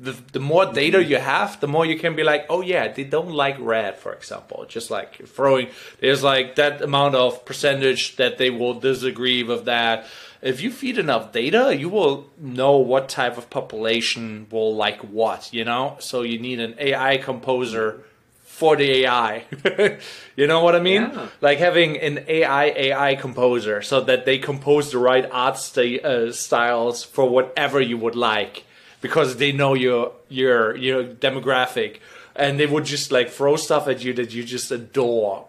the, 0.00 0.12
the 0.32 0.40
more 0.40 0.72
data 0.72 1.02
you 1.02 1.18
have, 1.18 1.60
the 1.60 1.68
more 1.68 1.86
you 1.86 1.98
can 1.98 2.16
be 2.16 2.24
like, 2.24 2.46
oh 2.48 2.60
yeah, 2.60 2.88
they 2.88 3.04
don't 3.04 3.30
like 3.30 3.56
red, 3.58 3.98
for 3.98 4.12
example. 4.12 4.64
Just 4.68 4.90
like 4.90 5.26
throwing, 5.26 5.68
there's 6.00 6.22
like 6.22 6.56
that 6.56 6.82
amount 6.82 7.14
of 7.14 7.44
percentage 7.44 8.16
that 8.16 8.38
they 8.38 8.50
will 8.50 8.74
disagree 8.74 9.42
with 9.42 9.64
that. 9.66 10.06
If 10.40 10.60
you 10.60 10.72
feed 10.72 10.98
enough 10.98 11.32
data, 11.32 11.76
you 11.76 11.88
will 11.88 12.28
know 12.36 12.76
what 12.76 13.08
type 13.08 13.38
of 13.38 13.48
population 13.48 14.48
will 14.50 14.74
like 14.74 15.00
what, 15.02 15.52
you 15.52 15.64
know? 15.64 15.96
So 16.00 16.22
you 16.22 16.38
need 16.38 16.58
an 16.58 16.74
AI 16.78 17.18
composer 17.18 18.02
for 18.42 18.74
the 18.74 19.04
AI. 19.04 19.44
you 20.36 20.46
know 20.48 20.64
what 20.64 20.74
I 20.74 20.80
mean? 20.80 21.02
Yeah. 21.02 21.28
Like 21.40 21.58
having 21.58 21.96
an 21.98 22.24
AI 22.26 22.64
AI 22.66 23.14
composer 23.14 23.82
so 23.82 24.00
that 24.00 24.24
they 24.24 24.38
compose 24.38 24.90
the 24.90 24.98
right 24.98 25.28
art 25.30 25.58
st- 25.58 26.04
uh, 26.04 26.32
styles 26.32 27.04
for 27.04 27.28
whatever 27.28 27.80
you 27.80 27.96
would 27.98 28.16
like 28.16 28.64
because 29.02 29.36
they 29.36 29.52
know 29.52 29.74
your 29.74 30.12
your 30.30 30.74
your 30.74 31.04
demographic, 31.04 31.98
and 32.34 32.58
they 32.58 32.66
would 32.66 32.86
just 32.86 33.12
like 33.12 33.28
throw 33.28 33.56
stuff 33.56 33.86
at 33.86 34.02
you 34.02 34.14
that 34.14 34.32
you 34.32 34.42
just 34.42 34.70
adore. 34.70 35.46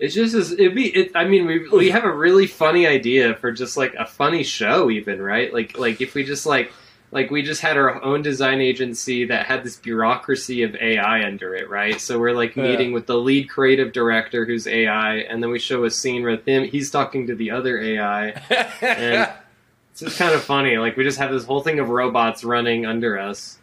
It's 0.00 0.14
just 0.14 0.34
as 0.34 0.50
it 0.50 0.74
be. 0.74 0.88
It, 0.88 1.12
I 1.14 1.24
mean, 1.24 1.46
we 1.46 1.68
we 1.68 1.90
have 1.90 2.02
a 2.02 2.12
really 2.12 2.48
funny 2.48 2.88
idea 2.88 3.36
for 3.36 3.52
just 3.52 3.76
like 3.76 3.94
a 3.94 4.06
funny 4.06 4.42
show, 4.42 4.90
even 4.90 5.22
right? 5.22 5.54
Like 5.54 5.78
like 5.78 6.00
if 6.00 6.14
we 6.14 6.24
just 6.24 6.46
like 6.46 6.72
like 7.12 7.30
we 7.30 7.42
just 7.42 7.60
had 7.60 7.76
our 7.76 8.02
own 8.02 8.22
design 8.22 8.60
agency 8.60 9.24
that 9.26 9.46
had 9.46 9.62
this 9.62 9.76
bureaucracy 9.76 10.64
of 10.64 10.74
AI 10.74 11.24
under 11.24 11.54
it, 11.54 11.70
right? 11.70 12.00
So 12.00 12.18
we're 12.18 12.32
like 12.32 12.56
meeting 12.56 12.88
yeah. 12.88 12.94
with 12.94 13.06
the 13.06 13.16
lead 13.16 13.48
creative 13.48 13.92
director 13.92 14.44
who's 14.44 14.66
AI, 14.66 15.18
and 15.18 15.40
then 15.40 15.50
we 15.50 15.60
show 15.60 15.84
a 15.84 15.90
scene 15.92 16.24
with 16.24 16.44
him. 16.44 16.64
He's 16.64 16.90
talking 16.90 17.28
to 17.28 17.36
the 17.36 17.52
other 17.52 17.78
AI, 17.78 18.30
and 18.80 19.30
it's 19.94 20.00
just 20.00 20.18
kind 20.18 20.34
of 20.34 20.42
funny. 20.42 20.76
Like 20.76 20.96
we 20.96 21.04
just 21.04 21.18
have 21.18 21.30
this 21.30 21.44
whole 21.44 21.60
thing 21.60 21.78
of 21.78 21.88
robots 21.88 22.42
running 22.42 22.84
under 22.84 23.16
us. 23.16 23.58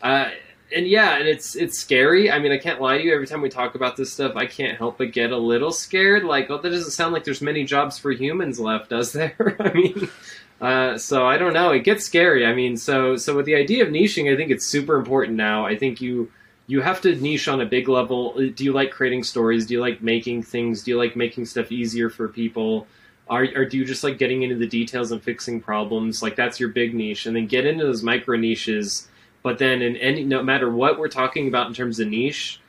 Uh, 0.00 0.30
and 0.72 0.86
yeah, 0.86 1.16
and 1.16 1.26
it's 1.26 1.56
it's 1.56 1.76
scary. 1.76 2.30
I 2.30 2.38
mean, 2.38 2.52
I 2.52 2.58
can't 2.58 2.80
lie 2.80 2.98
to 2.98 3.04
you. 3.04 3.12
Every 3.12 3.26
time 3.26 3.42
we 3.42 3.48
talk 3.48 3.74
about 3.74 3.96
this 3.96 4.12
stuff, 4.12 4.36
I 4.36 4.46
can't 4.46 4.78
help 4.78 4.98
but 4.98 5.10
get 5.10 5.32
a 5.32 5.36
little 5.36 5.72
scared. 5.72 6.22
Like, 6.22 6.48
oh, 6.50 6.58
that 6.58 6.70
doesn't 6.70 6.92
sound 6.92 7.12
like 7.12 7.24
there's 7.24 7.42
many 7.42 7.64
jobs 7.64 7.98
for 7.98 8.12
humans 8.12 8.60
left, 8.60 8.90
does 8.90 9.12
there? 9.12 9.56
I 9.58 9.72
mean, 9.72 10.08
uh, 10.60 10.98
so 10.98 11.26
I 11.26 11.36
don't 11.36 11.52
know. 11.52 11.72
It 11.72 11.80
gets 11.80 12.04
scary. 12.04 12.46
I 12.46 12.54
mean, 12.54 12.76
so 12.76 13.16
so 13.16 13.34
with 13.34 13.46
the 13.46 13.56
idea 13.56 13.84
of 13.84 13.90
niching, 13.90 14.32
I 14.32 14.36
think 14.36 14.52
it's 14.52 14.64
super 14.64 14.94
important 14.94 15.36
now. 15.36 15.66
I 15.66 15.76
think 15.76 16.00
you 16.00 16.30
you 16.68 16.80
have 16.80 17.00
to 17.00 17.16
niche 17.16 17.48
on 17.48 17.60
a 17.60 17.66
big 17.66 17.88
level. 17.88 18.34
Do 18.34 18.62
you 18.62 18.72
like 18.72 18.92
creating 18.92 19.24
stories? 19.24 19.66
Do 19.66 19.74
you 19.74 19.80
like 19.80 20.00
making 20.00 20.44
things? 20.44 20.84
Do 20.84 20.92
you 20.92 20.96
like 20.96 21.16
making 21.16 21.46
stuff 21.46 21.72
easier 21.72 22.08
for 22.08 22.28
people? 22.28 22.86
Are, 23.28 23.46
or 23.54 23.64
do 23.64 23.78
you 23.78 23.84
just 23.84 24.04
like 24.04 24.18
getting 24.18 24.42
into 24.42 24.56
the 24.56 24.66
details 24.66 25.12
and 25.12 25.22
fixing 25.22 25.60
problems? 25.60 26.22
Like 26.22 26.36
that's 26.36 26.60
your 26.60 26.68
big 26.68 26.94
niche, 26.94 27.26
and 27.26 27.34
then 27.34 27.46
get 27.46 27.66
into 27.66 27.84
those 27.84 28.02
micro 28.02 28.36
niches. 28.36 29.08
But 29.42 29.58
then, 29.58 29.82
in 29.82 29.96
any 29.96 30.24
no 30.24 30.42
matter 30.42 30.70
what 30.70 30.98
we're 30.98 31.08
talking 31.08 31.48
about 31.48 31.66
in 31.68 31.74
terms 31.74 31.98
of 32.00 32.08
niche, 32.08 32.60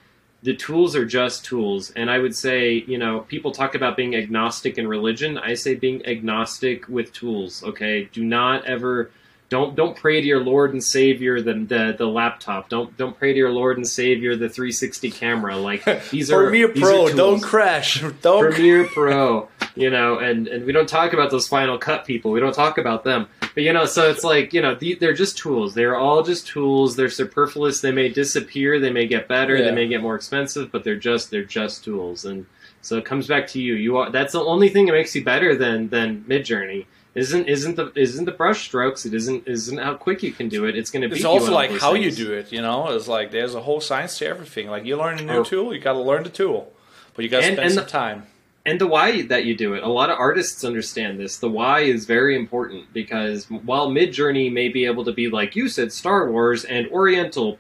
the 0.42 0.56
tools 0.56 0.96
are 0.96 1.06
just 1.06 1.46
tools. 1.46 1.92
And 1.92 2.10
I 2.10 2.20
would 2.20 2.36
say, 2.36 2.84
you 2.88 2.98
know, 2.98 3.22
people 3.22 3.52
talk 3.52 3.76
about 3.76 3.98
being 3.98 4.16
agnostic 4.16 4.78
in 4.78 4.88
religion. 4.88 5.38
I 5.38 5.54
say 5.56 5.76
being 5.76 6.06
agnostic 6.06 6.88
with 6.88 7.14
tools. 7.14 7.64
Okay, 7.64 8.10
do 8.12 8.24
not 8.24 8.66
ever 8.66 9.12
don't 9.54 9.76
don't 9.76 9.96
pray 9.96 10.20
to 10.20 10.26
your 10.26 10.44
Lord 10.44 10.74
and 10.74 10.84
Savior 10.84 11.40
the 11.40 11.54
the, 11.54 11.96
the 11.96 12.08
laptop. 12.08 12.70
Don't 12.70 12.98
don't 12.98 13.16
pray 13.16 13.34
to 13.34 13.38
your 13.38 13.52
Lord 13.52 13.78
and 13.78 13.88
Savior 13.88 14.36
the 14.36 14.50
360 14.50 15.12
camera. 15.12 15.58
Like 15.58 15.86
these 16.10 16.32
are 16.32 16.42
Premiere 16.44 16.70
Pro. 16.70 17.08
are. 17.08 17.14
Don't 17.14 17.40
crash. 17.40 18.04
Don't. 18.22 18.52
Premiere 18.52 18.86
Pro, 18.86 19.50
you 19.76 19.90
know, 19.90 20.20
and 20.20 20.48
and 20.48 20.66
we 20.66 20.72
don't 20.72 20.88
talk 20.90 21.14
about 21.14 21.32
those 21.32 21.48
Final 21.48 21.78
Cut 21.78 22.06
people. 22.06 22.32
We 22.32 22.40
don't 22.40 22.54
talk 22.54 22.78
about 22.78 23.04
them. 23.04 23.28
But 23.54 23.64
you 23.64 23.74
know, 23.74 23.86
so 23.86 24.10
it's 24.10 24.24
like 24.24 24.54
you 24.54 24.62
know, 24.62 24.76
the, 24.76 24.96
they're 24.96 25.14
just 25.14 25.38
tools. 25.38 25.74
They're 25.74 25.96
all 25.96 26.24
just 26.24 26.48
tools. 26.48 26.96
They're 26.96 27.10
superfluous. 27.10 27.82
They 27.82 27.92
may 27.92 28.10
disappear. 28.10 28.80
They 28.80 28.92
may 28.92 29.08
get 29.08 29.28
better. 29.28 29.56
Yeah. 29.56 29.66
They 29.66 29.72
may 29.72 29.88
get 29.88 30.02
more 30.02 30.16
expensive. 30.16 30.72
But 30.72 30.84
they're 30.84 30.96
just 30.96 31.32
they're 31.32 31.44
just 31.44 31.84
tools. 31.84 32.26
And 32.26 32.46
so 32.82 32.98
it 32.98 33.06
comes 33.06 33.28
back 33.28 33.48
to 33.48 33.62
you. 33.62 33.74
You 33.76 33.98
are 33.98 34.10
that's 34.12 34.34
the 34.34 34.42
only 34.44 34.70
thing 34.70 34.86
that 34.88 34.94
makes 34.94 35.16
you 35.16 35.24
better 35.24 35.56
than 35.56 35.90
than 35.90 36.24
Midjourney. 36.28 36.86
Isn't 37.16 37.48
isn't 37.48 37.76
the 37.76 37.92
isn't 37.96 38.26
the 38.26 38.32
brush 38.32 38.66
strokes? 38.66 39.06
It 39.06 39.14
isn't 39.14 39.48
isn't 39.48 39.78
how 39.78 39.94
quick 39.94 40.24
you 40.24 40.32
can 40.32 40.50
do 40.50 40.66
it. 40.66 40.76
It's 40.76 40.90
going 40.90 41.04
to 41.04 41.10
be. 41.10 41.16
It's 41.18 41.26
also 41.26 41.52
like 41.54 41.70
how 41.80 41.94
you 41.94 42.10
do 42.10 42.34
it. 42.34 42.52
You 42.52 42.62
know, 42.64 42.90
it's 42.90 43.08
like 43.08 43.30
there's 43.30 43.54
a 43.54 43.62
whole 43.62 43.82
science 43.82 44.18
to 44.18 44.26
everything. 44.28 44.68
Like 44.68 44.86
you 44.86 44.98
learn 44.98 45.20
a 45.20 45.22
new 45.22 45.34
Oh. 45.34 45.44
tool, 45.44 45.74
you 45.76 45.80
got 45.80 45.94
to 45.94 46.00
learn 46.02 46.24
the 46.24 46.30
tool, 46.32 46.74
but 47.14 47.24
you 47.24 47.30
got 47.30 47.42
to 47.42 47.44
spend 47.46 47.60
and 47.60 47.72
some 47.72 47.84
the- 47.84 47.90
time. 47.90 48.24
And 48.66 48.80
the 48.80 48.88
why 48.88 49.24
that 49.24 49.46
you 49.46 49.56
do 49.56 49.74
it. 49.74 49.84
A 49.84 49.90
lot 49.90 50.10
of 50.10 50.18
artists 50.18 50.64
understand 50.64 51.20
this. 51.20 51.38
The 51.38 51.50
why 51.50 51.82
is 51.82 52.06
very 52.06 52.36
important 52.36 52.92
because 52.94 53.46
while 53.46 53.90
Midjourney 53.90 54.52
may 54.52 54.70
be 54.70 54.86
able 54.86 55.04
to 55.06 55.12
be 55.12 55.30
like 55.30 55.56
you 55.56 55.68
said, 55.68 55.92
Star 55.92 56.32
Wars 56.32 56.64
and 56.64 56.88
Oriental. 56.88 57.58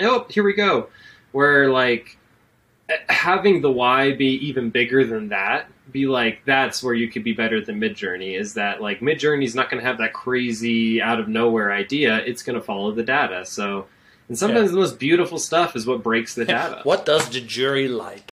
Oh, 0.00 0.26
here 0.28 0.44
we 0.44 0.54
go. 0.54 0.88
Where 1.32 1.70
like 1.70 2.18
eh, 2.88 2.96
having 3.08 3.62
the 3.62 3.72
why 3.72 4.14
be 4.14 4.46
even 4.46 4.70
bigger 4.70 5.04
than 5.04 5.28
that, 5.28 5.66
be 5.90 6.06
like 6.06 6.44
that's 6.44 6.82
where 6.82 6.94
you 6.94 7.08
could 7.10 7.24
be 7.24 7.32
better 7.32 7.60
than 7.60 7.80
Midjourney. 7.80 8.38
Is 8.38 8.54
that 8.54 8.80
like 8.80 9.00
Midjourney's 9.00 9.56
not 9.56 9.70
going 9.70 9.82
to 9.82 9.88
have 9.88 9.98
that 9.98 10.12
crazy 10.12 11.02
out 11.02 11.18
of 11.18 11.26
nowhere 11.26 11.72
idea. 11.72 12.18
It's 12.18 12.44
going 12.44 12.58
to 12.58 12.64
follow 12.64 12.92
the 12.92 13.02
data. 13.02 13.44
So. 13.44 13.86
And 14.26 14.38
sometimes 14.38 14.70
the 14.70 14.78
most 14.78 14.98
beautiful 14.98 15.38
stuff 15.38 15.76
is 15.76 15.86
what 15.86 16.02
breaks 16.02 16.34
the 16.34 16.44
data. 16.46 16.80
What 16.84 17.04
does 17.04 17.28
the 17.28 17.42
jury 17.42 17.88
like? 17.88 18.30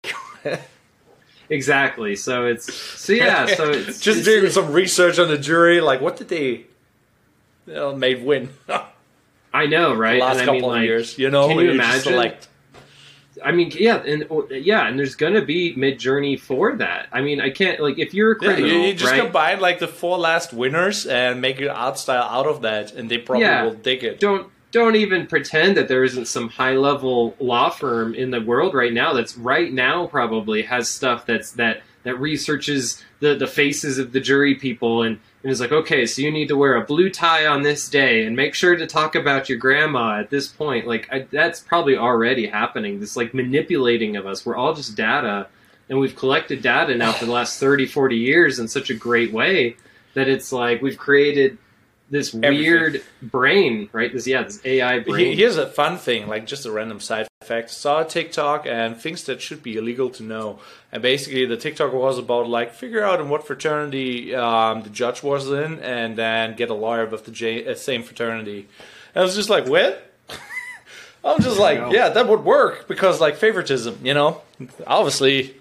Exactly. 1.50 2.16
So 2.16 2.46
it's 2.46 2.72
so 2.72 3.12
yeah. 3.12 3.46
So 3.56 3.70
it's 3.70 4.00
just 4.00 4.20
it's- 4.20 4.24
doing 4.24 4.50
some 4.50 4.72
research 4.72 5.18
on 5.18 5.28
the 5.28 5.38
jury. 5.38 5.80
Like, 5.80 6.00
what 6.00 6.16
did 6.16 6.28
they 6.28 6.66
uh, 7.74 7.92
made 7.92 8.22
win 8.24 8.50
I 9.52 9.66
know, 9.66 9.94
right? 9.94 10.20
last 10.20 10.40
and 10.40 10.42
I 10.42 10.44
couple 10.44 10.54
mean, 10.60 10.64
of 10.64 10.70
like, 10.76 10.84
years? 10.84 11.18
You 11.18 11.30
know, 11.30 11.48
can 11.48 11.58
you 11.58 11.70
imagine? 11.70 12.02
select- 12.02 12.48
I 13.44 13.52
mean, 13.52 13.70
yeah, 13.74 14.02
and 14.04 14.26
yeah, 14.50 14.88
and 14.88 14.98
there's 14.98 15.14
gonna 15.14 15.42
be 15.44 15.72
Midjourney 15.76 16.40
for 16.40 16.74
that. 16.76 17.06
I 17.12 17.20
mean, 17.20 17.40
I 17.40 17.50
can't 17.50 17.78
like 17.80 17.96
if 17.98 18.12
you're 18.12 18.32
a 18.32 18.42
Yeah, 18.42 18.56
you, 18.56 18.66
you 18.82 18.94
just 18.94 19.12
right? 19.12 19.22
combine 19.22 19.60
like 19.60 19.78
the 19.78 19.86
four 19.86 20.18
last 20.18 20.52
winners 20.52 21.06
and 21.06 21.40
make 21.40 21.60
your 21.60 21.70
art 21.72 21.98
style 21.98 22.24
out 22.24 22.46
of 22.46 22.62
that, 22.62 22.92
and 22.92 23.08
they 23.08 23.18
probably 23.18 23.44
Yeah. 23.44 23.62
will 23.64 23.74
dig 23.74 24.02
it. 24.02 24.18
don't 24.18 24.50
don't 24.70 24.96
even 24.96 25.26
pretend 25.26 25.76
that 25.76 25.88
there 25.88 26.04
isn't 26.04 26.26
some 26.26 26.48
high 26.48 26.74
level 26.74 27.34
law 27.40 27.70
firm 27.70 28.14
in 28.14 28.30
the 28.30 28.40
world 28.40 28.74
right 28.74 28.92
now 28.92 29.12
that's 29.12 29.36
right 29.36 29.72
now 29.72 30.06
probably 30.06 30.62
has 30.62 30.88
stuff 30.88 31.24
that's 31.26 31.52
that 31.52 31.82
that 32.02 32.18
researches 32.18 33.02
the 33.20 33.34
the 33.34 33.46
faces 33.46 33.98
of 33.98 34.12
the 34.12 34.20
jury 34.20 34.54
people 34.54 35.02
and 35.02 35.18
and 35.42 35.52
is 35.52 35.60
like 35.60 35.72
okay 35.72 36.06
so 36.06 36.22
you 36.22 36.30
need 36.30 36.48
to 36.48 36.56
wear 36.56 36.76
a 36.76 36.84
blue 36.84 37.10
tie 37.10 37.46
on 37.46 37.62
this 37.62 37.88
day 37.88 38.24
and 38.24 38.36
make 38.36 38.54
sure 38.54 38.76
to 38.76 38.86
talk 38.86 39.14
about 39.14 39.48
your 39.48 39.58
grandma 39.58 40.18
at 40.18 40.30
this 40.30 40.48
point. 40.48 40.86
Like 40.86 41.08
I, 41.12 41.26
that's 41.30 41.60
probably 41.60 41.96
already 41.96 42.46
happening. 42.46 43.00
This 43.00 43.16
like 43.16 43.34
manipulating 43.34 44.16
of 44.16 44.26
us. 44.26 44.44
We're 44.44 44.56
all 44.56 44.74
just 44.74 44.96
data 44.96 45.48
and 45.88 45.98
we've 45.98 46.16
collected 46.16 46.62
data 46.62 46.94
now 46.94 47.12
for 47.12 47.24
the 47.24 47.32
last 47.32 47.60
30 47.60 47.86
40 47.86 48.16
years 48.16 48.58
in 48.58 48.68
such 48.68 48.90
a 48.90 48.94
great 48.94 49.32
way 49.32 49.76
that 50.14 50.28
it's 50.28 50.52
like 50.52 50.82
we've 50.82 50.98
created 50.98 51.58
this 52.10 52.34
Everything. 52.34 52.58
weird 52.58 53.02
brain, 53.22 53.88
right? 53.92 54.12
This 54.12 54.26
yeah, 54.26 54.42
this 54.42 54.60
AI 54.64 55.00
brain. 55.00 55.36
Here's 55.36 55.56
a 55.56 55.66
fun 55.66 55.98
thing, 55.98 56.26
like 56.26 56.46
just 56.46 56.66
a 56.66 56.70
random 56.72 57.00
side 57.00 57.28
fact. 57.42 57.70
Saw 57.70 58.00
a 58.00 58.04
TikTok 58.04 58.66
and 58.66 58.96
things 58.96 59.24
that 59.24 59.40
should 59.40 59.62
be 59.62 59.76
illegal 59.76 60.10
to 60.10 60.22
know. 60.22 60.58
And 60.92 61.02
basically, 61.02 61.44
the 61.46 61.56
TikTok 61.56 61.92
was 61.92 62.18
about 62.18 62.48
like 62.48 62.72
figure 62.74 63.02
out 63.04 63.20
in 63.20 63.28
what 63.28 63.46
fraternity 63.46 64.34
um, 64.34 64.82
the 64.82 64.90
judge 64.90 65.22
was 65.22 65.50
in, 65.50 65.80
and 65.80 66.16
then 66.16 66.56
get 66.56 66.70
a 66.70 66.74
lawyer 66.74 67.06
with 67.06 67.24
the 67.24 67.30
J- 67.30 67.66
uh, 67.66 67.74
same 67.74 68.02
fraternity. 68.02 68.68
And 69.14 69.22
I 69.22 69.24
was 69.24 69.34
just 69.34 69.50
like, 69.50 69.66
what? 69.66 70.10
I'm 71.24 71.42
just 71.42 71.58
like, 71.58 71.92
yeah, 71.92 72.08
that 72.10 72.28
would 72.28 72.44
work 72.44 72.88
because 72.88 73.20
like 73.20 73.36
favoritism, 73.36 73.98
you 74.02 74.14
know. 74.14 74.40
Obviously, 74.86 75.54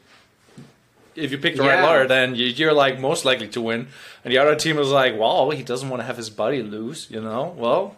if 1.17 1.31
you 1.31 1.37
pick 1.37 1.55
the 1.55 1.63
right 1.63 1.79
Yeah. 1.79 1.85
lawyer, 1.85 2.07
then 2.07 2.35
you- 2.35 2.45
you're 2.47 2.73
like 2.73 2.99
most 2.99 3.25
likely 3.25 3.47
to 3.49 3.61
win. 3.61 3.87
And 4.23 4.33
the 4.33 4.37
other 4.37 4.55
team 4.55 4.77
is 4.77 4.89
like, 4.89 5.17
well, 5.17 5.49
he 5.51 5.63
doesn't 5.63 5.89
want 5.89 6.01
to 6.01 6.05
have 6.05 6.17
his 6.17 6.29
buddy 6.29 6.61
lose, 6.61 7.07
you 7.09 7.19
know. 7.21 7.53
Well, 7.57 7.95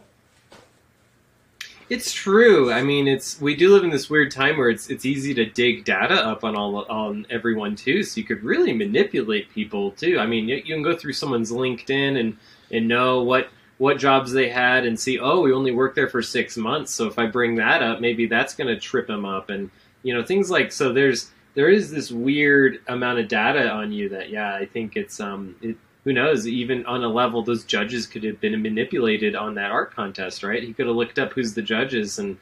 It's 1.90 2.14
true. 2.14 2.72
I 2.72 2.84
mean, 2.84 3.08
it's 3.08 3.42
we 3.42 3.56
do 3.56 3.74
live 3.74 3.84
in 3.84 3.90
this 3.90 4.12
weird 4.12 4.30
time 4.32 4.58
where 4.58 4.70
it's 4.70 4.92
it's 4.92 5.06
easy 5.08 5.34
to 5.34 5.46
dig 5.46 5.86
data 5.86 6.14
up 6.14 6.44
on 6.44 6.56
all 6.56 6.86
on 6.88 7.26
everyone 7.32 7.76
too. 7.76 8.04
So 8.04 8.20
you 8.20 8.26
could 8.28 8.44
really 8.44 8.74
manipulate 8.74 9.50
people 9.52 9.90
too. 9.92 10.20
I 10.20 10.28
mean, 10.28 10.48
you, 10.48 10.58
you 10.58 10.76
can 10.76 10.84
go 10.84 10.96
through 10.96 11.14
someone's 11.14 11.52
LinkedIn 11.52 12.20
and 12.20 12.38
and 12.72 12.88
know 12.88 13.24
what 13.24 13.50
what 13.80 13.98
jobs 13.98 14.32
they 14.34 14.50
had 14.50 14.86
and 14.86 15.00
see. 15.00 15.18
Oh, 15.18 15.42
we 15.42 15.52
only 15.52 15.72
worked 15.72 15.96
there 15.96 16.08
for 16.10 16.22
six 16.22 16.56
months. 16.58 16.94
So 16.94 17.08
if 17.08 17.18
I 17.18 17.26
bring 17.26 17.56
that 17.56 17.82
up, 17.82 18.00
maybe 18.02 18.28
that's 18.28 18.54
going 18.54 18.68
to 18.68 18.80
trip 18.80 19.08
them 19.08 19.26
up. 19.26 19.50
And 19.50 19.72
you 20.04 20.14
know 20.14 20.22
things 20.24 20.52
like 20.52 20.72
so. 20.72 20.94
There's 20.94 21.32
there 21.56 21.70
is 21.70 21.92
this 21.92 22.12
weird 22.12 22.80
amount 22.88 23.20
of 23.20 23.28
data 23.28 23.70
on 23.70 23.92
you 23.92 24.10
that 24.10 24.30
yeah, 24.30 24.54
I 24.56 24.66
think 24.66 24.96
it's 24.96 25.20
um 25.20 25.56
it, 25.62 25.76
who 26.06 26.14
knows? 26.14 26.48
Even 26.48 26.86
on 26.86 27.04
a 27.04 27.10
level, 27.10 27.42
those 27.44 27.64
judges 27.66 28.08
could 28.08 28.24
have 28.24 28.40
been 28.40 28.62
manipulated 28.62 29.36
on 29.36 29.56
that 29.56 29.70
art 29.72 29.94
contest, 29.94 30.44
right? 30.44 30.64
He 30.64 30.74
could 30.74 30.88
have 30.88 30.96
looked 30.96 31.20
up 31.20 31.34
who's 31.34 31.54
the 31.54 31.62
judges 31.62 32.20
and 32.20 32.38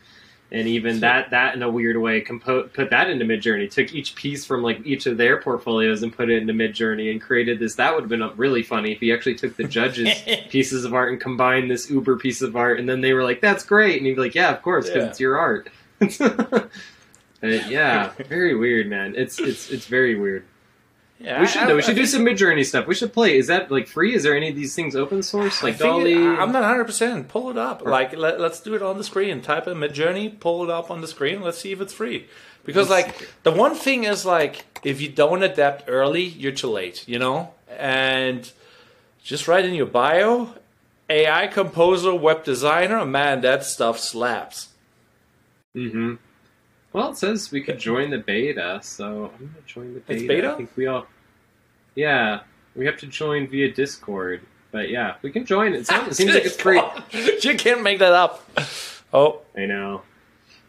and 0.50 0.66
even 0.68 1.02
that 1.02 1.32
that 1.32 1.56
in 1.56 1.64
a 1.64 1.70
weird 1.70 1.98
way 1.98 2.22
compo- 2.22 2.64
put 2.70 2.90
that 2.92 3.10
into 3.10 3.26
Midjourney. 3.26 3.70
Took 3.70 3.94
each 3.94 4.16
piece 4.16 4.46
from 4.46 4.62
like 4.64 4.80
each 4.86 5.06
of 5.06 5.18
their 5.18 5.42
portfolios 5.42 6.04
and 6.04 6.14
put 6.16 6.30
it 6.30 6.38
into 6.42 6.54
Midjourney 6.54 7.12
and 7.12 7.20
created 7.22 7.60
this. 7.60 7.76
That 7.76 7.94
would 7.94 8.02
have 8.04 8.10
been 8.10 8.30
really 8.38 8.64
funny 8.64 8.94
if 8.94 9.00
he 9.02 9.12
actually 9.12 9.36
took 9.36 9.58
the 9.58 9.66
judges' 9.66 10.14
pieces 10.50 10.86
of 10.86 10.94
art 10.94 11.12
and 11.12 11.20
combined 11.20 11.70
this 11.70 11.90
Uber 11.90 12.16
piece 12.18 12.42
of 12.42 12.56
art, 12.56 12.80
and 12.80 12.88
then 12.88 13.02
they 13.02 13.12
were 13.14 13.24
like, 13.24 13.42
"That's 13.42 13.66
great," 13.66 13.98
and 13.98 14.06
he'd 14.06 14.14
be 14.16 14.22
like, 14.22 14.36
"Yeah, 14.36 14.52
of 14.54 14.62
course, 14.62 14.86
because 14.86 15.04
Yeah. 15.04 15.10
it's 15.10 15.20
your 15.20 15.38
art." 15.38 15.70
Uh, 17.44 17.48
yeah, 17.48 18.12
very 18.30 18.56
weird, 18.56 18.88
man. 18.88 19.14
It's 19.16 19.40
it's 19.40 19.70
it's 19.70 19.86
very 19.86 20.16
weird. 20.16 20.44
yeah, 21.20 21.40
We 21.42 21.48
should 21.48 21.62
I- 21.62 21.68
though. 21.68 21.76
We 21.76 21.82
I 21.84 21.86
should 21.86 21.96
do 21.96 22.06
think- 22.06 22.10
some 22.10 22.26
Midjourney 22.26 22.66
stuff. 22.66 22.88
We 22.88 22.96
should 22.96 23.14
play. 23.14 23.38
Is 23.38 23.48
that 23.48 23.70
like 23.72 23.88
free? 23.88 24.16
Is 24.16 24.24
there 24.24 24.36
any 24.36 24.50
of 24.50 24.56
these 24.56 24.74
things 24.76 24.96
open 24.96 25.22
source? 25.22 25.62
Like 25.62 25.76
I 25.76 25.78
DALL-E? 25.78 26.14
it- 26.14 26.18
I'm 26.40 26.52
not 26.52 26.62
100. 26.64 26.86
percent 26.86 27.28
Pull 27.28 27.52
it 27.52 27.58
up. 27.58 27.84
Like 27.84 28.18
let, 28.18 28.40
let's 28.40 28.60
do 28.60 28.74
it 28.74 28.82
on 28.82 28.98
the 28.98 29.04
screen. 29.04 29.42
Type 29.42 29.68
in 29.68 29.78
Midjourney. 29.78 30.40
Pull 30.40 30.64
it 30.64 30.70
up 30.72 30.90
on 30.90 31.02
the 31.02 31.08
screen. 31.08 31.42
Let's 31.42 31.60
see 31.60 31.72
if 31.72 31.80
it's 31.82 31.94
free. 31.94 32.28
Because 32.66 32.90
like 32.90 33.30
the 33.44 33.52
one 33.52 33.76
thing 33.76 34.04
is 34.04 34.26
like 34.26 34.66
if 34.84 35.00
you 35.00 35.10
don't 35.10 35.44
adapt 35.44 35.84
early, 35.88 36.24
you're 36.24 36.52
too 36.52 36.70
late. 36.70 37.08
You 37.08 37.20
know, 37.20 37.54
and 37.78 38.52
just 39.24 39.48
write 39.48 39.64
in 39.66 39.74
your 39.76 39.86
bio, 39.86 40.56
AI 41.10 41.48
composer, 41.48 42.14
web 42.16 42.44
designer. 42.44 43.06
Man, 43.06 43.42
that 43.42 43.64
stuff 43.64 44.00
slaps. 44.00 44.70
Mm-hmm. 45.76 46.16
Well, 46.98 47.12
it 47.12 47.18
says 47.18 47.52
we 47.52 47.62
could 47.62 47.78
join 47.78 48.10
the 48.10 48.18
beta, 48.18 48.80
so 48.82 49.32
I'm 49.38 49.46
gonna 49.46 49.50
join 49.68 49.94
the 49.94 50.00
beta. 50.00 50.20
It's 50.20 50.28
beta? 50.28 50.52
I 50.54 50.56
think 50.56 50.72
we 50.76 50.88
all. 50.88 51.06
Yeah, 51.94 52.40
we 52.76 52.88
have 52.88 52.98
to 52.98 53.06
join 53.06 53.48
via 53.48 53.72
Discord, 53.72 54.42
but 54.72 54.90
yeah, 54.90 55.14
we 55.22 55.30
can 55.32 55.46
join. 55.46 55.76
It, 55.76 55.86
sounds, 55.86 56.08
it 56.08 56.16
seems 56.16 56.34
like 56.34 56.44
it's 56.50 56.56
free. 56.60 56.82
you 57.44 57.56
can't 57.56 57.84
make 57.84 58.00
that 58.00 58.14
up. 58.14 58.50
Oh, 59.14 59.42
I 59.56 59.68
know. 59.68 60.02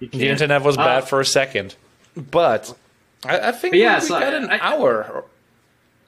You 0.00 0.08
the 0.08 0.28
internet 0.28 0.60
was 0.62 0.76
Uh, 0.76 0.84
bad 0.84 1.08
for 1.08 1.18
a 1.18 1.24
second, 1.24 1.76
but 2.14 2.76
I, 3.24 3.48
I 3.48 3.52
think 3.52 3.72
But 3.72 3.78
yeah, 3.78 3.98
we 3.98 4.04
so 4.04 4.20
got 4.20 4.34
an 4.34 4.50
I- 4.50 4.58
hour. 4.58 5.24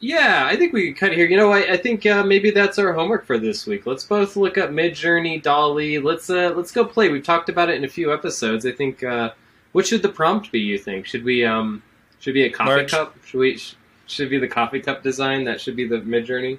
Yeah, 0.00 0.46
I 0.46 0.54
think 0.56 0.74
we 0.74 0.88
could 0.92 1.00
cut 1.00 1.12
here. 1.14 1.24
You 1.26 1.38
know, 1.38 1.50
I, 1.50 1.72
I 1.72 1.76
think 1.78 2.04
uh, 2.04 2.24
maybe 2.24 2.50
that's 2.50 2.78
our 2.78 2.92
homework 2.92 3.24
for 3.24 3.38
this 3.38 3.66
week. 3.66 3.86
Let's 3.86 4.04
both 4.04 4.36
look 4.36 4.58
up 4.58 4.68
Midjourney, 4.68 5.42
DALL-E. 5.42 5.98
Let's 5.98 6.28
uh, 6.28 6.52
let's 6.54 6.72
go 6.72 6.84
play. 6.84 7.08
We've 7.08 7.24
talked 7.24 7.48
about 7.48 7.70
it 7.70 7.76
in 7.76 7.84
a 7.84 7.88
few 7.88 8.12
episodes. 8.12 8.66
I 8.66 8.72
think. 8.72 9.02
Uh, 9.02 9.30
what 9.72 9.86
should 9.86 10.02
the 10.02 10.08
prompt 10.08 10.50
be? 10.52 10.60
You 10.60 10.78
think? 10.78 11.06
Should 11.06 11.24
we 11.24 11.44
um 11.44 11.82
should 12.18 12.34
be 12.34 12.44
a 12.44 12.50
coffee 12.50 12.70
Merch. 12.82 12.90
cup? 12.90 13.16
Should 13.24 13.38
we 13.40 13.58
should 14.06 14.30
be 14.30 14.38
the 14.38 14.48
coffee 14.48 14.80
cup 14.80 15.02
design? 15.02 15.44
That 15.44 15.60
should 15.60 15.76
be 15.76 15.86
the 15.86 15.98
Midjourney. 15.98 16.58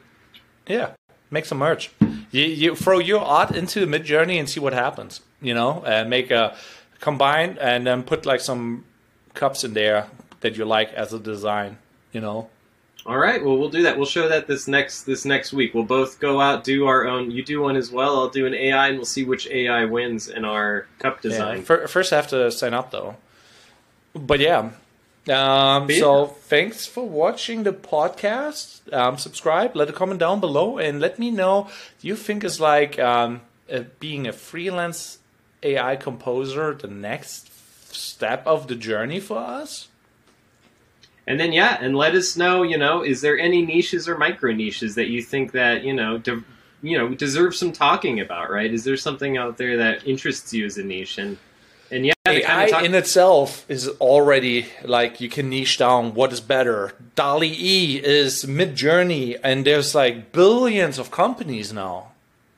Yeah, 0.67 0.91
make 1.29 1.45
some 1.45 1.57
merch. 1.57 1.91
You, 2.31 2.43
you 2.45 2.75
throw 2.75 2.99
your 2.99 3.21
art 3.21 3.51
into 3.51 3.85
Midjourney 3.85 4.39
and 4.39 4.49
see 4.49 4.59
what 4.59 4.73
happens. 4.73 5.21
You 5.41 5.53
know, 5.53 5.83
and 5.85 6.09
make 6.09 6.31
a 6.31 6.55
combine 6.99 7.57
and 7.59 7.85
then 7.85 8.03
put 8.03 8.25
like 8.25 8.39
some 8.39 8.85
cups 9.33 9.63
in 9.63 9.73
there 9.73 10.07
that 10.41 10.57
you 10.57 10.65
like 10.65 10.93
as 10.93 11.13
a 11.13 11.19
design. 11.19 11.77
You 12.13 12.21
know, 12.21 12.49
All 13.05 13.17
right. 13.17 13.43
Well, 13.43 13.57
we'll 13.57 13.69
do 13.69 13.83
that. 13.83 13.97
We'll 13.97 14.05
show 14.05 14.29
that 14.29 14.45
this 14.47 14.67
next 14.67 15.03
this 15.03 15.25
next 15.25 15.53
week. 15.53 15.73
We'll 15.73 15.83
both 15.83 16.19
go 16.19 16.39
out 16.39 16.63
do 16.63 16.85
our 16.85 17.07
own. 17.07 17.31
You 17.31 17.43
do 17.43 17.61
one 17.61 17.75
as 17.75 17.91
well. 17.91 18.19
I'll 18.19 18.29
do 18.29 18.45
an 18.45 18.53
AI, 18.53 18.89
and 18.89 18.97
we'll 18.97 19.05
see 19.05 19.23
which 19.23 19.47
AI 19.47 19.85
wins 19.85 20.27
in 20.27 20.45
our 20.45 20.87
cup 20.99 21.21
design. 21.21 21.57
Yeah. 21.57 21.63
Fir- 21.63 21.87
First, 21.87 22.13
I 22.13 22.17
have 22.17 22.27
to 22.27 22.51
sign 22.51 22.73
up 22.73 22.91
though. 22.91 23.15
But 24.13 24.39
yeah. 24.39 24.71
Um, 25.29 25.89
so 25.91 26.25
thanks 26.25 26.85
for 26.87 27.07
watching 27.07 27.63
the 27.63 27.73
podcast. 27.73 28.91
Um, 28.91 29.17
subscribe, 29.17 29.75
let 29.75 29.89
a 29.89 29.93
comment 29.93 30.19
down 30.19 30.39
below, 30.39 30.79
and 30.79 30.99
let 30.99 31.19
me 31.19 31.29
know. 31.29 31.69
Do 31.99 32.07
you 32.07 32.15
think 32.15 32.43
is 32.43 32.59
like 32.59 32.97
um, 32.99 33.41
uh, 33.71 33.83
being 33.99 34.27
a 34.27 34.33
freelance 34.33 35.19
AI 35.61 35.95
composer 35.95 36.73
the 36.73 36.87
next 36.87 37.51
step 37.93 38.45
of 38.47 38.67
the 38.67 38.75
journey 38.75 39.19
for 39.19 39.37
us? 39.37 39.89
And 41.27 41.39
then 41.39 41.53
yeah, 41.53 41.77
and 41.79 41.95
let 41.95 42.15
us 42.15 42.35
know. 42.35 42.63
You 42.63 42.77
know, 42.77 43.03
is 43.03 43.21
there 43.21 43.37
any 43.37 43.65
niches 43.65 44.07
or 44.09 44.17
micro 44.17 44.51
niches 44.53 44.95
that 44.95 45.07
you 45.07 45.21
think 45.21 45.51
that 45.51 45.83
you 45.83 45.93
know, 45.93 46.17
de- 46.17 46.43
you 46.81 46.97
know, 46.97 47.09
deserve 47.09 47.55
some 47.55 47.71
talking 47.71 48.19
about? 48.19 48.49
Right? 48.49 48.73
Is 48.73 48.83
there 48.83 48.97
something 48.97 49.37
out 49.37 49.57
there 49.57 49.77
that 49.77 50.05
interests 50.07 50.53
you 50.53 50.65
as 50.65 50.77
a 50.77 50.83
niche? 50.83 51.17
And 51.19 51.37
and 51.91 52.05
yeah, 52.05 52.13
AI 52.25 52.41
kind 52.41 52.63
of 52.63 52.69
talk- 52.71 52.83
in 52.85 52.95
itself 52.95 53.65
is 53.69 53.87
already 53.99 54.65
like 54.83 55.21
you 55.21 55.29
can 55.29 55.49
niche 55.49 55.77
down 55.77 56.13
what 56.15 56.33
is 56.33 56.41
better. 56.41 56.93
DALI 57.15 57.49
E 57.55 58.01
is 58.03 58.45
Midjourney, 58.45 59.37
and 59.43 59.63
there's 59.65 59.93
like 59.93 60.31
billions 60.31 60.97
of 60.97 61.11
companies 61.11 61.71
now. 61.71 62.07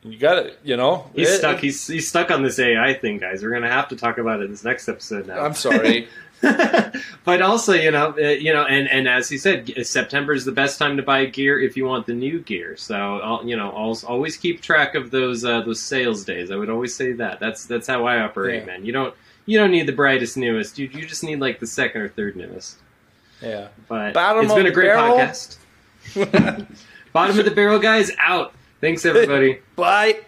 You 0.06 0.18
got 0.18 0.38
it, 0.46 0.60
you 0.64 0.76
know. 0.78 1.10
He's 1.16 1.30
It- 1.30 1.38
stuck. 1.40 1.60
He's 1.60 1.86
he's 1.88 2.08
stuck 2.08 2.30
on 2.32 2.44
this 2.44 2.60
AI 2.60 2.94
thing, 2.94 3.18
guys. 3.20 3.42
We're 3.44 3.52
gonna 3.52 3.72
have 3.72 3.88
to 3.90 3.96
talk 3.96 4.18
about 4.18 4.40
it 4.42 4.46
in 4.46 4.52
this 4.52 4.64
next 4.64 4.88
episode 4.88 5.28
now. 5.28 5.40
I'm 5.44 5.54
sorry. 5.54 6.08
but 7.24 7.42
also, 7.42 7.74
you 7.74 7.92
know, 7.92 8.14
uh, 8.18 8.22
you 8.30 8.52
know, 8.54 8.64
and 8.66 8.88
and 8.90 9.08
as 9.08 9.30
he 9.30 9.38
said, 9.38 9.72
September 9.86 10.34
is 10.34 10.44
the 10.46 10.52
best 10.52 10.78
time 10.78 10.98
to 10.98 11.04
buy 11.04 11.26
gear 11.26 11.60
if 11.60 11.78
you 11.78 11.86
want 11.86 12.06
the 12.06 12.14
new 12.14 12.40
gear. 12.40 12.76
So, 12.78 12.96
I'll, 12.96 13.46
you 13.46 13.56
know, 13.56 13.70
always, 13.72 14.04
always 14.04 14.36
keep 14.38 14.62
track 14.62 14.96
of 14.96 15.10
those 15.12 15.46
uh, 15.46 15.62
those 15.62 15.82
sales 15.82 16.26
days. 16.26 16.52
I 16.52 16.56
would 16.56 16.70
always 16.70 16.94
say 16.96 17.14
that. 17.14 17.40
That's 17.40 17.66
that's 17.66 17.88
how 17.88 18.06
I 18.06 18.20
operate, 18.22 18.62
Yeah. 18.62 18.66
man. 18.66 18.86
You 18.86 18.92
don't 18.92 19.14
you 19.46 19.58
don't 19.58 19.72
need 19.72 19.88
the 19.88 19.94
brightest 19.94 20.36
newest. 20.38 20.78
You 20.78 20.90
you 20.92 21.06
just 21.06 21.24
need 21.24 21.40
like 21.40 21.60
the 21.60 21.68
second 21.68 22.02
or 22.02 22.10
third 22.10 22.36
newest. 22.36 22.78
yeah. 23.42 23.70
But 23.88 24.14
Bottom 24.14 24.44
it's 24.44 24.52
of 24.52 24.58
been 24.58 24.68
a 24.68 24.72
great 24.72 24.88
barrel. 24.88 25.18
podcast. 25.18 25.58
Bottom 27.14 27.40
of 27.40 27.46
the 27.46 27.52
barrel, 27.52 27.80
guys. 27.80 28.12
Out. 28.20 28.54
Thanks, 28.82 29.06
everybody. 29.06 29.60
Bye. 29.78 30.20